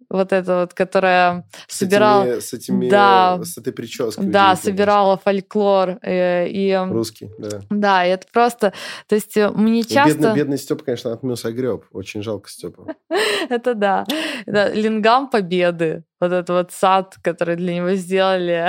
вот 0.09 0.33
это 0.33 0.61
вот, 0.61 0.75
которая 0.75 1.47
С 1.69 1.79
собирала, 1.79 2.25
этими, 2.25 2.41
с 2.41 2.53
этими, 2.53 2.89
Да. 2.89 3.41
с 3.43 3.59
этой 3.59 3.73
прической. 3.73 4.27
да, 4.27 4.57
собирала 4.57 5.17
фольклор 5.17 5.99
э, 6.03 6.49
и 6.49 6.69
эм, 6.71 6.93
Русский, 6.93 7.31
да. 7.39 7.61
да, 7.71 8.07
и 8.07 8.11
это 8.11 8.27
просто, 8.33 8.73
то 9.09 9.15
есть 9.15 9.37
э, 9.37 9.51
мне 9.51 9.83
Ну, 9.89 9.95
часто, 9.95 10.19
Бедный, 10.19 10.35
бедный 10.35 10.59
Степа, 10.59 10.85
конечно, 10.85 11.13
отмылся 11.13 11.49
огреб. 11.49 11.85
Очень 11.93 12.23
жалко 12.23 12.49
Степа. 12.51 12.87
это 13.49 13.75
да, 13.75 14.05
Да, 14.47 14.69
лингам 14.73 15.29
победы, 15.29 16.05
вот 16.21 16.33
этот 16.33 16.49
вот 16.49 16.73
сад, 16.73 17.17
который 17.23 17.57
для 17.57 17.75
него 17.75 17.95
сделали 17.95 18.69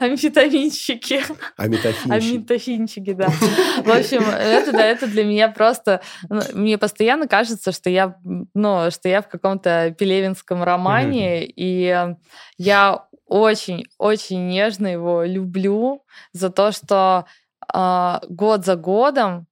амфетаминщики. 0.00 1.22
А 1.56 1.68
метафинчик. 1.68 2.10
Аминтофинчики, 2.10 3.12
да. 3.12 3.28
В 3.28 3.90
общем, 3.90 4.22
это, 4.22 4.72
да, 4.72 4.84
это 4.84 5.06
для 5.06 5.24
меня 5.24 5.48
просто... 5.48 6.00
ну, 6.28 6.40
Мне 6.54 6.78
постоянно 6.78 7.28
кажется, 7.28 7.72
что 7.72 7.90
я, 7.90 8.16
ну, 8.54 8.90
что 8.90 9.08
я 9.08 9.22
в 9.22 9.28
каком-то 9.28 9.94
пелевинском 9.98 10.62
романе, 10.62 11.44
и 11.46 12.14
я 12.58 13.06
очень-очень 13.26 14.48
нежно 14.48 14.88
его 14.88 15.24
люблю 15.24 16.04
за 16.32 16.50
то, 16.50 16.72
что 16.72 17.26
а, 17.72 18.20
год 18.28 18.64
за 18.64 18.76
годом 18.76 19.46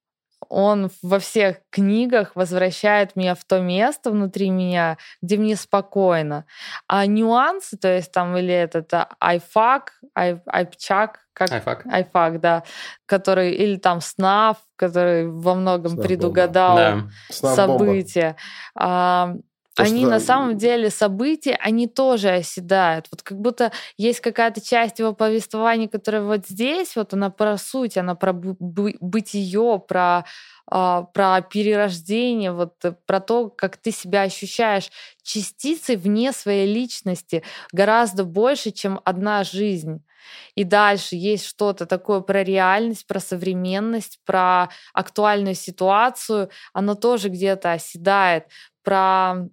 он 0.49 0.89
во 1.01 1.19
всех 1.19 1.57
книгах 1.69 2.31
возвращает 2.35 3.15
меня 3.15 3.35
в 3.35 3.43
то 3.45 3.59
место 3.59 4.11
внутри 4.11 4.49
меня, 4.49 4.97
где 5.21 5.37
мне 5.37 5.55
спокойно. 5.55 6.45
А 6.87 7.05
нюансы, 7.05 7.77
то 7.77 7.87
есть 7.87 8.11
там 8.11 8.35
или 8.37 8.53
этот 8.53 8.93
а, 8.93 9.09
iPhuck, 9.19 9.93
ай- 10.15 10.41
iPhuck, 10.45 11.19
как 11.33 11.51
iPhuck. 11.51 11.85
iPhuck, 11.85 12.39
да, 12.41 12.63
который, 13.05 13.51
или 13.51 13.77
там 13.77 14.01
снафф, 14.01 14.57
который 14.75 15.27
во 15.29 15.55
многом 15.55 15.91
Снафф-бомба. 15.91 16.07
предугадал 16.07 16.75
Да. 16.77 17.55
События. 17.55 18.35
Они 19.81 20.01
что- 20.01 20.09
на 20.09 20.19
самом 20.19 20.57
деле 20.57 20.89
события, 20.89 21.55
они 21.61 21.87
тоже 21.87 22.29
оседают. 22.29 23.07
Вот 23.11 23.21
как 23.23 23.39
будто 23.39 23.71
есть 23.97 24.19
какая-то 24.21 24.61
часть 24.61 24.99
его 24.99 25.13
повествования, 25.13 25.87
которая 25.87 26.21
вот 26.23 26.47
здесь, 26.47 26.95
вот 26.95 27.13
она 27.13 27.29
про 27.29 27.57
суть, 27.57 27.97
она 27.97 28.15
про 28.15 28.33
бытие, 28.33 29.79
про, 29.87 30.25
а, 30.67 31.03
про 31.03 31.41
перерождение, 31.41 32.51
вот 32.51 32.73
э, 32.83 32.93
про 33.05 33.19
то, 33.19 33.49
как 33.49 33.77
ты 33.77 33.91
себя 33.91 34.21
ощущаешь 34.23 34.89
частицей 35.23 35.95
вне 35.97 36.31
своей 36.31 36.71
личности 36.71 37.43
гораздо 37.71 38.23
больше, 38.23 38.71
чем 38.71 38.99
одна 39.05 39.43
жизнь. 39.43 40.03
И 40.55 40.63
дальше 40.63 41.15
есть 41.15 41.45
что-то 41.45 41.85
такое 41.87 42.21
про 42.21 42.43
реальность, 42.43 43.07
про 43.07 43.19
современность, 43.19 44.19
про 44.25 44.69
актуальную 44.93 45.55
ситуацию. 45.55 46.49
Оно 46.73 46.93
тоже 46.95 47.29
где-то 47.29 47.71
оседает 47.73 48.45
про 48.83 49.47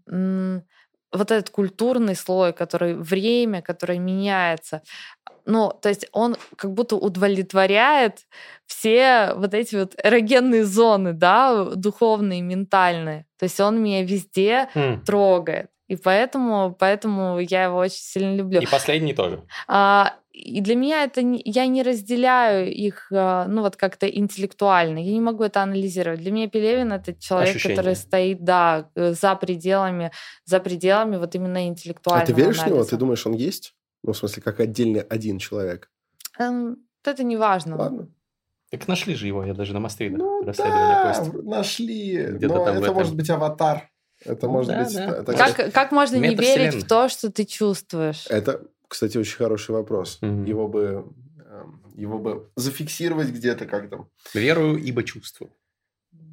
вот 1.12 1.30
этот 1.30 1.50
культурный 1.50 2.14
слой, 2.14 2.52
который 2.52 2.94
время, 2.94 3.62
которое 3.62 3.98
меняется. 3.98 4.82
Ну, 5.46 5.72
то 5.80 5.88
есть 5.88 6.06
он 6.12 6.36
как 6.56 6.74
будто 6.74 6.96
удовлетворяет 6.96 8.26
все 8.66 9.32
вот 9.34 9.54
эти 9.54 9.76
вот 9.76 9.94
эрогенные 10.02 10.64
зоны, 10.66 11.14
да, 11.14 11.64
духовные, 11.74 12.42
ментальные. 12.42 13.24
То 13.38 13.44
есть 13.44 13.58
он 13.58 13.82
меня 13.82 14.04
везде 14.04 14.68
М. 14.74 15.02
трогает. 15.04 15.70
И 15.86 15.96
поэтому, 15.96 16.76
поэтому 16.78 17.38
я 17.38 17.64
его 17.64 17.78
очень 17.78 18.02
сильно 18.02 18.36
люблю. 18.36 18.60
И 18.60 18.66
последний 18.66 19.14
тоже. 19.14 19.42
А, 19.66 20.16
и 20.38 20.60
для 20.60 20.74
меня 20.76 21.04
это 21.04 21.22
не- 21.22 21.42
я 21.44 21.66
не 21.66 21.82
разделяю 21.82 22.72
их, 22.72 23.08
а, 23.12 23.46
ну 23.48 23.62
вот 23.62 23.76
как-то 23.76 24.06
интеллектуально. 24.08 24.98
Я 24.98 25.12
не 25.12 25.20
могу 25.20 25.42
это 25.44 25.62
анализировать. 25.62 26.20
Для 26.20 26.30
меня 26.30 26.48
Пелевин 26.48 26.92
это 26.92 27.12
человек, 27.14 27.50
Ощущение. 27.56 27.76
который 27.76 27.96
стоит, 27.96 28.44
да, 28.44 28.88
э, 28.94 29.12
за 29.12 29.34
пределами, 29.36 30.10
за 30.44 30.60
пределами 30.60 31.16
вот 31.16 31.34
именно 31.34 31.58
А 31.60 31.66
интеллектуального 31.66 32.26
ты 32.26 32.32
веришь 32.32 32.56
в 32.58 32.66
него? 32.66 32.76
анализа. 32.76 32.90
Ты 32.90 32.96
думаешь, 32.96 33.26
он 33.26 33.32
есть? 33.34 33.74
Ну, 34.04 34.12
в 34.12 34.16
смысле, 34.16 34.42
как 34.42 34.60
отдельный 34.60 35.00
один 35.00 35.38
человек. 35.38 35.90
Эм, 36.38 36.78
это 37.04 37.24
не 37.24 37.36
важно. 37.36 37.76
Ладно. 37.76 38.08
Так 38.70 38.86
нашли 38.86 39.14
же 39.14 39.26
его, 39.26 39.44
я 39.44 39.54
даже 39.54 39.72
на 39.72 39.80
мосты 39.80 40.04
видел. 40.08 40.18
Ну, 40.24 40.44
расследование 40.44 40.94
да, 40.94 41.04
постил. 41.14 41.42
нашли. 41.42 42.26
Где-то 42.32 42.54
но 42.54 42.64
там 42.64 42.74
в 42.74 42.78
это 42.78 42.84
этом. 42.84 42.94
может 42.94 43.16
быть 43.16 43.30
аватар. 43.30 43.90
Это 44.24 44.46
Ну 44.46 44.52
может 44.52 44.70
да, 44.70 44.84
быть... 44.84 44.94
да. 44.94 45.06
это- 45.20 45.32
Как, 45.34 45.72
как 45.72 45.92
можно 45.92 46.16
не 46.16 46.34
верить 46.34 46.74
в 46.74 46.86
то, 46.86 47.08
что 47.08 47.30
ты 47.32 47.44
чувствуешь? 47.44 48.26
Это, 48.28 48.62
кстати, 48.88 49.16
очень 49.18 49.36
хороший 49.36 49.72
вопрос. 49.72 50.18
Мгм. 50.22 50.44
Его 50.44 50.66
бы... 50.68 51.06
эм, 51.44 51.82
Его 51.94 52.18
бы 52.18 52.50
зафиксировать 52.56 53.28
где-то 53.28 53.66
как 53.66 53.88
там. 53.90 54.08
Верую, 54.34 54.78
ибо 54.78 55.02
чувствую. 55.04 55.52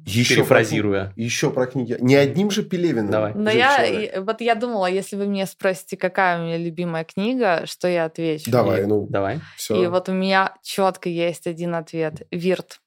Еще 0.06 0.36
Перефразируя. 0.36 1.12
Еще 1.16 1.50
про 1.50 1.66
книги. 1.66 1.96
Не 2.00 2.14
одним 2.14 2.50
же 2.52 2.62
Пелевиным. 2.62 3.10
Давай. 3.10 3.34
Но 3.34 3.50
я, 3.50 3.76
человек. 3.76 4.20
вот 4.24 4.40
я 4.40 4.54
думала, 4.54 4.86
если 4.86 5.16
вы 5.16 5.26
меня 5.26 5.46
спросите, 5.46 5.96
какая 5.96 6.40
у 6.40 6.44
меня 6.46 6.56
любимая 6.58 7.04
книга, 7.04 7.66
что 7.66 7.88
я 7.88 8.04
отвечу. 8.04 8.50
Давай, 8.50 8.82
И- 8.84 8.86
ну, 8.86 9.06
Давай. 9.10 9.40
все. 9.56 9.82
И 9.82 9.86
вот 9.88 10.08
у 10.08 10.12
меня 10.12 10.54
четко 10.62 11.08
есть 11.08 11.46
один 11.48 11.74
ответ. 11.74 12.22
Вирт 12.30 12.80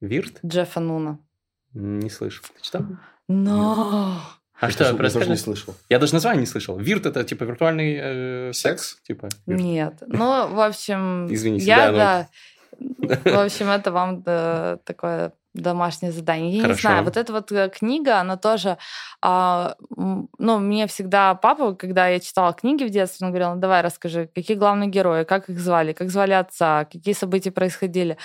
Вирт? 0.00 0.38
Джеффа 0.46 0.80
Нуна. 0.80 1.18
Не 1.74 2.08
слышал. 2.10 2.44
Ты 2.56 2.62
читал? 2.62 2.82
Но 3.28 4.20
А 4.62 4.66
Я 4.66 4.70
что, 4.70 4.78
тоже- 4.84 4.90
я 4.90 5.10
тоже 5.10 5.14
не 5.26 5.32
расскажи. 5.32 5.36
слышал. 5.42 5.74
Я 5.88 5.98
даже 5.98 6.14
название 6.14 6.40
не 6.42 6.46
слышал. 6.46 6.78
Вирт 6.78 7.04
это 7.06 7.24
типа 7.24 7.44
виртуальный 7.44 7.98
э, 8.00 8.52
секс? 8.52 8.90
Секс? 8.90 9.02
Типа. 9.02 9.28
вирт. 9.46 9.60
нет. 9.60 9.94
Ну, 10.06 10.46
в 10.48 10.60
общем, 10.60 11.26
Извините, 11.28 11.66
я, 11.66 11.90
да, 11.90 12.28
да. 12.78 13.18
В 13.24 13.44
общем, 13.44 13.68
это 13.68 13.90
вам 13.90 14.22
да, 14.22 14.78
такое 14.84 15.32
домашнее 15.54 16.12
задание. 16.12 16.50
Я 16.50 16.56
не 16.56 16.62
Хорошо. 16.62 16.88
знаю, 16.88 17.04
вот 17.04 17.16
эта 17.16 17.32
вот 17.32 17.52
э, 17.52 17.68
книга, 17.68 18.20
она 18.20 18.36
тоже... 18.36 18.78
а, 19.20 19.74
ну, 19.96 20.58
мне 20.58 20.86
всегда 20.86 21.34
папа, 21.34 21.74
когда 21.74 22.08
я 22.08 22.20
читала 22.20 22.52
книги 22.54 22.84
в 22.84 22.90
детстве, 22.90 23.26
он 23.26 23.32
говорил, 23.32 23.54
ну, 23.54 23.60
давай 23.60 23.82
расскажи, 23.82 24.30
какие 24.34 24.56
главные 24.56 24.88
герои, 24.88 25.24
как 25.24 25.50
их 25.50 25.60
звали, 25.60 25.92
как 25.92 26.08
звали 26.10 26.32
отца, 26.32 26.84
какие 26.84 27.14
события 27.14 27.50
происходили. 27.50 28.16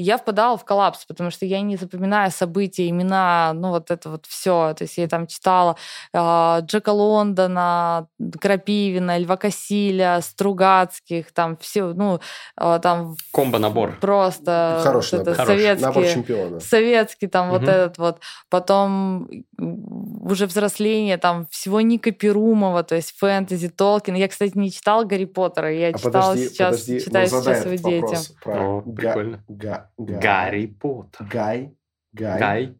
Я 0.00 0.16
впадала 0.16 0.56
в 0.56 0.64
коллапс, 0.64 1.04
потому 1.06 1.30
что 1.32 1.44
я 1.44 1.60
не 1.60 1.76
запоминаю 1.76 2.30
события, 2.30 2.88
имена, 2.88 3.50
ну 3.52 3.70
вот 3.70 3.90
это 3.90 4.10
вот 4.10 4.26
все. 4.26 4.72
То 4.78 4.84
есть 4.84 4.96
я 4.96 5.08
там 5.08 5.26
читала 5.26 5.74
э, 6.12 6.60
Джека 6.62 6.90
Лондона, 6.90 8.06
Крапивина, 8.40 9.18
Льва 9.18 9.36
Кассиля, 9.36 10.20
Стругацких, 10.22 11.32
там 11.32 11.56
все, 11.56 11.92
ну, 11.94 12.20
э, 12.56 12.78
там 12.80 13.16
Комбо-набор. 13.32 13.98
просто 14.00 14.80
Хороший 14.84 15.18
вот 15.18 15.28
это 15.28 15.30
набор. 15.38 15.46
Хороший. 15.46 15.80
Набор 15.80 16.04
советские, 16.04 16.14
чемпиона. 16.14 16.60
советский 16.60 17.26
там 17.26 17.50
вот 17.50 17.62
Мгм. 17.62 17.70
этот 17.70 17.98
вот. 17.98 18.20
Потом 18.48 19.28
уже 19.58 20.46
взросление, 20.46 21.18
там 21.18 21.46
всего 21.50 21.80
Ника 21.80 22.12
Перумова, 22.12 22.84
то 22.84 22.94
есть 22.94 23.16
фэнтези, 23.18 23.68
Толкин. 23.68 24.14
Я, 24.14 24.28
кстати, 24.28 24.56
не 24.56 24.70
читала 24.70 25.02
Гарри 25.04 25.24
Поттера, 25.24 25.72
я 25.72 25.88
А 25.88 25.92
читала 25.94 26.12
подожди, 26.32 26.48
сейчас, 26.48 26.66
подожди, 26.80 27.00
читаю 27.00 27.26
сейчас 27.28 27.64
его 27.66 27.76
детям. 27.76 28.22
про 28.44 28.60
О, 28.78 28.82
Га- 28.86 28.92
прикольно. 28.94 29.44
Га- 29.48 29.87
Га- 29.96 30.18
Гарри 30.18 30.66
Поттер. 30.66 31.26
Гай. 31.26 31.76
Гай. 32.12 32.38
Гай. 32.40 32.78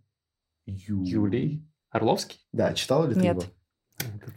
Ю- 0.67 1.03
Юлий. 1.05 1.65
Орловский? 1.91 2.41
Да, 2.53 2.75
читала 2.75 3.07
ли 3.07 3.15
ты 3.15 3.21
Нет. 3.21 3.43
его? 3.43 3.53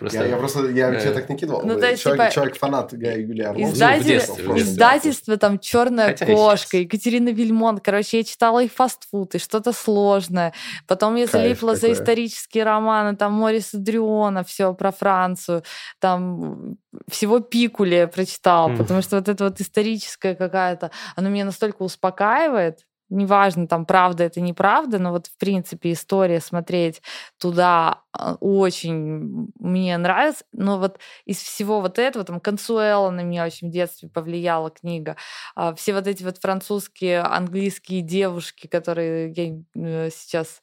Просто... 0.01 0.17
Я, 0.17 0.25
я 0.25 0.37
просто, 0.37 0.69
я 0.69 0.91
э... 0.91 1.13
так 1.13 1.29
не 1.29 1.37
кидывал. 1.37 1.61
Ну, 1.63 1.79
то 1.79 1.87
есть, 1.87 2.01
человек, 2.01 2.23
типа, 2.23 2.33
человек 2.33 2.57
фанат 2.57 2.91
Гая 2.91 3.19
Юлия 3.19 3.49
Орлова. 3.49 3.71
Издатель, 3.71 4.17
издательство 4.57 5.37
там 5.37 5.59
«Черная 5.59 6.07
Хотя 6.07 6.25
кошка», 6.25 6.77
Екатерина 6.77 7.29
Вильмон. 7.29 7.77
Короче, 7.77 8.17
я 8.17 8.23
читала 8.23 8.63
и 8.63 8.67
фастфуд, 8.67 9.35
и 9.35 9.37
что-то 9.37 9.73
сложное. 9.73 10.53
Потом 10.87 11.15
я 11.17 11.27
залипла 11.27 11.75
за 11.75 11.91
исторические 11.91 12.63
романы, 12.63 13.15
там 13.15 13.33
Мориса 13.33 13.77
Дрюона, 13.77 14.43
все 14.43 14.73
про 14.73 14.91
Францию. 14.91 15.63
Там 15.99 16.77
всего 17.07 17.39
Пикули 17.39 18.09
прочитала, 18.11 18.69
mm. 18.69 18.77
потому 18.77 19.03
что 19.03 19.17
вот 19.17 19.29
это 19.29 19.43
вот 19.43 19.61
историческая 19.61 20.33
какая-то, 20.33 20.89
оно 21.15 21.29
меня 21.29 21.45
настолько 21.45 21.83
успокаивает, 21.83 22.79
неважно, 23.11 23.67
там, 23.67 23.85
правда 23.85 24.23
это 24.23 24.41
неправда, 24.41 24.97
но 24.97 25.11
вот, 25.11 25.27
в 25.27 25.37
принципе, 25.37 25.91
история 25.91 26.39
смотреть 26.39 27.01
туда 27.37 28.01
а, 28.13 28.35
очень 28.39 29.51
мне 29.59 29.97
нравится. 29.97 30.45
Но 30.53 30.79
вот 30.79 30.97
из 31.25 31.37
всего 31.37 31.81
вот 31.81 31.99
этого, 31.99 32.25
там, 32.25 32.39
Консуэла 32.39 33.11
на 33.11 33.21
меня 33.21 33.45
очень 33.45 33.69
в 33.69 33.71
детстве 33.71 34.09
повлияла 34.09 34.71
книга. 34.71 35.17
А, 35.55 35.75
все 35.75 35.93
вот 35.93 36.07
эти 36.07 36.23
вот 36.23 36.37
французские, 36.37 37.21
английские 37.21 38.01
девушки, 38.01 38.67
которые 38.67 39.31
я 39.33 39.61
э, 39.75 40.09
сейчас, 40.11 40.61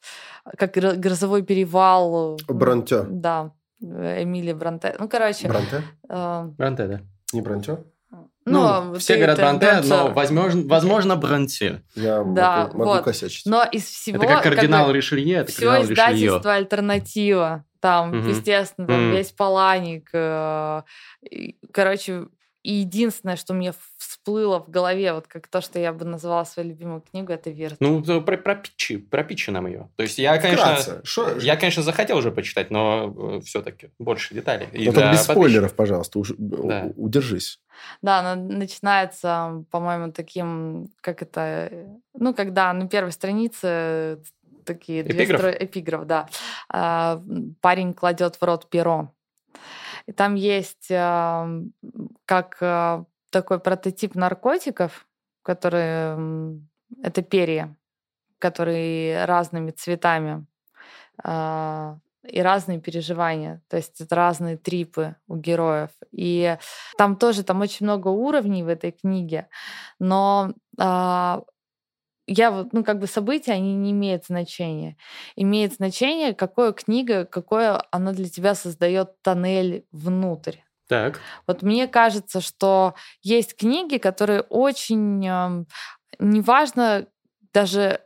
как 0.57 0.71
«Грозовой 0.73 1.43
перевал». 1.43 2.39
Бронте. 2.47 3.03
Да, 3.03 3.53
Эмилия 3.79 4.55
Бронте. 4.55 4.95
Ну, 4.99 5.07
короче. 5.07 5.47
Бронте? 5.47 5.83
Э, 6.09 6.49
Бронте, 6.57 6.87
да. 6.87 7.01
Не 7.31 7.41
Бронте? 7.41 7.77
Ну, 8.51 8.81
ну 8.93 8.99
все 8.99 9.15
говорят 9.17 9.37
Бронте, 9.37 9.81
но 9.83 10.09
возможно, 10.09 10.63
возможно 10.67 11.15
Бронте. 11.15 11.83
Я 11.95 12.23
да, 12.23 12.63
могу, 12.63 12.77
могу 12.77 12.89
вот. 12.91 13.03
косячить. 13.03 13.45
Но 13.45 13.63
из 13.63 13.85
всего... 13.85 14.17
Это 14.23 14.33
как 14.33 14.43
кардинал 14.43 14.85
как 14.85 14.91
бы, 14.91 14.97
Ришелье, 14.97 15.35
это 15.37 15.51
все 15.51 15.65
кардинал 15.65 15.83
издательство 15.83 16.37
Ришелье. 16.37 16.55
альтернатива. 16.55 17.65
Там, 17.79 18.09
угу. 18.09 18.29
естественно, 18.29 18.87
там 18.87 19.07
угу. 19.07 19.15
весь 19.15 19.31
Паланик. 19.31 20.09
Э, 20.11 20.81
короче, 21.71 22.25
единственное, 22.63 23.37
что 23.37 23.53
мне 23.53 23.73
всплыло 24.19 24.59
в 24.59 24.69
голове, 24.69 25.13
вот 25.13 25.27
как 25.27 25.47
то, 25.47 25.61
что 25.61 25.79
я 25.79 25.93
бы 25.93 26.05
назвала 26.05 26.45
свою 26.45 26.69
любимую 26.69 27.01
книгу, 27.01 27.31
это 27.31 27.49
Вирт. 27.49 27.77
Ну, 27.79 28.01
про, 28.21 28.37
про 28.37 28.55
Питчи, 28.55 28.97
про 28.97 29.23
Питчи 29.23 29.49
нам 29.49 29.67
ее. 29.67 29.89
То 29.95 30.03
есть 30.03 30.17
я, 30.19 30.37
конечно, 30.37 31.01
Шо? 31.03 31.37
я, 31.39 31.55
конечно, 31.55 31.83
захотел 31.83 32.17
уже 32.17 32.31
почитать, 32.31 32.69
но 32.69 33.13
э, 33.17 33.41
все-таки 33.45 33.89
больше 33.97 34.33
деталей. 34.33 34.67
Ну, 34.73 34.91
так 34.91 35.13
без 35.13 35.23
спойлеров, 35.23 35.73
пожалуйста, 35.73 36.19
уж, 36.19 36.33
да. 36.37 36.91
удержись. 36.95 37.59
Да, 38.01 38.19
она 38.19 38.35
начинается, 38.35 39.63
по-моему, 39.71 40.11
таким, 40.11 40.89
как 41.01 41.21
это, 41.21 41.71
ну, 42.13 42.33
когда 42.33 42.73
на 42.73 42.87
первой 42.87 43.13
странице 43.13 44.21
такие 44.65 45.01
эпиграф, 45.01 45.27
две 45.27 45.37
стро... 45.37 45.65
эпиграф 45.65 46.05
да. 46.05 46.27
А, 46.69 47.21
парень 47.61 47.93
кладет 47.93 48.35
в 48.35 48.43
рот 48.43 48.69
перо. 48.69 49.13
И 50.07 50.11
там 50.11 50.35
есть 50.35 50.87
как 52.25 53.05
такой 53.29 53.59
прототип 53.59 54.15
наркотиков, 54.15 55.07
которые 55.43 56.59
это 57.03 57.21
перья, 57.21 57.75
которые 58.39 59.25
разными 59.25 59.71
цветами 59.71 60.45
а, 61.23 61.97
и 62.23 62.41
разные 62.41 62.79
переживания, 62.79 63.61
то 63.69 63.77
есть 63.77 64.01
это 64.01 64.15
разные 64.15 64.57
трипы 64.57 65.15
у 65.27 65.35
героев. 65.35 65.91
И 66.11 66.57
там 66.97 67.15
тоже 67.15 67.43
там 67.43 67.61
очень 67.61 67.85
много 67.85 68.09
уровней 68.09 68.63
в 68.63 68.67
этой 68.67 68.91
книге, 68.91 69.47
но 69.99 70.53
а, 70.77 71.43
я 72.31 72.51
вот, 72.51 72.73
ну, 72.73 72.83
как 72.83 72.99
бы 72.99 73.07
события, 73.07 73.53
они 73.53 73.75
не 73.75 73.91
имеют 73.91 74.25
значения. 74.27 74.97
Имеет 75.35 75.73
значение, 75.73 76.35
какое 76.35 76.73
книга, 76.73 77.25
какое 77.25 77.81
она 77.91 78.13
для 78.13 78.29
тебя 78.29 78.53
создает 78.53 79.19
тоннель 79.23 79.85
внутрь. 79.91 80.57
Так. 80.89 81.19
Вот 81.45 81.61
мне 81.61 81.87
кажется, 81.87 82.41
что 82.41 82.95
есть 83.21 83.55
книги, 83.55 83.97
которые 83.97 84.41
очень, 84.41 85.65
неважно 86.19 87.07
даже 87.53 88.01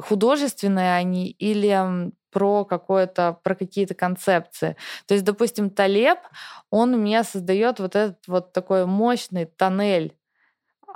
художественные 0.00 0.94
они 0.94 1.30
или 1.30 2.10
про 2.30 2.64
какое-то, 2.64 3.38
про 3.42 3.54
какие-то 3.54 3.94
концепции. 3.94 4.76
То 5.06 5.14
есть, 5.14 5.24
допустим, 5.24 5.70
Талеб, 5.70 6.18
он 6.70 6.94
у 6.94 6.98
меня 6.98 7.24
создает 7.24 7.80
вот 7.80 7.96
этот 7.96 8.26
вот 8.26 8.52
такой 8.52 8.86
мощный 8.86 9.46
тоннель 9.46 10.14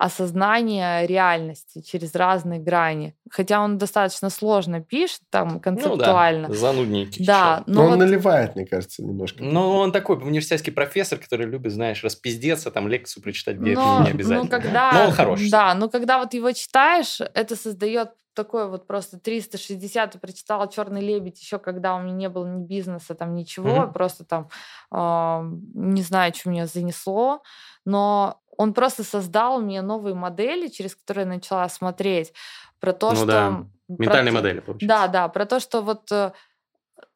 осознание 0.03 1.07
реальности 1.07 1.81
через 1.81 2.17
разные 2.17 2.59
грани. 2.59 3.15
Хотя 3.31 3.61
он 3.61 3.79
достаточно 3.79 4.31
сложно 4.31 4.81
пишет, 4.81 5.21
там, 5.31 5.61
концептуально. 5.61 6.49
Ну, 6.49 6.55
да, 6.55 6.61
занудненький. 6.61 7.25
Да, 7.25 7.63
но, 7.69 7.75
но 7.75 7.83
вот... 7.83 7.93
он 7.93 7.99
наливает, 8.01 8.57
мне 8.57 8.67
кажется, 8.67 9.05
немножко. 9.05 9.45
Ну, 9.45 9.71
он 9.77 9.93
такой 9.93 10.17
университетский 10.17 10.73
профессор, 10.73 11.21
который 11.21 11.47
любит, 11.47 11.71
знаешь, 11.71 12.03
распиздеться, 12.03 12.73
там, 12.73 12.89
лекцию 12.89 13.23
прочитать, 13.23 13.59
где 13.59 13.75
но, 13.75 14.01
это 14.01 14.05
не 14.05 14.11
обязательно. 14.11 14.43
Ну, 14.43 14.49
когда... 14.51 14.93
Но 14.93 15.05
он 15.05 15.13
хороший. 15.13 15.51
Да, 15.51 15.73
но 15.75 15.89
когда 15.89 16.19
вот 16.19 16.35
его 16.35 16.51
читаешь, 16.51 17.21
это 17.21 17.55
создает 17.55 18.11
такой 18.35 18.69
вот 18.69 18.87
просто 18.87 19.21
360 19.21 20.15
и 20.15 20.19
прочитала 20.19 20.67
Черный 20.67 21.03
лебедь 21.03 21.41
еще 21.41 21.59
когда 21.59 21.95
у 21.95 22.01
меня 22.01 22.15
не 22.15 22.29
было 22.29 22.47
ни 22.47 22.65
бизнеса, 22.65 23.15
там 23.15 23.35
ничего, 23.35 23.69
mm-hmm. 23.69 23.93
просто 23.93 24.25
там 24.25 24.49
э, 24.91 25.51
не 25.75 26.01
знаю, 26.03 26.33
что 26.35 26.49
меня 26.49 26.67
занесло, 26.67 27.43
но 27.85 28.41
он 28.57 28.75
просто 28.75 29.05
создал 29.05 29.61
мне 29.61 29.83
новые 29.83 30.15
модели, 30.15 30.69
через 30.69 30.95
которые 30.95 31.25
я 31.25 31.35
начала 31.35 31.69
смотреть 31.69 32.33
про 32.81 32.93
то, 32.93 33.11
ну, 33.11 33.17
что... 33.17 33.27
Да. 33.27 33.67
Ментальные 33.89 34.33
про... 34.33 34.41
модели, 34.41 34.61
получается. 34.61 34.89
Да, 34.89 35.09
да, 35.09 35.29
про 35.29 35.45
то, 35.45 35.61
что 35.61 35.83
вот 35.83 36.11
э, 36.11 36.33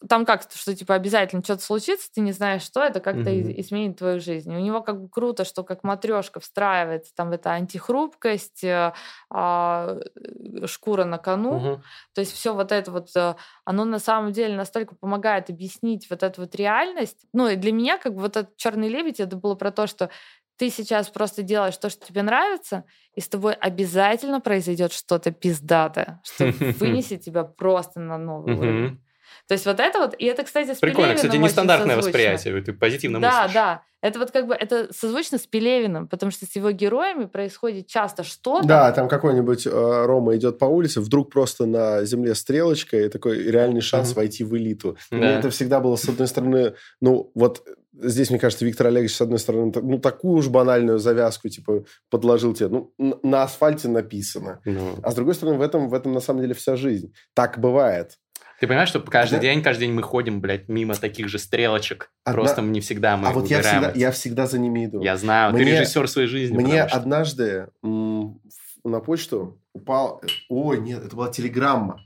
там 0.09 0.27
как 0.27 0.43
что 0.53 0.75
типа 0.75 0.95
обязательно 0.95 1.43
что-то 1.43 1.63
случится, 1.63 2.11
ты 2.13 2.21
не 2.21 2.33
знаешь, 2.33 2.63
что 2.63 2.83
это, 2.83 3.01
как-то 3.01 3.31
mm-hmm. 3.31 3.61
изменит 3.61 3.99
твою 3.99 4.21
жизнь. 4.21 4.53
И 4.53 4.57
у 4.57 4.61
него 4.61 4.81
как 4.83 5.01
бы 5.01 5.09
круто, 5.09 5.45
что 5.45 5.65
как 5.65 5.85
матрешка 5.85 6.41
встраивается 6.41 7.15
там 7.15 7.31
в 7.31 7.33
это 7.33 7.51
антихрупкость, 7.53 8.65
э, 8.65 8.93
а, 9.31 9.97
э, 10.15 10.67
шкура 10.67 11.05
на 11.05 11.19
кону. 11.19 11.59
Mm-hmm. 11.59 11.81
То 12.15 12.21
есть 12.21 12.33
все 12.33 12.55
вот 12.55 12.73
это 12.73 12.91
вот, 12.91 13.09
э, 13.17 13.35
оно 13.65 13.85
на 13.85 13.99
самом 13.99 14.33
деле 14.33 14.55
настолько 14.55 14.95
помогает 14.95 15.51
объяснить 15.51 16.09
вот 16.11 16.23
эту 16.23 16.43
вот 16.43 16.55
реальность. 16.55 17.27
Ну 17.33 17.49
и 17.49 17.57
для 17.57 17.73
меня 17.73 17.99
как 17.99 18.15
бы 18.15 18.23
вот 18.23 18.37
этот 18.37 18.57
черный 18.57 18.89
лебедь 18.89 19.21
это 19.21 19.37
было 19.37 19.55
про 19.55 19.71
то, 19.71 19.87
что 19.87 20.11
ты 20.57 20.71
сейчас 20.71 21.09
просто 21.09 21.43
делаешь 21.43 21.77
то, 21.77 21.91
что 21.91 22.07
тебе 22.07 22.23
нравится, 22.23 22.85
и 23.15 23.21
с 23.21 23.29
тобой 23.29 23.55
обязательно 23.55 24.41
произойдет 24.41 24.93
что-то 24.93 25.31
пиздатое, 25.31 26.23
что 26.25 26.47
вынесет 26.79 27.23
тебя 27.23 27.45
просто 27.45 28.01
на 28.01 28.19
новый 28.19 28.55
уровень. 28.55 29.01
То 29.49 29.53
есть 29.53 29.67
вот 29.67 29.79
это 29.79 29.99
вот, 29.99 30.15
и 30.19 30.25
это, 30.25 30.43
кстати, 30.45 30.75
с 30.75 30.79
Прикольно, 30.79 31.15
Пелевиным 31.15 31.17
кстати, 31.17 31.37
нестандартное 31.37 31.97
восприятие, 31.97 32.63
ты 32.63 32.73
позитивно 32.73 33.21
да, 33.21 33.43
мыслишь. 33.43 33.55
Да, 33.55 33.75
да. 33.75 33.83
Это 34.03 34.19
вот 34.19 34.31
как 34.31 34.47
бы, 34.47 34.55
это 34.55 34.93
созвучно 34.93 35.39
с 35.39 35.47
Пелевиным, 35.47 36.07
потому 36.07 36.31
что 36.31 36.47
с 36.47 36.55
его 36.55 36.71
героями 36.71 37.25
происходит 37.25 37.87
часто 37.87 38.25
что-то. 38.25 38.67
Да, 38.67 38.93
там 38.93 39.09
какой-нибудь 39.09 39.67
э, 39.67 39.71
Рома 39.71 40.37
идет 40.37 40.59
по 40.59 40.67
улице, 40.67 41.01
вдруг 41.01 41.33
просто 41.33 41.67
на 41.67 42.05
земле 42.05 42.35
стрелочка, 42.35 42.99
и 42.99 43.09
такой 43.09 43.43
реальный 43.43 43.81
шанс 43.81 44.13
mm-hmm. 44.13 44.17
войти 44.17 44.45
в 44.45 44.57
элиту. 44.57 44.97
Да. 45.11 45.17
Мне 45.17 45.27
это 45.29 45.51
всегда 45.51 45.81
было, 45.81 45.97
с 45.97 46.09
одной 46.09 46.29
стороны, 46.29 46.75
ну, 47.01 47.31
вот 47.35 47.67
здесь, 48.03 48.31
мне 48.31 48.39
кажется, 48.39 48.65
Виктор 48.65 48.89
Олегович, 48.89 49.15
с 49.15 49.21
одной 49.21 49.39
стороны, 49.39 49.73
ну, 49.83 49.99
такую 49.99 50.39
уж 50.39 50.49
банальную 50.49 50.99
завязку, 50.99 51.49
типа, 51.49 51.85
подложил 52.11 52.55
тебе. 52.55 52.69
Ну, 52.69 53.21
на 53.23 53.43
асфальте 53.43 53.89
написано. 53.89 54.61
Ну. 54.65 54.97
А 55.03 55.11
с 55.11 55.15
другой 55.15 55.35
стороны, 55.35 55.59
в 55.59 55.63
этом, 55.63 55.89
в 55.89 55.95
этом 55.95 56.13
на 56.13 56.21
самом 56.21 56.43
деле 56.43 56.55
вся 56.55 56.77
жизнь. 56.77 57.13
Так 57.35 57.59
бывает. 57.59 58.19
Ты 58.61 58.67
понимаешь, 58.67 58.89
что 58.89 59.01
каждый 59.01 59.37
да? 59.37 59.43
день, 59.43 59.63
каждый 59.63 59.83
день 59.83 59.93
мы 59.93 60.03
ходим, 60.03 60.41
блядь, 60.41 60.69
мимо 60.69 60.95
таких 60.95 61.29
же 61.29 61.39
стрелочек. 61.39 62.11
Одна... 62.25 62.43
Просто 62.43 62.63
не 62.63 62.81
всегда 62.81 63.17
мы 63.17 63.29
А 63.29 63.33
вот 63.33 63.49
я 63.49 63.61
всегда, 63.61 63.93
я 63.95 64.11
всегда 64.11 64.47
за 64.47 64.59
ними 64.59 64.87
иду. 64.87 65.03
Я 65.03 65.17
знаю, 65.17 65.53
мне, 65.53 65.65
ты 65.65 65.71
режиссер 65.71 66.09
своей 66.09 66.29
жизни. 66.29 66.57
Мне 66.57 66.83
однажды 66.83 67.69
м- 67.85 68.41
на 68.83 69.01
почту 69.01 69.61
упал... 69.75 70.23
Ой, 70.49 70.81
нет, 70.81 71.05
это 71.05 71.15
была 71.15 71.29
телеграмма. 71.29 72.01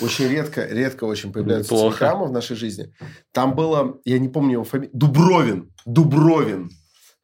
Очень 0.00 0.28
редко, 0.28 0.64
редко 0.64 1.04
очень 1.04 1.32
появляются 1.32 1.74
Неплохо. 1.74 2.14
в 2.14 2.30
нашей 2.32 2.56
жизни. 2.56 2.94
Там 3.32 3.54
было, 3.54 3.98
я 4.04 4.18
не 4.18 4.28
помню 4.28 4.52
его 4.52 4.64
фамилию, 4.64 4.96
Дубровин. 4.96 5.72
Дубровин. 5.84 6.70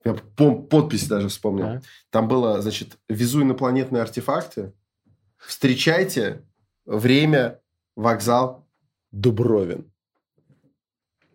Я 0.04 0.14
подпись 0.14 1.08
даже 1.08 1.28
вспомнил. 1.28 1.64
Да. 1.64 1.82
Там 2.10 2.28
было, 2.28 2.60
значит, 2.60 2.96
везу 3.08 3.42
инопланетные 3.42 4.02
артефакты. 4.02 4.72
Встречайте 5.38 6.44
время 6.84 7.60
вокзал 7.96 8.66
Дубровин. 9.10 9.90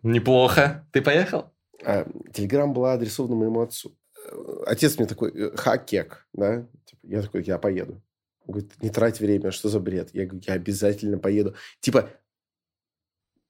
Неплохо. 0.02 0.86
Ты 0.92 1.02
поехал? 1.02 1.52
А, 1.84 2.06
телеграмма 2.32 2.72
была 2.72 2.92
адресована 2.94 3.36
моему 3.36 3.60
отцу. 3.60 3.96
Отец 4.66 4.98
мне 4.98 5.06
такой, 5.06 5.32
э, 5.32 5.56
хакек, 5.56 6.26
да? 6.32 6.66
Типа, 6.84 7.00
я 7.02 7.22
такой, 7.22 7.42
я 7.44 7.58
поеду. 7.58 8.00
Он 8.46 8.54
говорит, 8.54 8.72
не 8.80 8.90
трать 8.90 9.20
время, 9.20 9.50
что 9.50 9.68
за 9.68 9.80
бред? 9.80 10.10
Я 10.12 10.26
говорю, 10.26 10.44
я 10.46 10.54
обязательно 10.54 11.18
поеду. 11.18 11.54
Типа, 11.80 12.10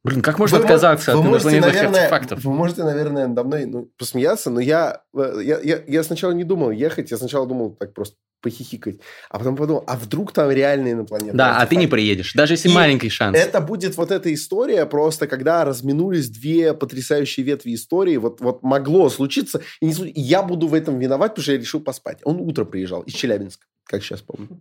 Блин, 0.05 0.21
как 0.21 0.41
можно 0.41 0.59
Вы 0.59 0.65
отказаться 0.65 1.13
вы 1.17 1.21
от 1.21 1.27
можете, 1.27 1.61
наверное, 1.61 2.01
артефактов? 2.01 2.45
Вы 2.45 2.53
можете, 2.53 2.83
наверное, 2.83 3.29
надо 3.29 3.45
мной 3.45 3.67
ну, 3.67 3.89
посмеяться, 3.97 4.51
но 4.51 4.59
я, 4.59 5.03
э, 5.15 5.41
я, 5.45 5.61
я, 5.61 5.81
я 5.87 6.03
сначала 6.03 6.33
не 6.33 6.43
думал 6.43 6.73
ехать, 6.73 7.13
я 7.13 7.17
сначала 7.17 7.47
думал 7.47 7.77
так 7.77 7.95
просто 7.95 8.17
похихикать, 8.41 8.97
а 9.31 9.39
потом 9.39 9.55
подумал, 9.55 9.85
а 9.87 9.97
вдруг 9.97 10.33
там 10.33 10.51
реальные 10.51 10.95
инопланетные 10.95 11.35
Да, 11.35 11.59
а 11.59 11.67
ты 11.67 11.77
не 11.77 11.83
артефакты? 11.83 11.89
приедешь, 11.89 12.33
даже 12.35 12.55
если 12.55 12.69
И 12.69 12.73
маленький 12.73 13.09
шанс. 13.09 13.39
Это 13.39 13.61
будет 13.61 13.97
вот 13.97 14.11
эта 14.11 14.35
история 14.35 14.85
просто, 14.87 15.29
когда 15.29 15.65
разминулись 15.65 16.29
две 16.29 16.75
потрясающие 16.75 17.47
ветви 17.47 17.75
истории, 17.75 18.17
вот, 18.17 18.41
вот 18.41 18.65
могло 18.65 19.09
случиться, 19.09 19.61
и, 19.81 19.87
не 19.87 19.95
случ- 19.95 20.13
я 20.17 20.43
буду 20.43 20.67
в 20.67 20.75
этом 20.75 20.99
виноват, 20.99 21.31
потому 21.31 21.45
что 21.45 21.53
я 21.53 21.59
решил 21.59 21.81
поспать. 21.81 22.19
Он 22.25 22.41
утром 22.41 22.67
приезжал 22.67 23.03
из 23.03 23.15
Челябинска, 23.15 23.65
как 23.85 24.03
сейчас 24.03 24.21
помню. 24.21 24.61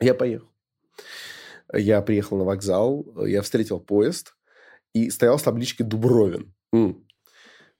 Я 0.00 0.14
поехал. 0.14 0.48
Я 1.72 2.00
приехал 2.02 2.38
на 2.38 2.44
вокзал, 2.44 3.04
я 3.26 3.42
встретил 3.42 3.78
поезд 3.80 4.34
и 4.94 5.10
стоял 5.10 5.38
с 5.38 5.42
табличкой 5.42 5.86
«Дубровин». 5.86 6.54
М. 6.72 7.06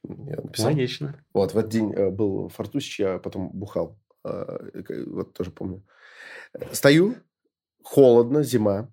Я 0.05 0.37
написал. 0.37 0.67
Логично. 0.67 1.25
Вот, 1.33 1.55
в 1.55 1.59
этот 1.59 1.71
день 1.71 1.93
э, 1.93 2.11
был 2.11 2.49
Фортусич, 2.51 3.01
я 3.01 3.19
потом 3.19 3.51
бухал. 3.51 3.99
Э, 4.25 4.83
к- 4.83 5.05
Вот 5.07 5.33
тоже 5.33 5.51
помню. 5.51 5.85
Стою, 6.73 7.17
холодно, 7.83 8.43
зима. 8.43 8.93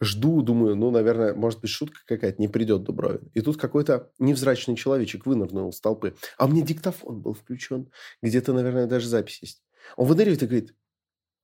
Жду, 0.00 0.42
думаю, 0.42 0.76
ну, 0.76 0.90
наверное, 0.92 1.34
может 1.34 1.60
быть, 1.60 1.70
шутка 1.70 2.00
какая-то, 2.06 2.40
не 2.40 2.46
придет 2.48 2.84
Дубровин. 2.84 3.30
И 3.34 3.40
тут 3.40 3.56
какой-то 3.56 4.12
невзрачный 4.18 4.76
человечек 4.76 5.26
вынырнул 5.26 5.72
с 5.72 5.80
толпы. 5.80 6.14
А 6.36 6.46
у 6.46 6.48
меня 6.48 6.62
диктофон 6.64 7.20
был 7.20 7.32
включен. 7.34 7.90
Где-то, 8.22 8.52
наверное, 8.52 8.86
даже 8.86 9.08
запись 9.08 9.38
есть. 9.42 9.62
Он 9.96 10.06
выныривает 10.06 10.42
и 10.42 10.46
говорит, 10.46 10.74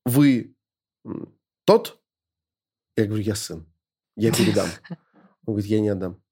вы 0.05 0.54
тот? 1.65 2.01
Я 2.97 3.07
говорю, 3.07 3.23
я 3.23 3.35
сын. 3.35 3.67
Я 4.17 4.33
передам. 4.33 4.69
Он 5.47 5.55
говорит, 5.55 5.71
я 5.71 5.81
не 5.81 5.89
отдам. 5.89 6.23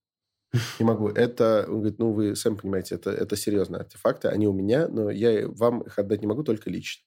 Не 0.78 0.84
могу. 0.84 1.08
Это, 1.08 1.64
он 1.66 1.78
говорит, 1.78 1.98
ну, 1.98 2.12
вы 2.12 2.36
сами 2.36 2.56
понимаете, 2.56 2.96
это, 2.96 3.10
это 3.10 3.36
серьезные 3.36 3.80
артефакты, 3.80 4.28
они 4.28 4.46
у 4.46 4.52
меня, 4.52 4.86
но 4.86 5.10
я 5.10 5.48
вам 5.48 5.80
их 5.80 5.98
отдать 5.98 6.20
не 6.20 6.26
могу, 6.26 6.42
только 6.42 6.68
лично. 6.68 7.06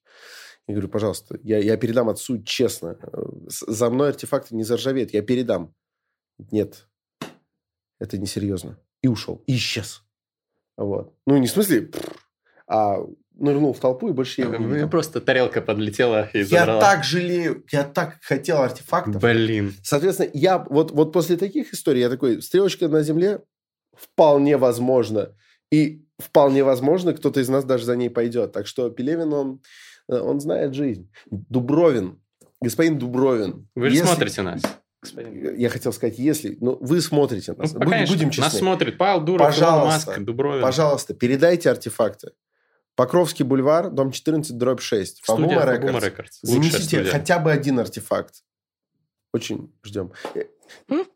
Я 0.68 0.74
говорю, 0.74 0.90
пожалуйста, 0.90 1.40
я, 1.44 1.60
я 1.60 1.78
передам 1.78 2.10
отцу 2.10 2.42
честно. 2.42 2.98
За 3.48 3.90
мной 3.92 4.10
артефакты 4.10 4.56
не 4.56 4.64
заржавеют, 4.64 5.14
я 5.14 5.22
передам. 5.22 5.76
Нет, 6.52 6.88
это 8.00 8.18
несерьезно. 8.18 8.80
И 9.04 9.08
ушел, 9.08 9.44
и 9.46 9.56
исчез. 9.56 10.04
Вот. 10.76 11.16
Ну, 11.28 11.38
не 11.38 11.46
в 11.46 11.52
смысле, 11.52 11.92
а 12.68 12.98
нырнул 13.38 13.74
в 13.74 13.80
толпу, 13.80 14.10
и 14.10 14.12
больше 14.12 14.42
я 14.42 14.48
его 14.48 14.58
не 14.58 14.66
видел. 14.74 14.90
просто 14.90 15.22
тарелка 15.22 15.62
подлетела 15.62 16.30
и 16.34 16.40
Я 16.40 16.46
забрала. 16.46 16.82
так 16.82 17.04
жалею, 17.04 17.64
я 17.72 17.84
так 17.84 18.18
хотел 18.22 18.62
артефактов. 18.62 19.22
Блин. 19.22 19.74
Соответственно, 19.84 20.30
я 20.34 20.60
вот, 20.60 20.92
вот 20.92 21.12
после 21.14 21.36
таких 21.38 21.74
историй 21.74 22.02
я 22.02 22.10
такой, 22.10 22.42
стрелочка 22.42 22.88
на 22.88 23.02
земле 23.04 23.42
вполне 23.96 24.58
возможно. 24.58 25.34
И 25.72 26.06
вполне 26.20 26.64
возможно, 26.64 27.14
кто-то 27.14 27.40
из 27.40 27.50
нас 27.50 27.66
даже 27.66 27.86
за 27.86 27.96
ней 27.96 28.10
пойдет. 28.10 28.52
Так 28.54 28.68
что 28.68 28.90
Пелевин, 28.90 29.34
он, 29.34 29.62
э, 30.10 30.18
он 30.18 30.40
знает 30.40 30.74
жизнь. 30.74 31.10
Дубровин, 31.30 32.22
господин 32.62 32.98
Дубровин. 32.98 33.68
Вы 33.76 33.90
же 33.90 33.96
если- 33.96 34.08
смотрите 34.08 34.42
нас. 34.44 34.62
господин. 35.02 35.56
Я 35.58 35.70
хотел 35.70 35.92
сказать, 35.94 36.18
если... 36.18 36.58
Ну, 36.62 36.78
вы 36.82 37.02
смотрите 37.02 37.54
нас. 37.54 37.74
Ну, 37.74 37.80
Будем- 37.80 37.92
конечно, 37.92 38.16
будем 38.16 38.28
Нас 38.28 38.36
честны. 38.36 38.60
смотрит 38.60 38.98
Павел 38.98 39.22
Дуров, 39.22 39.48
Пожалуйста. 39.48 40.10
Маск, 40.12 40.20
Дубровин. 40.24 40.62
Пожалуйста, 40.62 41.14
передайте 41.14 41.70
артефакты. 41.70 42.32
Покровский 42.96 43.44
бульвар, 43.44 43.90
дом 43.90 44.12
14, 44.12 44.58
дробь 44.58 44.82
6. 44.82 45.24
Студия 45.24 45.50
Фабума 45.60 45.72
Records. 45.72 46.06
Records. 46.06 46.40
Занесите 46.42 47.04
хотя 47.04 47.40
бы 47.40 47.52
один 47.52 47.80
артефакт. 47.80 48.36
Очень 49.34 49.74
ждем. 49.84 50.14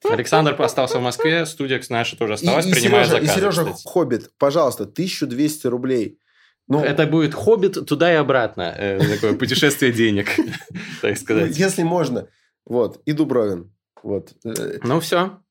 Александр 0.03 0.61
остался 0.61 0.99
в 0.99 1.01
Москве, 1.01 1.45
студия 1.45 1.81
наша 1.89 2.17
тоже 2.17 2.33
И, 2.33 2.35
осталась, 2.35 2.65
и 2.65 2.73
принимает 2.73 3.07
Сережа, 3.07 3.23
и 3.23 3.25
заказы, 3.27 3.39
Сережа 3.39 3.63
кстати. 3.73 3.87
Хоббит, 3.87 4.31
пожалуйста, 4.37 4.83
1200 4.83 5.67
рублей. 5.67 6.19
Ну, 6.67 6.83
Это 6.83 7.07
будет 7.07 7.33
«Хоббит» 7.33 7.83
туда 7.87 8.11
и 8.13 8.15
обратно. 8.15 8.73
э, 8.77 8.99
Такое 9.15 9.33
путешествие 9.39 9.91
денег, 9.91 10.27
так 11.01 11.11
ну, 11.11 11.15
сказать. 11.15 11.57
если 11.57 11.81
можно. 11.81 12.27
Вот, 12.65 13.01
и 13.05 13.11
Дубровин. 13.13 13.73
Вот. 14.03 14.33
Э, 14.45 14.77
Ну, 14.83 14.99
все. 14.99 15.41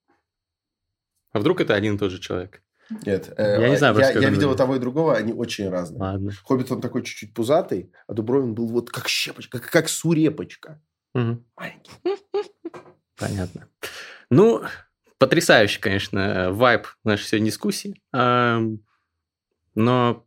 А 1.33 1.41
вдруг 1.41 1.61
это 1.61 1.75
один 1.75 1.97
и 1.97 1.99
тот 1.99 2.13
же 2.13 2.21
человек? 2.21 2.63
Нет, 3.05 3.33
э, 3.37 3.61
Я 3.61 3.69
не 3.69 3.77
знаю, 3.77 3.99
я, 3.99 4.11
я 4.13 4.31
видел 4.31 4.53
и 4.53 4.57
того 4.57 4.77
и 4.77 4.79
другого, 4.79 5.15
они 5.17 5.33
очень 5.33 5.69
разные. 5.69 6.01
Ладно. 6.01 6.33
Хоббит, 6.45 6.71
он 6.73 6.81
такой 6.81 7.03
чуть-чуть 7.03 7.35
пузатый, 7.35 7.93
а 8.07 8.15
Дубровин 8.15 8.55
был 8.55 8.67
вот 8.69 8.91
как 8.91 9.09
щепочка, 9.09 9.59
как, 9.61 9.71
как 9.71 9.89
сурепочка. 9.89 10.81
Мгм. 11.15 11.45
Маленький. 11.57 11.91
Понятно. 13.17 13.69
Ну, 14.31 14.63
потрясающий, 15.19 15.81
конечно, 15.81 16.51
вайб 16.53 16.87
нашей 17.05 17.25
сегодня 17.25 17.47
дискуссии. 17.47 18.01
Но 19.75 20.25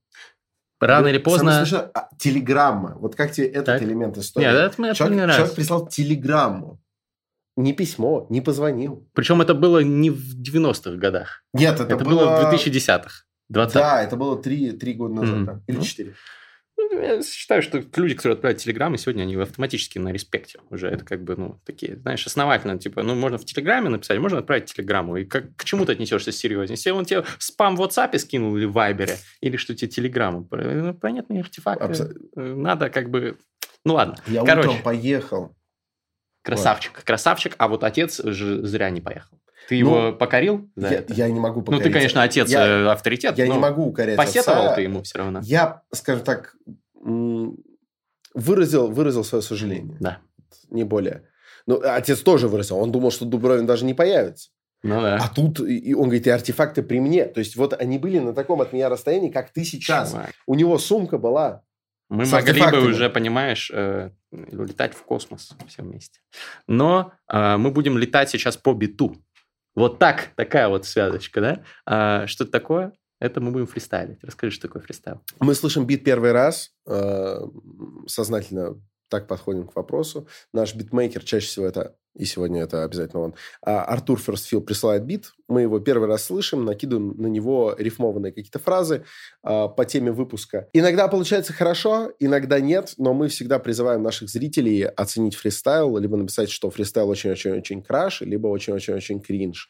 рано 0.80 1.02
Ну, 1.04 1.08
или 1.08 1.18
поздно... 1.18 1.52
Самое 1.52 1.66
смешное, 1.66 1.92
а, 1.94 2.10
телеграмма. 2.18 2.96
Вот 2.98 3.16
как 3.16 3.32
тебе 3.32 3.48
этот 3.48 3.66
Так. 3.66 3.82
элемент 3.84 4.18
истории? 4.18 4.46
Нет, 4.46 4.56
это 4.56 4.82
мне 4.82 4.94
человек, 4.94 5.16
не 5.16 5.22
нравится. 5.22 5.38
человек 5.40 5.56
прислал 5.56 5.88
телеграмму. 5.88 6.81
Не 7.57 7.73
письмо, 7.73 8.28
не 8.30 8.41
позвонил. 8.41 9.07
Причем 9.14 9.41
это 9.41 9.53
было 9.53 9.80
не 9.80 10.10
в 10.10 10.41
90-х 10.41 10.91
годах. 10.98 11.44
Нет, 11.53 11.80
это, 11.80 11.94
Это, 11.95 12.03
было 12.06 12.49
в 12.49 12.53
2010-х. 12.53 13.26
20 13.49 13.73
Да, 13.76 14.02
это 14.02 14.15
было 14.15 14.41
три, 14.41 14.72
три 14.72 14.94
года 14.94 15.14
назад. 15.15 15.36
Мгм. 15.36 15.45
да. 15.45 15.61
Или 15.68 15.78
Ну. 15.78 15.84
четыре. 15.84 16.14
Я 16.94 17.22
считаю, 17.22 17.61
что 17.61 17.78
люди, 17.95 18.15
которые 18.15 18.34
отправляют 18.34 18.60
телеграммы, 18.61 18.98
сегодня 18.98 19.22
они 19.23 19.36
автоматически 19.36 19.99
на 19.99 20.10
респекте 20.11 20.60
уже. 20.69 20.88
Это 20.88 21.06
как 21.06 21.23
бы, 21.23 21.36
ну, 21.36 21.61
такие, 21.65 21.98
знаешь, 21.98 22.26
основательно. 22.26 22.80
Типа, 22.80 23.03
ну, 23.03 23.14
можно 23.14 23.38
в 23.38 23.45
телеграме 23.45 23.90
написать, 23.90 24.18
можно 24.19 24.40
отправить 24.40 24.65
телеграмму. 24.73 25.18
И 25.18 25.26
как, 25.26 25.56
к 25.56 25.64
чему 25.64 25.86
ты 25.86 25.91
отнесешься 25.91 26.32
серьезнее? 26.32 26.76
Если 26.78 26.90
он 26.90 27.06
тебе 27.06 27.23
спам 27.38 27.76
в 27.76 27.82
WhatsApp 27.82 28.18
скинул 28.18 28.57
или 28.57 28.65
в 28.65 28.72
Вайбере, 28.73 29.18
или 29.41 29.57
что 29.57 29.76
тебе 29.76 29.90
телеграмму. 29.91 30.48
Ну, 30.49 30.94
понятные 30.95 31.41
артефакты. 31.41 31.84
Абсо- 31.86 32.14
Э, 32.36 32.56
Надо 32.56 32.90
как 32.90 33.10
бы... 33.11 33.38
Ну, 33.86 33.94
ладно. 33.94 34.15
Я 34.28 34.44
Короче. 34.44 34.69
утром 34.69 34.82
поехал. 34.84 35.56
Красавчик. 36.44 37.04
Красавчик, 37.04 37.56
а 37.58 37.68
вот 37.68 37.84
отец 37.84 38.22
же 38.24 38.66
зря 38.66 38.90
не 38.90 39.02
поехал. 39.02 39.38
Ты 39.70 39.76
его 39.76 40.12
покорил 40.12 40.70
Я, 40.76 41.04
я 41.08 41.30
не 41.30 41.40
могу 41.40 41.60
Ну, 41.60 41.66
покорить. 41.66 41.84
ты, 41.84 41.92
конечно, 41.92 42.24
отец 42.24 42.50
Я, 42.50 42.66
э, 42.66 42.88
авторитет, 42.88 43.38
я 43.38 43.48
не 43.48 43.58
могу 43.58 43.86
укорять 43.86 44.18
посетовал 44.18 44.64
отца. 44.66 44.76
ты 44.76 44.82
ему 44.82 45.04
все 45.04 45.20
равно. 45.20 45.40
Я, 45.44 45.84
скажем 45.94 46.24
так, 46.24 46.56
выразил, 48.34 48.88
выразил 48.90 49.24
свое 49.24 49.42
сожаление. 49.42 49.98
Да. 50.00 50.20
Не 50.70 50.84
более. 50.84 51.24
Ну, 51.68 51.80
отец 51.84 52.20
тоже 52.20 52.48
выразил. 52.48 52.78
Он 52.80 52.92
думал, 52.92 53.12
что 53.12 53.26
Дубровин 53.26 53.66
даже 53.66 53.86
не 53.86 53.94
появится. 53.94 54.50
Ну 54.84 55.00
да. 55.00 55.18
А 55.18 55.30
тут 55.30 55.60
и 55.60 55.94
он 55.94 56.06
говорит, 56.06 56.26
и 56.26 56.32
артефакты 56.32 56.82
при 56.82 57.00
мне. 57.00 57.26
То 57.26 57.40
есть 57.40 57.56
вот 57.56 57.80
они 57.80 58.00
были 58.00 58.18
на 58.18 58.34
таком 58.34 58.62
от 58.62 58.74
меня 58.74 58.90
расстоянии, 58.90 59.30
как 59.30 59.52
ты 59.52 59.64
сейчас. 59.64 60.10
Чувак. 60.12 60.32
У 60.48 60.56
него 60.56 60.78
сумка 60.80 61.18
была. 61.20 61.62
Мы 62.12 62.26
С 62.26 62.34
могли 62.34 62.62
бы 62.62 62.90
уже, 62.90 63.10
понимаешь, 63.10 63.72
э, 63.74 64.10
летать 64.32 64.94
в 64.94 65.02
космос 65.04 65.56
все 65.70 65.82
вместе. 65.82 66.20
Но 66.68 67.14
э, 67.32 67.56
мы 67.56 67.72
будем 67.72 67.98
летать 67.98 68.30
сейчас 68.30 68.58
по 68.58 68.74
биту. 68.74 69.16
Вот 69.76 69.98
так, 69.98 70.32
такая 70.36 70.68
вот 70.68 70.86
связочка, 70.86 71.40
да? 71.40 71.64
А, 71.86 72.28
что 72.28 72.44
это 72.44 72.52
такое? 72.52 72.92
Это 73.22 73.40
мы 73.40 73.52
будем 73.52 73.66
фристайлить. 73.66 74.22
Расскажи, 74.24 74.52
что 74.54 74.68
такое 74.68 74.82
фристайл. 74.82 75.22
Мы 75.40 75.56
слышим 75.56 75.86
бит 75.88 76.04
первый 76.04 76.34
раз. 76.34 76.74
э, 76.86 77.40
сознательно 78.08 78.76
так 79.12 79.28
подходим 79.28 79.68
к 79.68 79.76
вопросу. 79.76 80.28
Наш 80.54 80.74
битмейкер, 80.74 81.24
чаще 81.24 81.46
всего 81.46 81.66
это, 81.66 81.96
и 82.16 82.26
сегодня 82.26 82.64
это 82.64 82.84
обязательно 82.84 83.22
он, 83.22 83.36
а, 83.62 83.84
Артур 83.84 84.20
Ферстфилд 84.20 84.66
присылает 84.66 85.06
бит. 85.06 85.34
Мы 85.48 85.62
его 85.62 85.80
первый 85.80 86.08
раз 86.08 86.26
слышим, 86.26 86.66
накидываем 86.66 87.16
на 87.18 87.28
него 87.28 87.76
рифмованные 87.78 88.32
какие-то 88.32 88.60
фразы 88.60 89.04
а, 89.44 89.68
по 89.68 89.86
теме 89.86 90.12
выпуска. 90.12 90.68
Иногда 90.74 91.08
получается 91.08 91.54
хорошо, 91.54 92.12
иногда 92.20 92.60
нет, 92.60 92.94
но 92.98 93.14
мы 93.14 93.28
всегда 93.28 93.60
призываем 93.60 94.02
наших 94.02 94.30
зрителей 94.30 94.84
оценить 94.84 95.36
фристайл, 95.36 95.98
либо 95.98 96.18
написать, 96.18 96.50
что 96.50 96.70
фристайл 96.70 97.10
очень-очень-очень 97.10 97.82
краш, 97.84 98.22
либо 98.22 98.48
очень-очень-очень 98.48 99.20
кринж. 99.20 99.70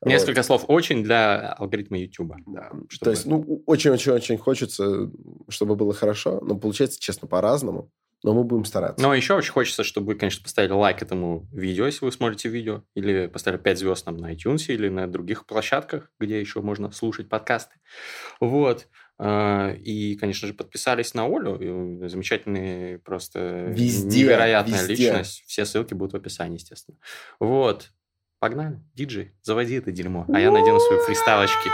Вот. 0.00 0.10
Несколько 0.10 0.42
слов 0.42 0.64
очень 0.68 1.02
для 1.04 1.52
алгоритма 1.52 1.98
YouTube. 1.98 2.34
Да. 2.46 2.70
Чтобы- 2.88 3.04
То 3.04 3.10
есть, 3.10 3.26
ну, 3.26 3.62
очень-очень-очень 3.66 4.38
хочется, 4.38 5.10
чтобы 5.48 5.76
было 5.76 5.92
хорошо, 5.92 6.40
но 6.40 6.56
получается, 6.56 6.98
честно, 7.00 7.28
по-разному. 7.28 7.90
Но 8.22 8.34
мы 8.34 8.44
будем 8.44 8.64
стараться. 8.66 9.02
Но 9.02 9.14
еще 9.14 9.34
очень 9.34 9.52
хочется, 9.52 9.82
чтобы 9.82 10.08
вы, 10.08 10.14
конечно, 10.14 10.42
поставили 10.42 10.72
лайк 10.72 11.00
этому 11.00 11.48
видео, 11.52 11.86
если 11.86 12.04
вы 12.04 12.12
смотрите 12.12 12.48
видео, 12.50 12.82
или 12.94 13.28
поставили 13.28 13.58
5 13.58 13.78
звезд 13.78 14.04
нам 14.06 14.18
на 14.18 14.34
iTunes 14.34 14.66
или 14.68 14.88
на 14.88 15.06
других 15.10 15.46
площадках, 15.46 16.10
где 16.20 16.38
еще 16.38 16.60
можно 16.60 16.90
слушать 16.92 17.28
подкасты. 17.30 17.76
Вот. 18.38 18.88
А, 19.18 19.72
И, 19.72 20.16
конечно 20.16 20.48
же, 20.48 20.54
подписались 20.54 21.14
на 21.14 21.24
Олю. 21.24 22.08
Замечательный, 22.08 22.98
просто 22.98 23.66
Везде, 23.68 24.20
невероятная 24.24 24.80
везде. 24.86 24.94
личность. 25.06 25.44
Все 25.46 25.64
ссылки 25.64 25.94
будут 25.94 26.12
в 26.12 26.16
описании, 26.16 26.56
естественно. 26.58 26.98
Вот. 27.38 27.90
Погнали. 28.38 28.80
Диджей, 28.94 29.32
заводи 29.42 29.74
это 29.74 29.92
дерьмо. 29.92 30.26
А 30.32 30.40
я 30.40 30.50
надену 30.50 30.80
свои 30.80 30.98
фристайлочки. 31.00 31.70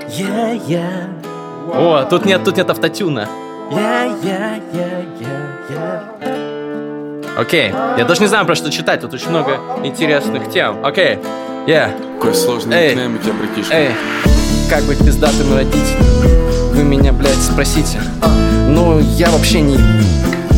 Yeah, 0.00 0.60
yeah, 0.66 1.24
О, 1.72 2.04
тут 2.10 2.24
нет, 2.24 2.42
тут 2.44 2.56
нет 2.56 2.68
автотюна. 2.68 3.28
Yeah, 3.70 4.06
yeah, 4.22 4.60
yeah, 4.72 5.04
yeah, 5.20 6.02
yeah. 6.20 7.40
Окей. 7.40 7.72
Я 7.98 8.04
даже 8.04 8.20
не 8.20 8.28
знаю, 8.28 8.46
про 8.46 8.54
что 8.54 8.70
читать. 8.70 9.00
Тут 9.00 9.12
очень 9.14 9.30
много 9.30 9.58
интересных 9.82 10.50
тем. 10.50 10.84
Окей. 10.84 11.18
Я, 11.66 11.90
Какой 12.18 12.34
сложный 12.34 12.76
Эй. 12.76 12.90
никнейм 12.90 13.14
у 13.16 13.18
тебя, 13.18 13.32
братишка. 13.32 13.74
эй, 13.74 13.90
как 14.68 14.82
быть 14.84 14.98
пиздатым 14.98 15.54
родителем? 15.54 16.72
Вы 16.74 16.82
меня, 16.84 17.12
блядь, 17.12 17.40
спросите. 17.42 18.00
Ну, 18.68 19.00
я 19.00 19.30
вообще 19.30 19.60
не... 19.62 19.78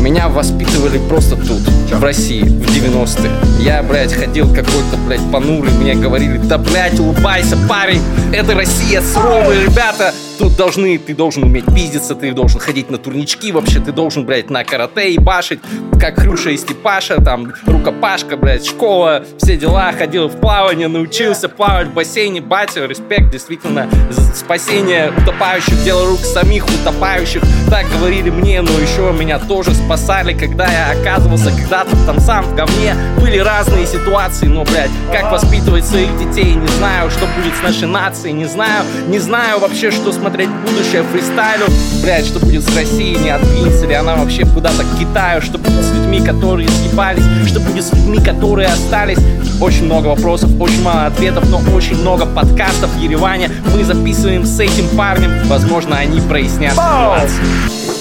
Меня 0.01 0.28
воспитывали 0.28 0.99
просто 1.09 1.37
тут, 1.37 1.61
в 1.91 2.03
России, 2.03 2.43
в 2.43 2.66
90-е. 2.66 3.31
Я, 3.61 3.83
блядь, 3.83 4.12
ходил 4.12 4.47
какой-то, 4.49 4.97
блядь, 5.07 5.20
понурый, 5.33 5.73
мне 5.73 5.95
говорили, 5.95 6.39
да, 6.39 6.59
блядь, 6.59 6.99
улыбайся, 7.01 7.57
парень, 7.69 8.03
это 8.33 8.55
Россия, 8.55 9.01
суровые 9.03 9.65
ребята. 9.65 10.12
Тут 10.39 10.55
должны, 10.57 10.99
ты 10.99 11.15
должен 11.15 11.45
уметь 11.45 11.65
пиздиться, 11.67 12.15
ты 12.15 12.33
должен 12.33 12.61
ходить 12.61 12.91
на 12.91 12.99
турнички 12.99 13.53
вообще, 13.53 13.81
ты 13.81 13.93
должен, 13.93 14.27
блядь, 14.27 14.51
на 14.51 14.65
карате 14.65 15.13
и 15.13 15.19
башить, 15.19 15.61
как 15.99 16.19
Хрюша 16.21 16.51
и 16.51 16.57
Степаша, 16.59 17.23
там, 17.23 17.53
рукопашка, 17.67 18.37
блядь, 18.37 18.67
школа, 18.67 19.25
все 19.39 19.57
дела, 19.57 19.93
ходил 19.93 20.29
в 20.29 20.39
плавание, 20.39 20.89
научился 20.89 21.49
плавать 21.49 21.89
в 21.89 21.95
бассейне, 21.95 22.43
батя, 22.43 22.85
респект, 22.85 23.31
действительно, 23.31 23.89
спасение 24.35 25.11
утопающих, 25.17 25.83
дело 25.85 26.07
рук 26.07 26.21
самих 26.21 26.67
утопающих, 26.67 27.43
так 27.71 27.87
говорили 27.99 28.29
мне, 28.29 28.61
но 28.61 28.71
еще 28.79 29.13
меня 29.19 29.39
тоже 29.39 29.75
спасали, 29.75 30.37
когда 30.37 30.67
я 30.67 31.01
оказывался 31.01 31.51
когда-то 31.51 31.97
там 32.05 32.21
сам 32.21 32.45
в 32.45 32.55
говне, 32.55 32.95
были 33.19 33.39
разные 33.39 33.87
ситуации, 33.87 34.47
но, 34.47 34.65
блядь, 34.65 34.91
как 35.13 35.33
воспитывать 35.33 35.87
своих 35.87 36.15
детей, 36.19 36.55
не 36.55 36.69
знаю, 36.69 37.11
что 37.11 37.27
будет 37.37 37.57
с 37.59 37.63
нашей 37.63 37.89
нацией, 37.89 38.35
не 38.35 38.45
знаю, 38.45 38.85
не 39.09 39.19
знаю 39.19 39.61
вообще, 39.61 39.91
что 39.91 40.13
смотреть 40.27 40.51
будущее, 40.51 41.05
фристайлю, 41.05 41.66
блядь, 42.03 42.27
что 42.27 42.40
будет 42.40 42.65
с 42.65 42.74
Россией, 42.74 43.16
не 43.16 43.31
отвинется 43.31 43.86
ли 43.86 43.94
она 43.94 44.16
вообще 44.16 44.44
куда-то 44.44 44.82
к 44.82 44.98
Китаю, 44.98 45.40
что 45.40 45.57
будет 45.57 45.85
с 45.85 45.93
людьми, 45.93 46.20
которые 46.20 46.69
съебались, 46.69 47.23
что 47.47 47.61
будет 47.61 47.85
с 47.85 47.93
людьми, 47.93 48.19
которые 48.19 48.66
остались, 48.66 49.19
очень 49.61 49.85
много 49.85 50.09
вопросов, 50.09 50.51
очень 50.61 50.82
мало 50.82 51.07
ответов, 51.07 51.48
но 51.48 51.61
очень 51.73 51.94
много 52.01 52.27
подкастов 52.27 52.90
в 52.90 52.98
Ереване 52.98 53.53
мы 53.73 53.85
записываем 53.85 54.44
с 54.44 54.59
этим 54.59 54.89
парнем, 54.97 55.31
возможно, 55.47 55.97
они 55.97 56.20
прояснят 56.20 56.73
ситуацию. 56.73 57.44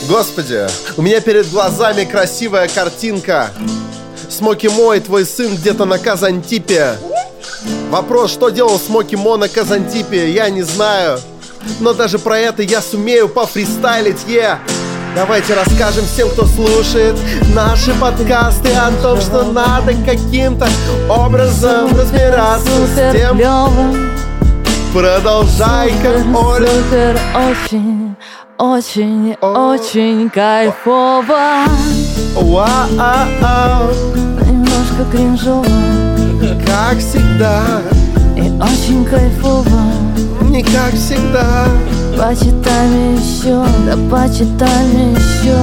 Господи, 0.10 0.65
у 0.97 1.03
меня 1.03 1.22
перед 1.22 1.47
глазами 1.52 2.06
красивая 2.06 2.68
картинка. 2.68 3.52
Смоки 4.30 4.65
Мо 4.65 4.95
и 4.95 4.99
твой 4.99 5.27
сын 5.27 5.56
где-то 5.56 5.85
на 5.85 5.99
Казантипе. 5.99 6.93
Вопрос, 7.91 8.31
что 8.31 8.49
делал 8.49 8.80
Смоки 8.80 9.14
Мо 9.15 9.38
на 9.38 9.47
Казантипе, 9.47 10.31
я 10.31 10.49
не 10.49 10.64
знаю. 10.64 11.19
Но 11.80 11.94
даже 11.94 12.20
про 12.20 12.38
это 12.38 12.62
я 12.64 12.82
сумею 12.82 13.30
пофристайлить, 13.30 14.26
е! 14.28 14.58
Давайте 15.16 15.54
расскажем 15.54 16.04
всем, 16.06 16.30
кто 16.30 16.46
слушает 16.46 17.16
наши 17.54 17.94
подкасты 17.94 18.70
о 18.74 18.92
том, 19.02 19.22
что 19.22 19.44
надо 19.44 19.94
каким-то 20.06 20.68
образом 21.10 21.88
разбираться 21.98 22.70
с 22.88 23.14
тем. 23.14 23.38
клёво, 23.38 23.96
Продолжай-ка, 24.94 26.20
супер, 26.20 26.38
Оля. 26.38 26.68
супер, 26.68 27.20
очень, 27.34 28.16
очень, 28.58 29.38
О. 29.40 29.74
очень 29.76 30.30
кайфово. 30.30 31.66
Немножко 34.46 35.06
кринжово 35.12 35.66
как 36.66 36.98
всегда, 37.00 37.64
и 38.36 38.42
очень 38.62 39.06
кайфово. 39.06 40.05
Не 40.56 40.64
как 40.64 40.94
всегда. 40.94 41.65
Почитаем 42.18 43.15
еще, 43.15 43.65
да 43.86 43.98
почитаем 44.10 45.14
еще. 45.14 45.53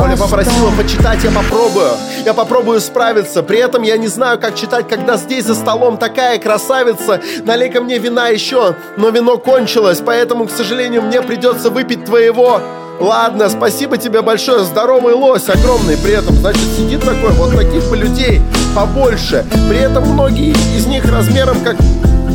Оля 0.00 0.16
попросила 0.16 0.70
почитать, 0.76 1.24
я 1.24 1.30
попробую. 1.32 1.90
Я 2.24 2.34
попробую 2.34 2.80
справиться. 2.80 3.42
При 3.42 3.58
этом 3.58 3.82
я 3.82 3.96
не 3.96 4.06
знаю, 4.06 4.38
как 4.38 4.54
читать, 4.54 4.86
когда 4.88 5.16
здесь 5.16 5.46
за 5.46 5.56
столом 5.56 5.96
такая 5.96 6.38
красавица. 6.38 7.20
Налей-ка 7.44 7.80
мне 7.80 7.98
вина 7.98 8.28
еще, 8.28 8.76
но 8.96 9.08
вино 9.08 9.38
кончилось, 9.38 10.00
поэтому, 10.06 10.46
к 10.46 10.52
сожалению, 10.52 11.02
мне 11.02 11.20
придется 11.20 11.70
выпить 11.70 12.04
твоего. 12.04 12.60
Ладно, 13.00 13.48
спасибо 13.48 13.96
тебе 13.96 14.22
большое. 14.22 14.64
Здоровый 14.64 15.14
лось, 15.14 15.48
огромный. 15.48 15.96
При 15.96 16.12
этом, 16.12 16.36
значит, 16.36 16.62
сидит 16.76 17.00
такой, 17.00 17.30
вот 17.30 17.56
таких 17.56 17.88
бы 17.90 17.96
людей 17.96 18.40
побольше. 18.76 19.44
При 19.68 19.78
этом 19.78 20.04
многие 20.04 20.52
из 20.76 20.86
них 20.86 21.04
размером 21.10 21.58
как 21.64 21.76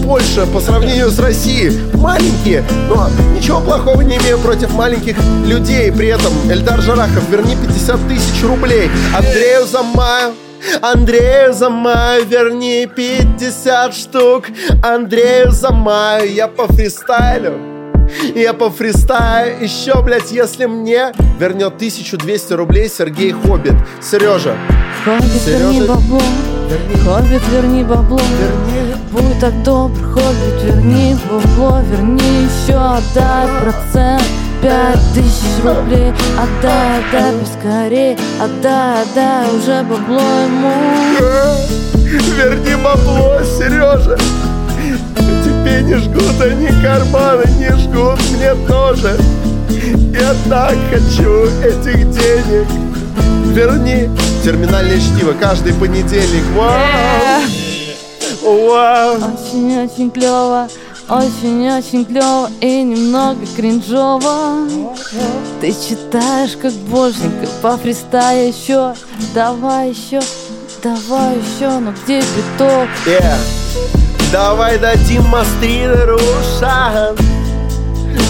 Польша 0.04 0.46
по 0.46 0.60
сравнению 0.60 1.10
с 1.10 1.18
Россией 1.18 1.72
маленькие, 1.94 2.64
но 2.90 3.08
ничего 3.34 3.62
плохого 3.62 4.02
не 4.02 4.18
имею 4.18 4.38
против 4.40 4.74
маленьких 4.74 5.16
людей. 5.46 5.92
При 5.92 6.08
этом 6.08 6.32
Эльдар 6.52 6.82
Жарахов, 6.82 7.30
верни 7.30 7.56
50 7.56 8.08
тысяч 8.10 8.44
рублей. 8.44 8.90
Андрею 9.16 9.66
Замаю, 9.66 10.34
Андрею 10.82 11.54
Замаю, 11.54 12.26
верни 12.26 12.86
50 12.94 13.94
штук. 13.94 14.46
Андрею 14.84 15.52
Замаю, 15.52 16.32
я 16.32 16.48
по 16.48 16.68
фристайлю. 16.68 17.54
Я 18.36 18.54
по 18.54 18.70
фристаю 18.70 19.64
еще, 19.64 20.02
блядь, 20.02 20.32
если 20.32 20.66
мне 20.66 21.14
вернет 21.40 21.76
1200 21.76 22.54
рублей 22.54 22.90
Сергей 22.90 23.32
Хоббит. 23.32 23.76
Сережа, 24.02 24.56
Хоббит, 25.06 25.42
Серёжа, 25.46 25.86
бабло, 25.88 26.22
верни, 26.74 26.96
Хоббит, 27.04 27.42
верни 27.52 27.84
бабло. 27.84 28.20
верни. 28.40 28.96
Будь 29.12 29.40
так 29.40 29.64
добр, 29.64 29.98
Хоббит, 30.04 30.64
верни 30.64 31.16
бабло, 31.30 31.82
верни 31.90 32.46
еще, 32.46 32.76
отдай 32.76 33.48
процент. 33.62 34.24
Пять 34.62 35.00
тысяч 35.14 35.64
рублей, 35.64 36.14
отдай, 36.38 37.00
отдай 37.00 37.34
поскорей, 37.40 38.18
отдай, 38.42 39.02
отдай 39.02 39.58
уже 39.58 39.84
бабло 39.84 40.22
ему. 40.46 40.74
Верни 42.38 42.76
бабло, 42.76 43.42
Сережа. 43.44 44.18
Тебе 45.44 45.82
не 45.84 45.96
жгут 45.96 46.42
они 46.42 46.68
карманы, 46.82 47.44
не 47.60 47.72
жгут 47.78 48.20
мне 48.32 48.54
тоже. 48.66 49.18
Я 50.14 50.34
так 50.50 50.76
хочу 50.90 51.46
этих 51.62 52.10
денег. 52.12 52.68
Верни 53.54 54.10
терминальное 54.44 55.00
чтиво 55.00 55.34
каждый 55.34 55.74
понедельник. 55.74 56.44
Вау! 56.56 56.80
Вау! 58.44 59.16
Очень-очень 59.16 60.12
клево, 60.12 60.68
очень-очень 61.08 62.06
клево 62.06 62.50
и 62.62 62.84
немного 62.84 63.46
кринжово. 63.56 64.68
Ты 65.62 65.72
читаешь 65.72 66.58
как 66.62 66.74
боженька, 66.74 67.48
по 67.62 67.78
фристаю 67.78 68.50
еще, 68.50 68.96
давай 69.34 69.92
еще, 69.92 70.20
давай 70.82 71.38
еще, 71.38 71.80
но 71.80 71.94
где 72.04 72.20
биток? 72.20 72.90
Yeah. 73.06 73.38
Давай 74.32 74.80
дадим 74.80 75.24
мастридеру 75.28 76.20
шанс. 76.60 77.20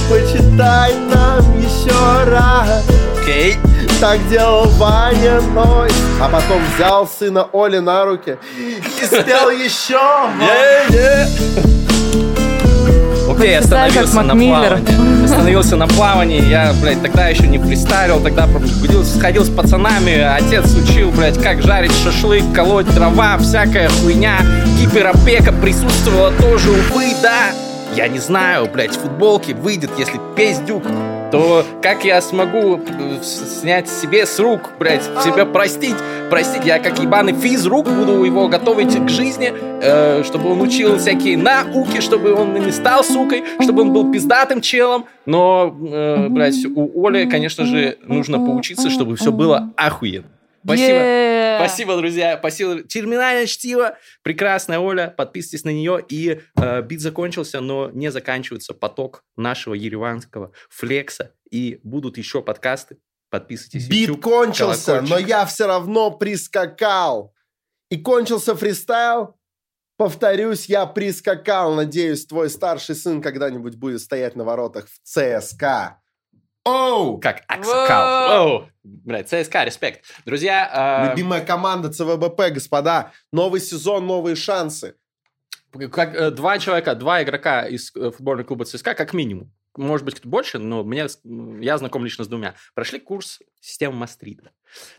Почитай 0.09 0.93
нам 1.13 1.59
еще 1.59 2.29
раз. 2.29 2.83
Окей. 3.21 3.57
Так 3.99 4.19
делал 4.29 4.65
Ваня 4.77 5.39
Нойс 5.41 5.93
А 6.21 6.27
потом 6.27 6.61
взял 6.75 7.07
сына 7.07 7.47
Оли 7.53 7.79
на 7.79 8.05
руки 8.05 8.37
И 8.57 9.05
спел 9.05 9.49
еще 9.49 9.99
Окей, 13.29 13.55
как 13.55 13.63
остановился 13.63 14.21
на 14.21 14.35
плавании. 14.35 15.23
Остановился 15.25 15.75
на 15.75 15.87
плавании. 15.87 16.41
Я, 16.41 16.73
блядь, 16.81 17.01
тогда 17.01 17.29
еще 17.29 17.47
не 17.47 17.57
фристайлил, 17.57 18.21
тогда 18.21 18.47
ходил, 18.81 19.03
сходил 19.03 19.43
с 19.43 19.49
пацанами. 19.49 20.19
Отец 20.19 20.73
учил, 20.75 21.11
блядь, 21.11 21.41
как 21.41 21.61
жарить 21.61 21.91
шашлык, 22.03 22.43
колоть 22.53 22.93
дрова, 22.93 23.37
всякая 23.39 23.89
хуйня. 23.89 24.37
Гиперопека 24.79 25.51
присутствовала 25.51 26.31
тоже, 26.31 26.69
увы, 26.69 27.13
да. 27.21 27.51
Я 27.95 28.07
не 28.07 28.19
знаю, 28.19 28.69
блядь, 28.71 28.95
в 28.95 29.01
футболке 29.01 29.53
выйдет, 29.53 29.91
если 29.97 30.19
пиздюк, 30.35 30.83
то 31.33 31.65
как 31.81 32.05
я 32.05 32.21
смогу 32.21 32.77
э, 32.77 33.23
снять 33.23 33.89
себе 33.89 34.27
с 34.27 34.39
рук, 34.39 34.69
блядь, 34.77 35.01
себя 35.23 35.47
простить? 35.47 35.95
Простить, 36.29 36.63
я 36.63 36.77
как 36.77 36.99
ебаный 36.99 37.33
физрук 37.33 37.89
буду 37.89 38.23
его 38.23 38.47
готовить 38.47 38.95
к 38.95 39.09
жизни, 39.09 39.51
э, 39.51 40.23
чтобы 40.23 40.51
он 40.51 40.61
учил 40.61 40.99
всякие 40.99 41.35
науки, 41.35 42.01
чтобы 42.01 42.35
он 42.35 42.53
не 42.53 42.71
стал 42.71 43.03
сукой, 43.03 43.43
чтобы 43.59 43.81
он 43.81 43.93
был 43.93 44.11
пиздатым 44.11 44.61
челом. 44.61 45.05
Но, 45.25 45.75
э, 45.81 46.27
блядь, 46.29 46.67
у 46.67 47.03
Оли, 47.03 47.25
конечно 47.25 47.65
же, 47.65 47.97
нужно 48.03 48.37
поучиться, 48.37 48.91
чтобы 48.91 49.15
все 49.15 49.31
было 49.31 49.73
охуенно. 49.75 50.27
Спасибо. 50.63 50.97
Yeah. 50.97 51.57
Спасибо, 51.57 51.97
друзья. 51.97 52.37
Спасибо. 52.37 52.83
Терминальное 52.83 53.45
чтиво. 53.45 53.97
Прекрасная 54.21 54.79
Оля. 54.79 55.13
Подписывайтесь 55.15 55.63
на 55.63 55.69
нее. 55.69 56.03
И 56.09 56.41
э, 56.57 56.81
бит 56.81 57.01
закончился, 57.01 57.61
но 57.61 57.89
не 57.91 58.11
заканчивается 58.11 58.73
поток 58.73 59.23
нашего 59.35 59.73
ереванского 59.73 60.51
флекса. 60.69 61.33
И 61.49 61.79
будут 61.83 62.17
еще 62.17 62.41
подкасты. 62.41 62.97
Подписывайтесь. 63.29 63.87
Бит 63.87 64.09
YouTube, 64.09 64.23
кончился, 64.23 65.01
но 65.01 65.07
колокольчик. 65.07 65.27
я 65.27 65.45
все 65.45 65.65
равно 65.65 66.11
прискакал 66.11 67.33
И 67.89 67.97
кончился 67.97 68.55
фристайл 68.55 69.39
Повторюсь, 69.97 70.65
я 70.67 70.85
прискакал 70.85 71.73
Надеюсь, 71.73 72.27
твой 72.27 72.51
старший 72.51 72.93
сын 72.93 73.23
когда-нибудь 73.23 73.75
будет 73.75 74.01
стоять 74.01 74.35
на 74.35 74.43
воротах 74.43 74.87
в 74.87 74.99
ЦСКА 75.01 76.02
Оу! 76.63 77.19
Как 77.19 77.43
Аксакал. 77.47 78.47
Оу. 78.47 78.69
Блядь, 78.83 79.27
ЦСКА, 79.27 79.65
респект. 79.65 80.05
Друзья, 80.25 81.05
э, 81.05 81.09
Любимая 81.09 81.45
команда 81.45 81.91
ЦВБП, 81.91 82.51
господа. 82.51 83.11
Новый 83.31 83.59
сезон, 83.59 84.07
новые 84.07 84.35
шансы. 84.35 84.95
как 85.91 86.15
э, 86.15 86.31
два 86.31 86.59
человека, 86.59 86.95
два 86.95 87.23
игрока 87.23 87.67
из 87.67 87.93
э, 87.95 88.11
футбольного 88.11 88.47
клуба 88.47 88.65
ЦСКА, 88.65 88.93
как 88.93 89.13
минимум. 89.13 89.51
Может 89.75 90.05
быть, 90.05 90.25
больше, 90.25 90.59
но 90.59 90.83
мне, 90.83 91.07
я 91.59 91.77
знаком 91.77 92.05
лично 92.05 92.23
с 92.23 92.27
двумя. 92.27 92.55
Прошли 92.75 92.99
курс 92.99 93.39
системы 93.63 93.95
Мастрита. 93.95 94.51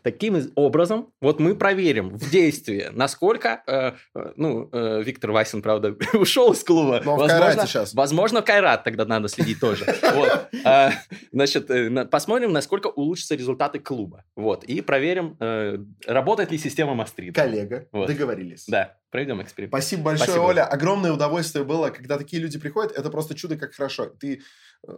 Таким 0.02 0.40
образом, 0.54 1.12
вот 1.20 1.38
мы 1.38 1.54
проверим 1.54 2.16
в 2.16 2.30
действии, 2.30 2.88
насколько, 2.92 3.62
э, 3.66 3.92
э, 4.14 4.32
ну, 4.36 4.70
э, 4.72 5.02
Виктор 5.02 5.32
Васин, 5.32 5.60
правда, 5.60 5.94
ушел 6.14 6.52
из 6.52 6.64
клуба. 6.64 7.02
Но 7.04 7.16
он 7.16 7.24
в 7.24 7.28
Кайрате 7.28 7.66
щас. 7.66 7.92
Возможно, 7.92 8.40
в 8.40 8.44
Кайрат 8.46 8.82
тогда 8.84 9.04
надо 9.04 9.28
следить 9.28 9.60
тоже. 9.60 9.84
Вот. 10.14 10.48
А, 10.64 10.92
Значит, 11.32 11.70
э, 11.70 12.06
посмотрим, 12.06 12.52
насколько 12.52 12.86
улучшатся 12.86 13.34
результаты 13.34 13.80
клуба. 13.80 14.24
Вот. 14.34 14.64
И 14.64 14.80
проверим, 14.80 15.36
э, 15.40 15.76
работает 16.06 16.50
ли 16.50 16.56
система 16.56 16.94
Мастрита. 16.94 17.42
Коллега, 17.42 17.86
Вот. 17.92 18.06
договорились. 18.06 18.64
Да, 18.66 18.96
проведем 19.10 19.42
эксперимент. 19.42 19.72
Спасибо 19.72 20.04
большое, 20.04 20.28
Спасибо. 20.28 20.44
Оля. 20.44 20.64
Огромное 20.64 21.12
удовольствие 21.12 21.64
было, 21.64 21.90
когда 21.90 22.16
такие 22.16 22.40
люди 22.40 22.58
приходят. 22.58 22.92
Это 22.92 23.10
просто 23.10 23.34
чудо, 23.34 23.56
как 23.56 23.74
хорошо. 23.74 24.06
Ты 24.06 24.40
э, 24.86 24.92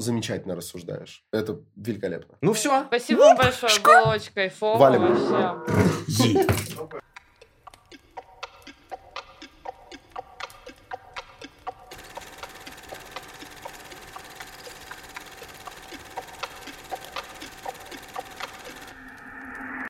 замечательно 0.00 0.54
рассуждаешь. 0.56 1.24
Это 1.32 1.60
великолепно. 1.76 2.36
Ну 2.40 2.52
все. 2.52 2.84
Спасибо 2.86 3.20
вам 3.20 3.36
большое, 3.36 3.72
было 3.82 4.14
очень 4.14 4.32
кайфово 4.32 4.78
Валим. 4.78 5.14
вообще. 5.14 7.00